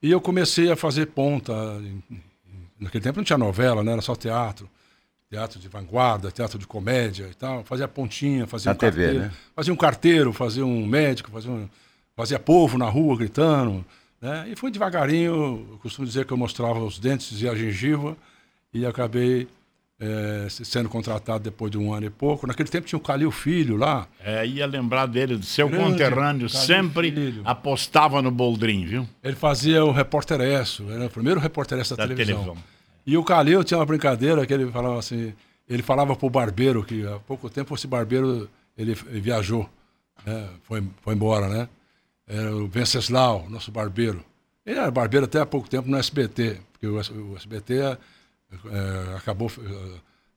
e 0.00 0.10
eu 0.10 0.20
comecei 0.20 0.70
a 0.70 0.76
fazer 0.76 1.06
ponta. 1.06 1.52
naquele 2.78 3.02
tempo 3.02 3.18
não 3.18 3.24
tinha 3.24 3.38
novela, 3.38 3.82
né? 3.82 3.92
era 3.92 4.02
só 4.02 4.14
teatro. 4.14 4.68
Teatro 5.30 5.58
de 5.58 5.66
vanguarda, 5.66 6.30
teatro 6.30 6.58
de 6.58 6.66
comédia 6.66 7.26
e 7.30 7.34
tal. 7.34 7.64
Fazia 7.64 7.88
pontinha, 7.88 8.46
fazia 8.46 8.70
Na 8.70 8.74
um 8.74 8.78
TV, 8.78 9.02
carteiro. 9.04 9.24
né? 9.24 9.32
Fazia 9.56 9.72
um 9.72 9.76
carteiro, 9.76 10.32
fazia 10.32 10.66
um 10.66 10.86
médico, 10.86 11.30
fazia, 11.30 11.50
um, 11.50 11.68
fazia 12.14 12.38
povo 12.38 12.76
na 12.76 12.84
rua 12.86 13.16
gritando. 13.16 13.82
Né? 14.20 14.50
E 14.50 14.56
foi 14.56 14.70
devagarinho, 14.70 15.66
eu 15.72 15.78
costumo 15.82 16.06
dizer 16.06 16.26
que 16.26 16.32
eu 16.32 16.36
mostrava 16.36 16.80
os 16.84 16.98
dentes 16.98 17.40
e 17.40 17.48
a 17.48 17.54
gengiva, 17.54 18.14
e 18.72 18.84
acabei 18.86 19.46
eh, 20.00 20.46
sendo 20.50 20.88
contratado 20.88 21.44
depois 21.44 21.70
de 21.70 21.78
um 21.78 21.92
ano 21.92 22.06
e 22.06 22.10
pouco. 22.10 22.46
Naquele 22.46 22.68
tempo 22.68 22.86
tinha 22.86 22.98
o 22.98 23.02
Calil 23.02 23.30
Filho 23.30 23.76
lá, 23.76 24.06
É, 24.24 24.46
ia 24.46 24.66
lembrar 24.66 25.06
dele, 25.06 25.36
do 25.36 25.44
seu 25.44 25.68
Grande 25.68 25.90
conterrâneo, 25.92 26.48
Calil 26.48 26.48
sempre 26.48 27.12
Filho. 27.12 27.42
apostava 27.44 28.20
no 28.22 28.30
Boldrin, 28.30 28.84
viu? 28.86 29.08
Ele 29.22 29.36
fazia 29.36 29.84
o 29.84 29.92
repórter 29.92 30.40
Esso, 30.40 30.90
era 30.90 31.06
o 31.06 31.10
primeiro 31.10 31.38
repórter 31.40 31.78
da, 31.78 31.84
Da 31.84 31.96
televisão. 32.06 32.42
televisão. 32.42 32.56
E 33.06 33.16
o 33.16 33.24
Calil 33.24 33.62
tinha 33.64 33.78
uma 33.78 33.86
brincadeira 33.86 34.44
que 34.46 34.52
ele 34.54 34.70
falava 34.70 34.98
assim, 34.98 35.32
ele 35.68 35.82
falava 35.82 36.14
pro 36.16 36.30
barbeiro 36.30 36.84
que 36.84 37.06
há 37.06 37.18
pouco 37.20 37.48
tempo 37.50 37.74
esse 37.74 37.86
barbeiro 37.86 38.48
ele, 38.78 38.96
ele 39.08 39.20
viajou, 39.20 39.68
né? 40.24 40.48
foi, 40.62 40.82
foi 41.02 41.14
embora, 41.14 41.48
né? 41.48 41.68
Era 42.26 42.54
o 42.54 42.66
Venceslau, 42.66 43.46
nosso 43.50 43.70
barbeiro. 43.72 44.24
Ele 44.64 44.78
era 44.78 44.90
barbeiro 44.90 45.26
até 45.26 45.40
há 45.40 45.46
pouco 45.46 45.68
tempo 45.68 45.88
no 45.90 45.96
SBT, 45.98 46.58
porque 46.72 46.86
o, 46.86 46.94
o 46.96 47.36
SBT 47.36 47.98
eh, 48.66 49.14
acabou 49.16 49.50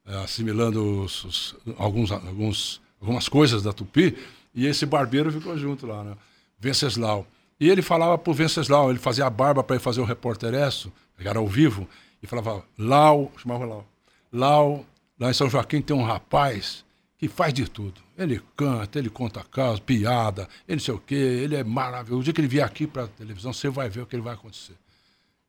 eh, 0.08 0.16
assimilando 0.24 1.04
os- 1.04 1.24
os- 1.26 1.56
alguns, 1.78 2.12
alguns, 2.12 2.82
algumas 3.02 3.28
coisas 3.30 3.64
da 3.64 3.74
Tupi, 3.74 4.16
e 4.54 4.66
esse 4.68 4.86
barbeiro 4.86 5.32
ficou 5.32 5.58
junto 5.58 5.86
lá, 5.86 6.04
né? 6.04 6.16
Venceslau. 6.60 7.28
E 7.60 7.70
ele 7.70 7.82
falava 7.82 8.18
pro 8.18 8.34
Venceslau, 8.34 8.90
ele 8.90 9.00
fazia 9.00 9.26
a 9.26 9.30
barba 9.30 9.64
para 9.64 9.76
ele 9.76 9.84
fazer 9.84 10.02
o 10.02 10.06
repórter 10.06 10.54
Esso, 10.54 10.92
que 11.18 11.28
era 11.28 11.40
ao 11.40 11.48
vivo, 11.48 11.88
e 12.22 12.28
falava, 12.28 12.64
Lau, 12.78 13.32
chamava 13.38 13.66
Lau, 13.66 13.86
Lau, 14.32 14.86
lá 15.20 15.30
em 15.30 15.34
São 15.34 15.50
Joaquim 15.50 15.82
tem 15.82 15.96
um 15.96 16.04
rapaz 16.04 16.84
que 17.18 17.28
faz 17.30 17.54
de 17.54 17.70
tudo. 17.70 18.02
Ele 18.18 18.42
canta, 18.58 19.00
ele 19.00 19.10
conta 19.10 19.44
casos, 19.44 19.80
piada, 19.80 20.48
ele 20.68 20.78
não 20.78 20.84
sei 20.84 20.94
o 20.94 21.00
quê, 21.00 21.16
ele 21.16 21.56
é 21.56 21.64
maravilhoso. 21.64 22.22
O 22.22 22.24
dia 22.24 22.34
que 22.34 22.42
ele 22.42 22.48
vier 22.48 22.66
aqui 22.66 22.86
para 22.88 23.08
televisão, 23.08 23.54
você 23.54 23.70
vai 23.70 23.90
ver 23.90 24.02
o 24.02 24.06
que 24.06 24.16
ele 24.16 24.24
vai 24.24 24.34
acontecer. 24.34 24.76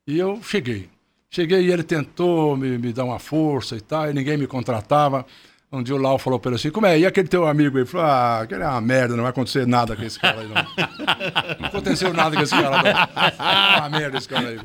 E 0.07 0.17
eu 0.19 0.41
cheguei. 0.43 0.89
Cheguei 1.31 1.63
e 1.67 1.73
ele 1.73 1.83
tentou 1.83 2.57
me, 2.57 2.79
me 2.79 2.93
dar 2.93 3.05
uma 3.05 3.19
força 3.19 3.77
e 3.77 3.81
tal, 3.81 4.11
e 4.11 4.15
ninguém 4.15 4.37
me 4.37 4.47
contratava. 4.47 5.27
Um 5.73 5.83
dia 5.83 5.97
o 5.97 5.99
Lau 5.99 6.17
falou 6.17 6.39
para 6.39 6.51
ele 6.53 6.57
assim, 6.57 6.71
como 6.71 6.87
é? 6.87 6.97
E 6.99 7.05
aquele 7.05 7.27
teu 7.27 7.45
amigo? 7.47 7.77
Ele 7.77 7.85
falou, 7.85 8.07
ah, 8.07 8.41
aquele 8.43 8.63
é 8.63 8.69
uma 8.69 8.81
merda, 8.81 9.17
não 9.17 9.25
vai 9.25 9.31
acontecer 9.31 9.67
nada 9.67 9.97
com 9.97 10.03
esse 10.05 10.19
cara 10.19 10.41
aí, 10.41 10.47
não. 10.49 10.55
Não 11.59 11.67
aconteceu 11.69 12.13
nada 12.15 12.37
com 12.37 12.43
esse 12.43 12.53
cara, 12.55 12.83
não. 12.83 12.91
É 12.91 13.79
uma 13.81 13.89
merda 13.91 14.17
esse 14.19 14.29
cara 14.29 14.49
aí. 14.49 14.57
pô. 14.59 14.65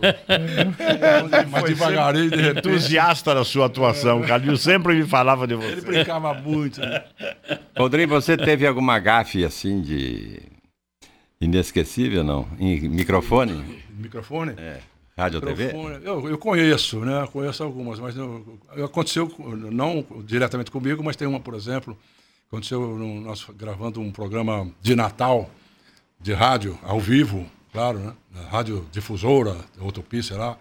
Mas 1.49 1.63
devagarinho, 1.63 2.29
de 2.29 2.35
repente, 2.37 2.67
Entusiasta 2.69 3.33
da 3.33 3.43
sua 3.43 3.65
atuação. 3.65 4.21
O 4.21 4.27
Calil 4.27 4.55
sempre 4.55 4.93
me 4.93 5.03
falava 5.03 5.47
de 5.47 5.55
ele 5.55 5.75
você. 5.75 5.81
brincava 5.81 6.33
muito. 6.35 6.79
né? 6.79 7.03
Rodrigo, 7.77 8.13
você 8.13 8.37
teve 8.37 8.65
alguma 8.67 8.99
gafe 8.99 9.43
assim 9.43 9.81
de 9.81 10.39
inesquecível, 11.41 12.23
não? 12.23 12.47
Em 12.59 12.79
microfone? 12.87 13.81
Microfone? 13.89 14.53
Rádio 15.21 15.41
TV? 15.41 15.71
Eu, 16.03 16.29
eu 16.29 16.37
conheço, 16.37 16.99
né? 16.99 17.27
Conheço 17.31 17.63
algumas, 17.63 17.99
mas 17.99 18.15
aconteceu 18.83 19.31
não 19.71 20.05
diretamente 20.25 20.71
comigo, 20.71 21.03
mas 21.03 21.15
tem 21.15 21.27
uma, 21.27 21.39
por 21.39 21.53
exemplo, 21.53 21.97
aconteceu 22.47 22.79
no- 22.97 23.21
nós 23.21 23.45
gravando 23.55 24.01
um 24.01 24.11
programa 24.11 24.67
de 24.81 24.95
Natal 24.95 25.49
de 26.19 26.33
rádio 26.33 26.77
ao 26.83 26.99
vivo, 26.99 27.45
claro, 27.71 27.99
né? 27.99 28.13
Na 28.33 28.41
rádio 28.49 28.85
difusora, 28.91 29.55
Utopia, 29.79 30.21
sei 30.23 30.37
lá. 30.37 30.57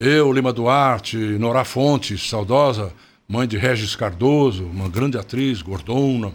Eu, 0.00 0.32
Lima 0.32 0.52
Duarte, 0.52 1.16
Nora 1.16 1.64
Fontes, 1.64 2.28
saudosa, 2.28 2.92
mãe 3.28 3.46
de 3.48 3.56
Regis 3.58 3.96
Cardoso, 3.96 4.64
uma 4.64 4.88
grande 4.88 5.18
atriz, 5.18 5.60
gordona, 5.62 6.32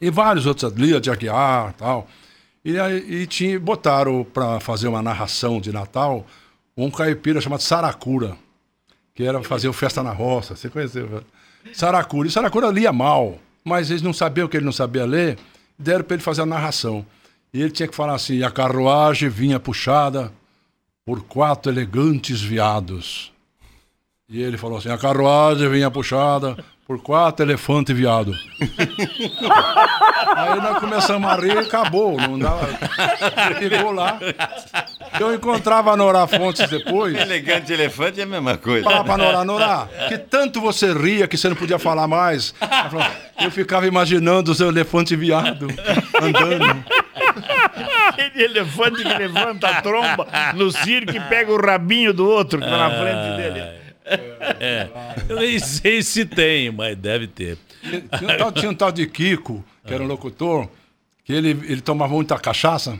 e 0.00 0.10
vários 0.10 0.46
outros, 0.46 0.72
Lia 0.72 1.00
de 1.00 1.10
Aguiar 1.10 1.72
tal. 1.74 2.08
E, 2.66 2.80
aí, 2.80 2.96
e 2.96 3.26
tinha, 3.28 3.60
botaram 3.60 4.24
para 4.24 4.58
fazer 4.58 4.88
uma 4.88 5.00
narração 5.00 5.60
de 5.60 5.70
Natal 5.70 6.26
um 6.76 6.90
caipira 6.90 7.40
chamado 7.40 7.62
Saracura, 7.62 8.36
que 9.14 9.22
era 9.22 9.40
fazer 9.44 9.68
o 9.68 9.72
Festa 9.72 10.02
na 10.02 10.10
Roça. 10.10 10.56
Você 10.56 10.68
conheceu? 10.68 11.08
né? 11.08 11.20
Saracura. 11.72 12.26
E 12.26 12.30
Saracura 12.30 12.66
lia 12.66 12.92
mal, 12.92 13.38
mas 13.64 13.88
eles 13.88 14.02
não 14.02 14.12
sabiam 14.12 14.48
que 14.48 14.56
ele 14.56 14.64
não 14.64 14.72
sabia 14.72 15.04
ler, 15.04 15.38
deram 15.78 16.02
para 16.02 16.16
ele 16.16 16.24
fazer 16.24 16.42
a 16.42 16.46
narração. 16.46 17.06
E 17.54 17.62
ele 17.62 17.70
tinha 17.70 17.86
que 17.86 17.94
falar 17.94 18.16
assim: 18.16 18.42
a 18.42 18.50
carruagem 18.50 19.28
vinha 19.28 19.60
puxada 19.60 20.32
por 21.04 21.22
quatro 21.22 21.70
elegantes 21.70 22.40
viados. 22.40 23.32
E 24.28 24.42
ele 24.42 24.58
falou 24.58 24.78
assim: 24.78 24.90
a 24.90 24.98
carruagem 24.98 25.68
vinha 25.70 25.88
puxada 25.88 26.56
por 26.86 27.02
quatro 27.02 27.44
elefantes 27.44 27.96
viados. 27.96 28.36
Aí 30.36 30.60
nós 30.60 30.78
começamos 30.78 31.28
a 31.28 31.34
rir 31.34 31.54
e 31.56 31.58
acabou. 31.58 32.16
Não 32.16 32.38
dava. 32.38 32.68
Pegou 33.58 33.90
lá. 33.90 34.18
Eu 35.18 35.34
encontrava 35.34 35.90
a 35.90 35.96
Nora 35.96 36.26
Fontes 36.28 36.68
depois. 36.70 37.16
Elegante 37.16 37.72
elefante 37.72 38.20
é 38.20 38.22
a 38.22 38.26
mesma 38.26 38.56
coisa. 38.56 38.84
Falava 38.84 39.04
pra 39.04 39.18
Nora, 39.18 39.44
Nora, 39.44 39.88
que 40.08 40.16
tanto 40.16 40.60
você 40.60 40.92
ria 40.92 41.26
que 41.26 41.36
você 41.36 41.48
não 41.48 41.56
podia 41.56 41.78
falar 41.78 42.06
mais. 42.06 42.54
Ela 42.60 42.90
falou, 42.90 43.06
Eu 43.40 43.50
ficava 43.50 43.86
imaginando 43.86 44.52
os 44.52 44.60
elefantes 44.60 45.18
viado 45.18 45.66
andando. 46.22 46.84
Aquele 48.08 48.44
elefante 48.44 49.02
que 49.02 49.14
levanta 49.14 49.68
a 49.68 49.82
tromba 49.82 50.28
no 50.54 50.70
circo 50.70 51.16
e 51.16 51.20
pega 51.20 51.50
o 51.50 51.60
rabinho 51.60 52.14
do 52.14 52.28
outro 52.28 52.60
que 52.60 52.64
tá 52.64 52.76
na 52.76 52.90
frente 52.90 53.36
dele. 53.36 53.85
É. 54.60 54.88
Eu 55.28 55.36
nem 55.36 55.58
sei 55.58 56.02
se 56.02 56.24
tem, 56.24 56.70
mas 56.70 56.96
deve 56.96 57.26
ter. 57.26 57.58
Tinha 58.18 58.34
um, 58.34 58.38
tal, 58.38 58.52
tinha 58.52 58.70
um 58.70 58.74
tal 58.74 58.92
de 58.92 59.06
Kiko, 59.06 59.64
que 59.84 59.92
era 59.92 60.02
um 60.02 60.06
locutor, 60.06 60.68
que 61.24 61.32
ele, 61.32 61.50
ele 61.50 61.80
tomava 61.80 62.12
muita 62.12 62.38
cachaça 62.38 62.98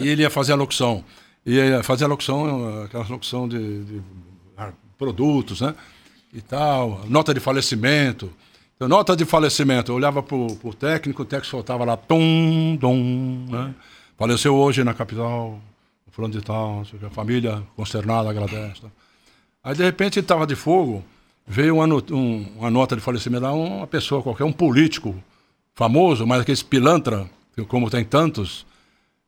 e 0.00 0.08
ele 0.08 0.22
ia 0.22 0.30
fazer 0.30 0.52
a 0.52 0.56
locução. 0.56 1.04
Ia 1.44 1.82
fazer 1.82 2.04
a 2.04 2.08
locução, 2.08 2.84
aquela 2.84 3.06
locução 3.06 3.48
de, 3.48 3.84
de, 3.84 4.02
ah, 4.56 4.72
produtos, 4.98 5.60
né? 5.60 5.74
E 6.32 6.40
tal, 6.40 7.04
nota 7.06 7.32
de 7.32 7.40
falecimento. 7.40 8.32
Então, 8.74 8.88
nota 8.88 9.14
de 9.14 9.24
falecimento. 9.24 9.92
Eu 9.92 9.96
olhava 9.96 10.22
pro, 10.22 10.56
pro 10.56 10.74
técnico, 10.74 11.22
o 11.22 11.24
técnico 11.24 11.50
soltava 11.50 11.84
lá, 11.84 11.96
tum, 11.96 12.76
tum, 12.80 13.46
né? 13.48 13.74
Faleceu 14.18 14.54
hoje 14.54 14.82
na 14.82 14.94
capital, 14.94 15.60
fulano 16.10 16.32
de 16.32 16.40
tal, 16.40 16.82
a 17.06 17.10
família 17.10 17.62
consternada 17.76 18.30
agradece. 18.30 18.82
Aí, 19.66 19.74
de 19.74 19.82
repente, 19.82 20.20
ele 20.20 20.24
estava 20.24 20.46
de 20.46 20.54
fogo, 20.54 21.04
veio 21.44 21.74
uma, 21.74 21.86
um- 22.12 22.46
uma 22.56 22.70
nota 22.70 22.94
de 22.94 23.02
falecimento 23.02 23.42
lá, 23.42 23.52
uma 23.52 23.84
pessoa 23.84 24.22
qualquer, 24.22 24.44
um 24.44 24.52
político 24.52 25.12
famoso, 25.74 26.24
mas 26.24 26.42
aqueles 26.42 26.62
pilantra, 26.62 27.28
como 27.66 27.90
tem 27.90 28.04
tantos, 28.04 28.64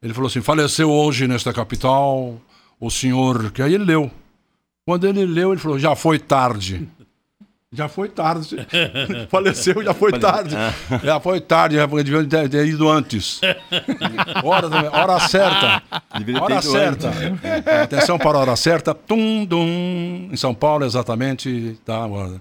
ele 0.01 0.15
falou 0.15 0.29
assim, 0.29 0.41
faleceu 0.41 0.89
hoje 0.93 1.27
nesta 1.27 1.53
capital 1.53 2.41
o 2.79 2.89
senhor... 2.89 3.51
Que 3.51 3.63
aí 3.63 3.75
ele 3.75 3.83
leu. 3.83 4.09
Quando 4.87 5.09
ele 5.09 5.27
leu, 5.27 5.51
ele 5.51 5.61
falou, 5.61 5.77
já 5.77 5.97
foi 5.97 6.21
tarde. 6.21 6.89
Já 7.71 7.87
foi 7.87 8.09
tarde. 8.09 8.57
Faleceu, 9.29 9.83
já 9.85 9.93
foi 9.93 10.13
tarde. 10.19 10.57
Já 11.05 11.21
foi 11.21 11.39
tarde, 11.39 11.77
já 11.77 11.87
foi- 11.87 12.03
devia 12.03 12.25
ter, 12.25 12.49
ter 12.49 12.67
ido 12.67 12.89
antes. 12.89 13.41
Hora, 14.43 14.69
hora 14.91 15.21
certa. 15.21 15.83
Hora 16.41 16.55
ido 16.55 16.63
certa. 16.63 17.11
Atenção 17.83 18.17
para 18.19 18.39
a 18.39 18.41
hora 18.41 18.57
certa. 18.57 18.95
Tum, 18.95 19.45
dum. 19.45 20.31
Em 20.33 20.37
São 20.37 20.55
Paulo, 20.55 20.87
exatamente. 20.87 21.79
Tá, 21.85 22.05
agora. 22.05 22.41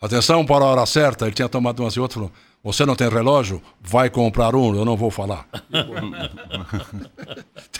Atenção 0.00 0.44
para 0.44 0.62
a 0.64 0.68
hora 0.68 0.84
certa. 0.86 1.24
Ele 1.24 1.34
tinha 1.34 1.48
tomado 1.48 1.80
umas 1.82 1.94
e 1.94 2.00
outras 2.00 2.16
falou: 2.16 2.30
Você 2.62 2.84
não 2.84 2.94
tem 2.94 3.08
relógio? 3.08 3.62
Vai 3.80 4.10
comprar 4.10 4.54
um, 4.54 4.74
eu 4.76 4.84
não 4.84 4.94
vou 4.96 5.10
falar. 5.10 5.46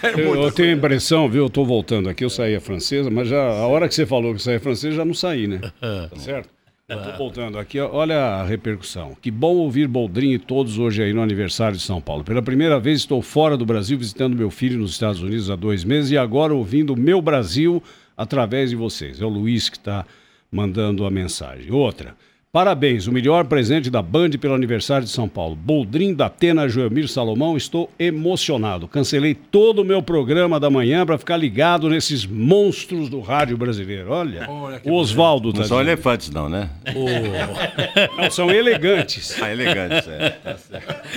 Tem 0.01 0.11
Eu, 0.19 0.35
eu 0.45 0.51
tenho 0.53 0.71
a 0.71 0.73
impressão, 0.79 1.29
viu? 1.29 1.45
Eu 1.45 1.51
tô 1.51 1.63
voltando 1.65 2.09
aqui, 2.09 2.25
eu 2.25 2.31
saí 2.31 2.57
a 2.57 2.61
francesa, 2.61 3.11
mas 3.11 3.29
já 3.29 3.39
a 3.43 3.67
hora 3.67 3.87
que 3.87 3.95
você 3.95 4.07
falou 4.07 4.33
que 4.35 4.41
saía 4.41 4.59
francesa, 4.61 4.97
já 4.97 5.05
não 5.05 5.13
saí, 5.13 5.47
né? 5.47 5.59
Tá 5.61 6.17
certo? 6.17 6.49
Eu 6.91 7.05
tô 7.05 7.17
voltando 7.17 7.57
aqui, 7.57 7.79
olha 7.79 8.19
a 8.19 8.45
repercussão. 8.45 9.17
Que 9.23 9.31
bom 9.31 9.55
ouvir 9.55 9.87
Boldrin 9.87 10.33
e 10.33 10.39
todos 10.41 10.77
hoje 10.77 11.01
aí 11.01 11.13
no 11.13 11.23
aniversário 11.23 11.77
de 11.77 11.83
São 11.85 12.01
Paulo. 12.01 12.25
Pela 12.25 12.43
primeira 12.43 12.81
vez 12.81 12.99
estou 12.99 13.23
fora 13.23 13.57
do 13.57 13.65
Brasil 13.65 13.97
visitando 13.97 14.37
meu 14.37 14.51
filho 14.51 14.81
nos 14.81 14.91
Estados 14.91 15.23
Unidos 15.23 15.49
há 15.51 15.55
dois 15.55 15.85
meses 15.85 16.11
e 16.11 16.19
agora 16.19 16.53
ouvindo 16.53 16.95
o 16.95 16.97
meu 16.97 17.23
Brasil 17.23 17.81
através 18.17 18.71
de 18.71 18.77
vocês. 18.77 19.21
É 19.21 19.25
o 19.25 19.29
Luiz 19.29 19.69
que 19.69 19.77
está 19.77 20.05
mandando 20.51 21.07
a 21.07 21.11
mensagem. 21.13 21.71
Outra. 21.71 22.17
Parabéns, 22.61 23.07
o 23.07 23.13
melhor 23.13 23.45
presente 23.45 23.89
da 23.89 24.03
Band 24.03 24.31
pelo 24.31 24.55
aniversário 24.55 25.05
de 25.05 25.13
São 25.13 25.29
Paulo. 25.29 25.55
Boldrin 25.55 26.13
da 26.13 26.27
Atena 26.27 26.69
Joelmir 26.69 27.07
Salomão, 27.07 27.57
estou 27.57 27.89
emocionado. 27.97 28.89
Cancelei 28.89 29.37
todo 29.37 29.83
o 29.83 29.85
meu 29.85 30.03
programa 30.03 30.59
da 30.59 30.69
manhã 30.69 31.07
para 31.07 31.17
ficar 31.17 31.37
ligado 31.37 31.89
nesses 31.89 32.27
monstros 32.27 33.09
do 33.09 33.21
rádio 33.21 33.57
brasileiro. 33.57 34.11
Olha, 34.11 34.51
Olha 34.51 34.81
que 34.81 34.91
o 34.91 34.95
Oswaldo 34.95 35.53
tá 35.53 35.61
Não 35.61 35.65
são 35.65 35.77
dizendo. 35.77 35.91
elefantes, 35.93 36.31
não, 36.31 36.49
né? 36.49 36.71
Não, 38.19 38.29
são 38.33 38.51
elegantes. 38.51 39.41
Ah, 39.41 39.53
elegantes, 39.53 40.09
é. 40.09 40.31
Tá 40.31 40.57
certo. 40.57 41.09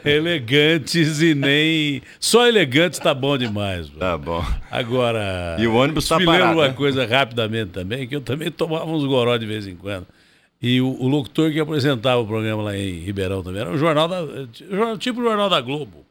elegantes 0.08 1.20
e 1.20 1.34
nem. 1.34 2.00
Só 2.18 2.46
elegantes 2.48 2.98
tá 2.98 3.12
bom 3.12 3.36
demais. 3.36 3.88
mano. 3.88 4.00
Tá 4.00 4.16
bom. 4.16 4.42
Agora. 4.70 5.56
E 5.58 5.66
o 5.66 5.74
ônibus 5.74 6.08
tá 6.08 6.18
me 6.18 6.24
lembro 6.24 6.38
parado, 6.40 6.58
uma 6.60 6.68
né? 6.68 6.72
coisa 6.74 7.04
rapidamente 7.06 7.72
também, 7.72 8.08
que 8.08 8.16
eu 8.16 8.22
também 8.22 8.50
tomava 8.50 8.86
uns 8.86 9.04
goró 9.04 9.36
de 9.36 9.44
vez 9.44 9.66
em 9.66 9.76
quando. 9.76 10.06
E 10.62 10.80
o, 10.80 10.88
o 11.00 11.08
locutor 11.08 11.50
que 11.50 11.58
apresentava 11.58 12.20
o 12.20 12.26
programa 12.26 12.62
lá 12.62 12.76
em 12.76 12.98
Ribeirão 12.98 13.42
também 13.42 13.62
era 13.62 13.70
um 13.70 13.78
jornal 13.78 14.06
da. 14.06 14.22
Tipo 14.98 15.20
o 15.20 15.24
Jornal 15.24 15.48
da 15.48 15.60
Globo. 15.60 16.04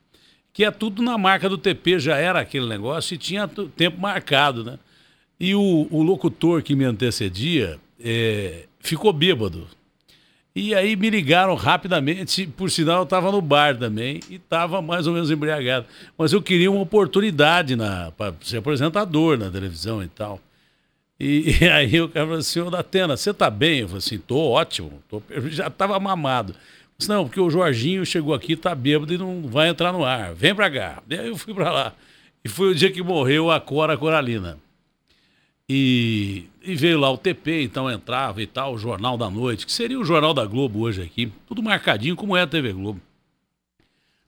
Que 0.52 0.66
é 0.66 0.72
tudo 0.72 1.04
na 1.04 1.18
marca 1.18 1.48
do 1.48 1.58
TP, 1.58 2.00
já 2.00 2.18
era 2.18 2.40
aquele 2.40 2.68
negócio 2.68 3.14
e 3.14 3.18
tinha 3.18 3.48
tempo 3.48 4.02
marcado, 4.02 4.64
né? 4.64 4.80
E 5.40 5.54
o, 5.54 5.88
o 5.92 6.02
locutor 6.02 6.64
que 6.64 6.76
me 6.76 6.84
antecedia 6.84 7.80
eh, 8.04 8.66
ficou 8.80 9.14
bêbado. 9.14 9.68
E 10.56 10.74
aí 10.74 10.96
me 10.96 11.10
ligaram 11.10 11.54
rapidamente, 11.56 12.48
por 12.48 12.72
sinal 12.72 12.98
eu 12.98 13.04
estava 13.04 13.32
no 13.32 13.42
bar 13.42 13.78
também 13.78 14.20
e 14.30 14.36
estava 14.36 14.82
mais 14.82 15.06
ou 15.06 15.14
menos 15.14 15.30
embriagado. 15.30 15.86
Mas 16.18 16.34
eu 16.34 16.42
queria 16.42 16.72
uma 16.72 16.82
oportunidade 16.82 17.78
para 18.18 18.34
ser 18.42 18.58
apresentador 18.58 19.38
na 19.38 19.50
televisão 19.50 20.04
e 20.04 20.08
tal. 20.08 20.42
E, 21.20 21.58
e 21.62 21.68
aí 21.68 22.02
o 22.02 22.08
cara 22.10 22.26
falou 22.26 22.40
assim, 22.40 22.60
ô 22.62 22.70
Datena, 22.70 23.18
você 23.18 23.34
tá 23.34 23.50
bem? 23.50 23.80
Eu 23.80 23.88
falei 23.88 24.00
assim, 24.00 24.18
tô 24.18 24.38
ótimo, 24.38 25.04
tô, 25.10 25.22
já 25.48 25.68
estava 25.68 26.00
mamado. 26.00 26.56
Disse, 26.98 27.10
não, 27.10 27.26
porque 27.26 27.40
o 27.40 27.50
Jorginho 27.50 28.06
chegou 28.06 28.34
aqui, 28.34 28.56
tá 28.56 28.74
bêbado 28.76 29.14
e 29.14 29.18
não 29.18 29.44
vai 29.44 29.70
entrar 29.70 29.94
no 29.94 30.04
ar. 30.04 30.34
Vem 30.34 30.54
pra 30.54 30.70
cá. 30.70 31.02
E 31.10 31.16
aí 31.16 31.28
eu 31.28 31.38
fui 31.38 31.54
pra 31.54 31.72
lá. 31.72 31.94
E 32.44 32.50
foi 32.50 32.72
o 32.72 32.76
dia 32.76 32.92
que 32.92 33.02
morreu 33.02 33.50
a 33.52 33.60
Cora 33.60 33.98
Coralina. 33.98 34.58
E, 35.70 36.46
e 36.64 36.76
veio 36.76 37.00
lá 37.00 37.12
o 37.12 37.18
TP, 37.18 37.62
então 37.62 37.90
entrava 37.90 38.42
e 38.42 38.48
tal, 38.48 38.74
o 38.74 38.78
Jornal 38.78 39.18
da 39.18 39.30
Noite, 39.30 39.66
que 39.68 39.72
seria 39.72 40.00
o 40.00 40.04
Jornal 40.04 40.34
da 40.34 40.44
Globo 40.44 40.80
hoje 40.80 41.04
aqui, 41.04 41.32
tudo 41.48 41.62
marcadinho 41.62 42.16
como 42.16 42.36
é 42.36 42.42
a 42.42 42.48
TV 42.48 42.74
Globo. 42.74 43.00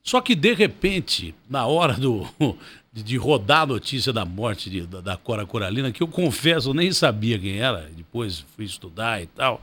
Só 0.03 0.19
que, 0.21 0.33
de 0.35 0.53
repente, 0.53 1.33
na 1.49 1.65
hora 1.67 1.93
do, 1.93 2.27
de, 2.91 3.17
rodar 3.17 3.61
a 3.61 3.65
notícia 3.67 4.11
da 4.11 4.25
morte 4.25 4.69
de- 4.69 4.87
da, 4.87 4.99
da 5.01 5.17
Cora 5.17 5.45
Coralina, 5.45 5.91
que 5.91 6.01
eu 6.01 6.07
confesso, 6.07 6.69
eu 6.69 6.73
nem 6.73 6.91
sabia 6.91 7.37
quem 7.37 7.57
era, 7.59 7.89
depois 7.95 8.43
fui 8.55 8.65
estudar 8.65 9.21
e 9.21 9.27
tal, 9.27 9.61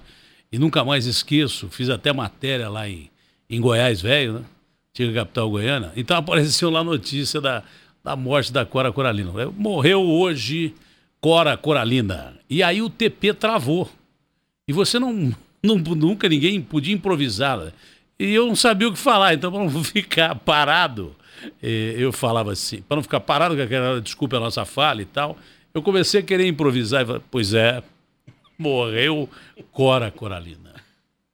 e 0.52 0.58
nunca 0.58 0.84
mais 0.84 1.06
esqueço, 1.06 1.68
fiz 1.68 1.90
até 1.90 2.12
matéria 2.12 2.68
lá 2.68 2.88
em, 2.88 3.10
em 3.50 3.60
Goiás 3.60 4.00
Velho, 4.00 4.34
né? 4.34 4.44
Antiga 4.90 5.20
capital 5.20 5.50
goiana. 5.50 5.92
Então 5.96 6.16
apareceu 6.16 6.70
lá 6.70 6.80
a 6.80 6.84
notícia 6.84 7.40
da, 7.40 7.62
da 8.02 8.16
morte 8.16 8.52
da 8.52 8.64
Cora 8.66 8.90
Coralina. 8.92 9.30
Morreu 9.56 10.00
hoje 10.02 10.74
Cora 11.20 11.56
Coralina. 11.56 12.34
E 12.50 12.62
aí 12.64 12.80
o 12.82 12.88
TP 12.90 13.32
travou. 13.34 13.88
E 14.66 14.72
você 14.72 14.98
não, 14.98 15.12
não- 15.62 15.76
nunca 15.78 16.28
ninguém 16.28 16.60
podia 16.60 16.94
improvisar. 16.94 17.72
E 18.18 18.34
eu 18.34 18.46
não 18.46 18.56
sabia 18.56 18.88
o 18.88 18.92
que 18.92 18.98
falar, 18.98 19.34
então 19.34 19.52
para 19.52 19.62
não 19.62 19.70
ficar 19.84 20.34
parado, 20.34 21.14
eh, 21.62 21.94
eu 21.96 22.12
falava 22.12 22.52
assim, 22.52 22.82
para 22.82 22.96
não 22.96 23.02
ficar 23.02 23.20
parado 23.20 23.54
com 23.54 23.62
aquela 23.62 24.00
desculpa 24.00 24.36
a 24.36 24.40
nossa 24.40 24.64
fala 24.64 25.02
e 25.02 25.04
tal, 25.04 25.38
eu 25.72 25.82
comecei 25.82 26.20
a 26.20 26.24
querer 26.24 26.46
improvisar 26.46 27.02
e 27.02 27.06
falei, 27.06 27.22
pois 27.30 27.54
é, 27.54 27.82
morreu 28.58 29.28
Cora 29.70 30.10
Coralina. 30.10 30.74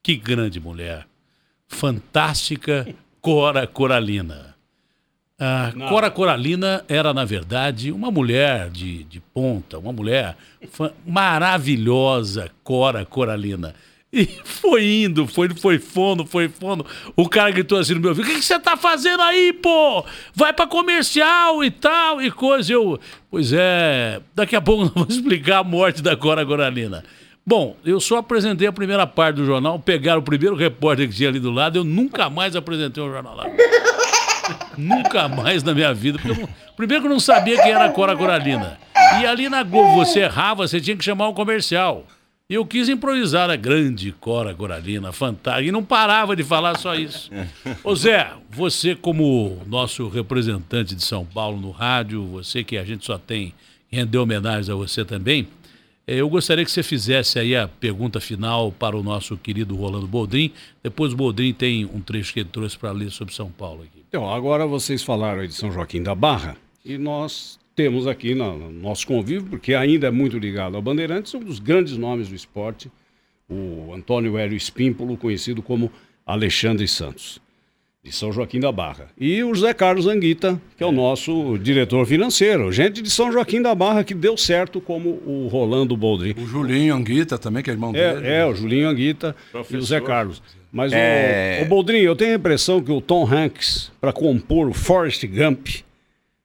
Que 0.02 0.16
grande 0.16 0.60
mulher. 0.60 1.06
Fantástica 1.66 2.86
Cora 3.20 3.66
Coralina. 3.66 4.54
A 5.38 5.72
Cora 5.88 6.10
Coralina 6.10 6.84
era, 6.86 7.12
na 7.14 7.24
verdade, 7.24 7.90
uma 7.90 8.10
mulher 8.10 8.70
de, 8.70 9.02
de 9.04 9.18
ponta, 9.18 9.78
uma 9.78 9.92
mulher 9.92 10.36
maravilhosa, 11.06 12.50
Cora 12.62 13.04
Coralina. 13.04 13.74
E 14.14 14.26
foi 14.44 15.02
indo, 15.02 15.26
foi, 15.26 15.48
foi 15.48 15.80
fundo, 15.80 16.24
foi 16.24 16.48
fundo. 16.48 16.86
O 17.16 17.28
cara 17.28 17.50
gritou 17.50 17.76
assim 17.76 17.94
no 17.94 18.00
meu 18.00 18.10
ouvido: 18.10 18.24
O 18.24 18.28
que, 18.28 18.40
você 18.40 18.60
tá 18.60 18.76
fazendo 18.76 19.20
aí, 19.20 19.52
pô? 19.52 20.04
Vai 20.32 20.52
pra 20.52 20.68
comercial 20.68 21.64
e 21.64 21.70
tal, 21.70 22.22
e 22.22 22.30
coisa. 22.30 22.72
Eu, 22.72 23.00
pois 23.28 23.52
é, 23.52 24.20
daqui 24.32 24.54
a 24.54 24.60
pouco 24.60 24.84
nós 24.84 24.92
vamos 24.94 25.16
explicar 25.16 25.58
a 25.58 25.64
morte 25.64 26.00
da 26.00 26.16
Cora 26.16 26.46
Coralina. 26.46 27.02
Bom, 27.44 27.76
eu 27.84 27.98
só 27.98 28.18
apresentei 28.18 28.68
a 28.68 28.72
primeira 28.72 29.04
parte 29.04 29.36
do 29.36 29.44
jornal, 29.44 29.80
pegaram 29.80 30.20
o 30.20 30.24
primeiro 30.24 30.54
repórter 30.54 31.08
que 31.08 31.14
tinha 31.16 31.28
ali 31.28 31.40
do 31.40 31.50
lado, 31.50 31.76
eu 31.76 31.84
nunca 31.84 32.30
mais 32.30 32.54
apresentei 32.54 33.02
um 33.02 33.10
jornal 33.10 33.34
lá. 33.34 33.46
Nunca 34.76 35.26
mais 35.26 35.62
na 35.62 35.72
minha 35.72 35.94
vida. 35.94 36.18
primeiro 36.76 37.02
que 37.02 37.08
eu 37.08 37.12
não 37.12 37.20
sabia 37.20 37.62
quem 37.62 37.72
era 37.72 37.86
a 37.86 37.88
Cora 37.88 38.14
Coralina. 38.14 38.78
E 39.18 39.24
ali 39.24 39.48
na 39.48 39.62
Globo 39.62 39.94
você 39.94 40.20
errava, 40.20 40.68
você 40.68 40.80
tinha 40.80 40.94
que 40.94 41.04
chamar 41.04 41.28
um 41.28 41.32
comercial. 41.32 42.04
E 42.54 42.56
eu 42.56 42.64
quis 42.64 42.88
improvisar 42.88 43.50
a 43.50 43.56
grande 43.56 44.12
Cora 44.12 44.54
Coralina, 44.54 45.10
fantástica. 45.10 45.66
E 45.66 45.72
não 45.72 45.84
parava 45.84 46.36
de 46.36 46.44
falar 46.44 46.78
só 46.78 46.94
isso. 46.94 47.28
Ô 47.82 47.96
Zé, 47.96 48.32
você 48.48 48.94
como 48.94 49.60
nosso 49.66 50.06
representante 50.06 50.94
de 50.94 51.02
São 51.02 51.26
Paulo 51.26 51.60
no 51.60 51.72
rádio, 51.72 52.24
você 52.26 52.62
que 52.62 52.76
a 52.78 52.84
gente 52.84 53.04
só 53.04 53.18
tem 53.18 53.52
render 53.90 54.18
homenagens 54.18 54.70
a 54.70 54.74
você 54.76 55.04
também, 55.04 55.48
eh, 56.06 56.20
eu 56.20 56.28
gostaria 56.28 56.64
que 56.64 56.70
você 56.70 56.84
fizesse 56.84 57.40
aí 57.40 57.56
a 57.56 57.66
pergunta 57.66 58.20
final 58.20 58.70
para 58.70 58.96
o 58.96 59.02
nosso 59.02 59.36
querido 59.36 59.74
Rolando 59.74 60.06
Boldrin. 60.06 60.52
Depois 60.80 61.12
o 61.12 61.16
Boldrin 61.16 61.52
tem 61.52 61.84
um 61.84 62.00
trecho 62.00 62.32
que 62.32 62.38
ele 62.38 62.50
trouxe 62.52 62.78
para 62.78 62.92
ler 62.92 63.10
sobre 63.10 63.34
São 63.34 63.50
Paulo 63.50 63.82
aqui. 63.82 64.04
Então, 64.08 64.32
agora 64.32 64.64
vocês 64.64 65.02
falaram 65.02 65.40
aí 65.40 65.48
de 65.48 65.54
São 65.54 65.72
Joaquim 65.72 66.04
da 66.04 66.14
Barra 66.14 66.56
e 66.84 66.96
nós 66.98 67.58
temos 67.74 68.06
aqui 68.06 68.34
no, 68.34 68.56
no 68.58 68.70
nosso 68.70 69.06
convívio, 69.06 69.48
porque 69.50 69.74
ainda 69.74 70.06
é 70.06 70.10
muito 70.10 70.38
ligado 70.38 70.76
ao 70.76 70.82
Bandeirantes, 70.82 71.34
um 71.34 71.40
dos 71.40 71.58
grandes 71.58 71.96
nomes 71.96 72.28
do 72.28 72.34
esporte, 72.34 72.90
o 73.48 73.92
Antônio 73.94 74.38
Hélio 74.38 74.56
Espímpolo, 74.56 75.16
conhecido 75.16 75.60
como 75.62 75.90
Alexandre 76.26 76.86
Santos, 76.88 77.40
de 78.02 78.12
São 78.12 78.32
Joaquim 78.32 78.60
da 78.60 78.70
Barra. 78.72 79.08
E 79.18 79.42
o 79.42 79.54
José 79.54 79.74
Carlos 79.74 80.06
Anguita, 80.06 80.60
que 80.76 80.82
é 80.82 80.86
o 80.86 80.92
nosso 80.92 81.58
diretor 81.58 82.06
financeiro, 82.06 82.70
gente 82.72 83.02
de 83.02 83.10
São 83.10 83.32
Joaquim 83.32 83.60
da 83.60 83.74
Barra 83.74 84.04
que 84.04 84.14
deu 84.14 84.36
certo 84.36 84.80
como 84.80 85.20
o 85.26 85.48
Rolando 85.50 85.96
Boldrin. 85.96 86.34
O 86.38 86.46
Julinho 86.46 86.94
Anguita 86.94 87.38
também, 87.38 87.62
que 87.62 87.70
é 87.70 87.72
irmão 87.72 87.92
dele. 87.92 88.26
É, 88.26 88.40
é, 88.40 88.46
o 88.46 88.54
Julinho 88.54 88.88
Anguita 88.88 89.34
e 89.70 89.76
o 89.76 89.82
Zé 89.82 90.00
Carlos. 90.00 90.42
Mas 90.72 90.92
É. 90.92 91.60
o, 91.62 91.66
o 91.66 91.68
Boldrin, 91.68 91.98
eu 91.98 92.16
tenho 92.16 92.32
a 92.32 92.36
impressão 92.36 92.82
que 92.82 92.90
o 92.90 93.00
Tom 93.00 93.26
Hanks, 93.26 93.92
para 94.00 94.12
compor 94.12 94.68
o 94.68 94.74
Forrest 94.74 95.24
Gump, 95.26 95.68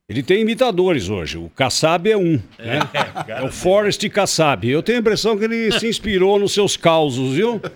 Ele 0.10 0.23
tem 0.23 0.41
imitadores 0.41 1.07
hoje. 1.07 1.38
O 1.38 1.49
Kassab 1.56 2.10
é 2.10 2.18
um. 2.18 2.41
Né? 2.57 2.80
É, 3.30 3.44
o 3.44 3.52
Forrest 3.52 4.03
Kassab. 4.10 4.68
Eu 4.68 4.81
tenho 4.81 4.98
a 4.98 5.02
impressão 5.02 5.38
que 5.38 5.44
ele 5.44 5.72
se 5.77 5.88
inspirou 5.88 6.40
nos 6.40 6.52
seus 6.52 6.76
causos, 6.76 7.36
viu? 7.36 7.61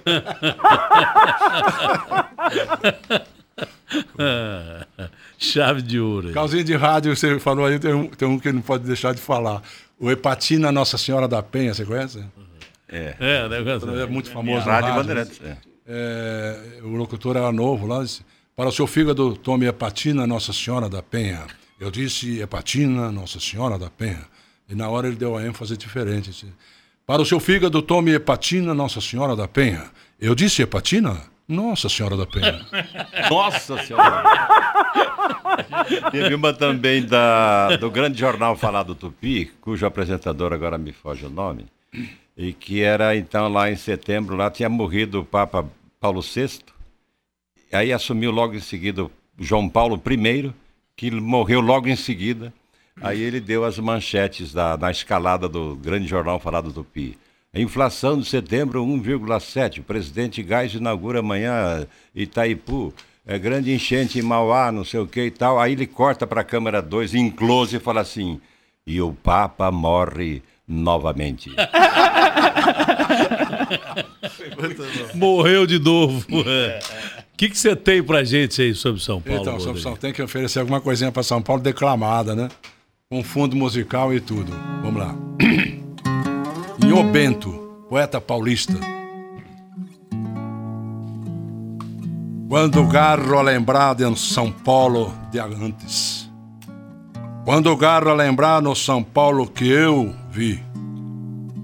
Chave 5.38 5.82
de 5.82 6.00
ouro. 6.00 6.30
aí. 6.30 6.34
Calzinho 6.34 6.64
de 6.64 6.76
rádio, 6.76 7.16
você 7.16 7.40
falou 7.40 7.66
aí, 7.66 7.78
tem 7.80 7.94
um, 7.94 8.08
tem 8.08 8.28
um 8.28 8.40
que 8.40 8.52
não 8.52 8.62
pode 8.62 8.84
deixar 8.86 9.14
de 9.14 9.22
falar. 9.22 9.62
O 10.00 10.10
Hepatina 10.10 10.72
Nossa 10.72 10.98
Senhora 10.98 11.28
da 11.28 11.42
Penha, 11.44 11.74
você 11.74 11.86
conhece? 11.86 12.24
É. 12.90 13.16
É, 13.20 13.50
negócio. 13.50 14.00
É 14.00 14.06
muito 14.06 14.30
famoso. 14.32 14.66
no 14.66 14.72
Rádio 14.72 14.90
rádio. 14.90 15.02
Bandeirantes. 15.02 15.42
é. 15.44 15.58
É, 15.86 16.80
o 16.84 16.90
locutor 16.96 17.36
era 17.36 17.52
novo 17.52 17.86
lá. 17.86 18.02
Disse, 18.04 18.22
Para 18.56 18.70
o 18.70 18.72
seu 18.72 18.88
fígado, 18.88 19.36
tome 19.36 19.66
hepatina 19.66 20.26
Nossa 20.26 20.54
Senhora 20.54 20.88
da 20.90 21.04
Penha. 21.04 21.42
Eu 21.84 21.92
disse 21.92 22.40
hepatina 22.40 23.12
Nossa 23.12 23.42
Senhora 23.42 23.78
da 23.78 23.90
Penha. 23.90 24.26
E 24.70 24.74
na 24.74 24.88
hora 24.88 25.06
ele 25.06 25.18
deu 25.18 25.36
a 25.36 25.46
ênfase 25.46 25.76
diferente. 25.76 26.30
Disse, 26.30 26.48
Para 27.06 27.22
o 27.22 27.26
seu 27.26 27.42
fígado, 27.42 27.82
tome 27.82 28.14
hepatina 28.14 28.74
Nossa 28.74 29.02
Senhora 29.02 29.36
da 29.36 29.50
Penha. 29.50 29.92
Eu 30.18 30.34
disse 30.34 30.62
hepatina 30.62 31.22
Nossa 31.46 31.90
Senhora 31.90 32.16
da 32.16 32.26
Penha. 32.26 32.66
Nossa 33.30 33.78
Senhora! 33.84 34.24
Teve 36.10 36.34
uma 36.34 36.54
também 36.54 37.06
da, 37.06 37.76
do 37.76 37.92
grande 37.92 38.18
jornal 38.18 38.56
Falado 38.56 38.96
Tupi, 38.96 39.52
cujo 39.60 39.86
apresentador 39.86 40.54
agora 40.54 40.78
me 40.78 40.94
foge 40.94 41.26
o 41.26 41.30
nome, 41.30 41.66
e 42.38 42.54
que 42.54 42.82
era 42.82 43.14
então 43.14 43.50
lá 43.50 43.70
em 43.70 43.76
setembro, 43.76 44.38
lá 44.38 44.50
tinha 44.50 44.70
morrido 44.70 45.20
o 45.20 45.26
Papa 45.26 45.70
Paulo 46.00 46.22
VI, 46.22 46.60
aí 47.74 47.92
assumiu 47.92 48.32
logo 48.32 48.56
em 48.56 48.62
seguida 48.62 49.06
João 49.38 49.68
Paulo 49.68 50.02
I, 50.10 50.54
que 51.04 51.12
morreu 51.12 51.60
logo 51.60 51.90
em 51.90 51.98
seguida. 51.98 52.54
Aí 53.02 53.22
ele 53.22 53.42
deu 53.42 53.66
as 53.66 53.78
manchetes 53.78 54.54
da, 54.54 54.78
na 54.78 54.90
escalada 54.90 55.50
do 55.50 55.76
grande 55.76 56.08
jornal 56.08 56.40
Falado 56.40 56.72
Tupi. 56.72 57.18
A 57.54 57.60
inflação 57.60 58.18
de 58.18 58.26
setembro 58.26 58.86
1,7. 58.86 59.80
O 59.80 59.84
presidente 59.84 60.42
Gás 60.42 60.74
inaugura 60.74 61.20
amanhã 61.20 61.86
Itaipu. 62.16 62.94
É 63.26 63.38
grande 63.38 63.74
enchente 63.74 64.18
em 64.18 64.22
Mauá, 64.22 64.72
não 64.72 64.86
sei 64.86 65.02
o 65.02 65.08
que 65.08 65.26
e 65.26 65.32
tal. 65.32 65.60
Aí 65.60 65.74
ele 65.74 65.86
corta 65.86 66.26
para 66.26 66.40
a 66.40 66.46
câmera 66.46 66.82
2 66.82 67.16
em 67.16 67.30
close 67.30 67.76
e 67.76 67.80
fala 67.80 68.00
assim: 68.00 68.40
e 68.88 69.02
o 69.02 69.12
Papa 69.12 69.70
morre 69.72 70.42
novamente. 70.66 71.52
Morreu 75.14 75.66
de 75.66 75.80
novo. 75.80 76.26
O 76.30 76.44
que 77.44 77.50
que 77.50 77.58
você 77.58 77.76
tem 77.76 78.02
pra 78.02 78.24
gente 78.24 78.62
aí 78.62 78.74
sobre 78.74 79.02
São 79.02 79.22
Paulo? 79.22 79.42
Então, 79.42 79.60
São 79.60 79.68
Rodrigo? 79.68 79.84
Paulo 79.84 80.00
tem 80.00 80.14
que 80.14 80.22
oferecer 80.22 80.60
alguma 80.60 80.80
coisinha 80.80 81.12
para 81.12 81.24
São 81.24 81.42
Paulo 81.42 81.62
declamada, 81.62 82.34
né? 82.34 82.48
Com 83.10 83.22
fundo 83.22 83.54
musical 83.54 84.14
e 84.14 84.22
tudo. 84.22 84.54
Vamos 84.82 85.02
lá. 85.02 85.14
Nhô 86.86 87.04
Bento, 87.04 87.52
poeta 87.90 88.22
paulista. 88.22 88.74
Quando 92.48 92.88
garro 92.88 93.38
a 93.38 93.42
lembrar 93.42 93.96
de 93.96 94.06
um 94.06 94.16
São 94.16 94.50
Paulo 94.50 95.14
de 95.30 95.40
antes. 95.40 96.32
Quando 97.44 97.76
garro 97.76 98.10
a 98.10 98.14
lembrar 98.14 98.62
no 98.62 98.74
São 98.74 99.04
Paulo 99.04 99.48
que 99.48 99.68
eu 99.68 100.16
vi. 100.32 100.64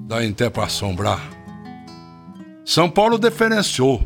Dá 0.08 0.20
até 0.22 0.50
para 0.50 0.66
assombrar. 0.66 1.22
São 2.66 2.90
Paulo 2.90 3.18
diferenciou, 3.18 4.04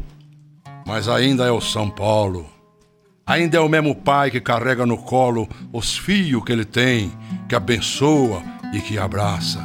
mas 0.86 1.08
ainda 1.08 1.46
é 1.46 1.52
o 1.52 1.62
São 1.62 1.90
Paulo. 1.90 2.46
Ainda 3.26 3.58
é 3.58 3.60
o 3.60 3.70
mesmo 3.70 3.96
pai 3.96 4.30
que 4.30 4.42
carrega 4.42 4.86
no 4.86 4.98
colo 4.98 5.48
os 5.72 5.98
filhos 5.98 6.44
que 6.44 6.52
ele 6.52 6.66
tem, 6.66 7.12
que 7.48 7.56
abençoa 7.56 8.44
e 8.74 8.82
que 8.82 8.98
abraça. 8.98 9.64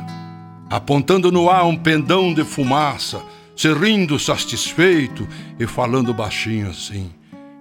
Apontando 0.71 1.33
no 1.33 1.51
ar 1.51 1.65
um 1.65 1.77
pendão 1.77 2.33
de 2.33 2.45
fumaça, 2.45 3.21
se 3.57 3.73
rindo 3.73 4.19
satisfeito 4.19 5.27
e 5.59 5.67
falando 5.67 6.15
baixinho 6.15 6.71
assim. 6.71 7.11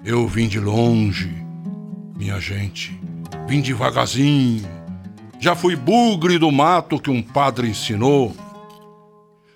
Eu 0.06 0.28
vim 0.28 0.48
de 0.48 0.60
longe, 0.60 1.34
minha 2.16 2.40
gente, 2.40 3.00
vim 3.48 3.62
devagarzinho. 3.62 4.68
Já 5.40 5.56
fui 5.56 5.76
bugre 5.76 6.38
do 6.38 6.52
mato 6.52 7.00
que 7.00 7.10
um 7.10 7.24
padre 7.24 7.70
ensinou. 7.70 8.36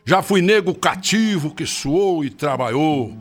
Já 0.03 0.23
fui 0.23 0.41
nego 0.41 0.73
cativo 0.73 1.53
que 1.53 1.65
suou 1.65 2.26
e 2.26 2.30
trabalhou. 2.30 3.14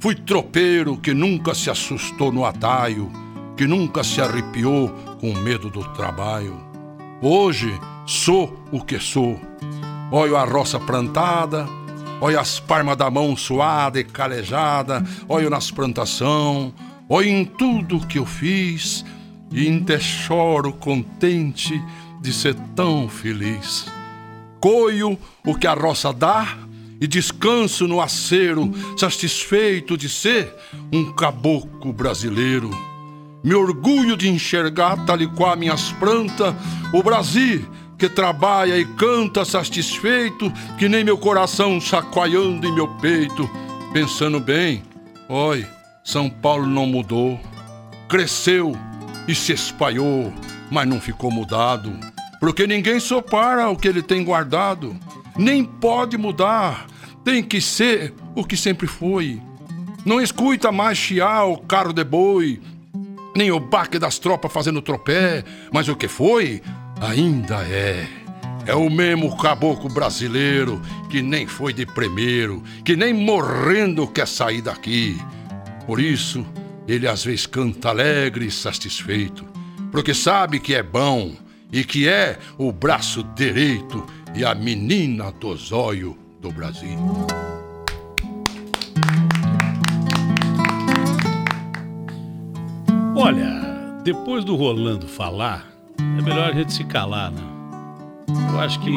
Fui 0.00 0.14
tropeiro 0.14 0.96
que 0.96 1.12
nunca 1.12 1.54
se 1.54 1.68
assustou 1.68 2.32
no 2.32 2.46
ataio, 2.46 3.12
que 3.54 3.66
nunca 3.66 4.02
se 4.02 4.18
arrepiou 4.18 4.88
com 5.20 5.34
medo 5.34 5.68
do 5.68 5.84
trabalho. 5.92 6.58
Hoje 7.20 7.70
sou 8.06 8.64
o 8.72 8.82
que 8.82 8.98
sou. 8.98 9.38
Olho 10.10 10.38
a 10.38 10.44
roça 10.46 10.80
plantada, 10.80 11.68
olho 12.18 12.40
as 12.40 12.58
palmas 12.58 12.96
da 12.96 13.10
mão 13.10 13.36
suada 13.36 14.00
e 14.00 14.04
calejada, 14.04 15.04
olho 15.28 15.50
nas 15.50 15.70
plantação, 15.70 16.72
olho 17.06 17.28
em 17.28 17.44
tudo 17.44 18.06
que 18.06 18.18
eu 18.18 18.24
fiz 18.24 19.04
e 19.52 19.68
até 19.68 20.00
choro 20.00 20.72
contente 20.72 21.78
de 22.22 22.32
ser 22.32 22.54
tão 22.74 23.06
feliz. 23.06 23.84
Coio 24.60 25.18
o 25.44 25.54
que 25.54 25.66
a 25.66 25.74
roça 25.74 26.10
dá 26.10 26.69
e 27.00 27.06
descanso 27.06 27.88
no 27.88 28.00
acero, 28.00 28.70
satisfeito 28.96 29.96
de 29.96 30.08
ser 30.08 30.54
um 30.92 31.12
caboclo 31.12 31.92
brasileiro. 31.92 32.70
Me 33.42 33.54
orgulho 33.54 34.16
de 34.16 34.28
enxergar, 34.28 35.06
tal 35.06 35.20
e 35.22 35.26
qual 35.26 35.56
minhas 35.56 35.90
plantas, 35.92 36.54
o 36.92 37.02
Brasil 37.02 37.66
que 38.00 38.08
trabalha 38.08 38.78
e 38.78 38.84
canta 38.86 39.44
satisfeito, 39.44 40.50
que 40.78 40.88
nem 40.88 41.04
meu 41.04 41.18
coração 41.18 41.78
chacoalhando 41.78 42.66
em 42.66 42.72
meu 42.72 42.88
peito, 42.96 43.48
pensando 43.92 44.40
bem, 44.40 44.82
oi, 45.28 45.66
São 46.02 46.30
Paulo 46.30 46.66
não 46.66 46.86
mudou, 46.86 47.38
cresceu 48.08 48.74
e 49.28 49.34
se 49.34 49.52
espalhou, 49.52 50.32
mas 50.70 50.88
não 50.88 50.98
ficou 50.98 51.30
mudado, 51.30 51.92
porque 52.40 52.66
ninguém 52.66 52.98
sopara 52.98 53.68
o 53.68 53.76
que 53.76 53.86
ele 53.86 54.02
tem 54.02 54.24
guardado, 54.24 54.96
nem 55.40 55.64
pode 55.64 56.18
mudar, 56.18 56.86
tem 57.24 57.42
que 57.42 57.60
ser 57.62 58.12
o 58.34 58.44
que 58.44 58.56
sempre 58.56 58.86
foi. 58.86 59.40
Não 60.04 60.20
escuta 60.20 60.70
mais 60.70 60.98
chiar 60.98 61.46
o 61.46 61.56
carro 61.56 61.94
de 61.94 62.04
boi, 62.04 62.60
nem 63.34 63.50
o 63.50 63.58
baque 63.58 63.98
das 63.98 64.18
tropas 64.18 64.52
fazendo 64.52 64.82
tropé, 64.82 65.42
mas 65.72 65.88
o 65.88 65.96
que 65.96 66.08
foi, 66.08 66.62
ainda 67.00 67.62
é. 67.62 68.06
É 68.66 68.74
o 68.74 68.90
mesmo 68.90 69.34
caboclo 69.38 69.88
brasileiro 69.88 70.80
que 71.08 71.22
nem 71.22 71.46
foi 71.46 71.72
de 71.72 71.86
primeiro, 71.86 72.62
que 72.84 72.94
nem 72.94 73.14
morrendo 73.14 74.06
quer 74.06 74.28
sair 74.28 74.60
daqui. 74.60 75.18
Por 75.86 75.98
isso, 75.98 76.44
ele 76.86 77.08
às 77.08 77.24
vezes 77.24 77.46
canta 77.46 77.88
alegre 77.88 78.46
e 78.46 78.50
satisfeito, 78.50 79.46
porque 79.90 80.12
sabe 80.12 80.60
que 80.60 80.74
é 80.74 80.82
bom 80.82 81.34
e 81.72 81.82
que 81.82 82.06
é 82.06 82.38
o 82.58 82.70
braço 82.70 83.24
direito 83.34 84.04
e 84.34 84.44
a 84.44 84.54
menina 84.54 85.32
do 85.32 85.56
zóio 85.56 86.16
do 86.40 86.50
Brasil. 86.50 86.98
Olha, 93.16 94.00
depois 94.04 94.44
do 94.44 94.56
Rolando 94.56 95.06
falar, 95.06 95.66
é 96.18 96.22
melhor 96.22 96.50
a 96.50 96.52
gente 96.52 96.72
se 96.72 96.84
calar, 96.84 97.30
né? 97.30 97.42
Eu 98.52 98.60
acho 98.60 98.80
que. 98.80 98.90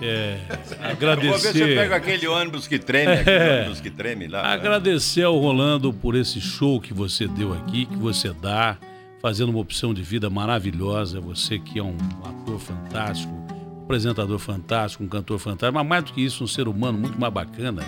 É, 0.00 0.38
Vou 0.48 0.56
ver 0.56 0.64
se 0.66 0.74
eu 0.74 0.80
agradecer. 0.90 1.74
pego 1.76 1.94
aquele 1.94 2.28
ônibus 2.28 2.68
que 2.68 2.78
treme, 2.78 3.12
aquele 3.14 3.36
É. 3.36 3.60
ônibus 3.62 3.80
que 3.80 3.90
treme 3.90 4.28
lá. 4.28 4.46
Agradecer 4.52 5.22
ao 5.24 5.36
Rolando 5.38 5.92
por 5.92 6.14
esse 6.14 6.40
show 6.40 6.80
que 6.80 6.94
você 6.94 7.26
deu 7.26 7.52
aqui, 7.52 7.84
que 7.86 7.96
você 7.96 8.32
dá, 8.32 8.76
fazendo 9.20 9.48
uma 9.48 9.58
opção 9.58 9.92
de 9.92 10.02
vida 10.02 10.30
maravilhosa. 10.30 11.20
Você 11.20 11.58
que 11.58 11.78
é 11.78 11.82
um 11.82 11.96
ator 12.24 12.60
fantástico, 12.60 13.32
apresentador 13.88 14.38
fantástico, 14.38 15.02
um 15.02 15.08
cantor 15.08 15.38
fantástico, 15.38 15.74
mas 15.74 15.86
mais 15.86 16.04
do 16.04 16.12
que 16.12 16.20
isso, 16.20 16.44
um 16.44 16.46
ser 16.46 16.68
humano 16.68 16.98
muito 16.98 17.18
mais 17.18 17.32
bacana, 17.32 17.82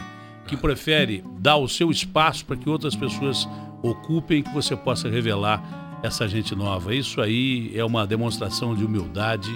que 0.47 0.57
prefere 0.57 1.23
dar 1.39 1.57
o 1.59 1.69
seu 1.69 1.91
espaço 1.91 2.47
para 2.47 2.57
que 2.57 2.69
outras 2.69 2.97
pessoas 2.97 3.47
ocupem, 3.83 4.43
que 4.43 4.53
você 4.53 4.75
possa 4.75 5.11
revelar 5.11 6.01
essa 6.03 6.27
gente 6.27 6.57
nova. 6.57 6.95
Isso 6.95 7.21
aí 7.21 7.71
é 7.75 7.85
uma 7.85 8.07
demonstração 8.07 8.75
de 8.75 8.83
humildade 8.83 9.51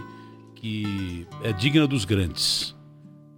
que 0.54 1.26
é 1.42 1.50
digna 1.52 1.86
dos 1.86 2.04
grandes. 2.04 2.76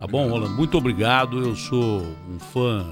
Tá 0.00 0.06
bom, 0.06 0.28
Rolando? 0.28 0.54
Muito 0.54 0.76
obrigado. 0.76 1.40
Eu 1.40 1.54
sou 1.54 2.02
um 2.28 2.38
fã 2.38 2.84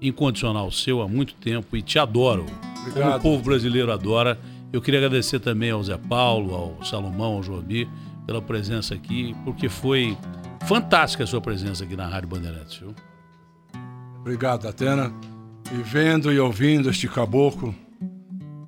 incondicional 0.00 0.70
seu 0.70 1.00
há 1.00 1.08
muito 1.08 1.34
tempo 1.34 1.74
e 1.74 1.82
te 1.82 1.98
adoro. 1.98 2.44
Como 2.44 2.86
o 2.86 2.90
Obrigado. 2.90 3.22
povo 3.22 3.42
brasileiro 3.42 3.90
adora. 3.90 4.38
Eu 4.72 4.82
queria 4.82 5.00
agradecer 5.00 5.40
também 5.40 5.70
ao 5.70 5.82
Zé 5.82 5.96
Paulo, 5.96 6.54
ao 6.54 6.84
Salomão, 6.84 7.34
ao 7.34 7.42
Jobi, 7.42 7.88
pela 8.26 8.40
presença 8.40 8.94
aqui, 8.94 9.34
porque 9.44 9.68
foi 9.68 10.16
fantástica 10.66 11.24
a 11.24 11.26
sua 11.26 11.40
presença 11.40 11.84
aqui 11.84 11.96
na 11.96 12.06
Rádio 12.06 12.28
Bandeirantes, 12.28 12.78
viu? 12.78 12.94
Obrigado, 14.20 14.66
Atena. 14.66 15.12
E 15.72 15.82
vendo 15.82 16.32
e 16.32 16.38
ouvindo 16.38 16.90
este 16.90 17.08
caboclo, 17.08 17.74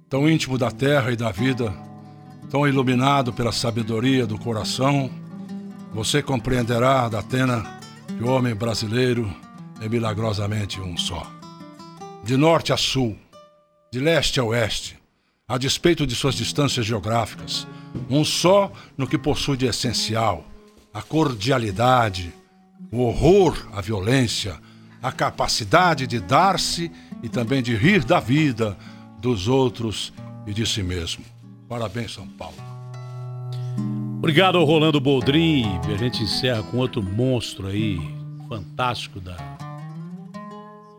tão 0.08 0.28
íntimo 0.28 0.58
da 0.58 0.70
terra 0.70 1.10
e 1.10 1.16
da 1.16 1.30
vida, 1.30 1.72
tão 2.50 2.66
iluminado 2.66 3.32
pela 3.32 3.52
sabedoria 3.52 4.26
do 4.26 4.38
coração, 4.38 5.10
você 5.92 6.22
compreenderá, 6.22 7.08
Datena, 7.08 7.64
que 8.06 8.22
o 8.22 8.28
homem 8.28 8.54
brasileiro 8.54 9.30
é 9.80 9.88
milagrosamente 9.88 10.80
um 10.80 10.96
só. 10.96 11.26
De 12.22 12.36
norte 12.36 12.72
a 12.72 12.76
sul, 12.76 13.16
de 13.92 14.00
leste 14.00 14.40
a 14.40 14.44
oeste, 14.44 14.98
a 15.48 15.56
despeito 15.56 16.06
de 16.06 16.14
suas 16.14 16.34
distâncias 16.34 16.84
geográficas, 16.84 17.66
um 18.08 18.24
só 18.24 18.72
no 18.96 19.06
que 19.06 19.18
possui 19.18 19.56
de 19.56 19.66
essencial: 19.66 20.44
a 20.92 21.02
cordialidade, 21.02 22.32
o 22.90 23.02
horror 23.02 23.56
à 23.72 23.80
violência, 23.80 24.56
a 25.02 25.12
capacidade 25.12 26.06
de 26.06 26.20
dar-se 26.20 26.90
e 27.22 27.28
também 27.28 27.62
de 27.62 27.74
rir 27.74 28.04
da 28.04 28.20
vida, 28.20 28.76
dos 29.20 29.48
outros 29.48 30.12
e 30.46 30.52
de 30.54 30.66
si 30.66 30.82
mesmo. 30.82 31.24
Parabéns, 31.68 32.14
São 32.14 32.26
Paulo. 32.26 32.56
Obrigado 34.18 34.58
ao 34.58 34.64
Rolando 34.64 35.00
Boldrin. 35.00 35.64
A 35.92 35.96
gente 35.96 36.22
encerra 36.22 36.62
com 36.62 36.78
outro 36.78 37.02
monstro 37.02 37.66
aí, 37.66 37.98
fantástico 38.48 39.20
da 39.20 39.36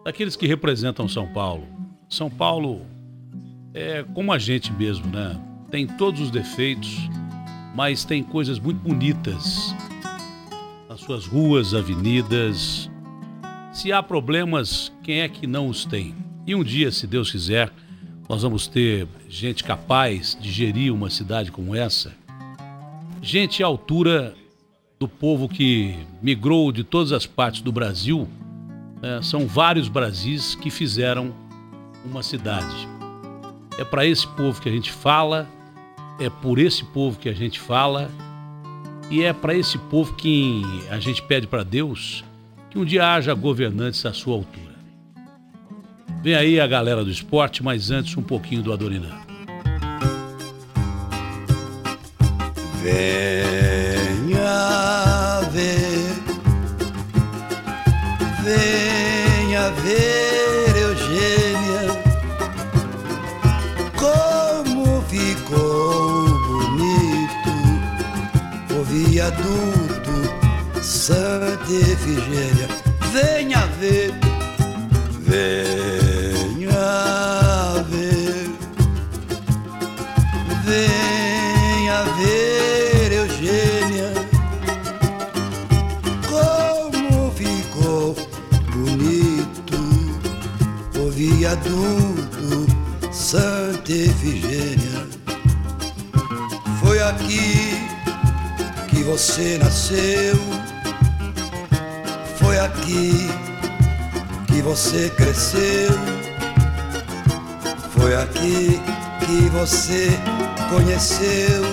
daqueles 0.06 0.38
que 0.38 0.48
representam 0.48 1.06
São 1.10 1.28
Paulo. 1.28 1.68
São 2.08 2.30
Paulo 2.30 2.86
é 3.74 4.06
como 4.14 4.32
a 4.32 4.40
gente 4.40 4.72
mesmo, 4.72 5.06
né? 5.08 5.38
Tem 5.70 5.86
todos 5.86 6.22
os 6.22 6.32
defeitos, 6.32 7.10
mas 7.76 8.06
tem 8.06 8.24
coisas 8.24 8.60
muito 8.60 8.80
bonitas 8.80 9.76
nas 10.88 11.02
suas 11.02 11.26
ruas, 11.26 11.74
avenidas. 11.74 12.90
Se 13.72 13.92
há 13.92 14.02
problemas, 14.02 14.92
quem 15.04 15.22
é 15.22 15.30
que 15.30 15.46
não 15.46 15.68
os 15.68 15.86
tem? 15.86 16.16
E 16.46 16.56
um 16.56 16.64
dia, 16.64 16.92
se 16.92 17.06
Deus 17.06 17.30
quiser, 17.30 17.72
nós 18.28 18.42
vamos 18.42 18.68
ter 18.68 19.08
gente 19.30 19.64
capaz 19.64 20.38
de 20.40 20.52
gerir 20.52 20.94
uma 20.94 21.10
cidade 21.10 21.52
como 21.52 21.76
essa. 21.76 22.14
Gente 23.22 23.62
à 23.62 23.68
altura 23.68 24.34
do 25.00 25.08
povo 25.08 25.48
que 25.48 25.96
migrou 26.22 26.72
de 26.72 26.84
todas 26.84 27.12
as 27.12 27.26
partes 27.26 27.62
do 27.62 27.72
Brasil. 27.72 28.28
É, 29.02 29.22
são 29.22 29.46
vários 29.46 29.88
Brasis 29.88 30.56
que 30.56 30.70
fizeram 30.70 31.34
uma 32.04 32.24
cidade. 32.24 32.88
É 33.78 33.84
para 33.84 34.06
esse 34.06 34.26
povo 34.28 34.60
que 34.60 34.68
a 34.68 34.72
gente 34.72 34.92
fala, 34.92 35.48
é 36.20 36.30
por 36.30 36.60
esse 36.60 36.84
povo 36.84 37.18
que 37.20 37.30
a 37.30 37.34
gente 37.34 37.60
fala, 37.60 38.10
e 39.10 39.24
é 39.24 39.32
para 39.32 39.56
esse 39.56 39.78
povo 39.78 40.14
que 40.16 40.62
a 40.90 41.00
gente 41.00 41.22
pede 41.22 41.48
para 41.48 41.64
Deus 41.64 42.24
que 42.70 42.78
um 42.78 42.84
dia 42.84 43.14
haja 43.14 43.34
governantes 43.34 44.06
à 44.06 44.14
sua 44.14 44.36
altura. 44.36 44.76
Vem 46.22 46.36
aí 46.36 46.60
a 46.60 46.68
galera 46.68 47.04
do 47.06 47.12
esporte, 47.12 47.64
mas 47.64 47.90
antes 47.90 48.18
um 48.18 48.22
pouquinho 48.22 48.62
do 48.62 48.74
Adoniran. 48.74 49.16
Venha 52.84 54.30
ver, 55.52 56.14
venha 58.44 59.70
ver, 59.72 60.37
viaduto 69.18 70.14
Santa 70.80 71.72
Efigênia. 71.72 72.68
Venha 73.12 73.66
ver, 73.80 74.14
venha 75.22 75.77
você 99.18 99.58
nasceu, 99.58 100.36
foi 102.36 102.60
aqui 102.60 103.28
que 104.46 104.62
você 104.62 105.10
cresceu, 105.10 105.90
foi 107.98 108.16
aqui 108.16 108.80
que 109.26 109.50
você 109.50 110.10
conheceu. 110.70 111.64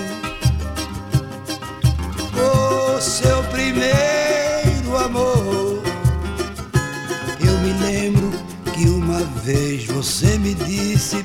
O 2.33 2.99
seu 2.99 3.43
primeiro 3.51 4.97
amor. 5.05 5.83
Eu 7.45 7.59
me 7.59 7.73
lembro 7.73 8.31
que 8.73 8.87
uma 8.87 9.19
vez 9.43 9.85
você 9.85 10.39
me 10.39 10.55
disse 10.55 11.23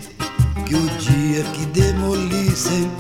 que 0.67 0.75
o 0.75 0.87
dia 0.99 1.45
que 1.55 1.65
demolissem 1.65 2.91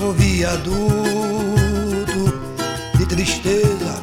o 0.00 0.12
viaduto 0.12 1.51
tristeza, 3.12 3.94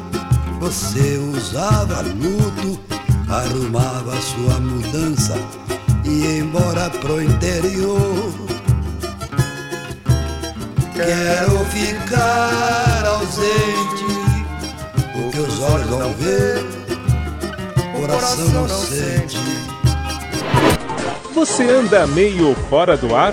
você 0.60 1.18
usava 1.34 2.00
luto, 2.00 2.78
arrumava 3.28 4.14
sua 4.20 4.60
mudança 4.60 5.36
e 6.04 6.10
ia 6.10 6.38
embora 6.38 6.88
pro 6.90 7.20
interior. 7.20 8.32
Quero 10.94 11.64
ficar 11.64 13.04
ausente, 13.04 14.04
o 15.16 15.30
que 15.32 15.40
os 15.40 15.60
olhos 15.60 16.16
vê, 16.16 16.54
o 17.88 18.00
coração 18.00 18.48
não 18.48 18.68
sente. 18.68 19.38
Você 21.34 21.68
anda 21.68 22.06
meio 22.06 22.54
fora 22.68 22.96
do 22.96 23.16
ar? 23.16 23.32